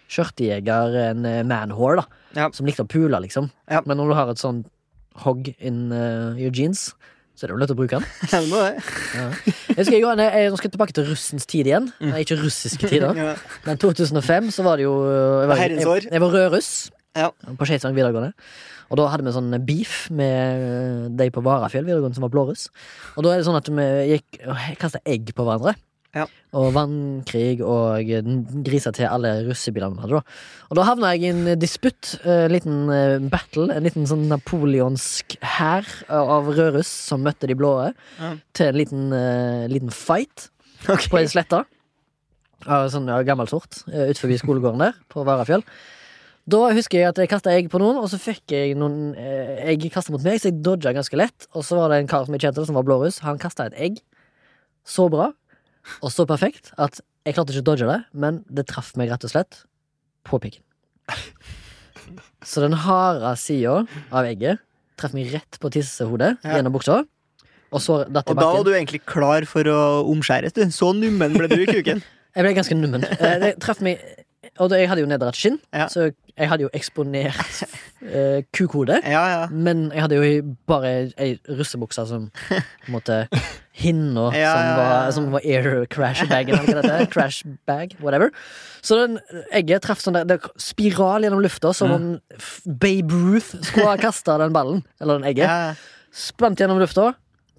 skjørtejeger, 0.09 0.95
en 1.11 1.21
manhore, 1.23 1.43
manwhore, 1.49 1.95
da. 2.03 2.05
Ja. 2.41 2.49
Som 2.53 2.67
likte 2.67 2.83
å 2.86 2.89
pule, 2.91 3.17
liksom. 3.23 3.49
Ja. 3.71 3.81
Men 3.86 3.97
når 3.97 4.11
du 4.11 4.15
har 4.19 4.29
et 4.29 4.41
sånn 4.41 4.65
hogg 5.23 5.53
in 5.59 5.91
uh, 5.95 6.36
your 6.38 6.51
jeans, 6.51 6.93
så 7.36 7.45
er 7.45 7.51
det 7.51 7.55
jo 7.55 7.61
lett 7.61 7.73
å 7.73 7.77
bruke 7.77 7.99
den. 7.99 8.05
Ja. 9.15 9.25
Jeg 9.75 9.86
skal, 9.88 9.95
jeg, 9.99 10.03
jeg, 10.19 10.49
nå 10.51 10.57
skal 10.59 10.69
jeg 10.69 10.73
tilbake 10.77 10.95
til 10.95 11.07
russens 11.09 11.45
tid 11.51 11.67
igjen. 11.69 11.89
Nei, 12.03 12.21
ikke 12.25 12.38
russiske 12.41 12.88
tider. 12.91 13.11
Mm. 13.25 13.41
Men 13.67 13.79
2005 13.81 14.47
så 14.55 14.63
var 14.65 14.79
det 14.79 14.86
jo 14.88 14.93
Jeg 15.05 15.49
var, 15.49 15.61
jeg, 15.61 16.07
jeg 16.11 16.21
var 16.23 16.33
rødruss 16.36 16.69
Ja. 17.15 17.29
på 17.59 17.67
Skeisvang 17.67 17.95
videregående. 17.95 18.33
Og 18.91 18.99
da 18.99 19.07
hadde 19.09 19.25
vi 19.25 19.33
sånn 19.33 19.55
beef 19.65 19.95
med 20.13 21.15
de 21.17 21.29
på 21.33 21.41
Varafjell 21.45 21.86
videregående 21.88 22.17
som 22.19 22.25
var 22.27 22.33
blåruss. 22.36 22.67
Og 23.15 23.25
da 23.25 23.33
er 23.33 23.41
det 23.41 23.47
sånn 23.47 23.57
at 23.57 23.69
vi 23.71 23.88
gikk 24.13 24.41
og 24.45 24.59
kasta 24.81 25.01
egg 25.09 25.31
på 25.36 25.45
hverandre. 25.47 25.73
Ja. 26.16 26.26
Og 26.55 26.70
vannkrig 26.72 27.59
og 27.59 28.07
grisa 28.63 28.93
til 28.95 29.09
alle 29.11 29.34
russebilene 29.49 29.97
vi 29.97 30.05
hadde. 30.05 30.22
da 30.22 30.70
Og 30.72 30.78
da 30.80 30.86
havna 30.88 31.11
jeg 31.11 31.26
i 31.26 31.32
en 31.34 31.59
disputt, 31.59 32.13
en 32.24 32.53
liten 32.53 32.78
eh, 32.93 33.20
battle, 33.32 33.68
en 33.76 33.84
liten 33.84 34.07
sånn 34.07 34.24
napoleonsk 34.32 35.36
hær 35.57 35.89
av 36.07 36.47
rødruss 36.47 36.88
som 37.09 37.26
møtte 37.26 37.49
de 37.51 37.57
blå, 37.59 37.74
Ja. 38.20 38.38
til 38.53 38.72
en 38.72 38.80
liten, 38.80 39.11
eh, 39.11 39.68
liten 39.68 39.91
fight 39.91 40.49
okay. 40.88 41.09
på 41.11 41.20
ei 41.20 41.28
slette. 41.28 41.66
Av 42.66 42.88
sånn 42.89 43.11
ja, 43.11 43.20
gammel 43.28 43.51
sort. 43.51 43.84
utenfor 43.91 44.32
skolegården 44.39 44.80
der, 44.80 44.95
på 45.11 45.26
Varafjell. 45.28 45.63
Da 46.47 46.70
husker 46.72 46.99
jeg 46.99 47.09
at 47.09 47.18
jeg 47.18 47.30
kasta 47.30 47.51
egg 47.51 47.72
på 47.74 47.80
noen, 47.82 47.97
og 47.97 48.07
så 48.07 48.20
fikk 48.22 48.53
jeg 48.53 48.76
noen 48.78 49.16
eh, 49.18 49.66
egg 49.74 49.89
kasta 49.91 50.13
mot 50.13 50.24
meg, 50.24 50.39
så 50.39 50.51
jeg 50.51 50.61
dodga 50.63 50.93
ganske 50.95 51.18
lett. 51.18 51.47
Og 51.57 51.66
så 51.66 51.76
var 51.76 51.89
det 51.91 51.99
en 52.03 52.07
kar 52.07 52.24
som 52.26 52.38
jeg 52.38 52.45
kjente, 52.45 52.66
som 52.66 52.78
var 52.78 52.86
blåruss. 52.86 53.20
Han 53.26 53.41
kasta 53.41 53.66
et 53.68 53.80
egg 53.89 53.99
så 54.86 55.09
bra 55.09 55.32
og 56.01 56.11
så 56.13 56.25
perfekt 56.29 56.71
at 56.77 56.99
jeg 57.25 57.36
klarte 57.36 57.53
ikke 57.55 57.63
å 57.63 57.69
dodge 57.71 57.88
det, 57.89 57.99
men 58.13 58.43
det 58.49 58.67
traff 58.69 58.93
meg 58.99 59.09
rett 59.09 59.23
og 59.25 59.31
slett 59.33 59.63
på 60.25 60.39
pikken. 60.41 60.63
Så 62.45 62.61
den 62.61 62.75
harde 62.86 63.31
sida 63.41 63.79
av 64.13 64.27
egget 64.29 64.61
traff 64.99 65.15
meg 65.17 65.31
rett 65.33 65.57
på 65.59 65.71
tissehodet 65.73 66.38
Ja. 66.45 66.57
gjennom 66.57 66.73
buksa. 66.75 67.01
Og 67.73 67.81
så 67.81 68.05
datt 68.07 68.29
Og 68.29 68.38
da 68.38 68.51
var 68.53 68.63
du 68.63 68.71
egentlig 68.71 69.01
klar 69.05 69.43
for 69.49 69.63
å 69.67 70.05
omskjæres, 70.07 70.53
du. 70.53 70.61
Så 70.71 70.93
nummen 70.95 71.33
ble 71.33 71.47
du 71.49 71.57
i 71.63 71.65
kuken. 71.65 72.03
Jeg 72.36 72.43
ble 72.45 72.53
ganske 72.53 72.75
nummen. 72.77 73.03
Eh, 73.03 73.39
Det 73.39 73.59
traff 73.59 73.81
meg 73.81 73.99
Og 74.60 74.70
da- 74.72 74.78
jeg 74.80 74.88
hadde 74.88 75.01
jo 75.03 75.08
nedrett 75.10 75.36
skinn, 75.36 75.58
Ja. 75.74 75.88
så 75.91 76.12
jeg 76.38 76.47
hadde 76.49 76.64
jo 76.64 76.70
eksponert 76.74 77.64
eh, 78.06 78.41
kukode. 78.56 79.01
Ja, 79.03 79.24
ja. 79.34 79.47
Men 79.51 79.89
jeg 79.91 80.01
hadde 80.01 80.16
jo 80.16 80.56
bare 80.68 81.12
ei 81.18 81.39
russebukse 81.49 82.06
som 82.08 82.30
på 82.49 82.56
en 82.88 82.93
måte 82.95 83.18
Hinna 83.76 84.30
Ja, 84.36 84.53
som, 84.53 84.64
ja, 84.64 84.76
var, 84.78 84.91
ja. 85.06 85.12
som 85.12 85.28
var 85.34 85.41
air 85.43 85.68
eller 85.68 85.88
hva 85.91 86.14
det 86.14 86.86
heter. 86.86 87.10
Crash 87.12 87.43
bag, 87.68 87.95
whatever. 87.99 88.32
Så 88.82 88.95
den 89.01 89.20
egget 89.51 89.82
traff 89.84 89.99
sånn 89.99 90.14
der, 90.16 90.24
det 90.26 90.39
spiral 90.62 91.24
gjennom 91.28 91.41
lufta, 91.43 91.74
som 91.76 91.91
om 91.91 92.08
f- 92.38 92.62
Babe 92.66 93.12
Ruth 93.12 93.56
skulle 93.62 93.88
ha 93.91 93.97
kasta 93.97 94.38
den 94.39 94.53
ballen, 94.56 94.84
eller 95.01 95.20
den 95.20 95.28
egget. 95.34 95.49
ja. 95.49 95.74
Spant 96.16 96.60
gjennom 96.62 96.80
lufta, 96.80 97.10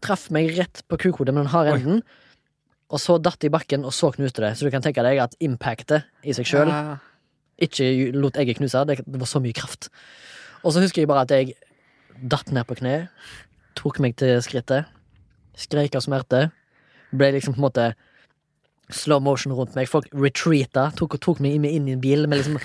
traff 0.00 0.30
meg 0.32 0.54
rett 0.56 0.80
på 0.88 0.96
kukodet 0.96 1.34
med 1.34 1.44
den 1.44 1.52
harde 1.52 1.74
enden. 1.76 2.00
Og 2.94 3.00
så 3.02 3.16
datt 3.18 3.42
i 3.42 3.50
bakken, 3.50 3.84
og 3.84 3.92
så 3.94 4.12
knuste 4.14 4.44
det. 4.44 4.52
Så 4.58 4.66
du 4.66 4.70
kan 4.70 4.82
tenke 4.84 5.02
deg 5.02 5.18
at 5.18 5.34
impactet 5.42 6.04
i 6.22 6.34
seg 6.36 6.46
sjøl 6.46 6.68
Ja. 6.70 6.98
ikke 7.58 8.12
lot 8.14 8.36
egget 8.38 8.60
knuse. 8.60 8.84
Det, 8.86 9.00
det 9.06 9.18
var 9.20 9.26
så 9.26 9.40
mye 9.42 9.56
kraft. 9.56 9.88
Og 10.62 10.72
så 10.74 10.82
husker 10.84 11.02
jeg 11.02 11.08
bare 11.10 11.24
at 11.26 11.30
jeg 11.34 11.54
datt 12.22 12.52
ned 12.54 12.64
på 12.68 12.76
kne, 12.78 13.08
tok 13.76 13.98
meg 14.00 14.14
til 14.16 14.38
skrittet, 14.44 14.86
skreik 15.58 15.96
av 15.98 16.04
smerte. 16.06 16.46
Ble 17.16 17.32
liksom 17.34 17.56
på 17.56 17.60
en 17.60 17.66
måte 17.66 17.88
slow 18.94 19.18
motion 19.20 19.52
rundt 19.56 19.74
meg. 19.74 19.88
Folk 19.90 20.06
retreata, 20.14 20.92
tok, 20.96 21.18
tok 21.22 21.40
meg 21.42 21.56
inn 21.58 21.66
inn 21.66 21.88
i 21.90 21.96
en 21.96 22.00
bil. 22.02 22.26
Med 22.30 22.38
liksom, 22.38 22.60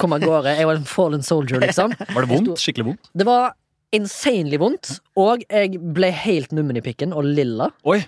kom 0.00 0.16
av 0.16 0.24
gårde. 0.24 0.56
Jeg 0.58 0.66
var 0.66 0.80
en 0.80 0.88
fallen 0.88 1.22
soldier, 1.22 1.62
liksom. 1.62 1.94
Var 1.94 2.26
det 2.26 2.30
vondt? 2.32 2.58
Skikkelig 2.58 2.88
vondt? 2.90 3.10
Det 3.14 3.26
var 3.28 3.52
insanely 3.94 4.58
vondt, 4.62 4.96
og 5.18 5.42
jeg 5.50 5.78
ble 5.94 6.10
helt 6.14 6.52
nummen 6.54 6.78
i 6.78 6.82
pikken 6.84 7.14
og 7.14 7.24
lilla. 7.26 7.70
Oi! 7.90 8.00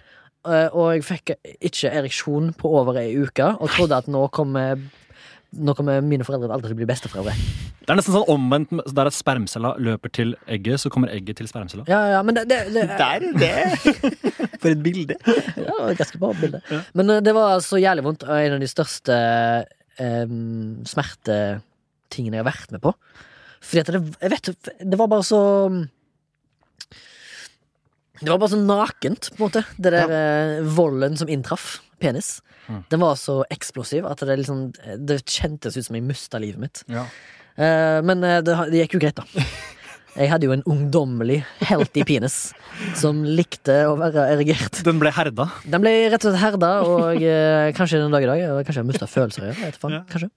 Eh, 0.49 0.69
Og 0.75 0.89
jeg 0.97 1.05
fikk 1.07 1.35
ikke 1.63 1.91
ereksjon 1.93 2.53
på 2.59 2.71
over 2.81 2.99
ei 3.03 3.13
uke, 3.23 3.53
og 3.61 3.71
trodde 3.71 3.99
at 4.03 4.09
nå 4.11 4.25
kommer 4.35 4.81
nå 5.53 5.75
kommer 5.77 6.01
mine 6.01 6.25
foreldre 6.25 6.49
aldri 6.49 6.71
til 6.71 6.79
å 6.79 6.81
bli 6.81 6.87
besteforeldre. 6.89 7.35
Det 7.83 7.91
er 7.93 7.99
nesten 7.99 8.15
sånn 8.15 8.31
omvendt. 8.33 8.71
Der 8.97 9.11
at 9.11 9.13
spermcella 9.13 9.75
løper 9.77 10.09
til 10.17 10.31
egget, 10.49 10.81
så 10.81 10.89
kommer 10.89 11.13
egget 11.13 11.37
til 11.43 11.49
spermcella. 11.51 11.85
Ja, 11.91 11.99
ja, 12.15 12.23
men 12.25 12.39
det, 12.39 12.47
det, 12.49 12.63
det, 12.73 12.87
Der, 13.03 13.27
det. 13.37 13.51
For 14.63 14.71
et 14.71 14.81
bilde. 14.83 15.19
ja, 15.61 15.91
ganske 15.99 16.19
bra 16.23 16.31
bilde. 16.41 16.63
Men 16.97 17.11
eh, 17.13 17.21
det 17.27 17.35
var 17.37 17.61
så 17.61 17.77
jævlig 17.83 18.07
vondt, 18.07 18.25
og 18.25 18.33
en 18.33 18.57
av 18.57 18.65
de 18.65 18.71
største 18.71 19.19
um, 20.01 20.81
smertetingene 20.89 22.39
jeg 22.39 22.45
har 22.45 22.49
vært 22.49 22.73
med 22.73 22.83
på. 22.89 22.95
Fordi 23.63 23.83
at 23.85 23.93
det, 23.93 24.03
jeg 24.25 24.33
vet, 24.33 24.51
det 24.89 24.99
var 25.03 25.11
bare 25.13 25.27
så 25.27 25.43
Det 28.23 28.31
var 28.31 28.41
bare 28.41 28.55
så 28.55 28.61
nakent, 28.63 29.33
på 29.35 29.41
en 29.41 29.45
måte. 29.49 29.65
Det 29.77 29.93
der 29.95 30.13
ja. 30.15 30.63
volden 30.79 31.19
som 31.19 31.31
inntraff 31.33 31.81
penis. 32.03 32.37
Mm. 32.69 32.83
Den 32.89 33.03
var 33.03 33.19
så 33.19 33.43
eksplosiv 33.51 34.07
at 34.07 34.23
det 34.23 34.37
liksom 34.39 34.69
Det 35.03 35.17
kjentes 35.27 35.77
ut 35.77 35.87
som 35.89 35.99
jeg 35.99 36.07
mista 36.07 36.39
livet 36.43 36.63
mitt. 36.63 36.85
Ja. 36.87 37.07
Uh, 37.53 37.99
men 38.07 38.23
eh, 38.25 38.39
det, 38.41 38.55
det 38.73 38.85
gikk 38.85 38.97
jo 38.97 39.03
greit, 39.03 39.19
da. 39.19 39.45
Jeg 40.13 40.29
hadde 40.29 40.45
jo 40.45 40.53
en 40.53 40.65
ungdommelig, 40.69 41.39
healthy 41.65 42.03
penis 42.05 42.51
som 43.01 43.23
likte 43.25 43.79
å 43.89 43.95
være 43.97 44.27
erigert. 44.35 44.83
Den 44.85 44.99
ble 45.01 45.09
herda. 45.15 45.47
Den 45.65 45.81
ble 45.81 45.93
rett 46.13 46.21
og 46.21 46.35
slett 46.35 46.43
herda, 46.43 46.73
og 46.85 47.25
eh, 47.25 47.71
kanskje 47.77 48.03
den 48.03 48.13
dag 48.13 48.27
i 48.27 48.29
dag 48.29 48.61
Kanskje 48.67 48.83
jeg 48.83 48.89
mista 48.91 49.09
følelser 49.09 49.49
jeg 49.49 49.57
vet 49.63 49.79
faen, 49.81 49.97
Ja. 49.97 50.03
Kanskje. 50.13 50.29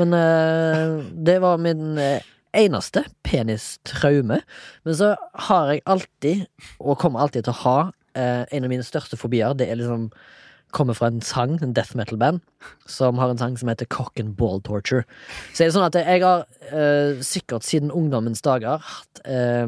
Men 0.00 0.16
eh, 0.16 0.94
det 1.28 1.36
var 1.44 1.60
min 1.60 2.00
eh, 2.00 2.24
eneste 2.56 3.04
penistraume. 3.26 4.40
Men 4.84 4.98
så 4.98 5.14
har 5.48 5.72
jeg 5.72 5.82
alltid, 5.86 6.44
og 6.78 6.98
kommer 6.98 7.22
alltid 7.22 7.46
til 7.46 7.54
å 7.54 7.62
ha, 7.64 7.78
eh, 8.14 8.44
en 8.50 8.64
av 8.64 8.70
mine 8.70 8.86
største 8.86 9.16
fobier. 9.16 9.54
Det 9.54 9.68
er 9.68 9.76
liksom 9.76 10.10
Kommer 10.70 10.94
fra 10.94 11.08
en 11.10 11.20
sang, 11.20 11.58
en 11.64 11.72
death 11.74 11.96
metal-band, 11.96 12.38
som 12.86 13.18
har 13.18 13.28
en 13.28 13.38
sang 13.38 13.56
som 13.58 13.66
heter 13.66 13.88
Cock 13.90 14.20
and 14.20 14.36
Ball 14.36 14.60
Torture. 14.60 15.02
Så 15.52 15.64
er 15.64 15.66
det 15.66 15.74
sånn 15.74 15.86
at 15.88 15.96
jeg 15.98 16.22
har 16.22 16.44
eh, 16.70 17.18
sikkert 17.26 17.66
siden 17.66 17.90
ungdommens 17.90 18.38
dager 18.40 18.78
hatt 18.78 19.22
eh, 19.24 19.66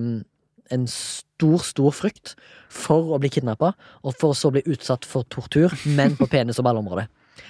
en 0.71 0.87
stor, 0.87 1.59
stor 1.59 1.91
frykt 1.91 2.37
for 2.71 3.11
å 3.11 3.19
bli 3.19 3.33
kidnappa, 3.35 3.73
og 4.07 4.15
for 4.15 4.39
så 4.39 4.53
å 4.53 4.55
bli 4.55 4.63
utsatt 4.63 5.05
for 5.05 5.27
tortur, 5.27 5.75
men 5.99 6.15
på 6.15 6.31
penis- 6.31 6.63
og 6.63 6.69
ballområdet. 6.71 7.09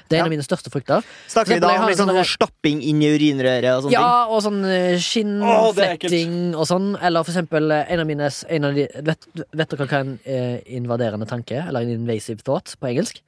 Det 0.08 0.18
er 0.18 0.20
en 0.20 0.24
Ja. 0.24 0.24
av 0.28 0.34
mine 0.34 0.44
største 0.44 0.70
frykter. 0.70 1.04
Snakker 1.28 1.54
vi 1.54 1.60
da 1.60 1.70
om 1.72 1.82
har 1.82 1.94
sånn 1.96 2.24
stapping 2.24 2.82
inn 2.82 3.00
i 3.02 3.08
urinrøret 3.14 3.70
og 3.76 3.82
sånne 3.84 3.92
ting? 3.92 4.00
Ja, 4.00 4.26
og 4.28 4.42
sånn 4.44 4.62
skinnfletting 5.00 6.54
oh, 6.54 6.60
og 6.60 6.68
sånn. 6.68 6.88
Eller 7.00 7.24
for 7.24 7.32
eksempel 7.32 7.70
eh, 7.72 7.92
en 7.92 8.02
av 8.02 8.06
mine 8.06 8.28
en 8.28 8.64
av 8.68 8.74
de, 8.74 8.86
vet, 9.08 9.28
vet 9.52 9.74
dere 9.74 9.88
hva 9.88 10.00
en 10.00 10.18
eh, 10.24 10.58
invaderende 10.78 11.28
tanke 11.28 11.56
er? 11.56 11.68
Eller 11.68 11.86
en 11.86 11.94
invasive 11.96 12.44
thought 12.44 12.76
på 12.78 12.92
engelsk? 12.92 13.22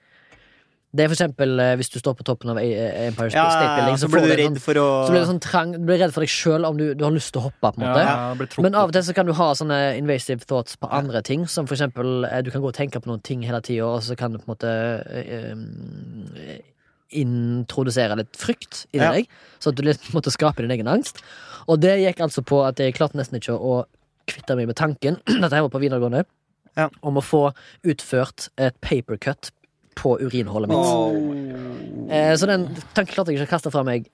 Det 0.95 1.03
er 1.03 1.09
for 1.11 1.17
eksempel 1.17 1.59
eh, 1.59 1.73
hvis 1.81 1.91
du 1.91 1.97
står 1.99 2.15
på 2.19 2.25
toppen 2.27 2.53
av 2.53 2.59
Empire 2.61 3.07
Empire 3.09 3.33
Ja, 3.35 3.49
State 3.51 3.73
Building, 3.81 3.97
så 3.99 4.07
så, 4.07 4.11
blir 4.13 4.29
du 4.29 4.31
redd 4.31 4.45
sånn, 4.47 4.59
for 4.63 4.79
å 4.79 4.87
så 5.03 5.15
blir 5.15 5.25
du 5.25 5.31
sånn 5.33 5.41
trang 5.43 5.73
Du 5.75 5.81
blir 5.89 5.99
redd 5.99 6.13
for 6.15 6.23
deg 6.23 6.31
sjøl 6.31 6.67
om 6.69 6.79
du, 6.79 6.85
du 6.95 7.03
har 7.03 7.15
lyst 7.15 7.33
til 7.35 7.43
å 7.43 7.49
hoppe, 7.49 7.73
på 7.75 7.81
en 7.81 7.87
måte. 7.89 8.05
Ja. 8.07 8.61
Men 8.63 8.79
av 8.79 8.93
og 8.93 8.95
til 8.95 9.03
så 9.09 9.17
kan 9.17 9.27
du 9.27 9.35
ha 9.35 9.49
sånne 9.59 9.79
invasive 9.99 10.47
thoughts 10.47 10.79
på 10.79 10.91
andre 10.95 11.25
ting. 11.27 11.49
Som 11.51 11.67
for 11.67 11.75
eksempel 11.75 12.29
eh, 12.29 12.45
du 12.47 12.53
kan 12.55 12.63
gå 12.63 12.71
og 12.71 12.77
tenke 12.77 13.03
på 13.03 13.11
noen 13.11 13.25
ting 13.27 13.43
hele 13.47 13.59
tida, 13.65 13.89
og 13.89 14.05
så 14.07 14.15
kan 14.19 14.37
du 14.37 14.39
på 14.39 14.47
en 14.47 14.53
måte 14.55 14.71
øh, 15.19 16.55
introdusere 17.25 18.21
litt 18.21 18.39
frykt 18.39 18.85
inni 18.95 19.25
Ja. 19.25 19.43
Så 19.59 19.73
at 19.73 19.81
du 19.81 19.85
litt 19.87 20.07
måtte 20.15 20.33
skape 20.35 20.63
din 20.63 20.75
egen 20.75 20.91
angst. 20.91 21.25
Og 21.67 21.83
det 21.83 21.97
gikk 22.05 22.23
altså 22.23 22.45
på 22.47 22.63
at 22.69 22.79
jeg 22.79 22.95
klarte 22.95 23.19
nesten 23.19 23.41
ikke 23.41 23.57
å 23.57 23.83
kvitte 24.31 24.57
meg 24.57 24.71
med 24.71 24.79
tanken 24.79 25.19
Dette 25.43 25.55
her 25.57 25.67
var 25.67 25.75
på 25.75 25.83
videregående. 25.83 26.25
Ja. 26.79 26.89
Om 27.03 27.19
å 27.19 27.25
få 27.25 27.45
utført 27.87 28.49
et 28.63 28.79
papercut 28.85 29.51
på 29.99 30.17
urinhullet 30.21 30.71
mitt. 30.73 32.11
Eh, 32.13 32.35
så 32.39 32.47
den 32.51 32.69
tanken 32.95 33.15
klarte 33.15 33.33
jeg 33.33 33.41
ikke 33.41 33.49
å 33.51 33.55
kaste 33.57 33.73
fra 33.75 33.85
meg. 33.87 34.11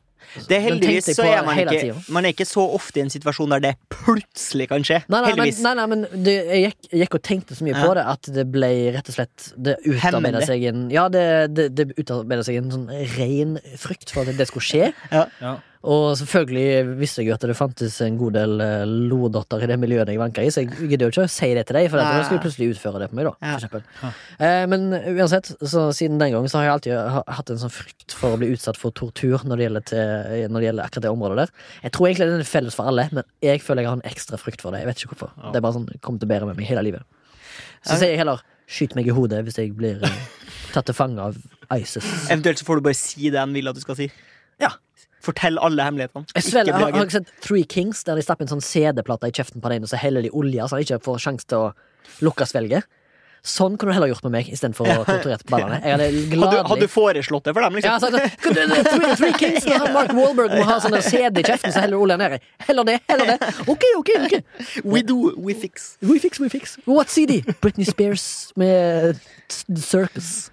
Det 0.46 0.54
er 0.58 0.62
heldigvis 0.62 1.08
så 1.16 1.24
er 1.26 1.40
man 1.42 1.58
ikke. 1.58 1.94
Man 2.14 2.26
er 2.28 2.34
ikke 2.34 2.46
så 2.46 2.62
ofte 2.76 3.00
i 3.00 3.02
en 3.02 3.10
situasjon 3.10 3.50
der 3.50 3.62
det 3.64 3.72
plutselig 3.90 4.68
kan 4.70 4.84
skje. 4.86 5.00
Nei, 5.10 5.16
nei, 5.16 5.20
men, 5.24 5.30
heldigvis. 5.32 5.62
nei, 5.64 5.72
nei, 5.78 5.86
men 5.90 6.04
det, 6.12 6.34
jeg, 6.46 6.60
gikk, 6.68 6.90
jeg 6.92 7.00
gikk 7.02 7.16
og 7.18 7.22
tenkte 7.26 7.56
så 7.58 7.66
mye 7.66 7.74
Ja. 7.74 7.80
på 7.82 7.94
det 7.98 8.04
at 8.12 8.30
det 8.36 8.44
ble 8.52 8.68
rett 8.94 9.10
og 9.10 9.16
slett 9.16 9.48
Det 9.56 9.74
utarbeida 9.88 10.44
seg 10.46 10.68
en 10.70 10.84
Ja, 10.94 11.08
det, 11.10 11.24
det, 11.56 11.66
det 11.74 11.88
utarbeida 11.96 12.44
seg 12.46 12.60
en 12.60 12.70
sånn 12.76 12.86
ren 13.16 13.56
frykt 13.80 14.12
for 14.14 14.28
at 14.30 14.38
det 14.38 14.46
skulle 14.52 14.68
skje. 14.68 14.92
Ja. 15.10 15.24
Ja. 15.40 15.56
Og 15.80 16.10
selvfølgelig 16.20 16.96
visste 16.98 17.22
jeg 17.22 17.30
jo 17.30 17.34
at 17.38 17.44
det 17.48 17.54
fantes 17.56 17.94
en 18.04 18.18
god 18.20 18.34
del 18.36 18.60
eh, 18.60 18.82
lodotter 18.84 19.62
i 19.64 19.68
det 19.70 19.78
miljøet 19.80 20.10
jeg 20.12 20.20
vanka 20.20 20.42
i, 20.44 20.50
så 20.52 20.60
jeg 20.60 20.90
gidder 20.90 21.06
jo 21.06 21.14
ikke 21.14 21.24
å 21.24 21.30
si 21.32 21.48
det 21.56 21.62
til 21.70 21.78
deg, 21.78 21.86
for 21.88 22.02
da 22.02 22.18
skal 22.26 22.36
du 22.36 22.44
plutselig 22.44 22.74
utføre 22.74 23.00
det 23.00 23.08
på 23.08 23.16
meg, 23.16 23.30
da. 23.30 23.54
For 23.72 23.86
ja. 24.02 24.10
eh, 24.44 24.64
men 24.68 24.90
uansett, 24.92 25.48
så 25.56 25.86
siden 25.96 26.20
den 26.20 26.34
gangen 26.34 26.52
så 26.52 26.60
har 26.60 26.66
jeg 26.66 26.74
alltid 26.74 27.24
hatt 27.38 27.54
en 27.54 27.62
sånn 27.62 27.72
frykt 27.72 28.12
for 28.12 28.36
å 28.36 28.40
bli 28.42 28.50
utsatt 28.52 28.76
for 28.80 28.92
tortur 28.92 29.40
når 29.48 29.56
det 29.56 29.66
gjelder, 29.68 29.86
til, 29.88 30.44
når 30.52 30.60
det 30.60 30.68
gjelder 30.68 30.90
akkurat 30.90 31.06
det 31.06 31.14
området 31.14 31.40
der. 31.40 31.54
Jeg 31.86 31.96
tror 31.96 32.10
egentlig 32.10 32.28
den 32.34 32.44
er 32.44 32.52
felles 32.52 32.76
for 32.76 32.92
alle, 32.92 33.08
men 33.16 33.28
jeg 33.48 33.64
føler 33.64 33.86
jeg 33.86 33.92
har 33.94 34.00
en 34.02 34.12
ekstra 34.12 34.40
frykt 34.42 34.66
for 34.66 34.76
det. 34.76 34.82
Jeg 34.84 34.90
vet 34.90 35.00
ikke 35.00 35.14
hvorfor. 35.14 35.32
Det 35.48 35.62
er 35.62 35.64
bare 35.64 35.78
sånn, 35.78 35.88
kommer 36.04 36.20
til 36.20 36.28
å 36.28 36.34
bære 36.34 36.50
med 36.50 36.60
meg 36.60 36.68
hele 36.68 36.84
livet. 36.90 37.08
Så 37.80 37.96
sier 37.96 38.12
jeg 38.12 38.20
heller 38.20 38.44
skyt 38.70 38.94
meg 38.98 39.08
i 39.08 39.14
hodet 39.14 39.40
hvis 39.46 39.58
jeg 39.58 39.72
blir 39.76 40.04
eh, 40.04 40.20
tatt 40.74 40.86
til 40.90 40.96
fange 40.96 41.24
av 41.30 41.40
ISIS. 41.72 42.06
Eventuelt 42.28 42.60
så 42.60 42.68
får 42.68 42.78
du 42.78 42.86
bare 42.90 42.98
si 42.98 43.32
det 43.32 43.40
han 43.40 43.56
vil 43.56 43.70
at 43.70 43.78
du 43.78 43.82
skal 43.82 43.98
si. 43.98 44.10
Ja. 44.60 44.74
Fortell 45.20 45.58
alle 45.60 45.84
hemmelighetene. 45.84 46.24
Ikke 46.32 46.64
har, 46.72 46.94
har 46.96 47.12
sett 47.12 47.28
Three 47.44 47.66
Kings, 47.68 48.04
der 48.08 48.16
de 48.16 48.24
stapper 48.24 48.46
en 48.46 48.54
sånn 48.54 48.64
CD-plate 48.64 49.28
i 49.28 49.36
kjeften 49.36 49.60
på 49.60 49.72
den, 49.72 49.84
og 49.84 49.92
så 49.92 50.00
heller 50.00 50.24
de 50.24 50.32
olje, 50.32 50.64
så 50.64 50.78
han 50.78 50.86
ikke 50.86 51.02
får 51.04 51.20
sjanse 51.26 51.50
til 51.50 51.68
å 51.68 52.24
lukke 52.24 52.48
svelget? 52.48 52.88
Sånn 53.40 53.78
kunne 53.80 53.94
du 53.94 53.96
heller 53.96 54.10
gjort 54.10 54.24
med 54.26 54.34
meg, 54.34 54.48
istedenfor 54.52 54.84
å 54.84 55.04
torturere 55.06 55.40
ballene. 55.48 55.78
Hadde 55.80 56.08
Hadde, 56.36 56.76
du 56.82 56.92
foreslått 56.92 57.46
det 57.48 57.54
for 57.56 57.64
dem, 57.64 57.78
liksom? 57.78 57.96
Ja, 57.96 58.34
kan 58.44 58.58
Three, 58.84 59.14
Three 59.16 59.38
Kings 59.40 59.64
ja. 59.68 59.78
Mark 59.94 60.12
Wahlberg 60.12 60.58
må 60.58 60.66
ha 60.68 60.76
sånn 60.84 60.98
CD 61.00 61.40
i 61.40 61.46
kjeften, 61.46 61.72
så 61.72 61.86
heller 61.86 62.04
olja 62.04 62.18
nedi. 62.20 62.40
Heller 62.68 62.88
det, 62.90 62.98
heller 63.08 63.32
det. 63.32 63.38
Ok, 63.64 63.86
ok, 63.96 64.12
ok. 64.26 64.36
We 64.84 65.00
do, 65.06 65.16
we 65.40 65.56
fix. 65.56 65.94
We 66.04 66.20
fix, 66.20 66.40
we 66.42 66.52
fix. 66.52 66.76
What 66.84 67.08
CD? 67.12 67.40
Britney 67.64 67.88
Spears 67.88 68.52
med 68.60 69.16
Circus. 69.48 70.49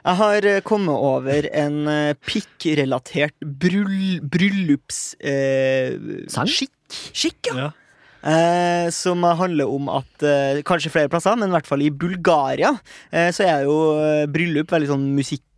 Jeg 0.00 0.16
har 0.20 0.48
eh, 0.48 0.62
kommet 0.64 0.96
over 0.96 1.48
en 1.52 1.82
pikk-relatert 2.24 3.36
bryllupsskikk. 3.44 4.30
bryllups... 4.32 5.02
Eh, 5.20 6.46
skikk. 7.12 7.52
Ja. 7.52 7.66
Ja. 7.66 7.70
Eh, 8.20 8.90
som 8.92 9.22
handler 9.24 9.70
om 9.72 9.86
at 9.88 10.24
eh, 10.28 10.58
Kanskje 10.68 10.90
flere 10.92 11.08
plasser, 11.08 11.38
men 11.40 11.48
i 11.48 11.54
hvert 11.54 11.68
fall 11.68 11.80
i 11.80 11.88
Bulgaria 11.88 12.74
eh, 13.08 13.30
så 13.32 13.46
er 13.46 13.64
jo 13.64 13.76
eh, 13.96 14.26
bryllup 14.28 14.74
veldig 14.74 14.90
sånn 14.90 15.06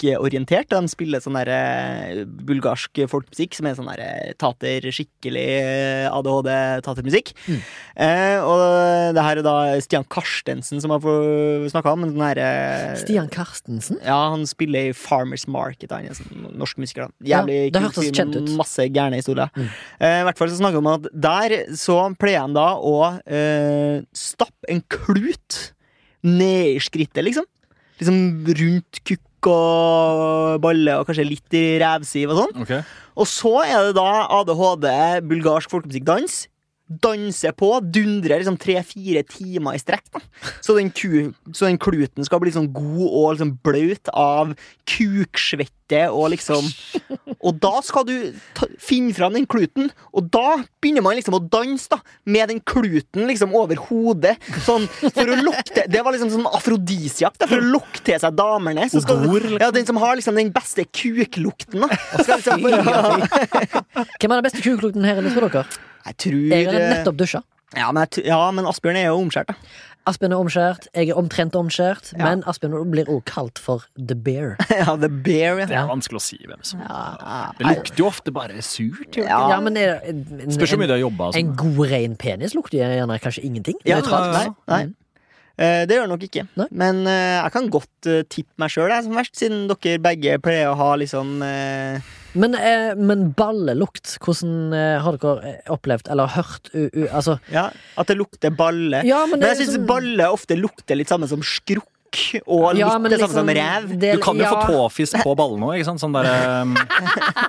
folkemusikkorientert. 0.03 0.71
De 0.73 0.91
spiller 0.91 1.23
sånn 1.23 1.37
der 1.39 1.51
eh, 1.53 2.23
bulgarsk 2.27 3.03
folkemusikk 3.11 3.57
som 3.57 3.69
er 3.69 3.77
sånn 3.79 3.91
der 3.91 4.35
tater, 4.41 4.87
skikkelig 4.93 5.45
eh, 5.63 6.09
ADHD-tatermusikk. 6.11 7.33
Mm. 7.47 7.61
Eh, 8.07 8.39
og 8.43 9.15
det 9.17 9.25
her 9.27 9.41
er 9.41 9.47
da 9.47 9.57
Stian 9.83 10.07
Karstensen 10.09 10.83
som 10.83 10.95
har 10.95 11.03
snakka 11.73 11.95
om. 11.95 12.07
Den 12.07 12.21
derre 12.21 12.97
Stian 13.01 13.31
Karstensen? 13.33 14.01
Ja, 14.05 14.19
han 14.35 14.47
spiller 14.49 14.91
i 14.91 14.97
Farmers 14.97 15.47
Market. 15.47 15.93
Han 15.95 16.09
er 16.11 16.19
sånn 16.19 16.49
norsk 16.59 16.81
musiker. 16.83 17.09
da 17.09 17.29
Ja, 17.29 17.43
det 17.47 17.73
hørtes 17.79 18.11
kjent 18.13 18.37
ut. 18.37 18.53
Masse 18.59 18.89
gærne 18.93 19.21
historier. 19.21 19.53
Mm. 19.57 19.69
Eh, 20.01 20.21
I 20.21 20.27
hvert 20.29 20.41
fall 20.41 20.53
så 20.53 20.61
snakker 20.61 20.81
vi 20.81 20.85
om 20.85 20.93
at 20.97 21.11
der 21.13 21.57
så 21.79 22.01
pleier 22.19 22.47
han 22.47 22.57
da 22.57 22.73
å 22.79 22.97
eh, 23.27 24.03
stappe 24.17 24.71
en 24.73 24.83
klut 24.93 25.73
ned 26.23 26.77
i 26.77 26.81
skrittet, 26.83 27.23
liksom. 27.27 27.47
Liksom 27.99 28.19
rundt 28.59 29.01
kukk 29.07 29.23
og 29.51 30.61
balle 30.63 30.99
og 31.01 31.09
kanskje 31.09 31.27
litt 31.29 31.57
i 31.59 31.65
revsiv 31.83 32.33
og 32.33 32.43
sånn. 32.43 32.63
Okay. 32.65 32.83
Og 33.19 33.29
så 33.29 33.55
er 33.67 33.89
det 33.89 33.97
da 33.99 34.27
ADHD, 34.41 34.89
bulgarsk 35.29 35.73
folkemusikkdans. 35.73 36.47
Danser 37.03 37.55
på, 37.57 37.69
dundrer 37.95 38.43
liksom 38.43 38.59
tre-fire 38.61 39.23
timer 39.25 39.79
i 39.79 39.81
strekk. 39.81 40.11
da 40.13 40.21
så 40.61 40.77
den, 40.77 40.91
ku, 40.91 41.33
så 41.55 41.69
den 41.69 41.79
kluten 41.81 42.27
skal 42.27 42.41
bli 42.43 42.53
sånn 42.55 42.71
god 42.75 43.07
og 43.07 43.29
liksom 43.35 43.55
blaut 43.65 44.11
av 44.13 44.53
kuksvette 44.89 46.07
og 46.09 46.33
liksom 46.33 46.65
Og 47.43 47.59
da 47.61 47.73
skal 47.85 48.07
du 48.09 48.15
ta, 48.57 48.69
finne 48.81 49.13
fram 49.17 49.35
den 49.37 49.47
kluten, 49.51 49.91
og 50.15 50.29
da 50.33 50.63
begynner 50.83 51.05
man 51.05 51.19
liksom 51.19 51.37
å 51.37 51.43
danse 51.53 51.91
da 51.93 51.99
med 52.25 52.53
den 52.53 52.61
kluten 52.65 53.27
liksom 53.29 53.55
over 53.59 53.81
hodet. 53.89 54.37
Sånn 54.65 54.87
for 55.03 55.27
å 55.27 55.39
lokke 55.43 55.87
Det 55.91 56.05
var 56.05 56.15
liksom 56.15 56.31
sånn 56.33 56.49
afrodisiak, 56.49 57.37
for 57.43 57.59
å 57.59 57.71
lokke 57.75 58.05
til 58.07 58.21
seg 58.23 58.37
damene. 58.39 58.89
Så 58.93 59.03
skal, 59.05 59.25
liksom. 59.27 59.59
ja, 59.61 59.71
den 59.75 59.89
som 59.89 60.01
har 60.03 60.17
liksom 60.19 60.39
den 60.39 60.53
beste 60.55 60.87
kuklukten, 60.87 61.85
da. 61.85 62.03
Skal 62.23 62.41
liksom, 62.41 63.27
Hvem 64.23 64.31
er 64.31 64.37
den 64.39 64.47
beste 64.47 64.63
kuklukten 64.65 65.09
her 65.09 65.21
inne, 65.21 65.35
tror 65.35 65.51
dere? 65.51 65.92
Jeg 66.07 66.17
tror 66.27 66.45
Jeg 66.57 66.69
har 66.69 66.79
nettopp 66.97 67.17
dusja. 67.23 67.43
ja 67.77 67.89
men, 67.93 68.07
jeg, 68.11 68.27
ja, 68.29 68.43
men 68.55 68.69
Asbjørn 68.69 68.99
er 69.01 69.11
jo 69.11 69.19
omskjært, 69.23 69.53
da. 69.53 69.73
Asbjørn 70.11 70.33
er 70.35 70.41
omskjært, 70.43 70.87
jeg 70.99 71.13
er 71.13 71.19
omtrent 71.21 71.55
omskjært, 71.55 72.09
Ja. 72.19 72.25
men 72.25 72.41
Asbjørn 72.51 72.91
blir 72.91 73.07
også 73.07 73.23
kalt 73.31 73.61
for 73.63 73.85
The 73.95 74.17
Bear. 74.19 74.57
ja, 74.83 74.97
The 74.99 75.09
Bear, 75.09 75.61
Det 75.63 75.77
er 75.79 75.87
vanskelig 75.87 76.19
å 76.19 76.25
si 76.25 76.41
hvem 76.43 76.65
som 76.67 76.81
ja. 76.83 77.53
Det 77.59 77.69
lukter 77.69 78.03
jo 78.03 78.09
ofte 78.11 78.35
bare 78.35 78.59
surt. 78.67 79.15
Ja. 79.21 79.39
Ja, 79.55 79.61
men 79.63 79.79
er, 79.79 80.01
en, 80.11 80.25
Spørs 80.51 80.75
hvor 80.75 80.83
mye 80.83 80.89
en, 80.89 80.91
du 80.91 80.97
har 80.97 81.05
jobba. 81.05 81.31
en 81.39 81.55
god, 81.61 81.85
ren 81.93 82.17
penis 82.19 82.57
lukter 82.59 82.83
gjerne 82.83 83.21
kanskje 83.23 83.45
ingenting. 83.47 83.79
Ja. 83.87 84.01
Nei, 84.03 84.49
nei. 84.67 84.83
Eh, 85.61 85.85
det 85.87 85.95
gjør 85.95 86.09
det 86.09 86.13
nok 86.17 86.23
ikke. 86.27 86.47
Nei. 86.59 86.67
Men 86.83 87.05
eh, 87.07 87.37
jeg 87.45 87.53
kan 87.55 87.71
godt 87.71 88.09
uh, 88.11 88.23
tippe 88.27 88.59
meg 88.59 88.73
sjøl 88.73 88.91
som 89.05 89.15
verst, 89.15 89.37
siden 89.39 89.69
dere 89.71 90.01
begge 90.03 90.39
pleier 90.43 90.73
å 90.73 90.79
ha 90.81 90.91
liksom 90.99 91.43
eh, 91.47 92.01
Men, 92.39 92.55
eh, 92.57 92.93
men 92.97 93.31
ballelukt, 93.37 94.17
hvordan 94.25 94.73
eh, 94.77 94.99
har 95.05 95.19
dere 95.21 95.55
eh, 95.55 95.73
opplevd 95.73 96.09
eller 96.13 96.33
hørt 96.33 96.71
u, 96.73 96.87
u, 96.89 97.07
Altså 97.11 97.39
Ja, 97.53 97.69
at 97.99 98.09
det 98.09 98.17
lukter 98.17 98.55
balle. 98.57 99.03
Ja, 99.09 99.25
men, 99.29 99.41
Men 99.41 99.51
jeg 99.53 99.63
syns 99.63 99.75
liksom... 99.75 99.89
balle 99.91 100.29
ofte 100.33 100.57
lukter 100.57 100.97
litt 100.99 101.13
samme 101.13 101.29
som 101.29 101.45
skrukk, 101.45 101.89
og 102.47 102.73
litt 102.73 102.83
Ja, 102.83 102.95
men 103.01 103.13
liksom, 103.13 103.29
samme 103.29 103.41
som 103.41 103.51
liksom, 103.53 103.61
rev. 103.61 103.93
Del, 104.01 104.17
Du 104.17 104.25
kan 104.25 104.41
jo 104.41 104.47
ja, 104.47 104.53
få 104.53 104.73
tåfisk 104.73 105.21
på 105.25 105.35
ballene 105.37 105.69
òg. 105.73 105.85
Sånn 105.85 106.17
um, 106.17 106.75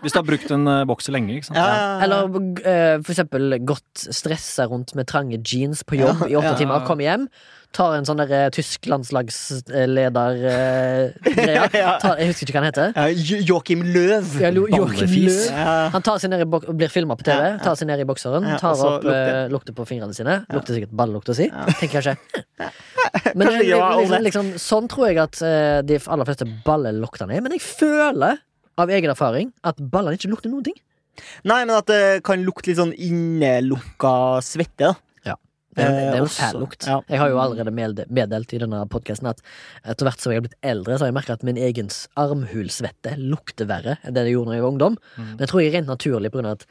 hvis 0.03 0.15
du 0.15 0.19
har 0.19 0.27
brukt 0.27 0.53
en 0.55 0.67
uh, 0.67 0.83
boks 0.89 1.11
lenge. 1.15 1.39
Ikke 1.39 1.51
sant? 1.51 1.59
Ja, 1.59 1.67
ja, 1.67 1.79
ja. 1.79 1.97
Eller 2.05 2.37
eh, 2.63 2.93
for 3.03 3.15
eksempel 3.15 3.59
gått 3.63 4.07
stressa 4.07 4.67
rundt 4.71 4.95
med 4.99 5.07
trange 5.11 5.39
jeans 5.39 5.83
på 5.87 5.99
jobb 5.99 6.25
Ja, 6.27 6.31
i 6.31 6.39
åtte 6.39 6.55
ja. 6.55 6.59
timer, 6.63 6.87
komme 6.87 7.07
hjem, 7.07 7.27
tar 7.73 7.95
en 7.97 8.05
sånn 8.05 8.19
der 8.21 8.29
eh, 8.37 8.49
tysk 8.53 8.85
landslagsleder-greia. 8.91 11.63
Ja. 11.83 11.97
jeg 12.19 12.27
husker 12.29 12.45
ikke 12.47 12.53
hva 12.55 12.61
han 12.61 12.69
heter. 12.69 12.87
Ja, 12.95 13.05
Jo- 13.09 13.41
Joakim 13.53 13.81
Løv. 13.93 14.25
Ja, 14.41 14.49
Joachim 14.53 15.07
Ballefis. 15.07 15.37
Løv. 15.49 15.89
Han 15.95 16.01
tar 16.05 16.17
seg 16.21 16.29
ned 16.33 16.41
i 16.45 16.47
bok 16.49 16.63
blir 16.77 16.89
filma 16.93 17.13
på 17.19 17.23
TV, 17.27 17.41
tar 17.63 17.75
seg 17.79 17.87
ned 17.89 17.99
i 18.03 18.07
bokseren, 18.09 18.43
tar 18.61 18.75
opp 18.77 19.03
lukter. 19.03 19.29
eh, 19.43 19.47
lukter 19.53 19.73
på 19.77 19.83
fingrene 19.89 20.13
sine. 20.17 20.35
Lukter 20.53 20.71
sikkert 20.77 20.93
ballelukt 20.95 21.29
å 21.33 21.35
si. 21.37 21.47
Tenker 21.79 21.93
kanskje. 21.97 22.13
Men 23.35 23.45
eh, 23.49 23.61
ja, 23.71 23.77
liksom, 23.99 24.21
liksom, 24.29 24.45
sånn 24.61 24.87
tror 24.91 25.05
jeg 25.09 25.17
at 25.23 25.35
eh, 25.45 25.79
de 25.87 25.95
aller 26.13 26.25
fleste 26.29 26.45
balleluktene 26.65 27.31
er. 27.37 27.41
Men 27.45 27.51
jeg 27.57 27.63
føler 27.65 28.33
av 28.81 28.87
egen 28.93 29.09
erfaring 29.13 29.47
at 29.65 29.75
ballene 29.81 30.15
ikke 30.19 30.31
lukter 30.31 30.49
noen 30.53 30.65
ting. 30.69 30.77
Nei, 31.45 31.59
men 31.65 31.75
at 31.77 31.87
det 31.91 32.03
kan 32.25 32.41
lukte 32.45 32.67
litt 32.71 32.79
sånn 32.79 32.93
innelukka 32.97 34.13
svette, 34.45 34.83
da. 34.89 34.93
Det 35.75 35.83
er, 35.83 35.91
det 35.97 36.13
er 36.13 36.21
jo 36.21 36.27
Eh, 36.29 36.35
fæl 36.37 36.59
lukt. 36.61 36.87
Ja. 36.87 36.99
Jeg 37.09 37.19
har 37.19 37.29
jo 37.33 37.39
allerede 37.41 37.73
meddelt 38.09 38.53
i 38.53 38.59
denne 38.61 38.83
podkasten 38.89 39.27
at 39.31 39.41
etter 39.83 40.05
hvert 40.07 40.21
som 40.21 40.31
jeg 40.31 40.41
har 40.41 40.47
blitt 40.47 40.57
eldre, 40.63 40.97
så 40.97 41.05
har 41.05 41.11
jeg 41.11 41.17
merket 41.17 41.37
at 41.39 41.43
min 41.47 41.57
egen 41.57 41.89
armhulsvette 42.19 43.15
lukter 43.19 43.67
verre 43.69 43.97
enn 44.03 44.13
det 44.15 44.25
det 44.27 44.33
gjorde 44.35 44.51
når 44.51 44.57
jeg 44.59 44.65
var 44.65 44.73
ungdom. 44.75 44.97
Mm. 45.17 45.31
Det 45.39 45.49
tror 45.49 45.61
jeg 45.63 45.71
er 45.71 45.77
rent 45.79 45.91
naturlig 45.91 46.31
på 46.33 46.39
grunn 46.39 46.51
av 46.51 46.59
at 46.59 46.67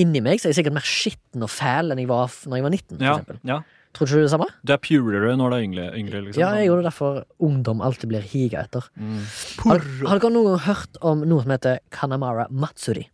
inni 0.00 0.20
meg 0.24 0.40
så 0.42 0.48
er 0.48 0.52
jeg 0.54 0.58
sikkert 0.62 0.74
mer 0.80 0.86
skitten 0.88 1.44
og 1.46 1.50
fæl 1.54 1.92
enn 1.94 2.00
jeg 2.02 2.10
var 2.10 2.32
når 2.50 2.58
jeg 2.60 2.66
var 2.66 2.74
19. 2.74 2.98
For 2.98 3.04
Ja, 3.06 3.16
eksempel. 3.18 3.40
ja. 3.52 3.58
Tror 3.94 4.08
ikke 4.08 4.18
du 4.18 4.24
det 4.26 4.30
samme? 4.32 4.46
Du 4.66 4.72
er 4.74 4.80
purere 4.82 5.36
når 5.38 5.50
du 5.52 5.54
er 5.56 5.62
yngre. 5.68 5.84
yngre 5.94 6.20
liksom. 6.24 6.40
Ja, 6.42 6.48
jeg 6.58 6.66
gjorde 6.66 6.82
derfor 6.88 7.20
ungdom 7.38 7.80
alltid 7.80 8.08
blir 8.10 8.24
higa 8.26 8.64
etter. 8.66 8.88
Mm. 8.98 9.20
Har, 9.62 9.84
har 10.08 10.18
dere 10.18 10.32
noen 10.34 10.48
gang 10.50 10.64
hørt 10.66 10.98
om 11.00 11.22
noe 11.30 11.44
som 11.44 11.52
heter 11.54 11.78
Kanamara 11.94 12.48
Matsuri? 12.50 13.04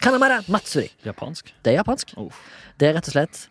Kanamara 0.00 0.40
Matsuri. 0.48 0.88
Japansk? 1.04 1.52
Det 1.62 1.74
er 1.74 1.78
japansk. 1.82 2.14
Oh. 2.16 2.32
Det 2.80 2.88
er 2.88 2.96
rett 2.96 3.08
og 3.12 3.16
slett 3.18 3.42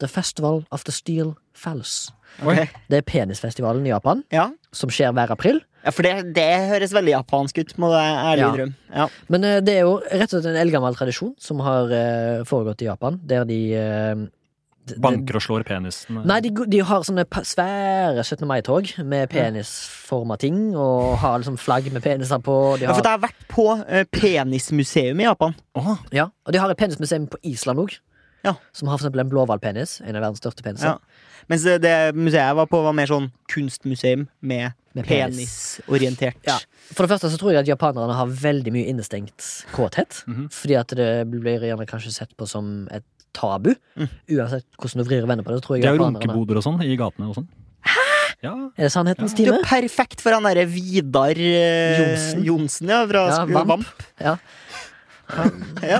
The 0.00 0.08
Festival 0.08 0.64
of 0.72 0.84
the 0.88 0.92
Steel 0.92 1.34
Fells. 1.54 2.10
Okay. 2.42 2.68
Det 2.88 3.00
er 3.00 3.06
penisfestivalen 3.06 3.84
i 3.86 3.90
Japan, 3.92 4.22
Ja. 4.32 4.50
som 4.72 4.88
skjer 4.90 5.12
hver 5.12 5.30
april. 5.34 5.60
ja, 5.84 5.90
for 5.90 6.02
det, 6.06 6.32
det 6.36 6.46
høres 6.70 6.92
veldig 6.94 7.10
japansk 7.14 7.58
ut, 7.58 7.72
må 7.80 7.90
jeg 7.92 8.16
ærlig 8.30 8.44
Ja. 8.44 8.50
drøm. 8.56 8.74
Ja. 8.94 9.06
Men 9.28 9.44
uh, 9.44 9.60
det 9.60 9.74
er 9.76 9.80
jo 9.88 9.96
rett 10.12 10.28
og 10.32 10.40
slett 10.42 10.46
en 10.52 10.60
eldgammel 10.60 10.94
tradisjon 10.96 11.34
som 11.38 11.60
har 11.64 11.90
uh, 11.90 12.44
foregått 12.44 12.82
i 12.82 12.88
Japan, 12.90 13.20
der 13.26 13.44
de 13.48 13.58
uh, 13.76 14.26
Banker 14.98 15.36
og 15.38 15.42
slår 15.44 15.62
penisen. 15.68 16.16
Nei, 16.26 16.40
de, 16.42 16.50
de 16.66 16.78
har 16.82 17.04
sånne 17.06 17.22
svære 17.46 18.24
17. 18.24 18.46
mai-tog 18.48 18.88
med 19.06 19.28
penisforma 19.30 20.34
ting, 20.40 20.74
og 20.74 21.18
har 21.22 21.38
liksom 21.38 21.58
flagg 21.60 21.86
med 21.92 22.02
peniser 22.02 22.40
på. 22.42 22.56
De 22.80 22.88
Ja, 22.88 22.94
for 22.96 23.04
det 23.04 23.12
har 23.12 23.20
vært 23.22 23.44
på 23.52 23.66
penismuseum 24.10 25.20
i 25.20 25.26
Japan. 25.28 25.54
Åh, 25.78 25.92
ja, 26.16 26.28
og 26.46 26.52
de 26.52 26.58
har 26.58 26.70
et 26.72 26.80
penismuseum 26.80 27.28
på 27.30 27.38
Island 27.46 27.78
òg. 27.84 27.98
Ja. 28.46 28.54
Som 28.72 28.88
har 28.88 28.96
for 28.98 29.04
eksempel 29.06 29.20
en 29.24 29.30
blåhvalpenis, 29.32 29.98
en 30.04 30.16
av 30.16 30.22
verdens 30.24 30.40
største 30.42 30.64
peniser. 30.64 30.94
Ja. 30.96 31.44
Mens 31.50 31.64
det, 31.66 31.78
det 31.82 31.94
museet 32.14 32.40
jeg 32.46 32.56
var 32.60 32.66
på, 32.70 32.80
var 32.84 32.94
mer 32.96 33.10
sånn 33.10 33.30
kunstmuseum 33.50 34.26
med, 34.40 34.72
Med 34.94 35.06
penis. 35.08 35.54
penisorientert. 35.82 36.38
Ja. 36.46 36.58
For 36.94 37.04
det 37.06 37.12
første 37.14 37.30
så 37.32 37.38
tror 37.40 37.52
jeg 37.54 37.64
at 37.64 37.70
japanerne 37.72 38.14
har 38.16 38.26
veldig 38.30 38.72
mye 38.74 38.86
innestengt 38.90 39.48
kåthet. 39.74 40.22
Mhm. 40.30 40.48
Fordi 40.54 40.78
at 40.80 40.94
det 40.96 41.10
blir 41.32 41.60
gjerne 41.68 41.86
kanskje 41.90 42.12
sett 42.14 42.36
på 42.38 42.46
som 42.48 42.86
et 42.90 43.04
tabu. 43.36 43.74
Mm. 43.96 44.08
Uansett 44.36 44.66
hvordan 44.80 45.02
du 45.04 45.08
vrir 45.10 45.22
og 45.22 45.28
vender 45.30 45.46
på 45.46 45.52
det. 45.54 45.62
tror 45.62 45.76
jeg 45.78 45.82
Det 45.84 45.90
er 45.92 45.98
jo 46.00 46.06
runkeboder 46.08 46.58
og 46.58 46.64
sånn 46.66 46.80
i 46.82 46.96
gatene 46.98 47.28
og 47.30 47.36
sånn. 47.38 47.48
Ja. 48.42 48.54
Er 48.72 48.86
det 48.88 48.92
sannhetens 48.94 49.34
time? 49.36 49.52
Det 49.52 49.60
er 49.60 49.68
perfekt 49.68 50.22
for 50.24 50.32
han 50.32 50.46
derre 50.48 50.64
Vidar 50.66 51.36
eh, 51.36 52.40
Johnsen. 52.40 52.88
Ja, 52.88 53.02
fra 53.06 53.26
Ja, 53.28 53.44
Vamp. 53.44 53.68
Vamp. 53.68 54.40
Ja. 55.30 55.46
Ja. 55.80 55.98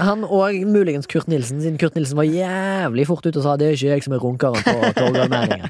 Han 0.00 0.24
og 0.24 0.56
muligens 0.70 1.08
Kurt 1.10 1.28
Nilsen, 1.28 1.60
siden 1.62 1.78
Kurt 1.80 1.96
Nilsen 1.98 2.18
var 2.18 2.28
jævlig 2.28 3.06
fort 3.08 3.26
ute 3.26 3.36
og 3.40 3.44
sa 3.44 3.56
det 3.60 3.68
er 3.68 3.76
ikke 3.76 3.90
jeg 3.92 4.04
som 4.06 4.14
er 4.16 4.22
runkeren 4.22 4.64
på 4.64 4.92
Torgallmæringen. 4.96 5.66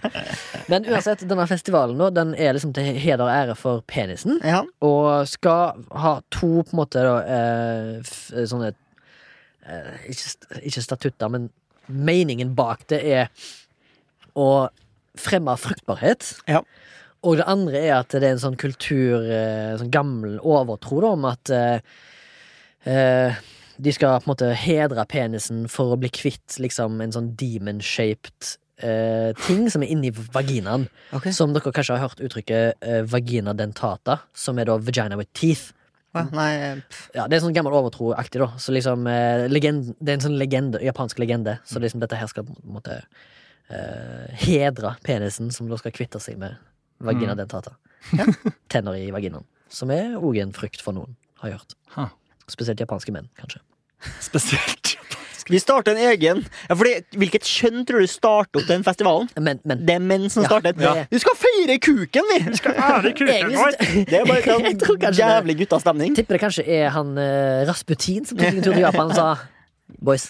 Men 0.70 0.88
uansett, 0.90 1.24
denne 1.28 1.46
festivalen 1.48 1.98
nå, 1.98 2.11
den 2.14 2.34
er 2.36 2.54
liksom 2.56 2.74
til 2.76 2.90
heder 3.00 3.24
og 3.26 3.32
ære 3.32 3.56
for 3.59 3.84
penisen. 3.88 4.38
Ja. 4.44 4.62
Og 4.84 5.28
skal 5.30 5.80
ha 6.04 6.18
to 6.34 6.50
på 6.62 6.76
en 6.76 6.82
måte 6.82 7.04
da, 7.04 7.16
eh, 7.24 8.44
sånne 8.50 8.72
eh, 8.72 9.94
ikke, 10.12 10.59
ikke 10.70 10.84
statutter, 10.84 11.32
men 11.32 11.48
meningen 11.88 12.52
bak 12.59 12.84
det 12.92 13.00
er 13.09 13.48
å 14.38 14.68
fremme 15.18 15.56
fruktbarhet. 15.59 16.36
Ja. 16.50 16.62
Og 17.26 17.40
det 17.40 17.48
andre 17.50 17.80
er 17.80 17.96
at 17.96 18.12
det 18.14 18.22
er 18.22 18.36
en 18.36 18.44
sånn 18.44 18.59
kultur, 18.61 19.24
eh, 19.24 19.74
sånn 19.80 19.90
gammel 19.90 20.38
overtro 20.38 21.00
da, 21.02 21.14
om 21.16 21.26
at 21.26 21.50
eh, 21.54 21.80
eh, 22.85 23.35
de 23.79 23.93
skal 23.95 24.18
på 24.20 24.26
en 24.29 24.33
måte 24.35 24.53
hedre 24.59 25.05
penisen 25.07 25.66
for 25.70 25.95
å 25.95 25.99
bli 26.01 26.11
kvitt 26.11 26.59
liksom 26.59 27.01
en 27.05 27.12
sånn 27.14 27.33
demon-shaped 27.39 28.57
eh, 28.83 29.31
ting 29.47 29.68
som 29.70 29.83
er 29.83 29.93
inni 29.95 30.11
vaginaen. 30.11 30.89
Okay. 31.14 31.33
Som 31.35 31.53
dere 31.55 31.72
kanskje 31.74 31.97
har 31.99 32.09
hørt 32.09 32.20
uttrykket 32.26 32.83
eh, 32.83 33.03
vagina 33.07 33.55
dentata, 33.55 34.20
som 34.35 34.59
er 34.59 34.66
da 34.70 34.79
vagina 34.83 35.16
with 35.18 35.31
teeth. 35.33 35.72
Ja, 36.16 36.24
Nei, 36.35 36.51
eh. 36.57 36.79
Ja, 37.14 37.26
Det 37.29 37.37
er 37.37 37.43
sånn 37.45 37.55
gammel 37.55 37.74
overtroaktig, 37.79 38.41
da. 38.43 38.49
Så 38.59 38.72
liksom 38.74 39.07
eh, 39.07 39.45
legend, 39.53 39.93
Det 40.01 40.11
er 40.14 40.18
en 40.18 40.24
sånn 40.26 40.39
legende, 40.41 40.81
japansk 40.83 41.18
legende. 41.22 41.59
Så 41.68 41.79
liksom 41.83 42.01
dette 42.03 42.16
her 42.18 42.26
skal 42.33 42.47
på 42.49 42.57
en 42.59 42.74
måte 42.79 42.97
eh, 43.70 44.31
hedre 44.43 44.95
penisen, 45.07 45.51
som 45.55 45.68
da 45.70 45.79
skal 45.79 45.93
kvitte 45.95 46.18
seg 46.22 46.39
med 46.41 46.57
vagina 46.99 47.35
Mm. 47.37 47.43
dentata. 47.45 47.76
Tenner 48.72 48.97
i 48.99 49.11
vaginaen. 49.14 49.45
Som 49.70 49.91
er 49.95 50.16
òg 50.16 50.41
en 50.43 50.53
frykt 50.57 50.81
for 50.83 50.97
noen, 50.97 51.14
har 51.43 51.51
jeg 51.53 51.59
hørt. 51.61 51.76
Ha. 51.95 52.09
Spesielt 52.49 52.80
japanske 52.80 53.12
menn, 53.14 53.28
kanskje. 53.40 53.61
Spesielt. 54.22 54.94
japanske 54.94 55.18
Vi 55.49 55.59
starter 55.59 55.94
en 55.96 56.01
egen 56.11 56.42
ja, 56.68 56.74
fordi, 56.76 56.90
Hvilket 57.16 57.46
kjønn 57.49 57.84
tror 57.88 58.05
du 58.05 58.11
starter 58.11 58.61
opp 58.61 58.68
den 58.68 58.84
festivalen? 58.84 59.28
Men, 59.40 59.61
men 59.64 59.84
Det 59.88 59.94
er 59.96 60.03
menn 60.05 60.28
som 60.32 60.44
Ja, 60.44 60.51
starter. 60.53 60.76
Ja. 60.82 61.07
Vi 61.11 61.20
skal 61.22 61.36
feire 61.40 61.78
kuken, 61.80 62.28
vi! 62.32 62.38
Vi 62.51 62.61
skal 62.61 62.76
ære 62.76 63.12
kuken 63.16 63.55
vår! 63.57 63.76
Det 64.11 64.18
er 64.20 64.26
bare 64.28 64.57
en 64.59 64.80
sånn 64.84 65.16
jævlig 65.18 65.57
guttastemning. 65.62 66.16
tipper 66.18 66.36
det 66.36 66.42
kanskje 66.44 66.66
er 66.68 66.92
han 66.94 67.14
uh, 67.16 67.64
Rasputin 67.68 68.28
som 68.28 68.38
tok 68.38 68.51
en 68.51 68.61
tur 68.66 68.74
til 68.74 68.84
Japan 68.84 69.12
og 69.12 69.16
sa 69.16 69.28
Boys, 70.05 70.26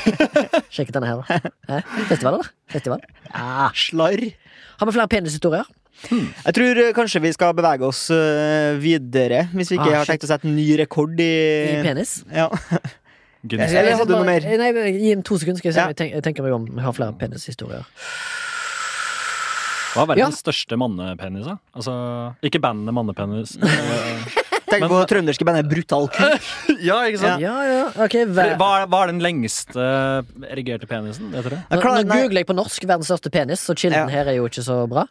sjekk 0.72 0.88
ut 0.88 0.94
denne 0.96 1.10
her, 1.10 1.20
da. 1.20 1.82
Festival, 2.08 2.38
eller? 2.38 2.48
Festival? 2.72 3.02
Ja. 3.28 3.66
Slarr. 3.76 4.22
Har 4.80 4.88
vi 4.88 4.94
flere 4.96 5.10
penishistorier? 5.12 5.68
Jeg 6.10 6.54
tror 6.58 6.78
eh, 6.82 6.92
kanskje 6.96 7.22
vi 7.24 7.32
skal 7.34 7.54
bevege 7.56 7.86
oss 7.88 8.04
eh, 8.14 8.76
videre, 8.82 9.46
hvis 9.56 9.70
vi 9.72 9.78
ikke 9.80 9.90
Ah, 9.94 9.98
har 10.02 10.10
tenkt 10.10 10.26
å 10.26 10.30
sette 10.30 10.46
en 10.48 10.54
ny 10.58 10.66
rekord 10.78 11.18
i, 11.20 11.30
I 11.78 11.82
penis? 11.86 12.18
Ja. 12.30 12.50
Jeg 13.46 13.60
hadde 13.62 14.08
du 14.08 14.16
noe 14.16 14.24
bare- 14.26 14.40
mer? 14.42 14.58
Nei, 14.58 14.70
Gi 14.98 15.12
dem 15.14 15.20
to 15.22 15.36
sekunder, 15.38 15.60
skal 15.60 15.68
jeg 15.70 15.74
se 15.76 15.80
Ja. 15.80 15.86
om 15.86 15.94
jeg, 16.00 16.10
jeg 16.16 16.22
tenker 16.26 16.42
meg 16.42 16.54
om. 16.56 16.64
Jeg 16.66 16.82
har 16.82 16.94
flere 16.96 17.14
penishistorier. 17.20 17.84
Hva 19.94 20.02
er 20.02 20.08
verdens 20.10 20.40
største 20.42 20.76
mannepenis, 20.76 21.46
da? 21.46 21.54
Altså, 21.78 21.92
ikke 22.44 22.58
bandet 22.60 22.92
Mannepenis. 22.96 23.54
Eh, 24.66 24.72
Tenk 24.72 24.88
på 24.90 24.98
trønderske 25.06 25.44
bandet 25.46 25.68
Brutal 25.70 26.08
Kuk. 26.10 26.46
ja, 26.88 26.96
ikke 27.06 27.20
sant? 27.20 27.38
Ja, 27.44 27.52
ja, 27.70 27.82
ok 28.02 28.14
Fordi, 28.26 28.34
hva, 28.34 28.46
Hva, 28.58 28.70
er, 28.82 28.86
hva 28.90 29.00
er 29.04 29.10
den 29.12 29.20
lengste 29.22 29.84
erigerte 30.50 30.88
penisen? 30.90 31.28
Vet 31.30 31.46
dere? 31.46 31.60
Jeg 31.70 31.78
Nå, 31.84 31.92
nå 32.08 32.16
googler 32.24 32.40
jeg 32.42 32.48
på 32.48 32.56
norsk 32.58 32.86
'verdens 32.88 33.06
største 33.12 33.30
penis', 33.30 33.62
så 33.62 33.76
kilden 33.78 34.00
Ja. 34.00 34.06
her 34.10 34.30
er 34.32 34.36
jo 34.40 34.48
ikke 34.50 34.64
så 34.66 34.80
bra. 34.90 35.04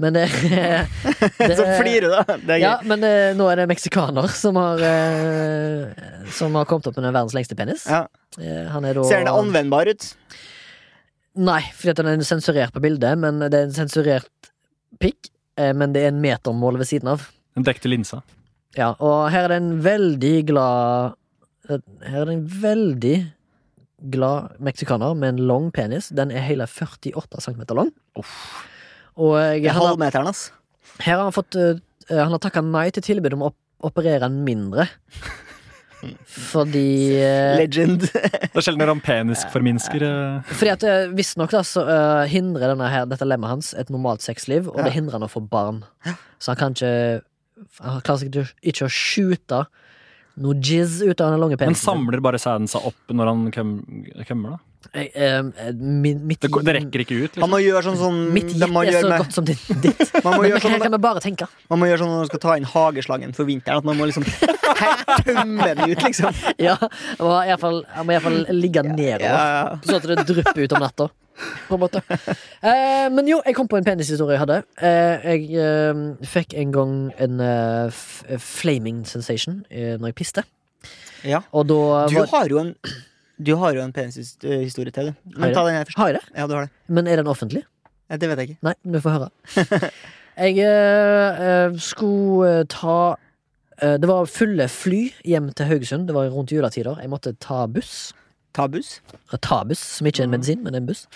Men 0.00 0.16
det, 0.16 0.24
det 1.38 1.56
Så 1.58 1.66
flirer 1.76 2.06
du, 2.08 2.10
da. 2.16 2.24
Det 2.40 2.56
er 2.56 2.62
Ja, 2.62 2.72
men 2.82 3.04
det, 3.04 3.12
nå 3.36 3.50
er 3.52 3.60
det 3.60 3.66
meksikaner 3.74 4.28
som 4.32 4.56
har 4.56 4.80
eh, 4.80 5.92
Som 6.32 6.56
har 6.56 6.64
kommet 6.64 6.88
opp 6.88 6.96
med 6.96 7.04
den 7.04 7.12
verdens 7.12 7.34
lengste 7.36 7.56
penis. 7.60 7.84
Ja. 7.84 8.06
Eh, 8.40 8.64
han 8.72 8.84
er 8.88 8.94
da 8.96 9.04
Ser 9.04 9.20
den 9.20 9.28
anvendbar 9.34 9.90
ut? 9.92 10.08
Nei, 11.36 11.60
fordi 11.76 11.90
at 11.92 12.00
den 12.00 12.08
er 12.14 12.24
sensurert 12.24 12.72
på 12.72 12.80
bildet, 12.80 13.18
men 13.18 13.40
det 13.42 13.52
er 13.58 13.68
en 13.68 13.76
sensurert 13.76 14.48
pikk. 15.02 15.28
eh, 15.58 15.72
Men 15.74 15.92
det 15.92 16.04
er 16.06 16.08
en 16.14 16.22
metermål 16.22 16.78
ved 16.80 16.86
siden 16.88 17.08
av. 17.12 17.28
En 17.56 17.64
dekk 17.66 17.80
til 17.84 17.90
linsa. 17.92 18.22
Ja, 18.78 18.92
og 18.98 19.30
her 19.30 19.46
er 19.46 19.52
det 19.54 19.58
en 19.62 19.72
veldig 19.84 20.34
glad 20.48 21.14
eh, 21.70 21.78
Her 22.08 22.20
er 22.24 22.30
det 22.30 22.34
en 22.34 22.46
veldig 22.62 23.16
glad 24.14 24.56
meksikaner 24.60 25.14
med 25.16 25.34
en 25.36 25.42
lang 25.48 25.68
penis. 25.72 26.10
Den 26.12 26.32
er 26.34 26.42
hele 26.44 26.66
48 26.68 27.40
cm 27.46 27.62
lang. 27.72 27.92
Og 28.18 29.36
jeg, 29.38 29.64
er 29.64 29.70
han 29.72 29.78
har, 29.80 29.86
halvmeteren, 29.94 30.26
ass. 30.28 30.48
her 31.00 31.16
har 31.16 31.22
han 31.28 31.32
fått 31.32 31.56
uh, 31.56 31.78
Han 32.10 32.34
har 32.34 32.42
takka 32.42 32.60
nei 32.66 32.88
til 32.92 33.06
tilbud 33.06 33.36
om 33.38 33.46
å 33.46 33.52
operere 33.86 34.26
en 34.28 34.42
mindre. 34.44 34.88
Fordi 36.28 37.16
uh, 37.22 37.54
Legend. 37.56 38.04
Det 38.10 38.60
er 38.60 38.64
sjelden 38.66 38.90
han 38.92 39.00
penisforminsker. 39.04 40.04
eh. 40.04 40.50
Fordi 40.52 40.72
at 40.74 40.84
eh, 40.88 41.06
Visstnok 41.16 41.54
så 41.64 41.84
eh, 41.88 42.24
hindrer 42.30 42.74
denne 42.74 42.90
her, 42.92 43.06
dette 43.08 43.24
lemmet 43.26 43.50
hans 43.50 43.72
et 43.78 43.88
normalt 43.90 44.22
sexliv, 44.24 44.68
og 44.68 44.78
Ja. 44.82 44.84
det 44.88 44.92
hindrer 44.98 45.16
han 45.18 45.24
å 45.26 45.32
få 45.32 45.40
barn. 45.48 45.80
Så 46.38 46.52
han 46.52 46.60
kan 46.60 46.76
ikke 46.76 47.22
Han 47.80 48.00
klarer 48.04 48.20
sikkert 48.24 48.54
ikke, 48.62 48.86
å 48.88 48.92
skyte 48.92 49.64
noe 50.42 50.56
jizz 50.58 51.00
ut 51.06 51.20
av 51.22 51.30
den 51.30 51.40
lange 51.44 51.56
Men 51.60 51.76
samler 51.78 52.18
bare 52.24 52.40
sæden 52.42 52.66
seg 52.70 52.82
opp 52.90 53.12
når 53.14 53.28
han 53.30 53.44
kømmer, 53.54 54.56
da? 54.56 54.58
Jeg, 54.94 55.10
eh, 55.16 55.70
min, 55.72 56.18
mitt, 56.28 56.42
Det, 56.44 56.50
det 56.66 56.74
rekker 56.76 57.02
ikke 57.04 57.16
ut, 57.16 57.36
Man 57.40 57.48
liksom. 57.48 57.52
må 57.54 57.60
gjøre 57.62 57.82
sånn 57.86 57.96
sånn 57.98 58.18
Mitt 58.34 58.50
de 58.52 58.66
gitt 58.66 58.90
er 58.90 58.98
så 59.00 59.08
med- 59.08 59.22
godt 59.22 59.32
som 59.32 59.44
ditt. 59.48 59.62
ditt. 59.80 60.02
Man 60.26 60.34
må 60.36 60.42
Men 60.44 60.60
sånn 60.60 60.76
kan 60.82 60.92
vi 60.92 60.98
bare 61.06 61.22
tenke. 61.24 61.48
Man 61.70 61.80
må 61.80 61.88
gjøre 61.88 62.02
sånn 62.02 62.10
når 62.12 62.20
man 62.20 62.26
skal 62.28 62.42
ta 62.44 62.56
inn 62.60 62.66
hageslangen 62.68 63.32
for 63.34 63.48
vinteren. 63.48 63.78
At 63.80 63.84
man 63.88 63.96
må 63.96 64.04
liksom 64.10 64.26
tømme 65.24 65.70
den 65.70 65.90
ut, 65.94 66.02
liksom. 66.04 66.36
Ja, 66.66 66.76
Han 66.76 68.06
må 68.06 68.12
iallfall 68.12 68.38
ligge 68.52 68.84
nedover, 68.84 69.24
Ja, 69.24 69.78
så 69.86 69.96
at 70.02 70.08
det 70.10 70.26
drypper 70.28 70.66
ut 70.66 70.76
om 70.76 70.84
natta. 70.84 71.08
På 71.68 71.74
en 71.76 71.80
måte. 71.82 72.00
Eh, 72.64 73.08
men 73.12 73.26
jo, 73.28 73.40
jeg 73.44 73.56
kom 73.56 73.66
på 73.68 73.76
en 73.80 73.84
penishistorie 73.86 74.36
jeg 74.36 74.42
hadde. 74.44 74.60
Eh, 74.78 75.24
jeg 75.34 75.58
eh, 75.60 76.02
fikk 76.30 76.54
en 76.60 76.70
gang 76.74 76.94
en 77.26 77.40
eh, 77.44 78.02
flaming 78.40 79.02
sensation 79.08 79.62
eh, 79.70 79.96
når 79.98 80.12
jeg 80.12 80.18
piste. 80.22 80.44
ja. 81.24 81.42
Og 81.52 81.66
da 81.68 82.06
Du 82.12 82.20
har 82.30 82.48
jo 82.48 82.58
en 82.62 82.74
Du 83.38 83.56
har 83.58 83.74
jo 83.74 83.82
en 83.82 83.92
penishistorie 83.92 84.92
til, 84.94 85.10
du. 85.10 85.14
Har 85.34 85.40
Men 85.40 85.48
jeg 85.50 85.56
ta 85.58 85.64
den 85.66 85.74
her 85.74 85.84
først. 85.88 85.98
Har 85.98 86.12
jeg 86.12 86.20
det? 86.20 86.26
Ja, 86.38 86.46
du 86.46 86.54
har 86.54 86.68
det. 86.68 86.70
Men 86.86 87.06
er 87.10 87.16
den 87.16 87.26
offentlig? 87.32 87.64
Ja, 88.10 88.16
det 88.20 88.28
vet 88.30 88.38
jeg 88.38 88.48
ikke. 88.50 88.58
Nei, 88.68 88.74
du 88.84 89.00
får 89.00 89.16
høre. 89.18 89.30
Jeg 90.34 90.58
eh, 90.66 91.42
eh, 91.46 91.76
skulle 91.78 92.48
eh, 92.60 92.64
ta 92.66 93.14
eh, 93.78 93.94
Det 94.02 94.08
var 94.10 94.26
fulle 94.26 94.66
fly 94.68 95.02
hjem 95.30 95.52
til 95.54 95.68
Haugesund. 95.70 96.08
Det 96.08 96.14
var 96.16 96.26
rundt 96.34 96.50
juletider. 96.50 96.98
Jeg 97.00 97.10
måtte 97.12 97.34
ta 97.38 97.66
buss. 97.70 98.12
Ta 98.54 98.68
buss. 98.70 98.96
Ta 99.42 99.62
buss, 99.66 99.82
som 99.98 100.06
ikke 100.08 100.22
er 100.24 100.28
en 100.28 100.34
medisin, 100.36 100.62
men 100.64 100.76
en 100.78 100.86
buss. 100.88 101.06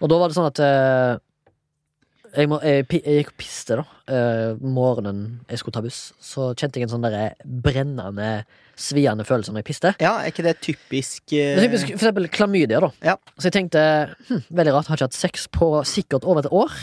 Og 0.00 0.08
da 0.12 0.18
var 0.20 0.28
det 0.32 0.36
sånn 0.36 0.48
at 0.48 0.60
eh, 0.64 1.18
jeg, 2.36 2.48
må, 2.50 2.58
jeg, 2.64 2.84
jeg 2.96 3.20
gikk 3.20 3.30
og 3.32 3.36
piste, 3.40 3.76
da. 3.80 3.84
eh, 4.12 4.58
morgenen 4.60 5.20
jeg 5.48 5.60
skulle 5.60 5.76
ta 5.76 5.82
buss. 5.84 6.00
Så 6.20 6.50
kjente 6.58 6.80
jeg 6.80 6.88
en 6.88 6.94
sånn 6.96 7.04
derre 7.06 7.30
brennende, 7.44 8.30
sviende 8.76 9.24
følelse 9.24 9.54
når 9.54 9.62
jeg 9.62 9.68
piste. 9.70 9.92
Ja, 10.04 10.14
er 10.20 10.32
ikke 10.32 10.44
det 10.44 10.56
typisk 10.64 11.32
eh, 11.32 11.54
Det 11.56 11.62
er 11.62 11.68
typisk, 11.70 11.92
for 11.94 12.02
eksempel 12.08 12.28
klamydia, 12.32 12.80
da. 12.84 12.90
Ja. 13.04 13.14
Så 13.38 13.48
jeg 13.48 13.56
tenkte 13.56 13.84
hm, 14.28 14.42
veldig 14.58 14.74
rart, 14.76 14.90
har 14.90 14.98
ikke 15.00 15.08
hatt 15.08 15.16
sex 15.16 15.46
på 15.52 15.70
sikkert 15.88 16.26
over 16.28 16.44
et 16.44 16.50
år. 16.52 16.74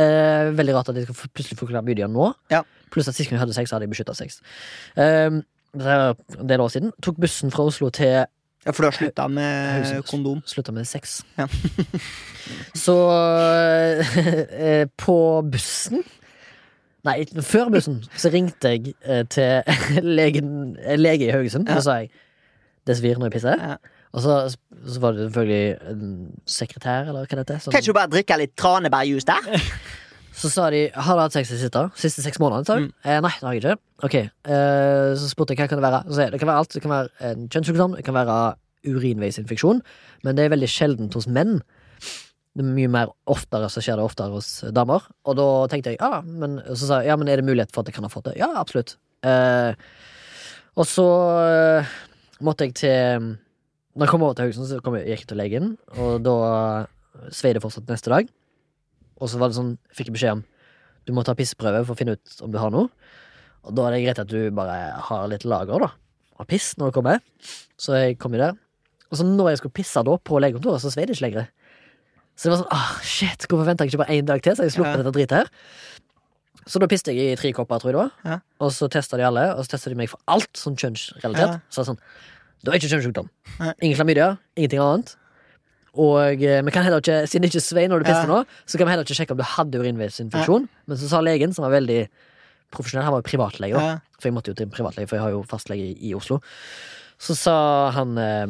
Eh, 0.00 0.50
veldig 0.56 0.76
rart 0.76 0.90
at 0.92 1.00
jeg 1.00 1.08
skal 1.08 1.32
plutselig 1.32 1.60
få 1.60 1.70
klamydia 1.70 2.08
nå. 2.10 2.32
Ja. 2.52 2.60
Pluss 2.92 3.08
at 3.08 3.16
sist 3.16 3.30
gang 3.30 3.38
jeg 3.38 3.44
hadde 3.46 3.56
sex, 3.56 3.72
hadde 3.72 3.88
jeg 3.88 3.94
beskytta 3.94 4.16
sex. 4.18 4.40
Eh, 5.00 5.40
det 5.80 5.96
er 5.96 6.12
del 6.50 6.60
år 6.64 6.72
siden. 6.74 6.92
Tok 7.04 7.20
bussen 7.22 7.52
fra 7.54 7.68
Oslo 7.70 7.88
til 7.94 8.24
Ja, 8.66 8.72
for 8.76 8.82
du 8.84 8.86
har 8.90 8.96
slutta 8.96 9.24
med 9.32 10.02
kondom. 10.10 10.42
Slutta 10.46 10.72
med 10.76 10.84
sex. 10.88 11.20
Ja. 11.38 11.46
så 12.84 12.96
eh, 14.02 14.86
på 15.00 15.16
bussen 15.52 16.02
Nei, 17.08 17.22
før 17.40 17.70
bussen 17.72 18.02
så 18.20 18.28
ringte 18.34 18.74
jeg 18.74 18.92
eh, 19.08 19.22
til 19.32 20.04
legen, 20.20 20.50
lege 21.00 21.30
i 21.30 21.32
Haugesund. 21.32 21.64
Ja. 21.70 21.78
Og 21.78 21.80
så 21.80 21.86
sa 21.88 21.94
jeg 22.02 22.10
det 22.88 22.96
svir 22.98 23.16
når 23.20 23.30
jeg 23.30 23.38
pisser. 23.38 23.56
Ja. 23.70 23.78
Og 24.12 24.24
så, 24.24 24.36
så 24.90 25.00
var 25.00 25.14
det 25.16 25.28
selvfølgelig 25.28 25.76
en 25.92 26.04
sekretær, 26.50 27.08
eller 27.08 27.22
hva 27.24 27.28
det 27.38 27.38
heter. 27.44 27.58
som- 27.62 27.72
Kan 27.72 27.80
ikke 27.80 27.92
du 27.94 27.96
bare 27.96 28.12
drikke 28.12 28.38
litt 28.42 28.52
tranebærjus 28.58 29.24
der? 29.28 29.48
Så 30.36 30.50
sa 30.52 30.68
de 30.72 30.86
har 30.94 31.18
du 31.18 31.22
hatt 31.24 31.34
sex 31.34 31.50
i 31.52 31.58
siste, 31.58 31.82
siste 31.98 32.22
seks 32.24 32.38
månedene? 32.42 32.66
Sa. 32.68 32.78
Mm. 32.78 32.90
Eh, 33.04 33.20
nei, 33.24 33.32
det 33.34 33.46
har 33.46 33.56
jeg 33.56 33.62
ikke. 33.64 33.76
Ok, 34.06 34.16
eh, 34.16 35.10
Så 35.18 35.30
spurte 35.32 35.54
jeg 35.54 35.60
hva 35.60 35.68
kan 35.68 35.80
det 35.80 35.86
være. 35.86 36.02
Så 36.08 36.30
det 36.30 36.40
kan 36.40 36.50
være 36.50 36.62
alt. 36.62 36.74
Det 36.74 36.82
kan 36.84 36.94
være 36.94 37.30
en 37.30 37.48
kjønnssykdom, 37.48 37.96
det 37.98 38.04
kan 38.06 38.16
være 38.16 38.38
urinveisinfeksjon, 38.88 39.82
men 40.24 40.36
det 40.36 40.46
er 40.46 40.54
veldig 40.54 40.70
sjeldent 40.70 41.16
hos 41.18 41.28
menn. 41.28 41.58
Det 42.56 42.64
er 42.64 42.70
mye 42.74 42.90
mer 42.90 43.10
oftere, 43.30 43.68
så 43.70 43.82
skjer 43.84 44.00
det 44.00 44.06
oftere 44.06 44.32
hos 44.32 44.48
damer. 44.74 45.04
Og 45.28 45.36
da 45.38 45.48
tenkte 45.70 45.92
jeg, 45.92 46.00
ja, 46.00 46.22
men, 46.24 46.58
så 46.72 46.86
sa 46.86 47.00
jeg, 47.02 47.12
ja, 47.12 47.18
men 47.20 47.28
er 47.30 47.40
det 47.40 47.46
mulighet 47.46 47.74
for 47.74 47.84
at 47.84 47.90
jeg 47.90 47.98
kan 47.98 48.08
ha 48.08 48.12
fått 48.12 48.30
det? 48.30 48.38
Ja, 48.40 48.50
absolutt. 48.58 48.96
Eh, 49.26 49.76
og 50.80 50.88
så 50.88 51.06
eh, 51.44 51.94
måtte 52.40 52.64
jeg 52.64 52.72
til 52.80 53.36
Når 53.92 54.06
jeg 54.06 54.10
kom 54.14 54.22
over 54.24 54.34
til 54.38 54.46
Haugesund, 54.46 54.68
så 54.70 54.80
kom 54.80 54.96
jeg, 54.96 55.10
gikk 55.10 55.24
jeg 55.24 55.30
til 55.32 55.40
legen, 55.42 55.70
og 55.98 56.22
da 56.24 56.34
svei 57.34 57.50
det 57.52 57.60
fortsatt 57.62 57.90
neste 57.90 58.12
dag. 58.12 58.28
Og 59.20 59.28
så 59.30 59.40
var 59.40 59.50
det 59.50 59.58
sånn, 59.58 59.74
fikk 59.94 60.10
jeg 60.10 60.16
beskjed 60.16 60.38
om 60.38 60.44
du 61.08 61.14
må 61.16 61.24
ta 61.24 61.34
pisseprøve 61.36 61.84
for 61.86 61.96
å 61.96 61.98
finne 61.98 62.14
ut 62.16 62.42
om 62.44 62.52
du 62.52 62.58
har 62.60 62.72
noe. 62.72 62.90
Og 63.66 63.74
da 63.76 63.86
er 63.88 63.96
det 63.96 64.02
greit 64.04 64.20
at 64.22 64.30
du 64.30 64.50
bare 64.56 64.76
har 65.08 65.28
litt 65.32 65.46
lager 65.48 65.82
da 65.82 65.90
av 66.40 66.48
piss 66.48 66.72
når 66.80 66.90
du 66.90 66.96
kommer. 66.96 67.20
Så 67.80 67.96
jeg 67.98 68.18
kom 68.20 68.36
jo 68.36 68.40
der. 68.40 68.56
Og 69.10 69.18
så 69.18 69.26
når 69.26 69.52
jeg 69.52 69.60
skulle 69.62 69.76
pisse 69.80 70.02
da 70.06 70.16
på 70.16 70.40
legekontoret, 70.40 70.80
så 70.84 70.92
svei 70.92 71.04
det 71.08 71.16
ikke 71.16 71.26
lenger. 71.26 71.48
Så 72.38 72.46
det 72.48 72.52
var 72.54 72.60
sånn 72.62 72.72
ah, 72.72 72.92
shit, 73.04 73.44
hvorfor 73.50 73.66
venter 73.68 73.84
jeg 73.84 73.92
ikke 73.92 74.02
bare 74.04 74.16
én 74.16 74.28
dag 74.28 74.40
til, 74.44 74.56
så 74.56 74.64
jeg 74.64 74.76
sluppet 74.76 74.94
Ja. 74.94 75.02
dette 75.02 75.12
dritet 75.16 75.36
her. 75.36 75.50
Så 76.70 76.80
da 76.80 76.86
piste 76.88 77.12
jeg 77.12 77.32
i 77.34 77.36
tre 77.40 77.50
kopper, 77.56 77.80
tror 77.82 77.90
jeg 77.90 77.96
det 77.96 78.02
var. 78.04 78.12
Ja. 78.24 78.36
Og 78.62 78.70
så 78.72 78.88
testa 78.92 79.18
de 79.18 79.26
alle, 79.26 79.48
og 79.56 79.64
så 79.66 79.74
testa 79.74 79.90
de 79.92 79.98
meg 79.98 80.08
for 80.12 80.20
alt 80.30 80.52
sånn 80.56 80.76
kjønnsrelatert. 80.78 81.58
Ja. 81.58 81.60
Så 81.72 81.84
sånn, 81.88 81.98
du 82.62 82.70
har 82.70 82.78
ikke 82.78 82.92
kjønnssykdom. 82.92 83.28
Ingen 83.82 83.96
klamydia, 83.98 84.30
ingenting 84.56 84.80
annet. 84.84 85.16
Og 85.98 86.42
eh, 86.42 86.60
vi 86.62 86.70
kan 86.70 86.84
heller 86.86 87.00
ikke, 87.02 87.26
siden 87.26 87.42
det 87.42 87.50
ikke 87.54 87.64
svei 87.66 87.88
når 87.90 88.04
du 88.04 88.10
Ja. 88.10 88.24
nå, 88.26 88.44
så 88.66 88.78
kan 88.78 88.86
vi 88.86 88.90
heller 88.92 89.04
ikke 89.04 89.16
sjekke 89.18 89.32
om 89.32 89.38
du 89.38 89.42
hadde 89.44 89.78
urinveisinfeksjon. 89.80 90.68
Men 90.86 90.96
så 90.96 91.08
sa 91.08 91.20
legen, 91.20 91.52
som 91.54 91.64
var 91.64 91.72
veldig 91.80 92.08
profesjonell, 92.70 93.04
han 93.04 93.12
var 93.12 93.22
jo 93.22 93.30
privatlege. 93.30 93.74
Ja. 93.74 93.98
For 94.20 94.28
jeg 94.28 94.34
måtte 94.36 94.48
jo 94.52 94.54
til 94.54 94.66
en 94.68 94.70
privatlege, 94.70 95.08
for 95.08 95.16
jeg 95.16 95.22
har 95.24 95.30
jo 95.34 95.42
fastlege 95.42 95.90
i, 95.90 95.96
i 96.10 96.14
Oslo. 96.14 96.40
Så 97.18 97.34
sa 97.36 97.90
han 97.90 98.16
eh, 98.18 98.46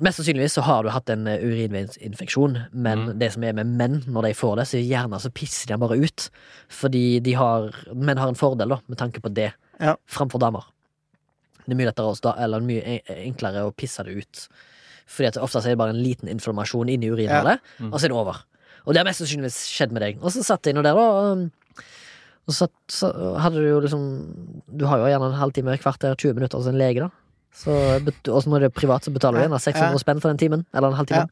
Mest 0.00 0.20
sannsynligvis 0.20 0.52
så 0.54 0.62
har 0.62 0.84
du 0.86 0.90
hatt 0.94 1.08
en 1.10 1.26
eh, 1.26 1.40
urinveisinfeksjon, 1.42 2.52
men 2.72 2.98
Mm. 3.08 3.18
det 3.18 3.32
som 3.32 3.42
er 3.42 3.52
med 3.52 3.66
menn 3.66 3.96
når 4.06 4.28
de 4.28 4.34
får 4.34 4.56
det, 4.60 4.66
så 4.70 4.78
gjerne 4.78 5.18
så 5.18 5.30
pisser 5.34 5.66
de 5.72 5.76
bare 5.82 5.96
ut. 5.98 6.28
Fordi 6.70 7.18
de 7.20 7.32
har 7.34 7.72
menn 7.94 8.16
har 8.20 8.28
en 8.28 8.38
fordel, 8.38 8.68
da, 8.68 8.78
med 8.86 8.96
tanke 8.98 9.18
på 9.20 9.32
det, 9.34 9.52
Ja. 9.80 9.96
framfor 10.06 10.38
damer. 10.38 10.62
Det 11.66 11.72
er 11.74 11.80
mye 11.80 11.90
lettere 11.90 12.34
eller 12.38 12.60
mye 12.60 13.00
enklere 13.08 13.64
å 13.66 13.74
pisse 13.74 14.04
det 14.04 14.14
ut. 14.22 14.48
Fordi 15.08 15.26
at 15.32 15.38
ofte 15.40 15.58
er 15.62 15.70
det 15.72 15.78
bare 15.80 15.94
en 15.94 16.02
liten 16.04 16.28
inflammasjon 16.28 16.88
inni 16.92 17.08
urinhullet, 17.10 17.60
Mm. 17.80 17.92
og 17.92 17.98
så 18.00 18.04
er 18.04 18.08
det 18.12 18.16
over. 18.18 18.42
Og 18.86 18.92
det 18.94 19.00
har 19.00 19.04
mest 19.08 19.20
sannsynligvis 19.22 19.56
skjedd 19.68 19.92
med 19.92 20.02
deg. 20.02 20.18
Og 20.22 20.30
så 20.32 20.42
satt 20.44 20.62
jeg 20.66 20.74
nå 20.74 20.82
der, 20.82 20.94
da. 20.94 21.00
og- 21.00 21.50
Og 22.48 22.54
så, 22.54 22.66
så 22.88 23.10
hadde 23.38 23.56
du 23.60 23.68
jo 23.68 23.80
liksom 23.80 24.64
Du 24.74 24.86
har 24.86 24.96
jo 24.96 25.04
gjerne 25.04 25.26
en 25.34 25.38
halvtime, 25.40 25.76
kvarter, 25.78 26.14
20 26.16 26.32
minutter 26.34 26.56
hos 26.56 26.66
en 26.66 26.78
lege, 26.78 27.00
da. 27.00 27.10
Så 27.52 28.00
bet- 28.04 28.24
også 28.24 28.48
når 28.48 28.60
det 28.60 28.64
er 28.72 28.80
privat, 28.80 29.02
så 29.04 29.12
betaler 29.12 29.36
du 29.36 29.42
Ja, 29.42 29.48
gjerne 29.48 29.60
600 29.60 29.92
ja. 29.92 29.98
spenn 29.98 30.20
for 30.22 30.28
den 30.32 30.38
timen. 30.38 30.64
Eller 30.72 30.88
en 30.88 30.94
halvtime. 30.96 31.28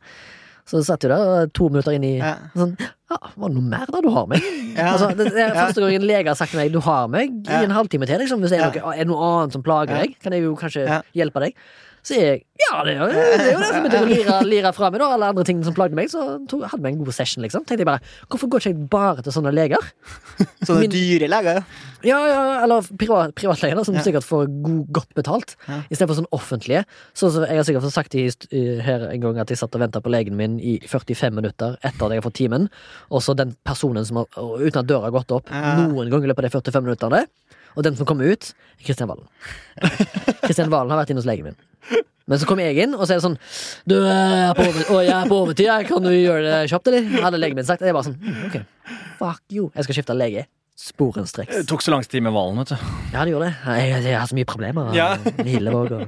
Så 0.66 0.84
satt 0.84 1.00
du 1.00 1.08
der 1.08 1.46
to 1.54 1.68
minutter 1.70 1.92
inn 1.94 2.04
i 2.04 2.18
Ja. 2.18 2.34
sånn 2.54 2.76
Ja, 3.08 3.16
var 3.36 3.48
det 3.48 3.54
noe 3.54 3.62
mer 3.62 3.86
da 3.86 4.00
du 4.02 4.10
har 4.10 4.26
meg? 4.26 4.42
Ja. 4.76 4.92
Altså, 4.96 5.16
det, 5.16 5.32
er 5.32 5.54
første 5.54 5.80
gang 5.80 5.94
en 5.94 6.02
lege 6.02 6.26
har 6.26 6.34
sagt 6.34 6.50
til 6.50 6.58
meg 6.60 6.72
du 6.72 6.80
har 6.80 7.06
meg 7.08 7.30
Ja. 7.48 7.60
i 7.60 7.64
en 7.64 7.70
halvtime 7.70 8.04
til. 8.06 8.18
Liksom. 8.18 8.40
Hvis 8.42 8.50
det 8.50 8.60
er, 8.60 8.72
Ja. 8.74 8.80
noe, 8.82 8.92
er 8.92 8.98
det 8.98 9.06
noe 9.06 9.22
annet 9.40 9.52
som 9.52 9.62
plager 9.62 9.88
Ja. 9.96 10.02
deg, 10.02 10.16
kan 10.20 10.32
jeg 10.32 10.42
jo 10.42 10.54
kanskje 10.56 10.84
Ja. 10.86 11.00
hjelpe 11.14 11.40
deg. 11.40 11.54
Så 12.06 12.14
jeg 12.14 12.42
ja, 12.56 12.78
det 12.86 12.92
er 12.94 13.00
jo 13.02 13.06
det, 13.12 13.22
er 13.36 13.48
jo 13.52 13.58
det 13.60 13.66
som 13.68 13.82
begynte 13.84 13.98
å 14.00 14.06
lire, 14.08 14.34
lire 14.48 14.70
fra 14.72 14.88
meg, 14.88 15.00
da. 15.02 15.08
Alle 15.12 15.26
andre 15.32 15.42
ting 15.44 15.58
som 15.66 15.74
plagde 15.76 15.96
meg. 15.98 16.06
Så 16.08 16.22
tog, 16.48 16.62
hadde 16.70 16.80
vi 16.84 16.88
en 16.94 17.00
god 17.02 17.12
session, 17.12 17.42
liksom. 17.44 17.64
Tenkte 17.68 17.82
jeg 17.84 17.88
bare, 17.90 18.00
hvorfor 18.32 18.48
går 18.54 18.62
ikke 18.62 18.70
jeg 18.72 18.86
bare 18.94 19.24
til 19.26 19.34
sånne 19.34 19.52
leger? 19.52 19.82
Sånne 20.64 20.86
Min- 20.86 20.94
dyre 20.94 21.28
leger. 21.28 21.60
Ja, 22.06 22.20
ja, 22.30 22.40
eller 22.64 22.86
privat, 22.96 23.34
privatleger, 23.36 23.82
som 23.84 23.98
Ja. 23.98 24.04
sikkert 24.06 24.24
får 24.24 24.46
god, 24.64 24.86
godt 25.00 25.12
betalt. 25.18 25.56
Ja. 25.68 25.82
Istedenfor 25.90 26.16
sånn 26.22 26.30
offentlige. 26.32 26.84
Så, 27.12 27.28
så 27.34 27.44
Jeg 27.44 27.58
har 27.60 27.66
sikkert 27.68 27.84
fått 27.88 27.98
sagt 27.98 28.14
i, 28.16 28.24
i, 28.54 28.62
her 28.86 29.08
en 29.10 29.20
gang 29.26 29.42
at 29.42 29.50
jeg 29.52 29.58
satt 29.60 29.74
og 29.76 29.82
venta 29.84 30.00
på 30.00 30.14
legen 30.14 30.38
min 30.38 30.56
i 30.62 30.78
45 30.86 31.34
minutter 31.36 31.76
etter 31.82 32.06
at 32.06 32.14
jeg 32.16 32.22
har 32.22 32.28
fått 32.30 32.38
timen. 32.40 32.70
Og 33.10 33.20
så 33.26 33.34
den 33.36 33.52
personen 33.66 34.06
som 34.08 34.22
har, 34.22 34.30
uten 34.38 34.80
at 34.80 34.88
døra 34.88 35.10
har 35.10 35.16
gått 35.18 35.34
opp 35.42 35.50
Ja. 35.52 35.74
noen 35.82 36.08
ganger 36.08 36.24
i 36.24 36.32
løpet 36.32 36.46
av 36.46 36.50
de 36.50 36.56
45 36.56 36.88
minuttene. 36.88 37.26
Og 37.76 37.84
den 37.84 37.96
som 37.98 38.06
kommer 38.08 38.24
ut, 38.32 38.54
er 38.80 38.84
Kristian 38.86 39.10
Valen. 39.10 39.26
Kristian 40.46 40.70
Valen 40.72 40.88
har 40.94 41.02
vært 41.02 41.10
inne 41.12 41.20
hos 41.20 41.28
legen 41.28 41.50
min. 41.50 41.56
Men 42.26 42.40
så 42.42 42.46
kom 42.50 42.58
jeg 42.58 42.74
inn, 42.82 42.94
og 42.96 43.04
så 43.06 43.14
er 43.14 43.20
det 43.20 43.22
sånn 43.22 43.36
Du, 43.86 43.94
jeg 44.02 44.42
er 44.48 44.54
på, 44.58 44.64
over, 44.66 44.88
å, 44.90 45.00
jeg 45.06 45.14
er 45.14 45.28
på 45.30 45.36
overtid, 45.44 45.66
jeg. 45.68 45.86
kan 45.86 46.02
du 46.02 46.10
gjøre 46.10 46.42
det 46.42 46.56
kjapt, 46.72 46.88
eller? 46.90 47.10
Hadde 47.22 47.38
legen 47.38 47.54
min 47.60 47.68
sagt. 47.68 47.84
Og 47.84 47.86
jeg 47.86 47.94
bare 47.94 48.08
sånn 48.08 48.16
«Mm, 48.18 48.40
Ok, 48.48 48.56
fuck 49.20 49.42
you. 49.54 49.68
Jeg 49.76 49.86
skal 49.86 49.98
skifte 50.00 50.16
lege. 50.18 50.46
Sporenstreks. 50.76 51.54
Det 51.62 51.68
tok 51.70 51.80
så 51.86 51.94
lang 51.94 52.02
tid 52.04 52.24
med 52.26 52.34
hvalen, 52.34 52.58
vet 52.60 52.74
du. 52.74 52.88
Ja, 53.14 53.22
det 53.24 53.30
gjorde 53.32 53.46
det. 53.48 53.76
Jeg, 53.78 54.02
jeg 54.10 54.16
har 54.18 54.26
så 54.28 54.36
mye 54.36 54.48
problemer. 54.50 54.90
Ja. 54.98 55.06
Hillevåg 55.54 55.94
og 56.00 56.02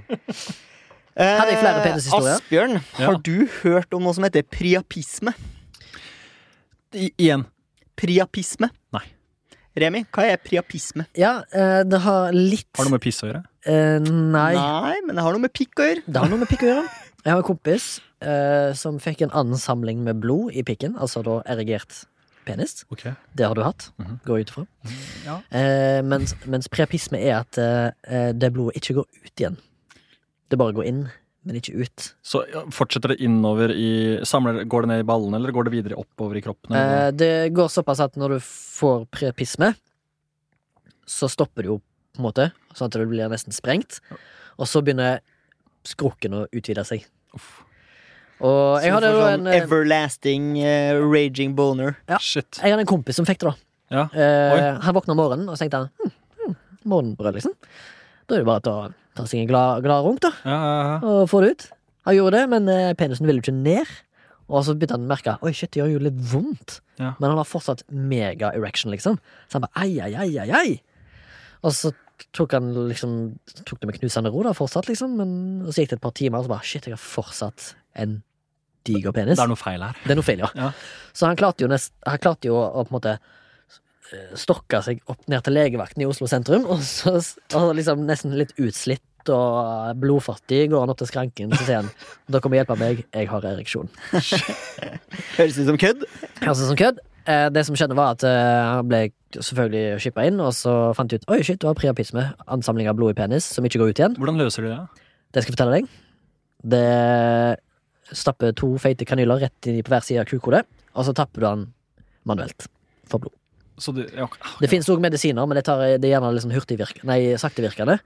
Hadde 1.18 1.50
jeg 1.50 1.58
flere 1.62 1.80
penishistorier? 1.82 2.34
Asbjørn, 2.36 2.74
Asbjørn, 2.76 2.98
Ja. 3.00 3.06
har 3.08 3.16
du 3.26 3.48
hørt 3.62 3.94
om 3.96 4.04
noe 4.06 4.14
som 4.14 4.26
heter 4.26 4.44
priapisme? 4.54 5.32
I, 6.94 7.08
igjen. 7.18 7.42
Priapisme? 7.98 8.68
Nei. 8.94 9.02
Remi, 9.78 10.04
hva 10.14 10.26
er 10.30 10.38
priapisme? 10.42 11.06
Ja, 11.18 11.38
eh, 11.54 11.80
det 11.86 11.98
har 12.04 12.30
litt 12.36 12.68
Har 12.78 12.86
det 12.86 12.90
noe 12.92 12.98
med 12.98 13.02
piss 13.06 13.18
å 13.24 13.30
gjøre? 13.32 13.42
Eh, 13.66 13.98
Nei. 14.00 14.52
Nei, 14.54 15.00
men 15.06 15.16
det 15.16 15.22
har 15.24 15.32
noe 15.32 15.40
med 15.46 15.52
pikk 15.52 15.80
å 15.82 15.88
gjøre. 15.88 16.02
Det 16.06 16.22
har 16.22 16.28
noe 16.30 16.38
med 16.38 16.48
pikk 16.48 16.62
å 16.66 16.70
gjøre. 16.72 16.88
Jeg 17.24 17.32
har 17.34 17.40
en 17.42 17.46
kompis 17.48 17.86
uh, 18.22 18.72
som 18.78 18.98
fikk 19.02 19.22
en 19.26 19.30
ansamling 19.36 20.04
med 20.06 20.20
blod 20.22 20.52
i 20.56 20.62
pikken, 20.62 20.94
altså 20.96 21.22
da 21.26 21.40
erigert 21.50 22.04
penis. 22.46 22.84
Okay. 22.92 23.12
Det 23.36 23.44
har 23.44 23.54
du 23.58 23.62
hatt, 23.66 23.90
Mhm. 23.98 24.20
går 24.24 24.38
jeg 24.38 24.46
ut 24.46 24.52
ifra. 24.54 24.66
Ja. 25.26 25.38
uh, 25.52 26.02
mens, 26.06 26.34
mens 26.46 26.68
priapisme 26.68 27.18
er 27.20 27.40
at 27.42 27.58
det 28.38 28.52
blodet 28.54 28.76
ikke 28.80 28.94
går 29.02 29.06
ut 29.26 29.34
igjen. 29.36 29.58
Det 30.48 30.56
bare 30.56 30.72
går 30.72 30.86
inn, 30.88 31.02
men 31.44 31.56
ikke 31.58 31.74
ut. 31.82 32.06
Så 32.24 32.40
fortsetter 32.72 33.12
det 33.12 33.20
innover 33.24 33.70
i 33.74 34.20
samler, 34.24 34.62
Går 34.64 34.82
det 34.86 34.88
ned 34.88 35.00
i 35.02 35.08
ballene, 35.08 35.36
eller 35.36 35.52
går 35.52 35.64
det 35.68 35.72
videre 35.74 35.98
oppover 36.00 36.36
i 36.38 36.42
kroppen? 36.44 36.72
Eh, 36.76 37.10
det 37.12 37.52
går 37.52 37.68
såpass 37.68 38.00
at 38.00 38.16
når 38.16 38.36
du 38.36 38.38
får 38.40 39.06
preapisme 39.12 39.74
så 41.08 41.28
stopper 41.28 41.64
det 41.64 41.70
jo 41.72 41.78
på 42.18 42.22
en 42.24 42.28
måte, 42.28 42.50
sånn 42.74 42.90
at 42.90 42.98
det 42.98 43.06
blir 43.08 43.30
nesten 43.32 43.54
sprengt. 43.54 44.00
Og 44.58 44.66
så 44.68 44.82
begynner 44.84 45.22
skrukken 45.86 46.34
å 46.34 46.44
utvide 46.50 46.84
seg. 46.86 47.06
Uff. 47.38 47.62
Og 48.44 48.82
jeg 48.84 48.92
hadde 48.94 49.08
jo 49.10 49.22
en 49.22 49.40
sånn 49.40 49.48
eh, 49.50 49.62
everlasting 49.64 50.44
uh, 50.62 50.98
raging 51.02 51.56
boner. 51.58 51.96
ja. 52.10 52.20
Shit. 52.22 52.60
Jeg 52.60 52.74
hadde 52.74 52.84
en 52.84 52.90
kompis 52.90 53.18
som 53.18 53.26
fikk 53.26 53.40
det, 53.42 53.50
da. 53.50 53.64
Ja. 53.88 54.04
Eh, 54.12 54.78
han 54.84 54.94
våkna 54.94 55.14
om 55.14 55.18
morgenen, 55.22 55.48
og 55.48 55.56
så 55.56 55.64
tenkte 55.64 55.80
han 55.80 55.88
hm, 55.96 56.12
hm, 56.42 56.56
morgenbrød, 56.92 57.38
liksom. 57.38 57.54
Da 58.28 58.36
er 58.36 58.42
det 58.44 58.48
bare 58.50 58.60
å 58.60 58.90
ta 59.16 59.24
seg 59.26 59.42
en 59.42 59.48
glad, 59.50 59.82
glad 59.86 60.04
runk, 60.04 60.20
da, 60.22 60.34
Ja, 60.44 60.58
ja, 60.58 60.82
ja. 60.90 60.98
og 61.08 61.30
få 61.32 61.40
det 61.42 61.54
ut. 61.54 61.64
Han 62.06 62.18
gjorde 62.18 62.36
det, 62.38 62.50
men 62.52 62.68
eh, 62.72 62.92
penisen 63.00 63.26
ville 63.26 63.40
jo 63.40 63.46
ikke 63.48 63.56
ned. 63.56 63.96
Og 64.48 64.62
så 64.64 64.72
begynte 64.76 64.96
han 64.96 65.04
å 65.04 65.10
merke 65.10 65.34
Oi, 65.44 65.50
shit, 65.52 65.72
det 65.74 65.82
gjør 65.82 65.90
jo 65.96 66.04
litt 66.06 66.20
vondt. 66.30 66.78
Men 66.98 67.26
han 67.26 67.36
har 67.36 67.46
fortsatt 67.46 67.82
mega 67.92 68.48
erection, 68.56 68.90
liksom. 68.94 69.18
Så 69.46 69.58
han 69.58 69.66
bare 69.66 69.82
ai, 69.82 69.98
ai, 70.00 70.14
ai, 70.16 70.30
ai, 70.40 70.48
ai. 70.56 71.18
Og 71.66 71.74
så 71.76 71.92
tok 72.36 72.54
han 72.56 72.70
liksom 72.88 73.12
Tok 73.64 73.80
det 73.80 73.88
med 73.90 73.98
knusende 74.00 74.32
ro, 74.34 74.42
da, 74.46 74.54
fortsatt, 74.56 74.88
liksom. 74.90 75.16
Men, 75.20 75.32
og 75.66 75.72
så 75.74 75.82
gikk 75.84 75.92
det 75.94 75.98
et 76.00 76.06
par 76.06 76.14
timer, 76.18 76.40
og 76.40 76.48
så 76.48 76.52
bare 76.54 76.66
shit, 76.68 76.86
jeg 76.88 76.96
har 76.96 77.02
fortsatt 77.02 77.72
en 77.98 78.18
diger 78.88 79.12
penis. 79.12 79.36
Det 79.36 79.44
er 79.44 79.50
noe 79.50 79.60
feil 79.60 79.82
her. 79.84 79.98
Det 80.04 80.14
er 80.14 80.18
noe 80.20 80.26
feil, 80.26 80.40
ja. 80.44 80.48
Ja. 80.56 80.70
Så 81.16 81.28
han 81.28 81.38
klarte 81.38 81.64
jo, 81.66 81.68
nest, 81.70 81.92
han 82.06 82.22
klarte 82.22 82.48
jo 82.50 82.56
å, 82.56 82.64
å 82.80 82.86
på 82.86 82.92
en 82.94 82.98
måte 83.00 83.18
Stokka 84.08 84.38
stokke 84.40 84.78
seg 84.86 85.00
opp 85.12 85.26
ned 85.28 85.42
til 85.44 85.52
legevakten 85.52 86.00
i 86.00 86.06
Oslo 86.08 86.24
sentrum, 86.30 86.62
og 86.72 86.80
så 86.80 87.18
og 87.58 87.74
liksom 87.76 88.06
nesten 88.08 88.32
litt 88.40 88.54
utslitt 88.56 89.04
og 89.28 89.98
blodfattig 90.00 90.62
går 90.72 90.80
han 90.80 90.92
opp 90.94 91.02
til 91.02 91.10
skranken, 91.10 91.52
så 91.52 91.66
sier 91.66 91.82
han 91.82 91.90
da 92.32 92.40
kommer 92.40 92.56
hjelpe 92.62 92.78
meg, 92.80 93.02
jeg 93.12 93.28
har 93.28 93.44
ereksjon. 93.50 93.90
Høres 95.36 95.58
ut 95.58 95.68
som 95.68 95.76
kødd. 95.80 96.06
Altså 96.40 96.70
som 96.70 96.78
kødd. 96.80 97.02
Eh, 97.28 97.48
Det 97.52 97.66
som 97.68 97.76
skjedde, 97.76 97.98
var 97.98 98.16
at 98.16 98.24
eh, 98.24 98.70
han 98.78 98.88
ble 98.88 99.02
selvfølgelig 99.36 100.00
shippa 100.02 100.24
inn, 100.28 100.40
og 100.40 100.52
så 100.56 100.74
fant 100.96 101.10
de 101.10 101.20
ut 101.20 101.30
oi 101.34 101.40
shit, 101.44 101.60
du 101.60 101.68
har 101.68 101.76
priapisme, 101.78 102.24
ansamling 102.48 102.88
av 102.90 102.96
blod 102.98 103.14
i 103.14 103.18
penis, 103.18 103.48
som 103.56 103.66
ikke 103.66 103.80
går 103.82 103.92
ut 103.92 104.02
igjen. 104.02 104.18
Hvordan 104.20 104.40
løser 104.40 104.64
du 104.64 104.70
det? 104.72 104.78
Det 105.34 105.42
skal 105.42 105.52
jeg 105.52 105.58
fortelle 105.58 105.78
deg. 105.78 105.90
Det 106.74 108.18
stapper 108.18 108.54
to 108.56 108.72
feite 108.80 109.06
kanyler 109.08 109.42
rett 109.44 109.68
inn 109.68 109.82
på 109.84 109.92
hver 109.92 110.04
side 110.04 110.24
av 110.24 110.30
kukodet, 110.30 110.64
og 110.96 111.06
så 111.06 111.14
tapper 111.16 111.44
du 111.44 111.48
den 111.48 111.66
manuelt 112.28 112.68
for 113.08 113.22
blod. 113.22 113.34
Så 113.78 113.92
de, 113.94 114.08
ja, 114.10 114.26
okay. 114.26 114.42
Det 114.64 114.70
finnes 114.72 114.88
òg 114.90 115.02
medisiner, 115.02 115.46
men 115.46 115.60
det, 115.60 115.66
tar, 115.68 115.84
det 116.00 116.08
er 116.08 116.16
gjerne 116.16 116.32
litt 116.34 116.46
sånn 116.46 116.56
hurtigvirk, 116.56 117.04
nei, 117.06 117.20
saktevirkende. 117.38 117.98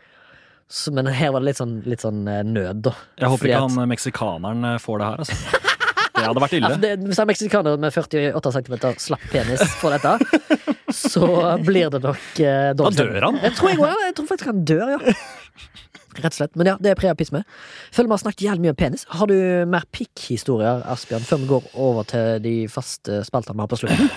Så, 0.72 0.92
men 0.94 1.08
her 1.12 1.32
var 1.32 1.42
det 1.42 1.50
litt 1.50 1.60
sånn, 1.60 1.78
litt 1.88 2.04
sånn 2.04 2.26
eh, 2.30 2.42
nød, 2.46 2.82
da. 2.86 2.92
Jeg 3.20 3.32
håper 3.32 3.44
Fordi 3.44 3.54
ikke 3.54 3.64
han 3.64 3.90
meksikaneren 3.90 4.68
eh, 4.68 4.78
får 4.82 5.00
det 5.00 5.08
her, 5.08 5.24
altså. 5.24 5.62
Det 6.12 6.24
hadde 6.26 6.42
vært 6.44 6.56
ille. 6.58 6.70
for 6.74 6.82
det, 6.82 6.92
hvis 7.08 7.20
en 7.22 7.30
meksikaner 7.30 7.78
med 7.80 7.94
48 7.96 8.52
cm 8.58 8.74
slapp 9.00 9.24
penis 9.32 9.62
får 9.80 9.96
dette, 9.96 10.12
så 10.92 11.28
blir 11.64 11.88
det 11.94 12.02
nok 12.04 12.42
eh, 12.44 12.72
Da 12.76 12.90
dør 12.92 13.28
han. 13.30 13.40
Jeg 13.42 13.56
tror, 13.56 13.72
jeg, 13.72 13.80
jeg 14.08 14.14
tror 14.18 14.28
faktisk 14.28 14.52
han 14.52 14.60
dør, 14.68 14.92
ja. 14.96 15.16
Rett 16.12 16.28
og 16.28 16.36
slett. 16.36 16.56
Men 16.60 16.68
ja, 16.68 16.76
det 16.82 16.90
er 16.92 16.98
priapisme. 16.98 17.40
Føler 17.94 18.10
vi 18.10 18.16
har 18.18 18.20
snakket 18.20 18.44
jævlig 18.44 18.66
mye 18.66 18.74
om 18.74 18.80
penis. 18.82 19.06
Har 19.16 19.30
du 19.30 19.36
mer 19.72 19.86
pikkhistorier, 19.96 20.82
Asbjørn, 20.92 21.24
før 21.24 21.40
vi 21.40 21.48
går 21.54 21.70
over 21.86 22.08
til 22.12 22.42
de 22.44 22.54
faste 22.68 23.22
spaltene 23.24 23.56
vi 23.56 23.64
har 23.64 23.72
på 23.72 23.80
slutten? 23.80 24.10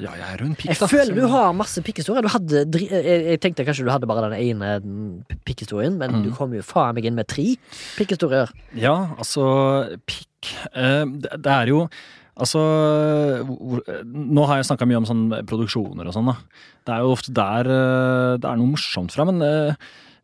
Ja, 0.00 0.14
jeg 0.16 0.24
er 0.28 0.38
jo 0.40 0.46
en 0.48 0.54
pikk, 0.56 0.70
Jeg 0.72 0.88
føler 0.92 1.14
du 1.14 1.26
har 1.28 1.52
masse 1.52 1.82
pikkhistorier. 1.84 2.24
Du 2.70 2.78
jeg, 2.78 3.04
jeg 3.26 3.40
tenkte 3.42 3.64
kanskje 3.66 3.84
du 3.84 3.90
hadde 3.92 4.06
bare 4.08 4.30
den 4.30 4.38
ene 4.40 4.78
mm, 4.80 5.36
pikkhistorien, 5.44 5.98
men 5.98 6.12
Mm. 6.12 6.22
du 6.24 6.30
kom 6.36 6.52
jo 6.54 6.62
faen 6.62 6.94
meg 6.94 7.04
inn 7.04 7.14
med 7.18 7.28
tre 7.28 7.56
pikkhistorier. 7.98 8.50
Ja, 8.74 8.96
altså 9.18 9.44
Pikk 10.06 10.52
eh, 10.74 11.04
det, 11.04 11.46
er 11.46 11.66
jo 11.72 11.86
Altså 12.32 12.58
Nå 13.44 14.44
har 14.48 14.56
jeg 14.60 14.68
snakka 14.70 14.86
mye 14.88 15.00
om 15.02 15.08
sånn 15.08 15.26
produksjoner 15.48 16.08
og 16.08 16.14
sånn, 16.16 16.30
da. 16.30 16.36
Det 16.86 16.94
er 16.94 17.02
jo 17.04 17.12
ofte 17.12 17.34
der 17.36 17.68
eh, 17.68 18.38
det 18.40 18.48
er 18.48 18.56
noe 18.60 18.70
morsomt 18.72 19.12
fra, 19.14 19.26
men 19.28 19.42
eh, 19.44 19.74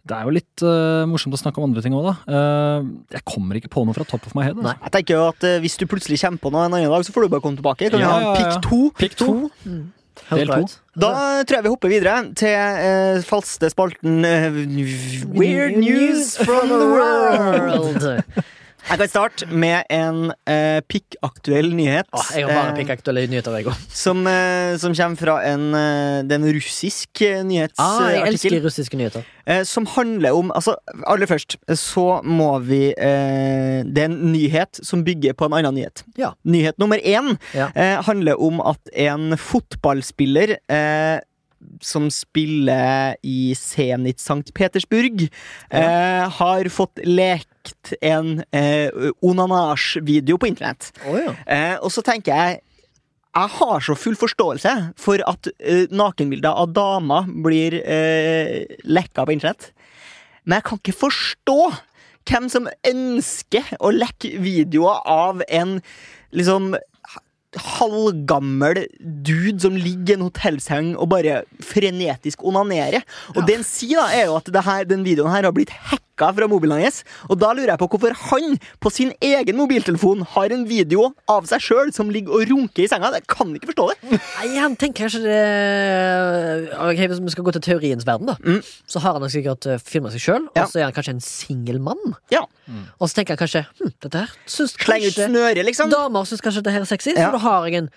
det 0.09 0.17
er 0.17 0.25
jo 0.29 0.33
litt 0.35 0.65
uh, 0.65 1.05
morsomt 1.11 1.37
å 1.37 1.41
snakke 1.41 1.61
om 1.61 1.69
andre 1.69 1.83
ting 1.85 1.95
òg, 1.97 2.09
da. 2.09 2.15
Uh, 2.27 2.89
jeg 3.13 3.25
kommer 3.29 3.59
ikke 3.61 3.71
på 3.75 3.85
noe 3.85 3.97
fra 3.97 4.07
top 4.09 4.25
of 4.29 4.35
my 4.39 4.47
head. 4.47 4.57
Nei. 4.57 4.73
Altså. 4.73 4.89
Jeg 4.89 4.95
tenker 4.97 5.19
jo 5.19 5.23
at 5.29 5.47
uh, 5.47 5.59
Hvis 5.65 5.79
du 5.81 5.85
plutselig 5.91 6.21
kommer 6.23 6.43
på 6.43 6.53
noe 6.55 6.67
en 6.67 6.77
annen 6.79 6.93
dag, 6.93 7.07
så 7.07 7.15
får 7.15 7.27
du 7.27 7.33
bare 7.37 7.45
komme 7.45 7.61
tilbake. 7.61 7.91
Kan 7.93 8.01
vi 8.01 8.07
Ja, 8.07 8.13
ha 8.17 8.35
ja, 8.35 8.45
ja. 8.49 8.61
to? 8.65 8.81
Pick 8.99 9.17
to. 9.21 9.31
Mm. 9.65 9.87
Del 10.33 10.51
bra 10.51 10.61
to. 10.65 10.79
Da 10.99 11.11
tror 11.47 11.61
jeg 11.61 11.65
vi 11.69 11.71
hopper 11.71 11.93
videre 11.93 12.15
til 12.37 13.23
faste 13.29 13.69
spalten 13.71 14.25
Weird 15.31 15.79
news 15.79 16.35
from 16.43 16.73
the 16.73 16.89
world. 16.91 18.09
Jeg 18.89 18.97
kan 19.03 19.09
starte 19.11 19.47
med 19.53 19.85
en 19.93 20.31
eh, 20.49 20.79
pikkaktuell 20.89 21.75
nyhet. 21.77 22.09
Åh, 22.17 22.31
jeg 22.39 22.47
har 22.47 22.55
bare 22.57 22.71
eh, 22.73 22.77
pikkaktuelle 22.79 23.27
nyheter, 23.29 23.59
jeg 23.59 23.67
òg. 23.69 23.83
som, 23.93 24.23
eh, 24.31 24.79
som 24.81 24.95
kommer 24.97 25.21
fra 25.21 25.35
en, 25.45 25.67
eh, 25.77 26.37
en 26.39 26.47
russisk 26.57 27.21
eh, 27.27 27.43
Ah, 27.77 28.09
jeg 28.15 28.23
elsker 28.31 28.57
russiske 28.65 28.97
nyheter. 28.97 29.27
Eh, 29.45 29.61
som 29.69 29.85
handler 29.93 30.33
om 30.37 30.51
Altså, 30.57 30.75
aller 31.07 31.29
først 31.29 31.59
så 31.77 32.23
må 32.25 32.49
vi 32.65 32.95
Det 32.97 34.03
er 34.03 34.09
en 34.09 34.33
nyhet 34.33 34.81
som 34.83 35.05
bygger 35.05 35.37
på 35.37 35.45
en 35.47 35.59
annen 35.61 35.75
nyhet. 35.75 36.05
Ja. 36.17 36.33
Nyhet 36.45 36.79
nummer 36.79 36.97
én 36.99 37.37
Ja. 37.55 37.69
handler 38.03 38.41
om 38.41 38.61
at 38.61 38.81
en 38.95 39.37
fotballspiller 39.37 40.57
som 41.83 42.09
spiller 42.11 43.17
i 43.27 43.55
Zenit 43.59 44.21
St. 44.21 44.53
Petersburg, 44.55 45.29
eh, 45.71 46.29
har 46.31 46.69
fått 46.71 46.99
lekt 47.69 47.93
en 48.01 48.43
eh, 48.53 48.89
onanasj-video 49.23 50.39
på 50.39 50.49
internett. 50.51 50.91
Oh, 51.07 51.19
ja. 51.21 51.35
Eh, 51.47 51.77
og 51.83 51.93
så 51.93 52.03
tenker 52.03 52.35
jeg 52.35 52.65
jeg 53.39 53.51
har 53.55 53.83
så 53.85 53.95
full 53.95 54.17
forståelse 54.19 54.71
for 54.99 55.23
at 55.29 55.47
eh, 55.61 55.87
nakenbilder 55.95 56.57
av 56.59 56.73
damer 56.75 57.29
blir 57.45 57.77
eh, 57.79 58.65
lekka 58.89 59.27
på 59.29 59.37
internett. 59.37 59.71
Men 60.45 60.59
jeg 60.59 60.67
kan 60.67 60.81
ikke 60.81 60.97
forstå 60.97 61.59
hvem 62.29 62.49
som 62.51 62.67
ønsker 62.89 63.77
å 63.79 63.93
lekke 63.95 64.41
videoer 64.43 65.05
av 65.07 65.45
en 65.47 65.79
liksom 66.35 66.73
halvgammel 67.79 68.83
dude 68.99 69.61
som 69.63 69.77
ligger 69.79 70.17
i 70.17 70.19
en 70.19 70.27
hotellseng 70.27 70.91
og 70.97 71.13
bare 71.15 71.43
frenetisk 71.65 72.43
onanerer. 72.45 73.07
Og 73.37 73.45
det 73.47 73.61
en 73.61 73.65
sier, 73.67 74.03
da, 74.03 74.11
er 74.13 74.29
jo 74.29 74.37
at 74.41 74.51
det 74.53 74.67
her, 74.67 74.85
den 74.89 75.07
videoen 75.07 75.33
her 75.33 75.49
har 75.49 75.55
blitt 75.57 75.73
hacka 75.93 76.08
hacka 76.19 76.35
fra 76.35 76.49
mobilen 76.51 76.81
hans. 76.83 77.05
Og 77.31 77.39
da 77.39 77.53
lurer 77.55 77.73
jeg 77.75 77.79
på 77.81 77.89
hvorfor 77.93 78.15
han 78.31 78.59
på 78.83 78.91
sin 78.93 79.13
egen 79.23 79.57
mobiltelefon 79.57 80.25
har 80.35 80.51
en 80.55 80.65
video 80.69 81.13
av 81.31 81.47
seg 81.47 81.61
sjøl 81.63 81.93
som 81.95 82.11
ligger 82.11 82.35
og 82.35 82.49
runker 82.51 82.83
i 82.85 82.89
senga. 82.91 83.11
Jeg 83.15 83.27
kan 83.31 83.55
ikke 83.55 83.71
forstå 83.71 83.87
det. 83.93 84.19
Nei, 84.19 84.49
han 84.59 84.77
tenker 84.77 85.07
kanskje 85.07 85.23
det 85.25 86.75
Ok, 86.79 86.99
Hvis 87.09 87.21
vi 87.23 87.31
skal 87.35 87.45
gå 87.47 87.53
til 87.57 87.63
teoriens 87.65 88.07
verden, 88.07 88.27
da 88.27 88.37
Mm. 88.39 88.63
så 88.87 89.01
har 89.01 89.13
han 89.13 89.21
nok 89.23 89.31
sikkert 89.31 89.67
uh, 89.67 89.79
filma 89.79 90.11
seg 90.11 90.21
sjøl, 90.21 90.49
Ja. 90.57 90.63
og 90.65 90.71
så 90.71 90.79
er 90.81 90.85
han 90.85 90.93
kanskje 90.93 91.15
en 91.17 91.21
singel 91.21 91.79
mann. 91.81 92.15
Ja. 92.31 92.43
Og 93.01 93.09
så 93.09 93.15
tenker 93.19 93.37
han 93.37 93.41
kanskje 93.47 93.67
hm, 93.81 93.93
dette 94.03 94.19
her 94.19 94.31
syns 94.47 94.75
ut 94.75 94.79
kanskje 94.87 95.27
snøret, 95.29 95.65
liksom. 95.65 95.91
Damer 95.91 96.25
syns 96.29 96.41
kanskje 96.45 96.63
dette 96.63 96.73
her 96.73 96.81
er 96.81 96.91
sexy, 96.91 97.15
Ja. 97.17 97.29
så 97.29 97.33
da 97.33 97.39
har 97.39 97.67
jeg 97.69 97.75
en, 97.83 97.91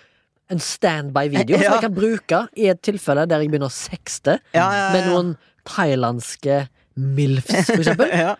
en 0.50 0.58
standby-video 0.58 1.56
Ja. 1.56 1.62
som 1.62 1.72
jeg 1.78 1.84
kan 1.86 1.94
bruke 1.94 2.48
i 2.56 2.68
et 2.68 2.82
tilfelle 2.82 3.26
der 3.28 3.40
jeg 3.40 3.50
begynner 3.50 3.70
å 3.70 3.72
sexte 3.72 4.38
Ja, 4.54 4.70
ja, 4.72 4.72
ja, 4.72 4.92
med 4.92 5.06
noen 5.10 5.36
thailandske 5.64 6.68
milfs, 6.96 7.66
for 7.70 7.80
eksempel. 7.80 8.12
Ja. 8.26 8.36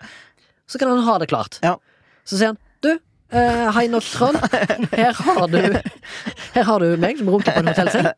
Så 0.71 0.79
kan 0.81 0.89
han 0.89 1.03
ha 1.05 1.19
det 1.21 1.29
klart. 1.29 1.59
Ja. 1.63 1.77
Så 2.25 2.39
sier 2.39 2.53
han 2.53 2.59
du, 2.83 2.95
eh, 3.35 3.67
hei 3.77 3.89
Trond 4.07 4.39
her 4.95 5.13
har 5.19 5.49
du 5.51 5.59
Her 6.55 6.65
har 6.69 6.81
du 6.81 6.97
meg 7.03 7.19
som 7.19 7.29
runker 7.35 7.53
på 7.53 7.61
en 7.65 7.73
hotellseng. 7.73 8.09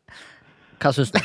Hva 0.79 0.91
syns 0.95 1.11
du? 1.15 1.19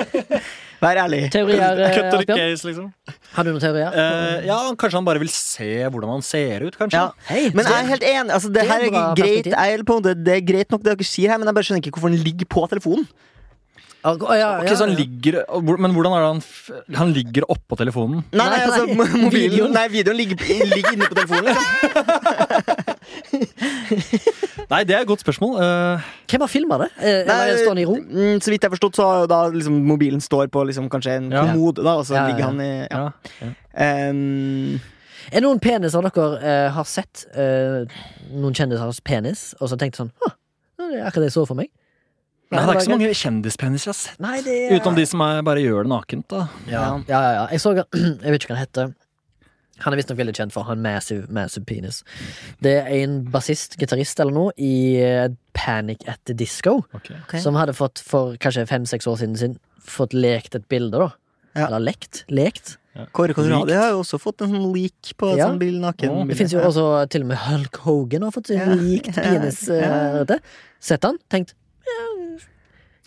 Vær 0.84 0.98
ærlig. 1.00 1.20
Teorier, 1.32 1.78
eh, 1.86 1.94
to 2.10 2.18
Asbjørn? 2.20 2.38
case, 2.38 2.66
liksom. 2.68 2.88
Har 3.34 3.46
du 3.46 3.52
noen 3.54 3.62
teorier? 3.62 3.94
Eh, 3.94 4.46
ja, 4.48 4.58
kanskje 4.78 4.98
han 4.98 5.06
bare 5.06 5.22
vil 5.22 5.30
se 5.32 5.68
hvordan 5.86 6.16
han 6.16 6.24
ser 6.26 6.66
ut, 6.66 6.76
kanskje. 6.78 7.00
Ja. 7.00 7.28
Hei, 7.30 7.46
Men 7.54 7.68
jeg 7.70 7.78
er 7.78 7.92
helt 7.92 8.08
enig. 8.10 8.34
Altså, 8.36 8.50
det, 8.50 8.60
det 8.60 8.64
er 8.64 8.72
her 8.72 8.86
er 8.88 9.20
greit, 9.20 9.48
jeg 9.54 9.86
på 9.88 9.96
en 10.00 10.08
det 10.26 10.34
er 10.34 10.42
greit 10.44 10.74
nok 10.74 10.84
det 10.84 10.92
dere 10.92 11.08
sier 11.08 11.32
her, 11.32 11.40
men 11.40 11.48
jeg 11.50 11.56
bare 11.56 11.68
skjønner 11.68 11.84
ikke 11.84 11.94
hvorfor 11.96 12.12
han 12.12 12.26
ligger 12.26 12.50
på 12.56 12.66
telefonen. 12.74 13.06
Å, 14.04 14.12
ja, 14.36 14.48
ja, 14.60 14.72
så 14.76 14.84
han 14.84 14.92
ligger 14.98 15.38
Men 15.80 15.94
hvordan 15.96 16.12
er 16.12 16.20
det 16.20 16.26
han 16.28 16.40
Han 17.00 17.12
ligger 17.16 17.46
oppå 17.48 17.78
telefonen? 17.80 18.20
Nei, 18.36 18.48
nei, 18.52 18.58
altså, 18.66 18.84
nei, 18.84 18.96
mobilen 18.98 19.32
videoen. 19.32 19.72
Nei, 19.72 19.84
videoen 19.94 20.18
ligger, 20.18 20.36
ligger 20.74 20.90
inne 20.92 21.08
på 21.08 21.16
telefonen. 21.16 21.48
Liksom. 21.48 22.84
Nei, 24.72 24.80
det 24.88 24.94
er 24.96 25.02
et 25.02 25.08
godt 25.08 25.24
spørsmål. 25.24 25.56
Uh, 25.56 26.04
Hvem 26.30 26.44
har 26.44 26.50
filma 26.52 26.78
det? 26.82 26.88
Eh, 27.00 27.20
Eller 27.22 27.58
står 27.60 27.72
han 27.72 27.80
i 27.80 27.86
ro? 27.88 27.94
mm, 27.96 28.40
så 28.44 28.52
vidt 28.52 28.64
jeg 28.64 28.68
har 28.68 28.74
forstått, 28.74 28.98
så 28.98 29.06
da 29.30 29.40
liksom, 29.52 29.76
mobilen 29.88 30.20
står 30.24 30.48
på 30.52 30.64
liksom, 30.68 30.88
kanskje 30.92 31.16
en 31.18 31.30
Ja. 31.32 31.44
kommode, 31.48 31.84
da, 31.84 31.96
og 32.00 32.04
så 32.08 32.14
ligger 32.26 32.44
ja. 32.44 32.50
han 32.50 32.60
i 32.60 32.72
ja. 32.90 33.02
ja. 33.40 33.50
Ehm, 33.84 34.80
Er 35.30 35.40
det 35.40 35.46
noen 35.46 35.60
peniser 35.64 36.04
dere 36.04 36.26
uh, 36.44 36.68
har 36.76 36.84
sett? 36.88 37.24
Uh, 37.36 37.88
noen 38.32 38.56
kjendisers 38.56 39.00
penis, 39.04 39.54
og 39.60 39.72
så 39.72 39.80
tenkt 39.80 39.96
sånn 40.00 40.12
Hå, 40.20 40.32
det 40.80 41.00
er 41.00 41.08
akkurat 41.08 41.24
det 41.24 41.32
jeg 41.32 41.38
så 41.38 41.46
for 41.48 41.56
meg. 41.60 41.72
Nei, 42.54 42.64
det 42.64 42.70
er 42.70 42.78
ikke 42.78 42.86
så 42.86 42.94
mange 42.94 43.14
kjendispeniser 43.20 43.88
jeg 43.88 43.94
har 43.94 44.00
sett. 44.00 44.20
Nei, 44.24 44.36
det 44.46 44.54
er... 44.70 44.74
Utenom 44.78 44.96
de 44.98 45.06
som 45.10 45.20
er, 45.26 45.40
bare 45.46 45.62
gjør 45.64 45.86
det 45.86 45.90
nakent. 45.94 46.26
da 46.30 46.44
Ja, 46.70 46.84
ja, 47.08 47.20
ja, 47.20 47.32
ja. 47.38 47.46
Jeg 47.52 47.60
så 47.64 47.74
Jeg 47.78 48.34
vet 48.34 48.38
ikke 48.44 48.52
hva 48.54 48.58
han 48.60 48.64
heter. 48.66 48.94
Han 49.82 49.92
er 49.92 49.98
visstnok 49.98 50.18
veldig 50.20 50.34
kjent 50.38 50.52
for 50.54 50.62
å 50.62 50.68
ha 50.68 50.74
en 50.76 50.82
massive, 50.84 51.24
massive 51.34 51.64
penis. 51.66 52.02
Det 52.62 52.76
er 52.84 52.92
en 53.00 53.16
bassist, 53.34 53.74
gitarist 53.80 54.20
eller 54.22 54.32
noe, 54.36 54.52
i 54.54 55.00
eh, 55.02 55.26
Panic 55.52 56.04
at 56.06 56.20
the 56.30 56.36
Disco, 56.38 56.76
Okay. 56.94 57.40
som 57.42 57.58
hadde 57.58 57.74
fått 57.74 57.98
for 58.06 58.36
kanskje 58.38 58.68
fem-seks 58.70 59.08
år 59.10 59.18
siden 59.18 59.34
sin 59.40 59.56
fått 59.84 60.14
lekt 60.14 60.54
et 60.54 60.68
bilde, 60.70 60.94
da. 61.02 61.10
Ja. 61.58 61.66
Eller 61.66 61.82
lekt. 61.90 62.22
Lekt. 62.30 62.76
Kåre 63.14 63.34
Conradi 63.34 63.74
har 63.74 63.90
jo 63.90 64.04
også 64.04 64.20
fått 64.22 64.44
en 64.46 64.52
sånn 64.54 64.68
leak 64.70 65.10
på 65.18 65.32
et 65.32 65.40
Ja. 65.40 65.48
sånn 65.50 65.58
bil 65.58 65.80
naken. 65.82 66.28
Det 66.30 66.36
fins 66.38 66.52
jo 66.54 66.60
også 66.62 66.84
til 67.10 67.24
og 67.26 67.32
med 67.32 67.38
Hulk 67.42 67.76
Hogan 67.82 68.22
har 68.22 68.30
fått 68.30 68.46
sin 68.52 68.62
Ja. 68.62 68.70
leaked 68.78 69.14
penis. 69.26 69.64
Ja. 69.66 70.22
eh. 70.22 70.38
Sett 70.78 71.02
han, 71.02 71.18
tenkt 71.28 71.50
ja, 71.50 71.63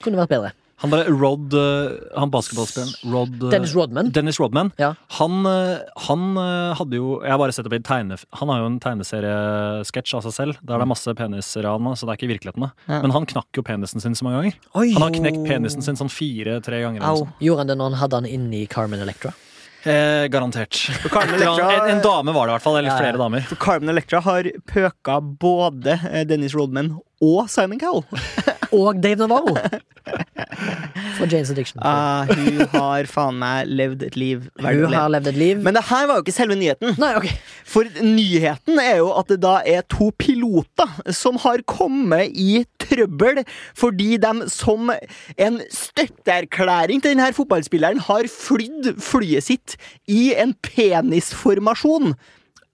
kunne 0.04 0.20
vært 0.24 0.34
bedre. 0.36 0.54
Han 0.78 0.92
derre 0.94 1.10
Rod 1.10 1.56
eh, 1.58 1.94
Han 2.22 2.30
basketballspilleren 2.30 3.10
Rod 3.10 3.32
eh, 3.48 3.50
Dennis 3.50 3.72
Rodman. 3.74 4.12
Dennis 4.14 4.38
Rodman. 4.38 4.68
Ja. 4.78 4.92
Han, 5.18 5.40
eh, 5.50 5.80
han 6.06 6.26
hadde 6.78 7.00
jo 7.00 7.16
Jeg 7.24 7.34
har 7.34 7.40
bare 7.42 7.56
sett 7.56 7.66
det 7.66 7.72
på 7.74 7.80
en 7.80 7.88
tegne... 7.88 8.18
Han 8.38 8.52
har 8.54 8.60
jo 8.62 8.68
en 8.70 8.78
tegneseriesketsj 8.84 10.14
av 10.20 10.28
seg 10.28 10.36
selv. 10.36 10.60
Der 10.62 10.76
det 10.78 10.86
er 10.86 10.92
masse 10.92 11.16
peniser 11.18 11.66
av 11.66 11.80
ham, 11.82 11.96
så 11.98 12.06
det 12.06 12.14
er 12.14 12.20
ikke 12.22 12.30
virkeligheten. 12.36 12.68
Ja. 12.86 13.00
Men 13.02 13.16
han 13.16 13.26
knakk 13.26 13.58
jo 13.58 13.66
penisen 13.66 14.04
sin 14.06 14.14
så 14.20 14.28
mange 14.28 14.44
ganger. 14.44 14.60
Oi! 14.78 14.92
Han 14.94 15.08
har 15.08 15.16
knekt 15.18 15.42
penisen 15.50 15.82
sin 15.82 15.98
sånn 15.98 16.14
fire-tre 16.14 16.84
ganger. 16.86 17.02
Au. 17.10 17.26
Gjorde 17.42 17.66
han 17.66 17.74
det 17.74 17.80
når 17.82 17.90
han 17.96 18.00
hadde 18.04 18.22
han 18.22 18.30
inne 18.38 18.60
i 18.62 18.68
Carmen 18.70 19.02
Electra? 19.02 19.34
Eh, 19.82 20.28
garantert. 20.30 20.78
Electra- 21.10 21.72
en, 21.74 21.90
en 21.96 22.06
dame 22.06 22.38
var 22.38 22.46
det 22.46 22.54
i 22.54 22.58
hvert 22.60 22.68
fall. 22.68 22.78
Eller 22.84 22.92
Ja, 22.92 23.00
ja. 23.00 23.02
flere 23.08 23.24
damer. 23.24 23.50
For 23.50 23.58
Carmen 23.66 23.90
Electra 23.96 24.22
har 24.30 24.52
pøka 24.70 25.18
både 25.26 25.98
Dennis 26.30 26.54
Rodman 26.54 26.94
og 27.18 27.50
Simon 27.50 27.82
Cowell. 27.82 28.06
Og 28.76 28.98
Dave 29.04 29.16
Navarro! 29.20 29.56
For 31.18 31.26
Janes 31.26 31.50
Addiction. 31.52 31.82
Ah, 31.86 32.30
hun 32.30 32.62
har 32.72 33.08
faen 33.10 33.38
meg 33.42 33.70
levd 33.70 34.04
et 34.08 34.18
liv 34.20 34.46
Hun 34.62 34.94
har 34.94 35.10
levd 35.12 35.32
et 35.32 35.40
liv. 35.40 35.62
Men 35.66 35.76
det 35.78 35.84
her 35.90 36.08
var 36.10 36.20
jo 36.20 36.26
ikke 36.26 36.36
selve 36.36 36.58
nyheten. 36.60 36.94
Nei, 37.02 37.12
okay. 37.20 37.34
For 37.68 37.90
nyheten 38.04 38.80
er 38.82 39.02
jo 39.02 39.10
at 39.18 39.32
det 39.32 39.40
da 39.44 39.58
er 39.68 39.86
to 39.92 40.10
piloter 40.20 41.14
som 41.16 41.40
har 41.44 41.64
kommet 41.70 42.34
i 42.38 42.64
trøbbel 42.82 43.44
fordi 43.78 44.16
de 44.22 44.48
som 44.52 44.92
en 44.94 45.60
støtteerklæring 45.74 47.04
til 47.04 47.16
denne 47.16 47.34
fotballspilleren 47.36 48.02
har 48.08 48.30
flydd 48.32 48.94
flyet 49.04 49.48
sitt 49.50 49.78
i 50.08 50.32
en 50.38 50.56
penisformasjon. 50.64 52.16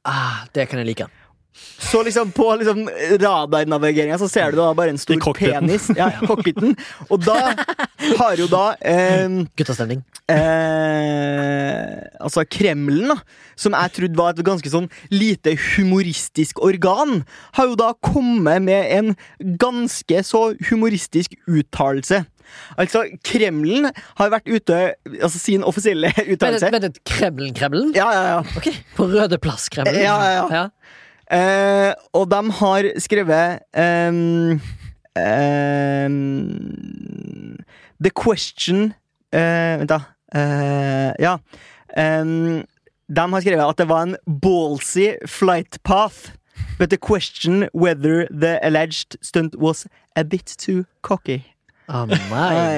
Ah, 0.03 0.45
det 0.55 0.67
kan 0.69 0.83
jeg 0.83 0.91
like. 0.93 1.11
Så 1.53 2.01
liksom 2.05 2.31
på 2.33 2.47
liksom 2.59 2.87
radarnavigeringa 3.21 4.17
så 4.17 4.27
ser 4.31 4.51
du 4.51 4.57
da 4.57 4.71
bare 4.73 4.93
en 4.93 4.97
stor 5.01 5.19
penis. 5.37 5.89
Ja, 5.97 6.09
cockpiten. 6.25 6.73
Og 7.09 7.21
da 7.25 7.53
har 8.17 8.39
jo 8.39 8.47
da 8.51 8.63
eh, 8.81 9.27
Guttastemning. 9.57 10.01
eh, 10.33 12.03
Altså 12.23 12.43
Kremlen, 12.47 13.11
da, 13.11 13.17
som 13.59 13.75
jeg 13.75 13.93
trodde 13.97 14.17
var 14.19 14.33
et 14.33 14.43
ganske 14.47 14.69
sånn 14.71 14.87
lite 15.13 15.53
humoristisk 15.75 16.61
organ, 16.63 17.23
har 17.57 17.67
jo 17.69 17.77
da 17.79 17.91
kommet 18.05 18.63
med 18.63 18.87
en 18.95 19.11
ganske 19.59 20.23
så 20.25 20.45
humoristisk 20.69 21.35
uttalelse. 21.51 22.23
Altså, 22.77 23.05
Kremlen 23.25 23.87
har 24.19 24.29
vært 24.29 24.49
ute 24.51 24.75
Altså 25.23 25.39
sin 25.41 25.63
offisielle 25.65 26.11
uttalelse. 26.21 26.67
vent, 26.69 26.83
vent, 26.85 26.99
Kremlen, 27.07 27.53
Kremlen? 27.57 27.93
Ja, 27.97 28.09
ja, 28.13 28.23
ja. 28.35 28.41
Okay. 28.59 28.75
På 28.97 29.07
Røde 29.09 29.39
Plass, 29.41 29.69
Kremlen? 29.73 29.97
Ja, 30.03 30.17
ja, 30.27 30.43
ja. 30.51 30.65
Eh, 31.33 31.93
og 32.13 32.29
de 32.29 32.41
har 32.59 32.89
skrevet 33.01 33.59
um, 33.73 34.61
um, 35.17 36.43
The 38.03 38.11
question 38.11 38.93
uh, 39.33 39.79
Vent, 39.79 39.89
da. 39.89 39.99
Uh, 40.35 41.13
ja. 41.19 41.37
Um, 41.97 42.63
de 43.09 43.21
har 43.33 43.41
skrevet 43.41 43.65
at 43.65 43.77
det 43.77 43.89
var 43.89 44.03
en 44.03 44.15
ballsy 44.41 45.13
flight 45.25 45.79
path. 45.83 46.33
But 46.79 46.89
the 46.89 46.97
question 46.97 47.69
whether 47.73 48.27
the 48.29 48.59
alleged 48.61 49.17
stunt 49.21 49.55
was 49.55 49.87
a 50.15 50.23
bit 50.23 50.45
too 50.57 50.85
cocky. 51.01 51.52
Oh 51.89 52.05
my 52.07 52.15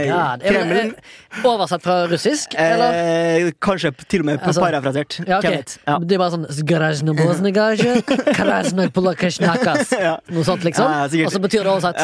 god. 0.10 0.42
Er 0.42 0.42
det, 0.42 0.50
Kremlen- 0.50 0.94
eh, 0.96 1.44
oversatt 1.46 1.84
fra 1.86 2.08
russisk, 2.10 2.56
eller? 2.58 2.94
Eh, 2.94 3.52
kanskje 3.62 3.92
til 4.10 4.24
og 4.24 4.26
med 4.26 4.40
Altså, 4.42 4.62
parafrasert. 4.64 5.20
Ja, 5.28 5.38
ok. 5.38 5.78
Ja. 5.86 5.98
Det 6.02 6.16
er 6.18 6.22
bare 6.24 6.34
sånn 6.34 6.48
«Zgrajnoboznegaje. 6.50 8.00
Noe 10.34 10.44
sånt, 10.48 10.64
liksom. 10.66 10.90
Ja. 10.90 11.26
Og 11.26 11.32
så 11.36 11.42
betyr 11.44 11.62
det 11.64 11.72
oversatt 11.76 12.02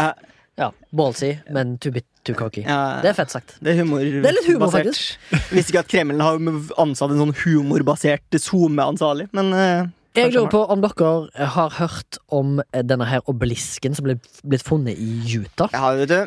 Ja, 0.59 0.67
ballsy, 0.93 1.31
men 1.49 1.77
too 1.81 1.91
bit 1.95 2.05
too 2.27 2.35
cocky. 2.37 2.61
Det 2.61 3.09
er 3.09 3.13
fett 3.17 3.31
sagt. 3.33 3.55
Det 3.63 3.71
er 3.73 3.79
humor. 3.81 4.01
er 4.03 4.35
litt 4.35 4.45
humor, 4.45 4.67
basert. 4.69 5.17
Visste 5.49 5.71
ikke 5.73 5.79
at 5.81 5.87
Kreml 5.89 6.21
har 6.21 6.37
ansatt 6.83 7.09
en 7.15 7.21
sånn 7.23 7.33
humorbasert 7.45 8.37
SoMe-ansvarlig, 8.37 9.29
men 9.33 9.53
eh, 9.57 9.87
Jeg 10.15 10.33
lurer 10.33 10.49
på 10.51 10.59
om 10.73 10.81
dere 10.83 11.47
har 11.55 11.75
hørt 11.77 12.17
om 12.35 12.59
eh, 12.59 12.81
denne 12.83 13.05
her 13.07 13.23
obelisken 13.31 13.95
som 13.95 14.03
ble 14.09 14.17
blitt 14.43 14.65
funnet 14.67 14.99
i 14.99 15.37
Utah. 15.39 15.71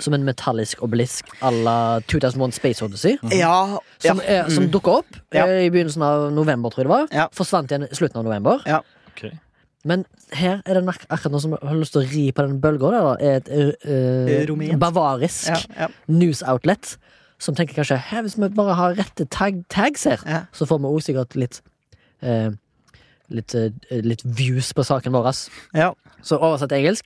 Som 0.00 0.16
en 0.16 0.24
metallisk 0.24 0.80
obelisk 0.82 1.28
à 1.44 1.50
la 1.52 1.76
2001 2.08 2.56
Space 2.56 2.84
Odyssey. 2.84 3.18
Ja, 3.36 3.78
Som, 4.00 4.22
ja. 4.24 4.48
som 4.48 4.64
mm. 4.64 4.70
dukka 4.72 4.98
opp 5.02 5.18
Ja. 5.34 5.44
eh, 5.46 5.66
i 5.66 5.70
begynnelsen 5.70 6.02
av 6.02 6.30
november, 6.32 6.70
tror 6.72 6.84
jeg 6.84 6.88
det 6.88 6.94
var. 6.96 7.08
Ja. 7.12 7.28
Forsvant 7.32 7.70
igjen 7.70 7.84
i 7.90 7.94
slutten 7.94 8.22
av 8.22 8.24
november. 8.24 8.64
Okay. 9.12 9.36
Men 9.84 10.06
her 10.32 10.62
er 10.64 10.80
det 10.80 10.88
akkurat 10.88 11.32
noen 11.34 11.44
som 11.44 11.58
har 11.60 11.76
lyst 11.76 11.92
til 11.92 12.06
å 12.06 12.08
ri 12.08 12.24
på 12.32 12.46
den 12.46 12.60
bølga. 12.64 13.18
et 13.20 13.48
eh, 13.52 13.74
eh, 13.84 14.76
bavarisk 14.80 15.50
ja, 15.52 15.60
ja. 15.84 15.88
news 16.08 16.42
outlet 16.42 16.96
som 17.38 17.54
tenker 17.54 17.74
kanskje 17.76 17.98
Hæ, 18.00 18.22
hvis 18.24 18.38
vi 18.40 18.48
bare 18.48 18.74
har 18.78 18.94
rette 18.96 19.26
tag 19.28 19.64
tags 19.68 20.04
her, 20.04 20.20
Ja. 20.26 20.40
så 20.52 20.64
får 20.64 20.80
vi 20.80 20.88
òg 20.88 21.02
sikkert 21.04 21.36
litt 21.36 21.60
eh, 22.22 22.50
litt, 23.30 23.54
eh, 23.54 23.70
litt 24.02 24.22
views 24.24 24.72
på 24.72 24.84
saken 24.84 25.12
vår. 25.12 25.32
ja. 25.74 25.92
Så 26.22 26.38
oversatt 26.38 26.68
til 26.70 26.78
engelsk. 26.78 27.04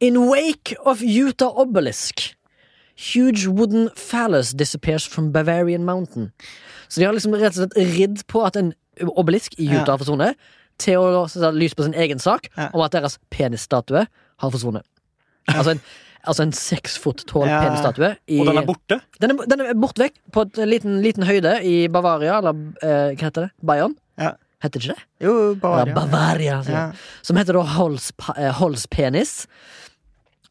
In 0.00 0.16
wake 0.28 0.74
of 0.86 1.02
Utah 1.02 1.52
obelisk. 1.60 2.34
Huge 2.96 3.46
wooden 3.48 3.90
phallus 3.96 4.52
disappears 4.52 5.04
from 5.06 5.32
Bavarian 5.32 5.84
mountain. 5.84 6.32
Så 6.88 7.00
de 7.00 7.04
har 7.06 7.12
liksom 7.12 7.34
rett 7.34 7.56
og 7.58 7.68
slett 7.70 7.76
ridd 7.96 8.22
på 8.30 8.44
at 8.46 8.56
en 8.56 8.72
obelisk 9.16 9.54
i 9.58 9.66
Utah 9.68 9.94
Ja. 9.94 9.96
forsvunnet, 9.96 10.34
til 10.78 10.96
å 10.98 11.26
sette 11.28 11.52
lys 11.54 11.74
på 11.74 11.84
sin 11.84 11.94
egen 11.94 12.18
sak 12.18 12.48
Ja. 12.56 12.70
om 12.72 12.80
at 12.80 12.92
deres 12.92 13.18
penisstatue 13.30 14.06
har 14.38 14.50
forsvunnet. 14.50 14.82
Altså 15.48 15.70
en, 15.72 15.80
altså 16.26 16.42
en 16.42 16.52
seks 16.52 16.96
fot 16.98 17.24
tall 17.26 17.46
Ja. 17.46 17.60
penisstatue. 17.62 18.16
i- 18.28 18.40
Og 18.40 18.46
den 18.46 18.58
er 18.58 18.62
borte? 18.66 19.00
den 19.20 19.30
er, 19.30 19.44
den 19.46 19.60
er 19.60 19.74
borte 19.74 19.98
vekk, 20.02 20.14
på 20.32 20.40
en 20.58 20.68
liten, 20.68 21.02
liten 21.02 21.22
høyde 21.24 21.62
i 21.64 21.86
Bavaria, 21.88 22.38
eller 22.38 22.50
eh, 22.82 23.14
hva 23.14 23.22
heter 23.22 23.40
det? 23.42 23.50
Bayern. 23.64 23.94
Ja. 24.18 24.32
Heter 24.64 24.82
ikke 24.82 24.96
det? 24.96 25.06
Jo, 25.24 25.34
Bavaria. 25.60 25.94
Bavaria. 25.94 26.58
Bavaria. 26.58 26.90
Ja. 26.92 27.22
Som 27.22 27.38
heter 27.40 27.58
da 27.58 27.64
Hols, 27.76 28.10
eh, 28.36 28.52
Holz 28.58 28.86
penis. 28.90 29.44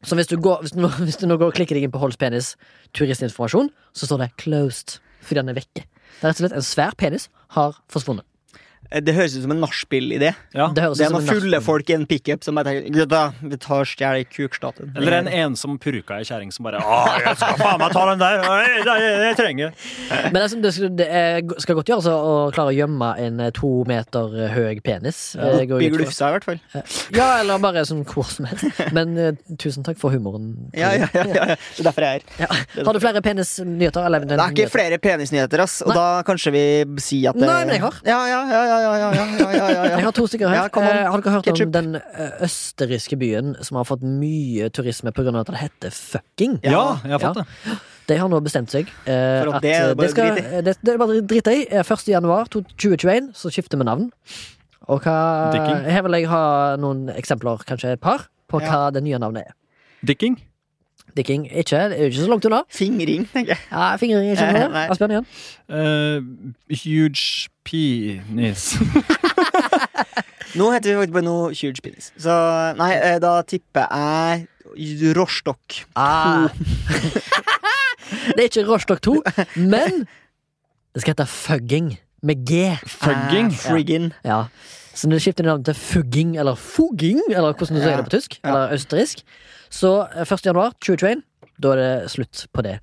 Så 0.04 0.16
hvis 0.18 0.28
du, 0.28 0.36
går, 0.40 0.64
hvis, 0.64 0.74
du, 0.76 0.84
hvis 1.06 1.20
du 1.20 1.26
nå 1.28 1.38
går 1.40 1.52
og 1.52 1.56
klikker 1.56 1.78
deg 1.78 1.86
inn 1.86 1.94
på 1.94 2.02
Holspenis 2.02 2.54
turistinformasjon, 2.96 3.70
så 3.96 4.08
står 4.08 4.24
det 4.24 4.30
'closed' 4.42 4.98
fordi 5.24 5.40
den 5.40 5.54
er 5.54 5.56
vekke. 5.56 5.84
Det 5.84 6.22
er 6.22 6.28
rett 6.28 6.40
og 6.40 6.42
slett 6.44 6.56
en 6.58 6.66
svær 6.66 6.96
penis 7.00 7.30
har 7.56 7.78
forsvunnet. 7.88 8.26
Eh, 8.94 9.02
Det 9.02 9.14
høres 9.16 9.34
ut 9.36 9.42
som 9.44 9.54
en 9.54 9.60
nachspiel-idé. 9.64 10.32
Ja. 10.54 10.68
Det 10.74 10.84
Det 10.98 11.06
er 11.06 11.12
noen 11.14 11.26
fulle 11.26 11.60
folk 11.64 11.90
i 11.90 11.96
en 11.96 12.06
pickup 12.06 12.44
som 12.46 12.54
bare 12.58 12.70
tenker 12.70 12.94
Gutta, 12.94 13.22
vi 13.42 13.56
tar 13.60 13.84
stjel 13.88 14.24
kukstatuen. 14.30 14.92
Eller 14.96 15.18
en 15.18 15.28
ensom 15.28 15.78
purka 15.78 16.20
i 16.20 16.24
kjerring 16.28 16.52
som 16.54 16.64
bare 16.68 16.78
Å, 16.78 17.00
jeg 17.24 17.36
skal 17.40 17.58
faen 17.58 17.80
meg 17.82 17.94
ta 17.94 18.04
den 18.12 18.22
der! 18.22 18.44
Er- 18.44 19.24
jeg 19.24 19.36
trenger 19.38 19.72
Men 20.30 20.38
det, 20.38 20.60
det, 20.62 20.72
skal, 20.76 20.92
det 20.98 21.08
er, 21.08 21.40
skal 21.62 21.78
godt 21.78 21.90
gjøres 21.90 22.08
å 22.10 22.50
klare 22.54 22.72
å 22.72 22.76
gjemme 22.76 23.10
en 23.24 23.40
eh, 23.40 23.50
to 23.54 23.72
meter 23.88 24.34
høy 24.54 24.80
penis. 24.84 25.34
Ja. 25.38 25.50
går 25.66 25.80
Oppi 25.80 25.90
glufsa, 25.94 26.30
i 26.30 26.36
hvert 26.36 26.46
fall. 26.48 26.60
Ja, 27.14 27.28
eller 27.40 27.60
bare 27.62 27.84
sånn 27.88 28.04
hvor 28.08 28.28
som 28.30 28.48
helst. 28.48 28.80
Men 28.94 29.16
eh, 29.18 29.32
tusen 29.60 29.86
takk 29.86 29.98
for 30.00 30.14
humoren. 30.14 30.52
Ja, 30.84 30.90
ja, 30.96 31.06
ja, 31.14 31.22
ja. 31.24 31.44
Det 31.54 31.80
er 31.80 31.86
derfor 31.86 32.04
jeg 32.04 32.20
er 32.20 32.24
her. 32.38 32.44
Ja. 32.44 32.82
Har 32.86 32.96
du 32.96 33.00
flere 33.00 33.20
penisnyheter? 33.24 34.08
Det 34.26 34.36
er 34.36 34.52
ikke 34.52 34.66
flere 34.72 34.98
penisnyheter, 35.00 35.62
ass. 35.64 35.78
Og 35.84 35.92
Nei. 35.92 35.96
da 35.96 36.06
kanskje 36.26 36.52
vi 36.54 36.64
sier 37.02 37.30
at 37.32 37.38
det... 37.38 37.46
Nei, 37.48 37.60
men 37.68 37.76
jeg 37.78 37.84
har. 37.84 37.98
Ja, 38.08 38.18
ja, 38.28 38.40
ja, 38.50 38.64
ja, 38.84 38.90
ja, 39.00 39.08
ja, 39.16 39.24
ja, 39.24 39.48
ja, 39.48 39.50
ja, 39.56 39.68
ja. 39.74 39.96
Jeg 39.96 40.04
har 40.06 40.14
to 40.16 40.26
stykker 40.30 40.50
her. 40.52 40.56
Ja. 40.60 40.66
Eh, 40.68 41.08
har 41.10 41.22
dere 41.24 41.32
hørt 41.34 41.48
Ketchup. 41.48 41.66
om 41.70 41.72
den 41.76 41.96
eh, 41.96 42.36
østerrikske 42.46 43.16
byen 43.20 43.54
som 43.64 43.78
har 43.80 43.88
fått 43.88 44.04
mye 44.04 44.68
turisme 44.74 45.12
pga. 45.16 45.32
at 45.40 45.50
det 45.52 45.60
heter 45.62 45.90
fucking? 45.96 46.58
Ja, 46.62 46.98
jeg 47.04 47.16
har 47.16 47.22
fått 47.24 47.42
Ja. 47.42 47.44
det. 47.72 47.78
De 48.06 48.16
har 48.20 48.28
nå 48.28 48.38
bestemt 48.44 48.68
seg 48.68 48.84
eh, 49.08 49.40
For 49.40 49.48
at 49.48 49.54
at 49.56 49.62
det 49.64 49.70
er 49.74 49.86
det 49.88 49.96
bare 49.96 50.08
skal, 50.12 50.34
drit 50.34 50.44
i. 50.44 50.56
eh, 50.58 50.62
det, 50.66 50.74
det 50.84 50.92
er 50.94 50.98
bare 51.00 51.20
drit 51.24 51.46
i. 51.48 51.58
Eh, 51.72 51.80
1. 51.80 52.08
januar 52.12 52.50
2021 52.52 53.30
så 53.34 53.48
skifter 53.54 53.80
vi 53.80 53.84
navn. 53.88 54.10
Og 54.92 55.00
hva 55.06 55.14
Her 55.88 56.02
vil 56.04 56.18
jeg 56.20 56.28
ha 56.28 56.42
noen 56.76 57.06
eksempler, 57.16 57.64
kanskje 57.64 57.94
et 57.96 58.00
par, 58.04 58.26
på 58.52 58.60
hva 58.60 58.90
det 58.92 59.00
nye 59.06 59.16
navnet 59.18 59.46
er. 59.48 59.54
Dicking. 60.04 60.36
Dicking 61.16 61.44
ikke, 61.46 61.78
det 61.90 61.98
er 61.98 62.02
jo 62.02 62.10
ikke 62.10 62.20
så 62.24 62.30
langt 62.32 62.44
unna. 62.48 62.62
Fingring, 62.74 63.28
tenker 63.32 63.54
jeg. 63.54 63.60
Ja, 63.70 63.92
Fingring 64.00 64.30
er 64.32 64.34
ikke 64.34 64.64
noe. 64.72 64.84
Asbjørn 64.90 65.14
igjen. 65.14 65.26
Uh, 65.70 66.18
huge 66.82 67.48
penis. 67.64 68.64
Nå 70.58 70.68
heter 70.70 70.90
vi 70.90 70.96
faktisk 71.00 71.14
bare 71.16 71.26
noe 71.26 71.52
huge 71.54 71.82
penis. 71.82 72.10
Så 72.20 72.34
nei, 72.78 72.92
eh, 72.98 73.16
da 73.22 73.36
tipper 73.46 73.86
jeg 73.90 75.14
Rostock. 75.16 75.80
Ah. 75.98 76.48
det 78.34 78.38
er 78.38 78.48
ikke 78.50 78.66
Rostock 78.68 79.02
2, 79.06 79.14
men 79.56 80.04
det 80.94 81.02
skal 81.02 81.14
hete 81.14 81.26
Fugging. 81.30 81.92
Med 82.24 82.46
G. 82.48 82.70
Fugging. 82.88 83.50
Eh, 83.52 83.58
friggin. 83.66 84.12
Ja. 84.24 84.44
Så 84.94 85.08
når 85.10 85.18
du 85.18 85.24
skifter 85.26 85.44
navn 85.46 85.64
til 85.66 85.74
Fugging, 85.76 86.36
eller 86.40 86.54
Fugging, 86.56 87.18
eller 87.28 87.52
hvordan 87.52 87.76
du 87.76 87.82
sier 87.82 87.90
Ja. 87.90 87.96
det 87.98 88.06
på 88.06 88.14
tysk, 88.14 88.38
eller 88.44 88.72
østerriksk, 88.78 89.24
så 89.74 89.92
eh, 90.14 90.22
1. 90.26 90.44
januar 90.46 90.74
2021, 90.84 91.22
da 91.62 91.72
er 91.74 91.80
det 91.82 92.10
slutt 92.14 92.44
på 92.54 92.62
det. 92.66 92.76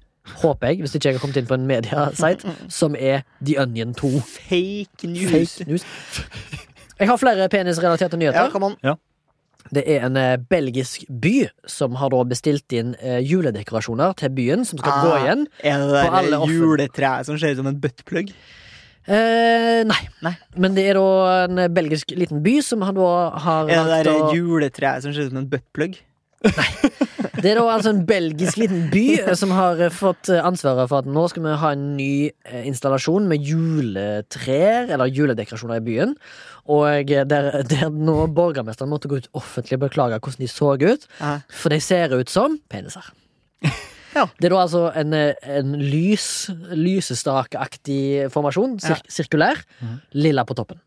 Håper 0.43 0.69
jeg, 0.69 0.81
hvis 0.83 0.93
ikke 0.95 1.09
jeg 1.09 1.17
har 1.17 1.21
kommet 1.23 1.37
inn 1.41 1.47
på 1.49 1.55
en 1.57 1.63
mediasite 1.69 2.51
som 2.71 2.93
er 2.95 3.23
The 3.41 3.55
Onion 3.63 3.95
2. 3.97 4.11
Fake 4.21 5.07
news. 5.09 5.31
Fake 5.57 5.65
news. 5.71 5.85
Jeg 7.01 7.09
har 7.09 7.17
flere 7.17 7.47
penisrelaterte 7.49 8.19
Ja, 8.19 8.21
nyheter. 8.21 8.75
Ja. 8.85 8.93
Det 9.73 9.83
er 9.87 10.05
en 10.05 10.17
eh, 10.19 10.35
belgisk 10.51 11.03
by 11.21 11.47
som 11.69 11.95
har 11.97 12.11
da 12.13 12.21
bestilt 12.27 12.73
inn 12.75 12.93
eh, 12.99 13.19
juledekorasjoner 13.25 14.13
til 14.19 14.33
byen, 14.37 14.65
som 14.67 14.77
skal 14.81 14.91
Ah. 14.93 15.03
gå 15.05 15.13
igjen. 15.23 15.45
Er 15.63 15.79
det 15.87 16.01
På 16.05 16.17
alle 16.19 16.39
det 16.43 16.55
juletreet 16.57 17.25
som 17.29 17.37
ser 17.39 17.53
ut 17.55 17.61
som 17.61 17.69
en 17.71 17.79
buttplug? 17.81 18.33
Eh, 19.07 19.81
nei. 19.89 20.01
Nei. 20.21 20.35
Men 20.61 20.75
det 20.77 20.85
er 20.91 20.99
da 20.99 21.45
en 21.47 21.73
belgisk 21.73 22.11
liten 22.13 22.43
by 22.45 22.59
som 22.61 22.83
har 22.85 22.93
da 22.93 23.09
har 23.47 23.69
Er 23.73 24.03
det 24.03 24.13
det 24.13 24.37
juletreet 24.37 25.01
som 25.05 25.13
ser 25.13 25.25
ut 25.25 25.31
som 25.33 25.41
en 25.41 25.49
buttplug? 25.49 25.97
Det 26.41 27.51
er 27.51 27.57
da 27.57 27.63
altså 27.71 27.91
en 27.93 28.03
belgisk 28.05 28.59
liten 28.61 28.87
by 28.91 29.05
som 29.37 29.53
har 29.55 29.79
eh, 29.81 29.93
fått 29.93 30.29
eh, 30.29 30.41
ansvaret 30.45 30.89
for 30.89 31.01
at 31.01 31.09
nå 31.09 31.23
skal 31.31 31.45
vi 31.45 31.53
ha 31.61 31.71
en 31.73 31.85
ny 31.97 32.13
eh, 32.29 32.65
installasjon 32.69 33.27
med 33.29 33.45
juletrær, 33.45 34.91
eller 34.91 35.09
juledekorasjoner 35.09 35.79
i 35.79 35.85
byen. 35.85 36.13
Og 36.71 37.09
der, 37.29 37.49
der 37.65 37.89
nå 37.93 38.27
borgermesteren 38.35 38.91
måtte 38.91 39.09
gå 39.09 39.21
ut 39.21 39.31
offentlig 39.37 39.79
og 39.79 39.87
beklage 39.87 40.19
hvordan 40.19 40.43
de 40.43 40.51
så 40.51 40.75
ut. 40.77 41.07
For 41.49 41.73
de 41.73 41.81
ser 41.81 42.13
ut 42.17 42.31
som 42.31 42.59
peniser. 42.71 43.09
Ja. 44.11 44.25
Det 44.43 44.49
er 44.49 44.51
da 44.51 44.57
altså 44.59 44.79
en, 44.99 45.13
en 45.15 45.69
lys, 45.79 46.49
lysestakeaktig 46.75 48.25
formasjon, 48.33 48.73
sir 48.83 48.99
sirkulær, 49.07 49.61
lilla 50.11 50.43
på 50.43 50.57
toppen. 50.59 50.81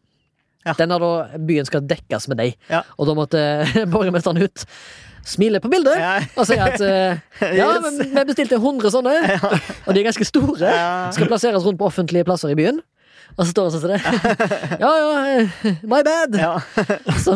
Ja. 0.65 0.75
Den 0.77 0.93
har 0.93 1.01
da 1.01 1.41
byen 1.41 1.65
skal 1.65 1.85
dekkes 1.89 2.29
med 2.29 2.41
deg. 2.41 2.59
Ja. 2.69 2.83
Og 2.99 3.09
da 3.09 3.17
måtte 3.17 3.41
borgermesteren 3.95 4.45
ut, 4.45 4.67
smile 5.25 5.61
på 5.65 5.71
bildet 5.73 5.97
Ja. 6.01 6.15
og 6.37 6.47
sier 6.49 6.65
at 6.67 6.81
uh, 6.81 7.53
ja, 7.57 7.69
Yes. 7.81 8.01
vi 8.01 8.25
bestilte 8.29 8.59
100 8.61 8.93
sånne, 8.95 9.15
og 9.87 9.95
de 9.95 10.01
er 10.03 10.09
ganske 10.11 10.27
store. 10.29 10.61
Ja. 10.69 10.91
Skal 11.17 11.31
plasseres 11.31 11.65
rundt 11.67 11.81
på 11.81 11.89
offentlige 11.89 12.27
plasser 12.29 12.53
i 12.53 12.59
byen. 12.59 12.83
Og 13.35 13.43
så 13.43 13.51
står 13.51 13.67
det 13.67 13.73
sånn 13.75 13.83
som 13.83 13.91
det. 13.91 14.01
Ja, 14.85 14.91
ja, 15.01 15.13
eh, 15.41 15.79
my 15.91 16.03
bad! 16.07 16.37
Ja. 16.39 16.53
Så 17.19 17.35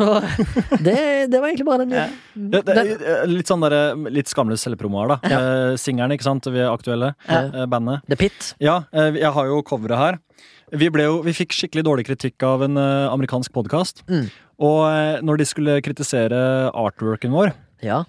det, 0.85 0.94
det 1.32 1.40
var 1.40 1.48
egentlig 1.48 1.66
bare 1.66 1.82
den. 1.82 1.94
Ja. 1.97 2.05
Ja, 2.52 2.60
det 2.62 2.85
eh, 2.98 3.24
litt 3.31 3.51
sånn 3.51 3.65
der, 3.65 3.97
litt 4.12 4.31
skamløs 4.31 4.62
selvpromo 4.66 5.01
her, 5.02 5.16
da. 5.16 5.19
Eh, 5.32 5.73
Singeren, 5.81 6.15
ikke 6.15 6.28
sant. 6.28 6.47
Vi 6.52 6.60
er 6.62 6.70
aktuelle. 6.70 7.15
Ja. 7.27 7.40
Eh, 7.48 7.66
bandet. 7.70 8.05
The 8.10 8.19
Pit. 8.20 8.52
Ja, 8.62 8.82
jeg 8.94 9.32
har 9.35 9.51
jo 9.51 9.62
coveret 9.66 10.02
her. 10.02 10.20
Vi, 10.78 10.90
jo, 10.93 11.23
vi 11.24 11.32
fikk 11.35 11.56
skikkelig 11.56 11.86
dårlig 11.89 12.05
kritikk 12.10 12.44
av 12.47 12.62
en 12.66 12.77
amerikansk 12.78 13.55
podkast. 13.56 14.05
Mm. 14.12 14.27
Og 14.69 15.24
når 15.24 15.40
de 15.40 15.47
skulle 15.48 15.78
kritisere 15.86 16.39
artworken 16.77 17.32
vår, 17.32 17.55
Ja. 17.85 18.05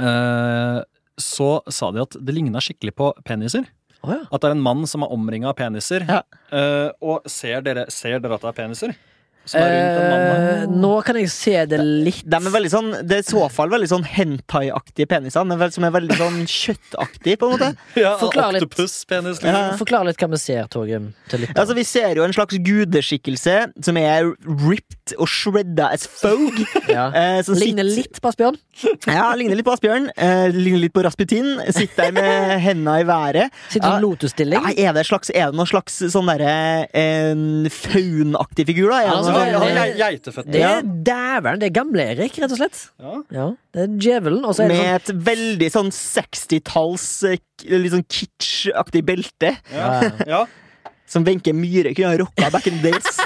eh, 0.00 0.80
så 1.20 1.48
sa 1.70 1.90
de 1.94 2.02
at 2.02 2.16
det 2.18 2.34
ligna 2.34 2.58
skikkelig 2.62 2.94
på 2.98 3.12
peniser. 3.26 3.68
Oh, 4.04 4.10
ja. 4.12 4.24
At 4.34 4.42
det 4.42 4.50
er 4.50 4.56
en 4.56 4.64
mann 4.64 4.82
som 4.90 5.04
er 5.06 5.12
omringa 5.14 5.52
av 5.52 5.56
peniser. 5.58 6.04
Ja. 6.10 6.22
Eh, 6.52 6.90
og 7.00 7.24
ser 7.30 7.62
dere, 7.64 7.86
ser 7.94 8.18
dere 8.20 8.36
at 8.36 8.42
det 8.44 8.50
er 8.50 8.58
peniser? 8.58 8.96
Eh, 9.52 10.64
nå 10.72 10.92
kan 11.04 11.16
jeg 11.20 11.28
se 11.32 11.54
det 11.68 11.78
litt. 11.84 12.22
De 12.24 12.38
er 12.38 12.54
veldig 12.54 12.70
sånn, 12.72 12.90
det 13.04 13.18
er 13.18 13.24
i 13.24 13.26
så 13.28 13.42
fall 13.52 13.68
veldig 13.72 13.88
sånn 13.90 14.06
hentai-aktige 14.08 15.06
peniser, 15.10 15.44
vel- 15.60 15.72
som 15.74 15.84
er 15.84 15.92
veldig 15.94 16.16
sånn 16.16 16.38
kjøttaktig, 16.48 17.36
på 17.42 17.50
en 17.50 17.58
måte. 17.58 17.70
Ja, 18.04 18.14
forklar 18.18 18.52
litt. 18.56 18.64
Octopus-penis. 18.64 19.42
Ja. 19.44 19.52
Liksom. 19.52 19.78
Forklar 19.82 20.06
litt 20.08 20.18
hva 20.22 20.30
vi 20.32 20.40
ser, 20.40 20.64
Torgrim. 20.72 21.10
Altså, 21.54 21.74
vi 21.76 21.84
ser 21.86 22.16
jo 22.18 22.24
en 22.24 22.32
slags 22.34 22.56
gudeskikkelse 22.64 23.56
som 23.84 23.96
er 24.00 24.30
ripped 24.64 25.14
og 25.20 25.28
shredda 25.30 25.90
as 25.94 26.06
fog. 26.08 26.56
ja. 26.88 27.10
Eh, 27.12 27.42
Ligner 27.54 27.84
sitter- 27.84 27.90
litt 27.92 28.20
på 28.24 28.32
Asbjørn. 28.32 28.58
Ja, 29.06 29.28
ligner 29.38 29.58
litt 29.60 29.66
på 29.68 29.74
Asbjørn. 29.76 30.08
Eh, 30.16 30.48
ligner 30.56 30.80
litt 30.86 30.94
på 30.96 31.04
Rasputin. 31.04 31.58
Sitter 31.68 32.08
der 32.08 32.16
med 32.16 32.58
hendene 32.66 32.96
i 33.02 33.06
været. 33.08 33.52
Sitter 33.68 33.90
i 33.90 33.92
Ja. 33.94 34.00
lotusstilling. 34.02 34.64
Nei, 34.64 34.74
er 34.88 34.96
det, 34.96 35.04
slags, 35.06 35.30
er 35.34 35.52
det 35.52 35.58
noen 35.60 35.68
slags 35.70 36.00
sånn 36.14 36.28
derre 36.32 36.54
eh, 36.90 37.70
faunaktig 37.74 38.66
figur, 38.72 38.90
da? 38.90 39.02
Er 39.04 39.10
det 39.10 39.16
Altså, 39.18 39.33
Ja, 39.34 39.84
geiteføtter. 39.98 40.50
Det 40.54 40.62
er 40.62 40.82
dæveren. 40.82 41.60
Det 41.62 41.68
er 41.70 41.74
gamle-Erik, 41.80 42.38
rett 42.42 42.52
og 42.54 42.60
slett. 42.60 42.82
Ja. 43.00 43.14
Ja, 43.34 43.46
Det 43.74 43.86
er 43.86 43.94
djevelen. 44.06 44.44
Og 44.44 44.54
så 44.56 44.64
er 44.64 44.72
det 44.72 44.76
sånn 44.78 44.84
Med 44.86 45.00
et 45.00 45.24
veldig 45.30 45.70
sånn 45.74 45.90
60-talls 45.94 47.06
eh, 47.30 47.38
litt 47.70 47.94
sånn 47.94 48.06
kitsch-aktig 48.08 49.04
belte. 49.08 49.54
Ja. 49.74 49.88
ja. 50.26 50.44
Som 51.10 51.26
Wenche 51.26 51.52
Myhre 51.52 51.92
kunne 51.94 52.14
ha 52.14 52.18
rocka 52.22 52.48
back 52.50 52.66
in 52.70 52.78
the 52.80 52.90
days. 52.90 53.18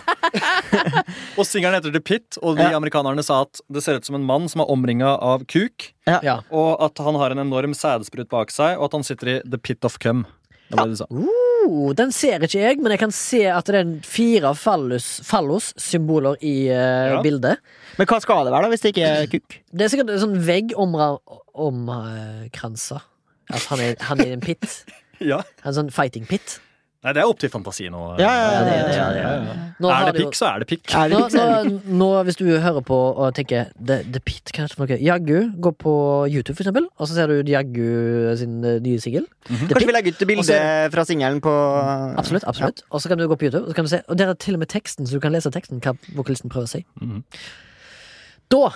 Og 1.38 1.46
singeren 1.46 1.76
heter 1.78 1.92
The 1.94 2.00
Pit, 2.04 2.36
og 2.42 2.56
de 2.58 2.66
Ja. 2.66 2.76
amerikanerne 2.76 3.22
sa 3.24 3.42
at 3.46 3.60
det 3.72 3.82
ser 3.84 3.96
ut 3.96 4.04
som 4.04 4.16
en 4.18 4.24
mann 4.26 4.48
som 4.50 4.60
er 4.60 4.68
omringa 4.72 5.14
av 5.22 5.44
kuk, 5.48 5.92
ja. 6.06 6.40
og 6.50 6.82
at 6.84 6.98
han 6.98 7.14
har 7.14 7.30
en 7.32 7.38
enorm 7.46 7.72
sædsprut 7.78 8.28
bak 8.28 8.50
seg, 8.52 8.76
og 8.78 8.88
at 8.90 8.96
han 8.98 9.06
sitter 9.06 9.28
i 9.28 9.40
The 9.46 9.58
Pit 9.62 9.84
of 9.88 9.96
Cum. 10.02 10.26
Det 10.68 10.76
var 10.76 10.86
det 10.90 10.98
sa. 11.00 11.06
Oh, 11.08 11.92
den 11.96 12.10
ser 12.12 12.42
ikke 12.44 12.60
jeg, 12.60 12.78
men 12.84 12.92
jeg 12.92 13.00
kan 13.00 13.12
se 13.14 13.40
at 13.48 13.66
det 13.72 13.78
er 13.80 13.92
fire 14.04 14.50
fallos-symboler 14.56 16.36
i 16.44 16.54
uh, 16.68 17.14
Ja. 17.14 17.22
bildet. 17.24 17.56
Men 17.98 18.06
hva 18.10 18.18
skal 18.20 18.44
det 18.46 18.52
være, 18.52 18.62
da, 18.66 18.68
hvis 18.74 18.84
det 18.84 18.92
ikke 18.94 19.08
er 19.08 19.26
kuk? 19.32 19.56
Det 19.72 19.84
er 19.86 19.88
sikkert 19.92 20.12
en 20.12 20.20
sånn 20.22 20.36
vegg 20.44 20.74
omkransa. 21.58 23.00
At 23.48 23.64
han 23.72 23.80
er, 23.80 23.94
han 24.10 24.20
er 24.20 24.28
i 24.32 24.36
en 24.38 24.44
pit. 24.44 24.68
Ja. 25.18 25.40
En 25.66 25.74
sånn 25.74 25.88
fighting 25.90 26.28
pit. 26.30 26.60
Nei, 26.98 27.12
det 27.14 27.20
er 27.22 27.30
opp 27.30 27.38
til 27.38 27.50
fantasi 27.52 27.84
nå. 27.94 27.98
Ja, 28.18 28.26
ja, 28.26 28.46
Ja, 28.50 28.62
det 28.66 28.70
det, 28.74 28.94
ja, 28.96 29.04
ja, 29.14 29.18
ja, 29.22 29.34
ja. 29.46 29.52
Nå 29.78 29.90
Er 29.94 30.08
det 30.08 30.14
pikk, 30.16 30.34
så 30.34 30.48
er 30.48 30.64
det 30.64 30.66
pikk. 30.66 30.88
Er 30.98 31.12
det 31.12 31.20
Nå, 31.20 31.28
nå, 31.38 31.76
nå, 32.00 32.08
hvis 32.26 32.38
du 32.40 32.42
hører 32.48 32.82
på 32.82 32.96
og 33.14 33.36
tenker 33.36 33.70
The, 33.78 34.00
the 34.02 34.18
Pit, 34.18 34.50
hva 34.50 34.64
er 34.64 34.72
det 34.72 34.74
for 34.74 34.82
noe? 34.82 34.98
Jaggu, 35.06 35.36
gå 35.62 35.72
på 35.78 35.92
YouTube, 36.26 36.56
for 36.58 36.66
eksempel, 36.66 36.88
og 36.98 37.06
så 37.06 37.14
ser 37.14 37.30
du 37.30 37.52
Jaggu 37.52 38.34
sin 38.40 38.58
eh, 38.66 38.80
nye 38.82 38.98
singel. 39.04 39.28
The 39.46 39.70
Kanskje 39.70 39.86
vi 39.86 39.94
legger 39.94 40.16
ut 40.18 40.26
bilde 40.32 40.58
fra 40.96 41.06
singelen 41.06 41.38
på 41.44 41.54
Absolutt. 42.18 42.48
absolutt 42.50 42.82
Og 42.90 43.04
så 43.04 43.12
kan 43.12 43.22
du 43.22 43.28
gå 43.30 43.38
på 43.38 43.46
YouTube, 43.46 43.68
og, 43.68 43.70
så 43.70 43.78
kan 43.78 43.86
du 43.86 43.94
se, 43.94 44.02
og 44.08 44.18
der 44.18 44.34
er 44.34 44.42
til 44.42 44.58
og 44.58 44.64
med 44.66 44.74
teksten, 44.74 45.06
så 45.06 45.14
du 45.14 45.22
kan 45.22 45.36
lese 45.36 45.54
teksten 45.54 45.78
hva 45.84 45.94
vokalisten 46.18 46.50
prøver 46.50 46.66
å 46.66 46.74
si. 46.74 46.82
Mhm. 46.98 47.22
Da 48.50 48.72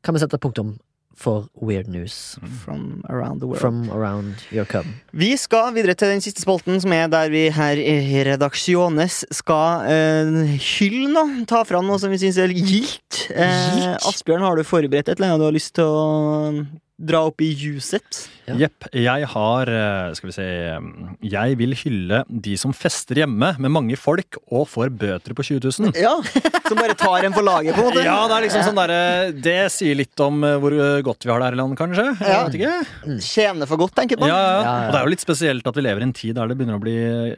kan 0.00 0.16
vi 0.16 0.24
sette 0.24 0.40
punktum 0.40 0.78
for 1.16 1.48
weird 1.60 1.88
news 1.88 2.38
From 2.64 3.02
around 3.10 3.40
the 3.40 3.46
world. 3.46 3.60
from 3.60 3.90
around 3.90 4.34
your 4.52 4.64
cub. 4.64 4.86
Vi 5.12 5.36
skal 5.36 5.74
videre 5.74 5.94
til 5.94 6.08
den 6.08 6.20
siste 6.24 6.40
spalten, 6.40 6.80
som 6.80 6.92
er 6.96 7.08
der 7.12 7.28
vi 7.32 7.48
her 7.52 7.76
i 7.76 8.22
Redaksjones 8.24 9.24
skal 9.36 9.84
eh, 9.90 10.56
hylle 10.78 11.10
noe. 11.12 11.44
Ta 11.50 11.62
fram 11.68 11.84
noe 11.86 11.98
som 12.00 12.10
vi 12.12 12.18
syns 12.22 12.38
er 12.40 12.48
gildt. 12.54 13.26
Eh, 13.34 13.96
Asbjørn, 14.00 14.42
har 14.46 14.56
du 14.56 14.64
forberedt 14.64 15.08
et 15.12 15.18
eller 15.18 15.34
annet 15.34 15.44
du 15.44 15.48
har 15.50 15.58
lyst 15.58 15.74
til 15.76 15.84
å 15.84 16.64
dra 17.00 17.22
opp 17.30 17.40
i 17.40 17.48
ljuset? 17.56 18.18
Ja. 18.50 18.68
Jeg 18.92 19.26
har 19.30 19.70
eh, 19.70 20.12
Skal 20.18 20.28
vi 20.28 20.32
se 20.34 20.44
eh, 20.44 20.86
Jeg 21.30 21.54
vil 21.60 21.72
hylle 21.78 22.18
de 22.28 22.56
som 22.58 22.72
fester 22.74 23.20
hjemme 23.22 23.52
med 23.62 23.70
mange 23.72 23.94
folk 24.00 24.36
og 24.50 24.64
får 24.68 24.90
bøter 24.98 25.36
på 25.38 25.44
20 25.46 25.60
000. 25.86 25.92
Ja, 26.00 26.16
Som 26.68 26.80
bare 26.80 26.96
tar 26.98 27.24
en 27.28 27.36
for 27.36 27.46
laget, 27.46 27.76
på 27.76 27.84
en 27.84 27.88
måte? 27.92 28.02
Ja, 28.04 28.16
det 28.30 28.36
er 28.40 28.46
liksom 28.48 28.66
sånn 28.66 28.80
derre 28.80 29.00
Det 29.46 29.56
sier 29.74 29.98
litt 30.00 30.24
om 30.26 30.42
eh, 30.44 30.56
hvor 30.60 30.74
eh, 30.76 30.98
godt 31.06 31.24
vi 31.26 31.32
har 31.32 31.40
det 31.42 31.50
her 31.50 31.58
i 31.58 31.60
landet, 31.62 31.78
kanskje. 31.80 32.06
Jeg 32.20 32.46
vet 32.50 32.58
ikke. 32.60 33.18
Tjener 33.30 33.70
for 33.70 33.80
godt, 33.84 33.94
tenker 34.00 34.18
jeg 34.18 34.24
man. 34.26 34.32
ja. 34.34 34.40
Ja, 34.40 34.56
ja. 34.60 34.78
Og 34.88 34.94
det 34.94 35.00
er 35.00 35.06
jo 35.08 35.14
litt 35.14 35.24
spesielt 35.24 35.66
at 35.70 35.78
vi 35.78 35.86
lever 35.86 36.02
i 36.04 36.08
en 36.10 36.16
tid 36.16 36.36
der 36.40 36.50
det 36.50 36.58
begynner 36.58 36.80
å 36.80 36.82
bli 36.82 36.96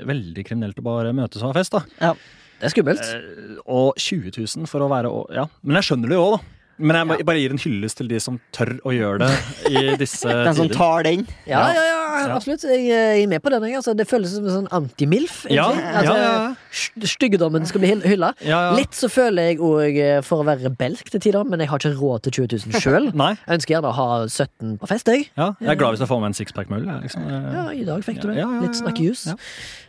veldig 0.09 0.47
kriminelt 0.49 0.81
å 0.81 0.87
bare 0.87 1.13
møtes 1.17 1.43
og 1.45 1.53
ha 1.53 1.59
fest. 1.61 1.77
da 1.77 2.15
Det 2.63 2.69
er 2.71 2.75
skummelt. 2.75 3.05
Eh, 3.05 3.61
Og 3.67 3.93
20 4.01 4.33
000 4.41 4.71
for 4.71 4.85
å 4.85 4.91
være 4.93 5.13
Ja, 5.37 5.47
men 5.63 5.79
jeg 5.81 5.91
skjønner 5.91 6.13
det 6.13 6.19
jo 6.19 6.27
òg, 6.31 6.35
da. 6.39 6.59
Men 6.83 6.97
jeg 7.09 7.19
jeg 7.23 7.27
bare 7.29 7.41
gir 7.41 7.53
en 7.55 7.61
hyllest 7.63 7.97
til 8.03 8.09
de 8.11 8.19
som 8.21 8.41
tør 8.53 8.75
å 8.85 8.93
gjøre 8.93 9.19
det 9.23 9.31
i 9.71 9.97
disse 10.03 10.27
Den 10.29 10.55
som 10.59 10.67
tider. 10.69 10.77
tar 10.79 11.03
den. 11.07 11.27
Ja, 11.47 11.63
ja, 11.73 11.83
ja, 11.87 11.99
Ja. 12.13 12.35
absolutt. 12.37 12.63
Jeg 12.69 13.23
er 13.23 13.27
med 13.31 13.41
på 13.43 13.51
den. 13.51 13.63
Altså, 13.75 13.95
det 13.97 14.05
føles 14.11 14.35
som 14.35 14.45
en 14.47 14.53
sånn 14.53 14.69
anti-MILF. 14.71 15.47
Ja, 15.51 15.71
egentlig. 15.73 16.05
Ja, 16.05 16.17
eh, 16.17 16.23
ja. 16.23 17.07
Styggedommen 17.09 17.65
skal 17.67 17.81
bli 17.83 17.89
hyll- 17.95 18.05
hylla. 18.07 18.33
Ja, 18.45 18.59
ja. 18.69 18.75
Litt 18.77 18.93
så 18.99 19.09
føler 19.11 19.49
jeg 19.53 19.59
òg 19.65 19.97
for 20.27 20.43
å 20.43 20.47
være 20.47 20.67
rebelsk 20.69 21.09
til 21.15 21.21
tider, 21.25 21.45
men 21.49 21.61
jeg 21.65 21.69
har 21.73 21.79
ikke 21.81 21.95
råd 21.99 22.23
til 22.29 22.33
20 22.43 22.53
000 22.69 22.81
sjøl. 22.85 23.09
Jeg 23.15 23.39
ønsker 23.57 23.75
gjerne 23.77 23.91
å 23.91 23.97
ha 23.97 24.09
17 24.29 24.77
på 24.83 24.89
fest, 24.93 25.07
jeg. 25.09 25.31
Ja, 25.39 25.53
jeg 25.61 25.71
er 25.75 25.81
glad 25.81 25.95
hvis 25.97 26.05
jeg 26.05 26.09
får 26.13 26.21
med 26.21 26.31
en 26.33 26.39
sixpack 26.39 26.71
med 26.71 26.83
øl. 26.85 27.01
Liksom. 27.07 27.23
Eh, 27.27 27.51
Ja, 27.57 27.65
I 27.73 27.85
dag 27.89 28.05
fikk 28.05 28.21
du 28.21 28.29
det. 28.29 28.37
Ja, 28.39 28.47
ja, 28.49 28.55
ja, 28.61 28.63
Litt 28.67 28.77
snakkejus. 28.79 29.27
ja. 29.33 29.37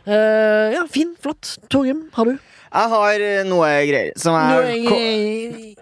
Uh, 0.06 0.72
ja, 0.74 0.82
fin, 0.90 1.14
flott. 1.20 1.56
Torgrim, 1.72 2.06
har 2.12 2.24
du? 2.24 2.34
Jeg 2.74 2.88
har 2.90 3.20
eh, 3.22 3.44
noe 3.46 3.68
greier 3.86 4.12
som 4.18 4.34
er 4.34 4.74
Noe- 4.84 5.74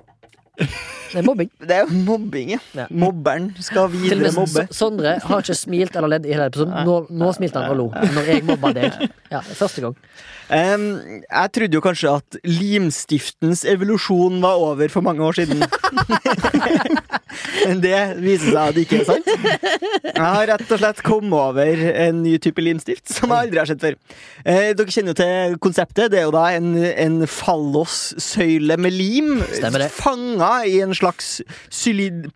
Det 1.12 1.20
er 1.20 1.26
mobbing. 1.26 1.50
Det 1.60 1.76
er 1.76 1.90
mobbing, 1.92 2.52
ja. 2.54 2.58
Ja. 2.76 2.86
Mobberen 2.90 3.50
skal 3.60 3.90
videre 3.92 4.20
med 4.22 4.36
mobbe. 4.38 4.66
Sondre 4.72 5.16
har 5.20 5.44
ikke 5.44 5.56
smilt 5.58 5.96
eller 5.98 6.14
ledd 6.14 6.28
i 6.28 6.32
hele 6.32 6.48
episoden. 6.48 6.74
Nå, 6.88 6.98
nå 7.12 7.32
smilte 7.36 7.60
han 7.60 7.74
og 7.74 7.80
lo 7.82 7.88
når 8.16 8.30
jeg 8.32 8.46
mobba 8.48 8.72
deg. 8.76 9.02
Ja, 9.32 9.40
første 9.44 9.84
gang. 9.84 9.98
Um, 10.52 11.22
jeg 11.24 11.52
trodde 11.56 11.78
jo 11.78 11.80
kanskje 11.84 12.10
at 12.12 12.36
limstiftens 12.44 13.62
evolusjon 13.68 14.40
var 14.42 14.60
over 14.60 14.90
for 14.92 15.04
mange 15.04 15.24
år 15.24 15.38
siden. 15.38 15.62
Men 17.62 17.80
det 17.82 18.00
viser 18.20 18.50
seg 18.50 18.60
at 18.60 18.76
det 18.76 18.84
ikke 18.84 18.98
er 19.00 19.06
sant. 19.08 19.30
Jeg 20.12 20.20
har 20.20 20.46
rett 20.50 20.74
og 20.74 20.80
slett 20.82 21.00
kommet 21.06 21.32
over 21.38 21.82
en 22.04 22.20
ny 22.24 22.34
type 22.42 22.60
limstift 22.64 23.08
som 23.14 23.32
jeg 23.32 23.46
aldri 23.46 23.62
har 23.62 23.70
sett 23.70 23.82
før. 23.82 23.96
Eh, 24.44 24.72
dere 24.76 24.92
kjenner 24.92 25.14
jo 25.14 25.18
til 25.22 25.56
konseptet. 25.62 26.12
Det 26.12 26.20
er 26.20 26.26
jo 26.26 26.34
da 26.34 26.44
en, 26.58 26.74
en 26.76 27.18
fallossøyle 27.30 28.76
med 28.82 28.96
lim 28.96 29.32
fanga 29.92 30.52
i 30.68 30.80
en 30.84 30.92
slags 31.02 31.32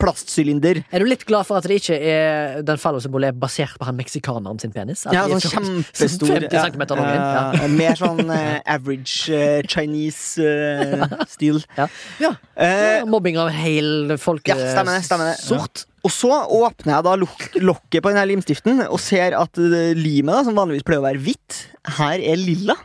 plastsylinder. 0.01 0.83
Er 0.93 1.03
du 1.03 1.09
litt 1.09 1.25
glad 1.29 1.47
for 1.49 1.59
at 1.59 1.67
det 1.69 1.79
ikke 1.81 1.97
er 1.97 2.61
den 2.67 2.81
fallosymbolet 2.81 3.33
er 3.33 3.39
basert 3.41 3.77
på 3.81 3.87
han 3.89 3.97
meksikaneren 3.99 4.61
sin 4.63 4.75
penis? 4.75 5.07
At 5.07 5.17
Ja, 5.17 5.25
sånn 5.31 5.43
kjempestor. 5.47 6.33
50 6.47 6.59
centimeter. 6.67 7.01
Ja. 7.07 7.43
Ja, 7.57 7.69
mer 7.71 7.99
sånn 7.99 8.23
eh, 8.33 8.59
average 8.77 9.31
uh, 9.33 9.61
Chinese 9.71 10.43
eh, 10.43 11.07
stil. 11.31 11.63
Ja. 12.23 12.31
Eh, 12.57 13.03
Mobbing 13.09 13.37
av 13.41 13.51
hel 13.53 14.15
folket 14.21 14.57
Ja, 14.57 14.71
stemmer 14.73 14.97
det, 14.97 15.05
stemmer 15.07 15.29
det. 15.31 15.37
Sort. 15.43 15.85
og 16.07 16.13
så 16.15 16.31
åpner 16.57 16.97
jeg 16.97 17.07
da 17.07 17.15
lok 17.21 17.45
lokket 17.61 18.03
på 18.05 18.13
denne 18.13 18.25
limstiften 18.31 18.81
og 18.87 18.99
ser 19.03 19.37
at 19.39 19.61
eh, 19.61 19.93
limet, 19.99 20.33
da, 20.33 20.43
som 20.47 20.57
vanligvis 20.57 20.87
pleier 20.87 21.03
å 21.03 21.07
være 21.07 21.23
hvitt, 21.23 21.59
her 21.99 22.23
er 22.23 22.41
lilla. 22.41 22.77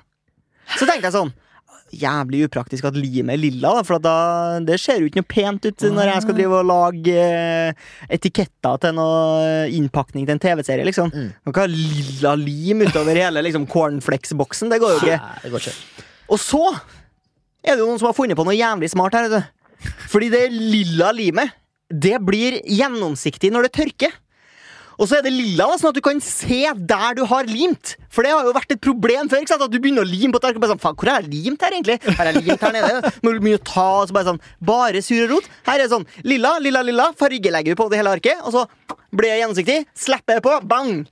Så 0.77 0.87
tenkte 0.87 1.07
jeg 1.09 1.15
sånn 1.17 1.31
Jævlig 1.91 2.45
upraktisk 2.47 2.85
at 2.88 2.95
limet 2.95 3.35
er 3.35 3.41
lilla, 3.41 3.73
da, 3.77 3.84
for 3.88 3.99
da, 3.99 4.13
det 4.63 4.77
ser 4.80 5.01
jo 5.01 5.09
ikke 5.09 5.19
noe 5.19 5.27
pent 5.27 5.65
ut 5.68 5.85
når 5.91 6.11
jeg 6.13 6.23
skal 6.26 6.38
drive 6.38 6.59
og 6.61 6.69
lage 6.69 7.15
eh, 7.19 7.89
etiketter 8.15 8.80
til 8.85 8.95
noe 8.95 9.41
eh, 9.43 9.76
innpakning 9.76 10.23
til 10.27 10.38
en 10.38 10.43
TV-serie. 10.47 10.88
liksom 10.88 11.11
Mm. 11.11 11.31
Man 11.43 11.53
kan 11.53 11.65
ha 11.65 11.72
lilla 11.72 12.35
lim 12.39 12.84
utover 12.85 13.18
hele 13.19 13.41
liksom, 13.43 13.65
cornflakes-boksen. 13.68 14.69
Det 14.72 14.80
går 14.80 14.93
jo 14.93 14.99
ikke. 15.01 15.18
Ja, 15.18 15.31
det 15.43 15.51
går 15.51 15.65
ikke. 15.65 16.05
Og 16.31 16.39
så 16.39 16.61
er 17.65 17.76
det 17.76 17.81
jo 17.81 17.89
noen 17.89 17.99
som 17.99 18.07
har 18.07 18.15
funnet 18.18 18.38
på 18.39 18.45
noe 18.47 18.55
jævlig 18.55 18.89
smart 18.93 19.18
her. 19.18 19.27
vet 19.27 19.41
du. 19.41 19.89
Fordi 20.11 20.30
det 20.30 20.43
lilla 20.53 21.11
limet 21.11 21.57
Det 21.91 22.19
blir 22.23 22.61
gjennomsiktig 22.63 23.51
når 23.51 23.68
det 23.68 23.73
tørker. 23.76 24.13
Og 25.01 25.09
så 25.09 25.18
er 25.18 25.26
det 25.26 25.34
lilla, 25.34 25.65
da, 25.68 25.77
sånn 25.81 25.91
at 25.91 25.97
du 25.97 26.03
kan 26.05 26.22
se 26.23 26.61
der 26.77 27.18
du 27.18 27.26
har 27.27 27.49
limt. 27.49 27.97
For 28.11 28.27
det 28.27 28.31
har 28.35 28.43
jo 28.47 28.51
vært 28.57 28.73
et 28.75 28.81
problem 28.83 29.29
før. 29.31 29.39
ikke 29.45 29.53
sant? 29.53 29.63
At 29.65 29.71
du 29.71 29.79
begynner 29.79 30.03
å 30.03 30.09
lime 30.11 30.33
på 30.35 30.41
et 30.41 30.49
ark. 30.51 30.57
og 30.59 30.65
bare 30.65 30.73
Sånn, 30.75 30.83
Faen, 30.83 30.95
hvor 30.99 31.09
har 31.13 31.21
jeg 31.23 31.31
limt 31.31 31.61
her, 31.63 31.71
egentlig? 31.77 31.99
Har 32.17 32.27
jeg 32.31 32.41
limt 32.43 32.65
her 32.67 32.73
nede? 32.75 33.11
Må 33.23 33.31
du 33.33 33.39
begynne 33.39 33.61
å 33.61 33.65
ta, 33.71 33.88
og 34.01 34.09
så 34.11 34.17
bare 34.17 34.27
sånn 34.33 34.41
Bare 34.59 35.01
sur 35.05 35.27
rot. 35.31 35.47
Her 35.67 35.79
er 35.79 35.85
det 35.88 35.93
sånn 35.95 36.05
lilla, 36.27 36.57
lilla, 36.59 36.83
lilla. 36.83 37.09
Fargelegger 37.17 37.71
vi 37.71 37.79
på 37.79 37.89
det 37.93 38.01
hele 38.01 38.11
arket. 38.17 38.43
Og 38.43 38.51
så 38.57 38.65
blir 39.15 39.31
det 39.31 39.39
gjennomsiktig. 39.41 39.79
Slipper 39.95 40.38
jeg 40.39 40.43
på. 40.45 40.57
Bang! 40.67 41.05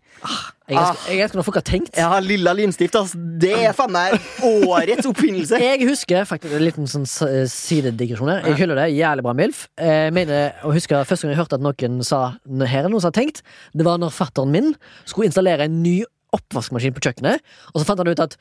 Jeg 0.70 0.78
elsker, 0.78 1.08
jeg 1.10 1.22
elsker 1.24 1.40
når 1.40 1.46
folk 1.48 1.58
har 1.58 1.64
tenkt. 1.66 1.96
Jeg 1.98 2.06
har 2.12 2.22
lilla 2.22 2.52
limstift. 2.54 2.96
Altså. 3.00 3.18
Det 3.42 3.54
er 3.70 3.74
faen 3.74 3.94
meg 3.96 4.20
årets 4.46 5.08
oppfinnelse. 5.10 5.58
Jeg 5.64 5.88
husker 5.88 6.28
faktisk 6.30 6.54
en 6.54 6.62
liten 6.66 6.86
sånn 6.92 7.08
s- 7.10 7.56
sidedigresjon 7.56 8.30
her. 8.30 8.44
Jeg 8.52 8.60
hyller 8.62 8.78
det. 8.84 8.90
Jævlig 9.00 9.26
bra 9.26 9.34
MILF. 9.40 9.64
Jeg 9.82 10.14
mener 10.14 10.60
å 10.68 10.74
huske 10.76 11.00
Første 11.10 11.26
gang 11.26 11.34
jeg 11.34 11.40
hørte 11.42 11.58
at 11.58 11.64
noen 11.66 12.04
sa 12.06 12.20
Her 12.46 12.84
er 12.86 12.92
noen 12.92 13.02
som 13.02 13.10
har 13.10 13.18
tenkt, 13.18 13.42
det 13.74 13.88
var 13.88 13.98
når 14.02 14.14
fatteren 14.14 14.52
min 14.54 14.74
skulle 15.10 15.30
installere 15.32 15.66
en 15.70 15.80
ny 15.82 15.98
oppvaskmaskin 16.36 16.94
på 16.96 17.02
kjøkkenet, 17.06 17.42
og 17.74 17.80
så 17.82 17.86
fant 17.88 18.00
han 18.04 18.08
ut 18.12 18.20
at 18.20 18.36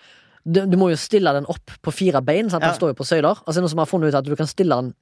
du, 0.48 0.62
du 0.66 0.77
må 0.81 0.89
jo 0.93 0.97
stille 0.97 1.32
den 1.35 1.44
opp 1.51 1.73
på 1.85 1.93
fire 1.93 2.23
bein. 2.24 2.48
Sant? 2.48 2.62
Ja. 2.65 2.70
Den 2.70 2.78
står 2.78 2.93
jo 2.94 2.98
på 3.01 3.05
søyler. 3.09 3.36
Og 3.44 3.51
så 3.52 3.59
er 3.59 3.60
det 3.60 3.65
noen 3.66 3.73
som 3.74 3.82
har 3.82 3.89
funnet 3.90 4.09
ut 4.15 4.19
at 4.20 4.24
du 4.28 4.36
kan 4.39 4.47
stille 4.48 4.77
den 4.81 4.94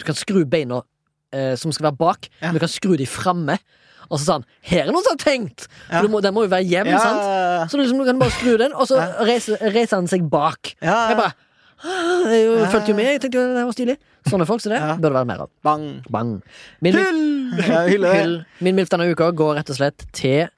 Du 0.00 0.04
kan 0.08 0.16
skru 0.16 0.40
beina 0.48 0.80
eh, 1.36 1.52
som 1.60 1.70
skal 1.72 1.90
være 1.90 1.98
bak, 2.00 2.28
Ja. 2.40 2.48
men 2.48 2.54
du 2.56 2.60
kan 2.64 2.72
skru 2.72 2.96
de 2.96 3.06
framme. 3.06 3.58
Og 4.10 4.18
så 4.18 4.24
sa 4.24 4.32
han 4.40 4.44
Her 4.66 4.88
er 4.88 4.92
noen 4.94 5.04
som 5.04 5.14
har 5.14 5.20
tenkt! 5.22 5.68
Ja. 5.92 6.00
Må, 6.10 6.22
den 6.24 6.34
må 6.34 6.42
jo 6.46 6.50
være 6.50 6.64
hjem, 6.66 6.88
Ja, 6.90 6.98
sant? 6.98 7.70
Så 7.70 7.76
du, 7.78 7.82
liksom, 7.84 8.00
du 8.00 8.06
kan 8.08 8.18
bare 8.18 8.34
skru 8.34 8.56
den, 8.58 8.72
og 8.74 8.88
så 8.90 8.96
Ja. 8.98 9.10
reiser, 9.28 9.60
reiser 9.70 10.00
han 10.00 10.08
seg 10.10 10.24
bak. 10.32 10.74
Ja, 10.82 11.08
Jeg 11.12 11.16
bare 11.20 11.32
«Ah, 11.80 12.26
Jeg 12.28 12.44
jo- 12.44 12.66
fulgte 12.72 12.88
jo 12.90 12.94
med. 12.98 13.06
Jeg 13.08 13.20
tenkte 13.22 13.38
jo 13.38 13.54
det 13.54 13.62
var 13.64 13.72
stilig. 13.72 13.94
Sånne 14.28 14.44
folk 14.48 14.60
som 14.60 14.72
det 14.74 14.80
Ja. 14.80 14.96
bør 14.96 15.08
det 15.14 15.16
være 15.20 15.26
mer 15.30 15.40
av. 15.46 15.50
Bang. 15.64 16.02
Bang. 16.10 16.42
Min, 16.82 16.94
Hyll! 16.94 17.54
Ja. 17.68 18.44
Min 18.60 18.76
milf 18.76 18.90
denne 18.92 19.06
uka 19.12 19.30
går 19.32 19.54
rett 19.60 19.70
og 19.70 19.76
slett 19.78 20.04
til 20.12 20.48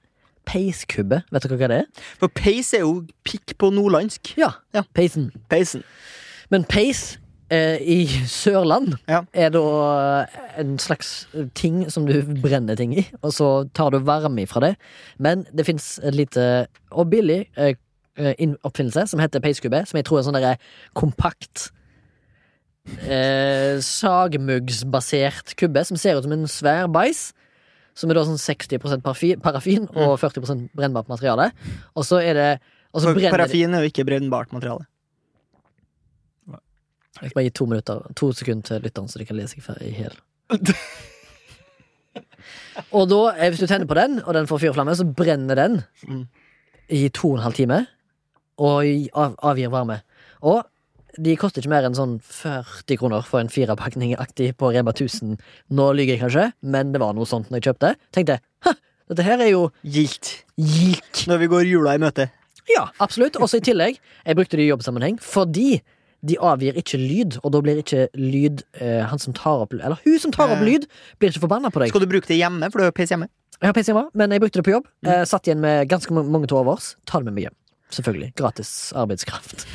peiskubbe. 0.48 1.23
Vet 1.32 1.44
dere 1.47 1.59
hva 1.60 1.69
det 1.73 1.81
er? 1.85 2.06
For 2.20 2.28
peis 2.35 2.73
er 2.74 2.85
jo 2.86 3.02
pikk 3.28 3.55
på 3.60 3.70
nordlandsk. 3.74 4.35
Ja. 4.40 4.52
Ja. 4.74 4.82
Peisen. 4.97 5.31
Peisen. 5.52 5.82
Men 6.52 6.64
peis 6.69 7.19
eh, 7.52 7.78
i 7.81 8.06
Sørland 8.28 8.94
Ja. 9.09 9.23
er 9.32 9.51
da 9.55 9.62
en 10.60 10.78
slags 10.82 11.27
ting 11.55 11.86
som 11.90 12.06
du 12.09 12.19
brenner 12.43 12.77
ting 12.77 12.93
i, 12.98 13.06
og 13.23 13.32
så 13.32 13.51
tar 13.74 13.90
du 13.94 13.98
varme 14.05 14.43
ifra 14.44 14.60
det. 14.66 14.74
Men 15.19 15.47
det 15.52 15.66
fins 15.69 15.98
et 16.02 16.14
lite 16.14 16.66
og 16.90 17.09
billig 17.12 17.47
eh, 17.56 17.74
inn- 18.39 18.59
oppfinnelse 18.64 19.06
som 19.09 19.20
heter 19.23 19.40
peiskubbe, 19.40 19.85
som 19.89 19.97
jeg 19.97 20.05
tror 20.09 20.20
er 20.20 20.27
sånn 20.28 20.36
derre 20.36 20.56
kompakt 20.98 21.70
eh, 23.06 23.78
sagmuggsbasert 23.81 25.55
kubbe 25.60 25.85
som 25.86 25.97
ser 26.01 26.19
ut 26.19 26.27
som 26.27 26.35
en 26.36 26.48
svær 26.51 26.89
bæsj. 26.93 27.31
Som 27.94 28.10
er 28.10 28.14
da 28.14 28.24
sånn 28.24 28.39
60 28.40 28.78
parafi- 29.02 29.36
parafin 29.43 29.85
og 29.93 30.19
40% 30.20 30.70
brennbart 30.74 31.09
materiale. 31.12 31.51
Og 31.97 32.05
så 32.09 32.23
er 32.23 32.35
det 32.39 32.48
og 32.94 33.01
så 33.01 33.12
parafin 33.31 33.74
er 33.74 33.82
jo 33.85 33.89
ikke 33.90 34.05
brennbart 34.09 34.52
materiale. 34.52 34.86
Jeg 37.23 37.28
skal 37.31 37.36
bare 37.36 37.44
gi 37.44 37.51
to 37.51 37.66
minutter, 37.69 38.01
to 38.16 38.32
sekunder 38.32 38.62
til 38.66 38.81
lytteren, 38.81 39.09
så 39.09 39.19
de 39.20 39.24
kan 39.28 39.36
lese 39.36 39.60
seg 39.60 39.82
i 39.85 39.90
hjel. 39.94 40.16
Og 42.93 43.05
da, 43.09 43.19
eh, 43.36 43.51
hvis 43.52 43.60
du 43.62 43.66
tenner 43.69 43.86
på 43.89 43.94
den, 43.97 44.19
og 44.24 44.32
den 44.35 44.47
får 44.48 44.59
fyr 44.62 44.73
og 44.73 44.77
flamme, 44.77 44.94
så 44.97 45.05
brenner 45.16 45.55
den 45.56 45.85
Mm. 46.09 46.27
i 46.90 47.09
to 47.09 47.31
og 47.31 47.36
en 47.39 47.43
halv 47.44 47.55
time. 47.55 47.86
Og 48.59 48.82
avgir 49.43 49.70
varme. 49.70 50.01
Og 50.43 50.64
de 51.20 51.34
koster 51.36 51.60
ikke 51.62 51.70
mer 51.72 51.84
enn 51.89 51.94
sånn 51.97 52.18
40 52.24 52.97
kroner 53.01 53.22
for 53.26 53.40
en 53.43 53.51
firepakning 53.52 54.14
aktig 54.20 54.52
på 54.56 54.70
Rema 54.72 54.93
1000. 54.94 55.36
Nå 55.70 55.89
lyver 55.97 56.16
jeg 56.16 56.22
kanskje, 56.24 56.47
men 56.62 56.93
det 56.94 57.01
var 57.02 57.12
noe 57.16 57.28
sånt 57.28 57.51
når 57.51 57.60
jeg 57.60 57.66
kjøpte. 57.70 57.94
Tenkte 58.16 58.39
«Hæ, 58.64 58.72
dette 59.12 59.26
her 59.26 59.40
er 59.44 59.51
jo 59.52 59.66
Gildt. 59.84 60.44
gildt. 60.56 61.26
Når 61.28 61.39
vi 61.43 61.51
går 61.52 61.66
jula 61.68 61.94
i 61.94 62.02
møte. 62.02 62.30
Ja, 62.70 62.86
absolutt. 63.02 63.36
Også 63.43 63.59
i 63.59 63.64
tillegg, 63.66 63.98
jeg 64.24 64.36
brukte 64.39 64.56
det 64.56 64.64
i 64.64 64.70
jobbsammenheng 64.70 65.18
fordi 65.20 65.80
de 66.22 66.36
avgir 66.39 66.76
ikke 66.78 67.01
lyd, 67.02 67.40
og 67.43 67.51
da 67.51 67.60
blir 67.60 67.80
ikke 67.82 68.05
lyd 68.14 68.60
eh, 68.78 69.02
han 69.10 69.18
som 69.18 69.34
tar 69.34 69.64
opp 69.64 69.72
Eller 69.74 69.98
hun 70.05 70.18
som 70.22 70.30
tar 70.30 70.52
opp 70.55 70.60
Eh. 70.62 70.68
lyd, 70.68 70.86
blir 71.18 71.32
ikke 71.32 71.43
forbanna 71.43 71.72
på 71.74 71.82
deg. 71.82 71.89
Skal 71.90 72.05
du 72.05 72.06
bruke 72.06 72.28
det 72.30 72.39
hjemme, 72.39 72.62
for 72.70 72.78
du 72.78 72.84
har 72.86 72.93
jo 72.93 72.97
peis 73.01 73.10
hjemme? 73.10 73.26
Jeg 73.59 73.68
har 73.68 73.74
PC 73.74 73.90
hjemme, 73.93 74.09
men 74.14 74.30
jeg 74.30 74.40
brukte 74.40 74.59
det 74.62 74.64
på 74.64 74.72
jobb. 74.76 74.86
Eh, 75.05 75.24
satt 75.26 75.47
igjen 75.51 75.59
med 75.60 75.89
ganske 75.90 76.14
mange 76.14 76.30
mange 76.30 76.47
til 76.47 76.56
overs. 76.62 76.94
Ta 77.06 77.18
det 77.18 77.26
med 77.26 77.34
meg 77.34 77.48
hjem. 77.51 77.56
Selvfølgelig. 77.90 78.30
Gratis 78.39 78.93
arbeidskraft. 78.94 79.66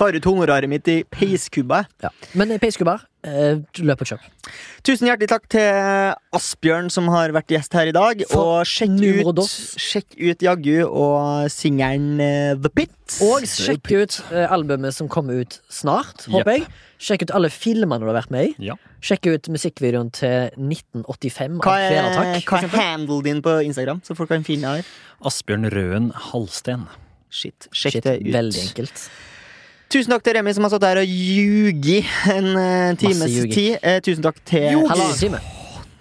Tar 0.00 0.16
ut 0.16 0.24
honoraret 0.24 0.70
mitt 0.70 0.86
i 0.88 1.02
peiskubba. 1.12 1.82
Ja. 2.00 2.08
Men 2.32 2.54
peiskubber, 2.62 3.02
eh, 3.20 3.58
løp 3.84 4.00
og 4.00 4.08
kjøp. 4.08 4.22
Tusen 4.86 5.10
hjertelig 5.10 5.28
takk 5.28 5.48
til 5.52 6.14
Asbjørn 6.38 6.88
som 6.88 7.10
har 7.12 7.34
vært 7.36 7.52
gjest 7.52 7.74
her 7.76 7.90
i 7.90 7.92
dag. 7.92 8.22
For 8.30 8.62
og 8.62 8.70
sjekk 8.70 8.96
ut, 8.96 9.42
sjekk 9.76 10.16
ut 10.16 10.44
Jaggu 10.46 10.78
og 10.88 11.50
singelen 11.52 12.14
eh, 12.24 12.54
The 12.56 12.70
Pit. 12.72 12.94
Og 13.26 13.44
sjekk 13.44 13.92
ut 13.92 14.16
eh, 14.32 14.46
albumet 14.48 14.96
som 14.96 15.10
kommer 15.12 15.42
ut 15.42 15.58
snart, 15.68 16.24
håper 16.32 16.56
jeg. 16.56 16.64
Sjekk 17.00 17.26
ut 17.26 17.34
alle 17.36 17.50
filmene 17.52 18.00
du 18.00 18.08
har 18.08 18.16
vært 18.22 18.32
med 18.32 18.54
i. 18.54 18.70
Ja. 18.70 18.78
Sjekk 19.04 19.28
ut 19.34 19.52
musikkvideoen 19.52 20.08
til 20.16 20.48
1985 20.56 21.60
hva 21.60 21.76
er, 21.76 21.92
Kvelertak. 21.92 22.48
hva 22.48 22.62
er 22.64 22.72
handlen 22.76 23.28
din 23.28 23.44
på 23.44 23.58
Instagram, 23.68 24.00
så 24.04 24.16
folk 24.16 24.32
kan 24.32 24.48
finne 24.48 24.78
her? 24.78 24.94
Asbjørn 25.28 25.68
Røen 25.76 26.08
Halsten. 26.30 26.88
Shit, 27.30 27.68
sjekk 27.70 28.00
Shit, 28.00 28.08
det 28.08 28.16
ut. 28.24 28.32
veldig 28.32 28.64
enkelt. 28.64 29.04
Tusen 29.90 30.12
takk 30.12 30.22
til 30.22 30.36
Remi 30.36 30.52
som 30.54 30.62
har 30.62 30.70
stått 30.70 30.84
her 30.86 31.00
og 31.00 31.08
ljuget 31.10 32.06
en 32.30 32.52
eh, 32.54 32.92
times 33.00 33.32
tid. 33.50 33.72
Eh, 33.82 33.98
tusen 34.06 34.22
takk 34.22 34.38
til 34.46 34.84
Halvannen 34.86 35.18
time. 35.18 35.40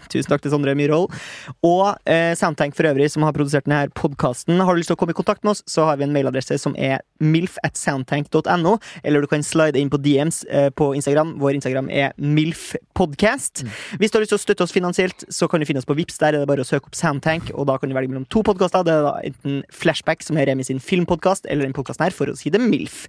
Tusen 0.09 0.29
takk 0.31 0.43
til 0.43 0.53
Sondre 0.53 0.73
Myhrvold. 0.77 1.13
Og 1.65 1.85
eh, 2.09 2.33
Soundtank 2.37 2.75
for 2.77 2.89
øvrig, 2.89 3.09
som 3.13 3.25
har 3.25 3.35
produsert 3.35 3.67
denne 3.67 3.85
podkasten. 3.97 4.59
Har 4.63 4.73
du 4.73 4.81
lyst 4.81 4.91
til 4.91 4.97
å 4.97 4.99
komme 4.99 5.13
i 5.13 5.17
kontakt 5.17 5.45
med 5.45 5.53
oss, 5.53 5.63
så 5.69 5.85
har 5.89 5.99
vi 5.99 6.07
en 6.07 6.13
mailadresse 6.15 6.57
som 6.61 6.75
er 6.77 7.03
milf 7.21 7.57
at 7.65 7.77
soundtank.no. 7.79 8.77
Eller 9.03 9.23
du 9.23 9.29
kan 9.31 9.45
slide 9.45 9.79
inn 9.79 9.91
på 9.93 9.99
DMs 10.01 10.41
eh, 10.49 10.69
på 10.73 10.91
Instagram. 10.97 11.35
Vår 11.41 11.59
Instagram 11.59 11.91
er 11.93 12.15
milfpodcast. 12.17 13.63
Hvis 13.99 14.11
du 14.13 14.19
har 14.19 14.25
lyst 14.25 14.33
til 14.35 14.39
å 14.39 14.43
støtte 14.45 14.65
oss 14.65 14.75
finansielt, 14.75 15.27
så 15.33 15.49
kan 15.51 15.61
du 15.61 15.67
finne 15.69 15.83
oss 15.83 15.89
på 15.89 15.97
Vips 15.99 16.19
Der 16.21 16.33
er 16.33 16.43
det 16.43 16.49
bare 16.49 16.65
å 16.65 16.67
søke 16.67 16.89
opp 16.89 16.97
Soundtank, 16.97 17.53
og 17.53 17.69
da 17.69 17.77
kan 17.79 17.91
du 17.91 17.97
velge 17.97 18.11
mellom 18.11 18.27
to 18.31 18.43
podkaster. 18.45 18.85
Det 18.87 18.95
er 18.95 19.05
da 19.05 19.13
enten 19.29 19.61
Flashback, 19.73 20.25
som 20.25 20.39
er 20.39 20.49
Remi 20.49 20.65
sin 20.67 20.81
filmpodkast, 20.83 21.47
eller 21.49 21.67
den 21.67 21.77
podkasten 21.77 22.07
her, 22.07 22.15
for 22.15 22.31
å 22.31 22.37
si 22.39 22.51
det 22.53 22.61
MILF. 22.63 23.05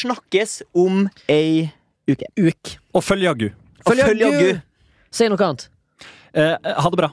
Snakkes 0.00 0.60
om 0.78 1.06
ei 1.30 1.70
uke. 2.10 2.30
Uk. 2.38 2.76
Og 2.94 3.04
følg 3.04 3.26
Jaggu. 3.28 3.50
Følg 3.86 4.24
Jaggu. 4.24 4.50
Si 5.10 5.28
noe 5.30 5.46
annet. 5.46 5.68
Eh, 6.32 6.56
ha 6.76 6.90
det 6.90 6.96
bra. 6.96 7.10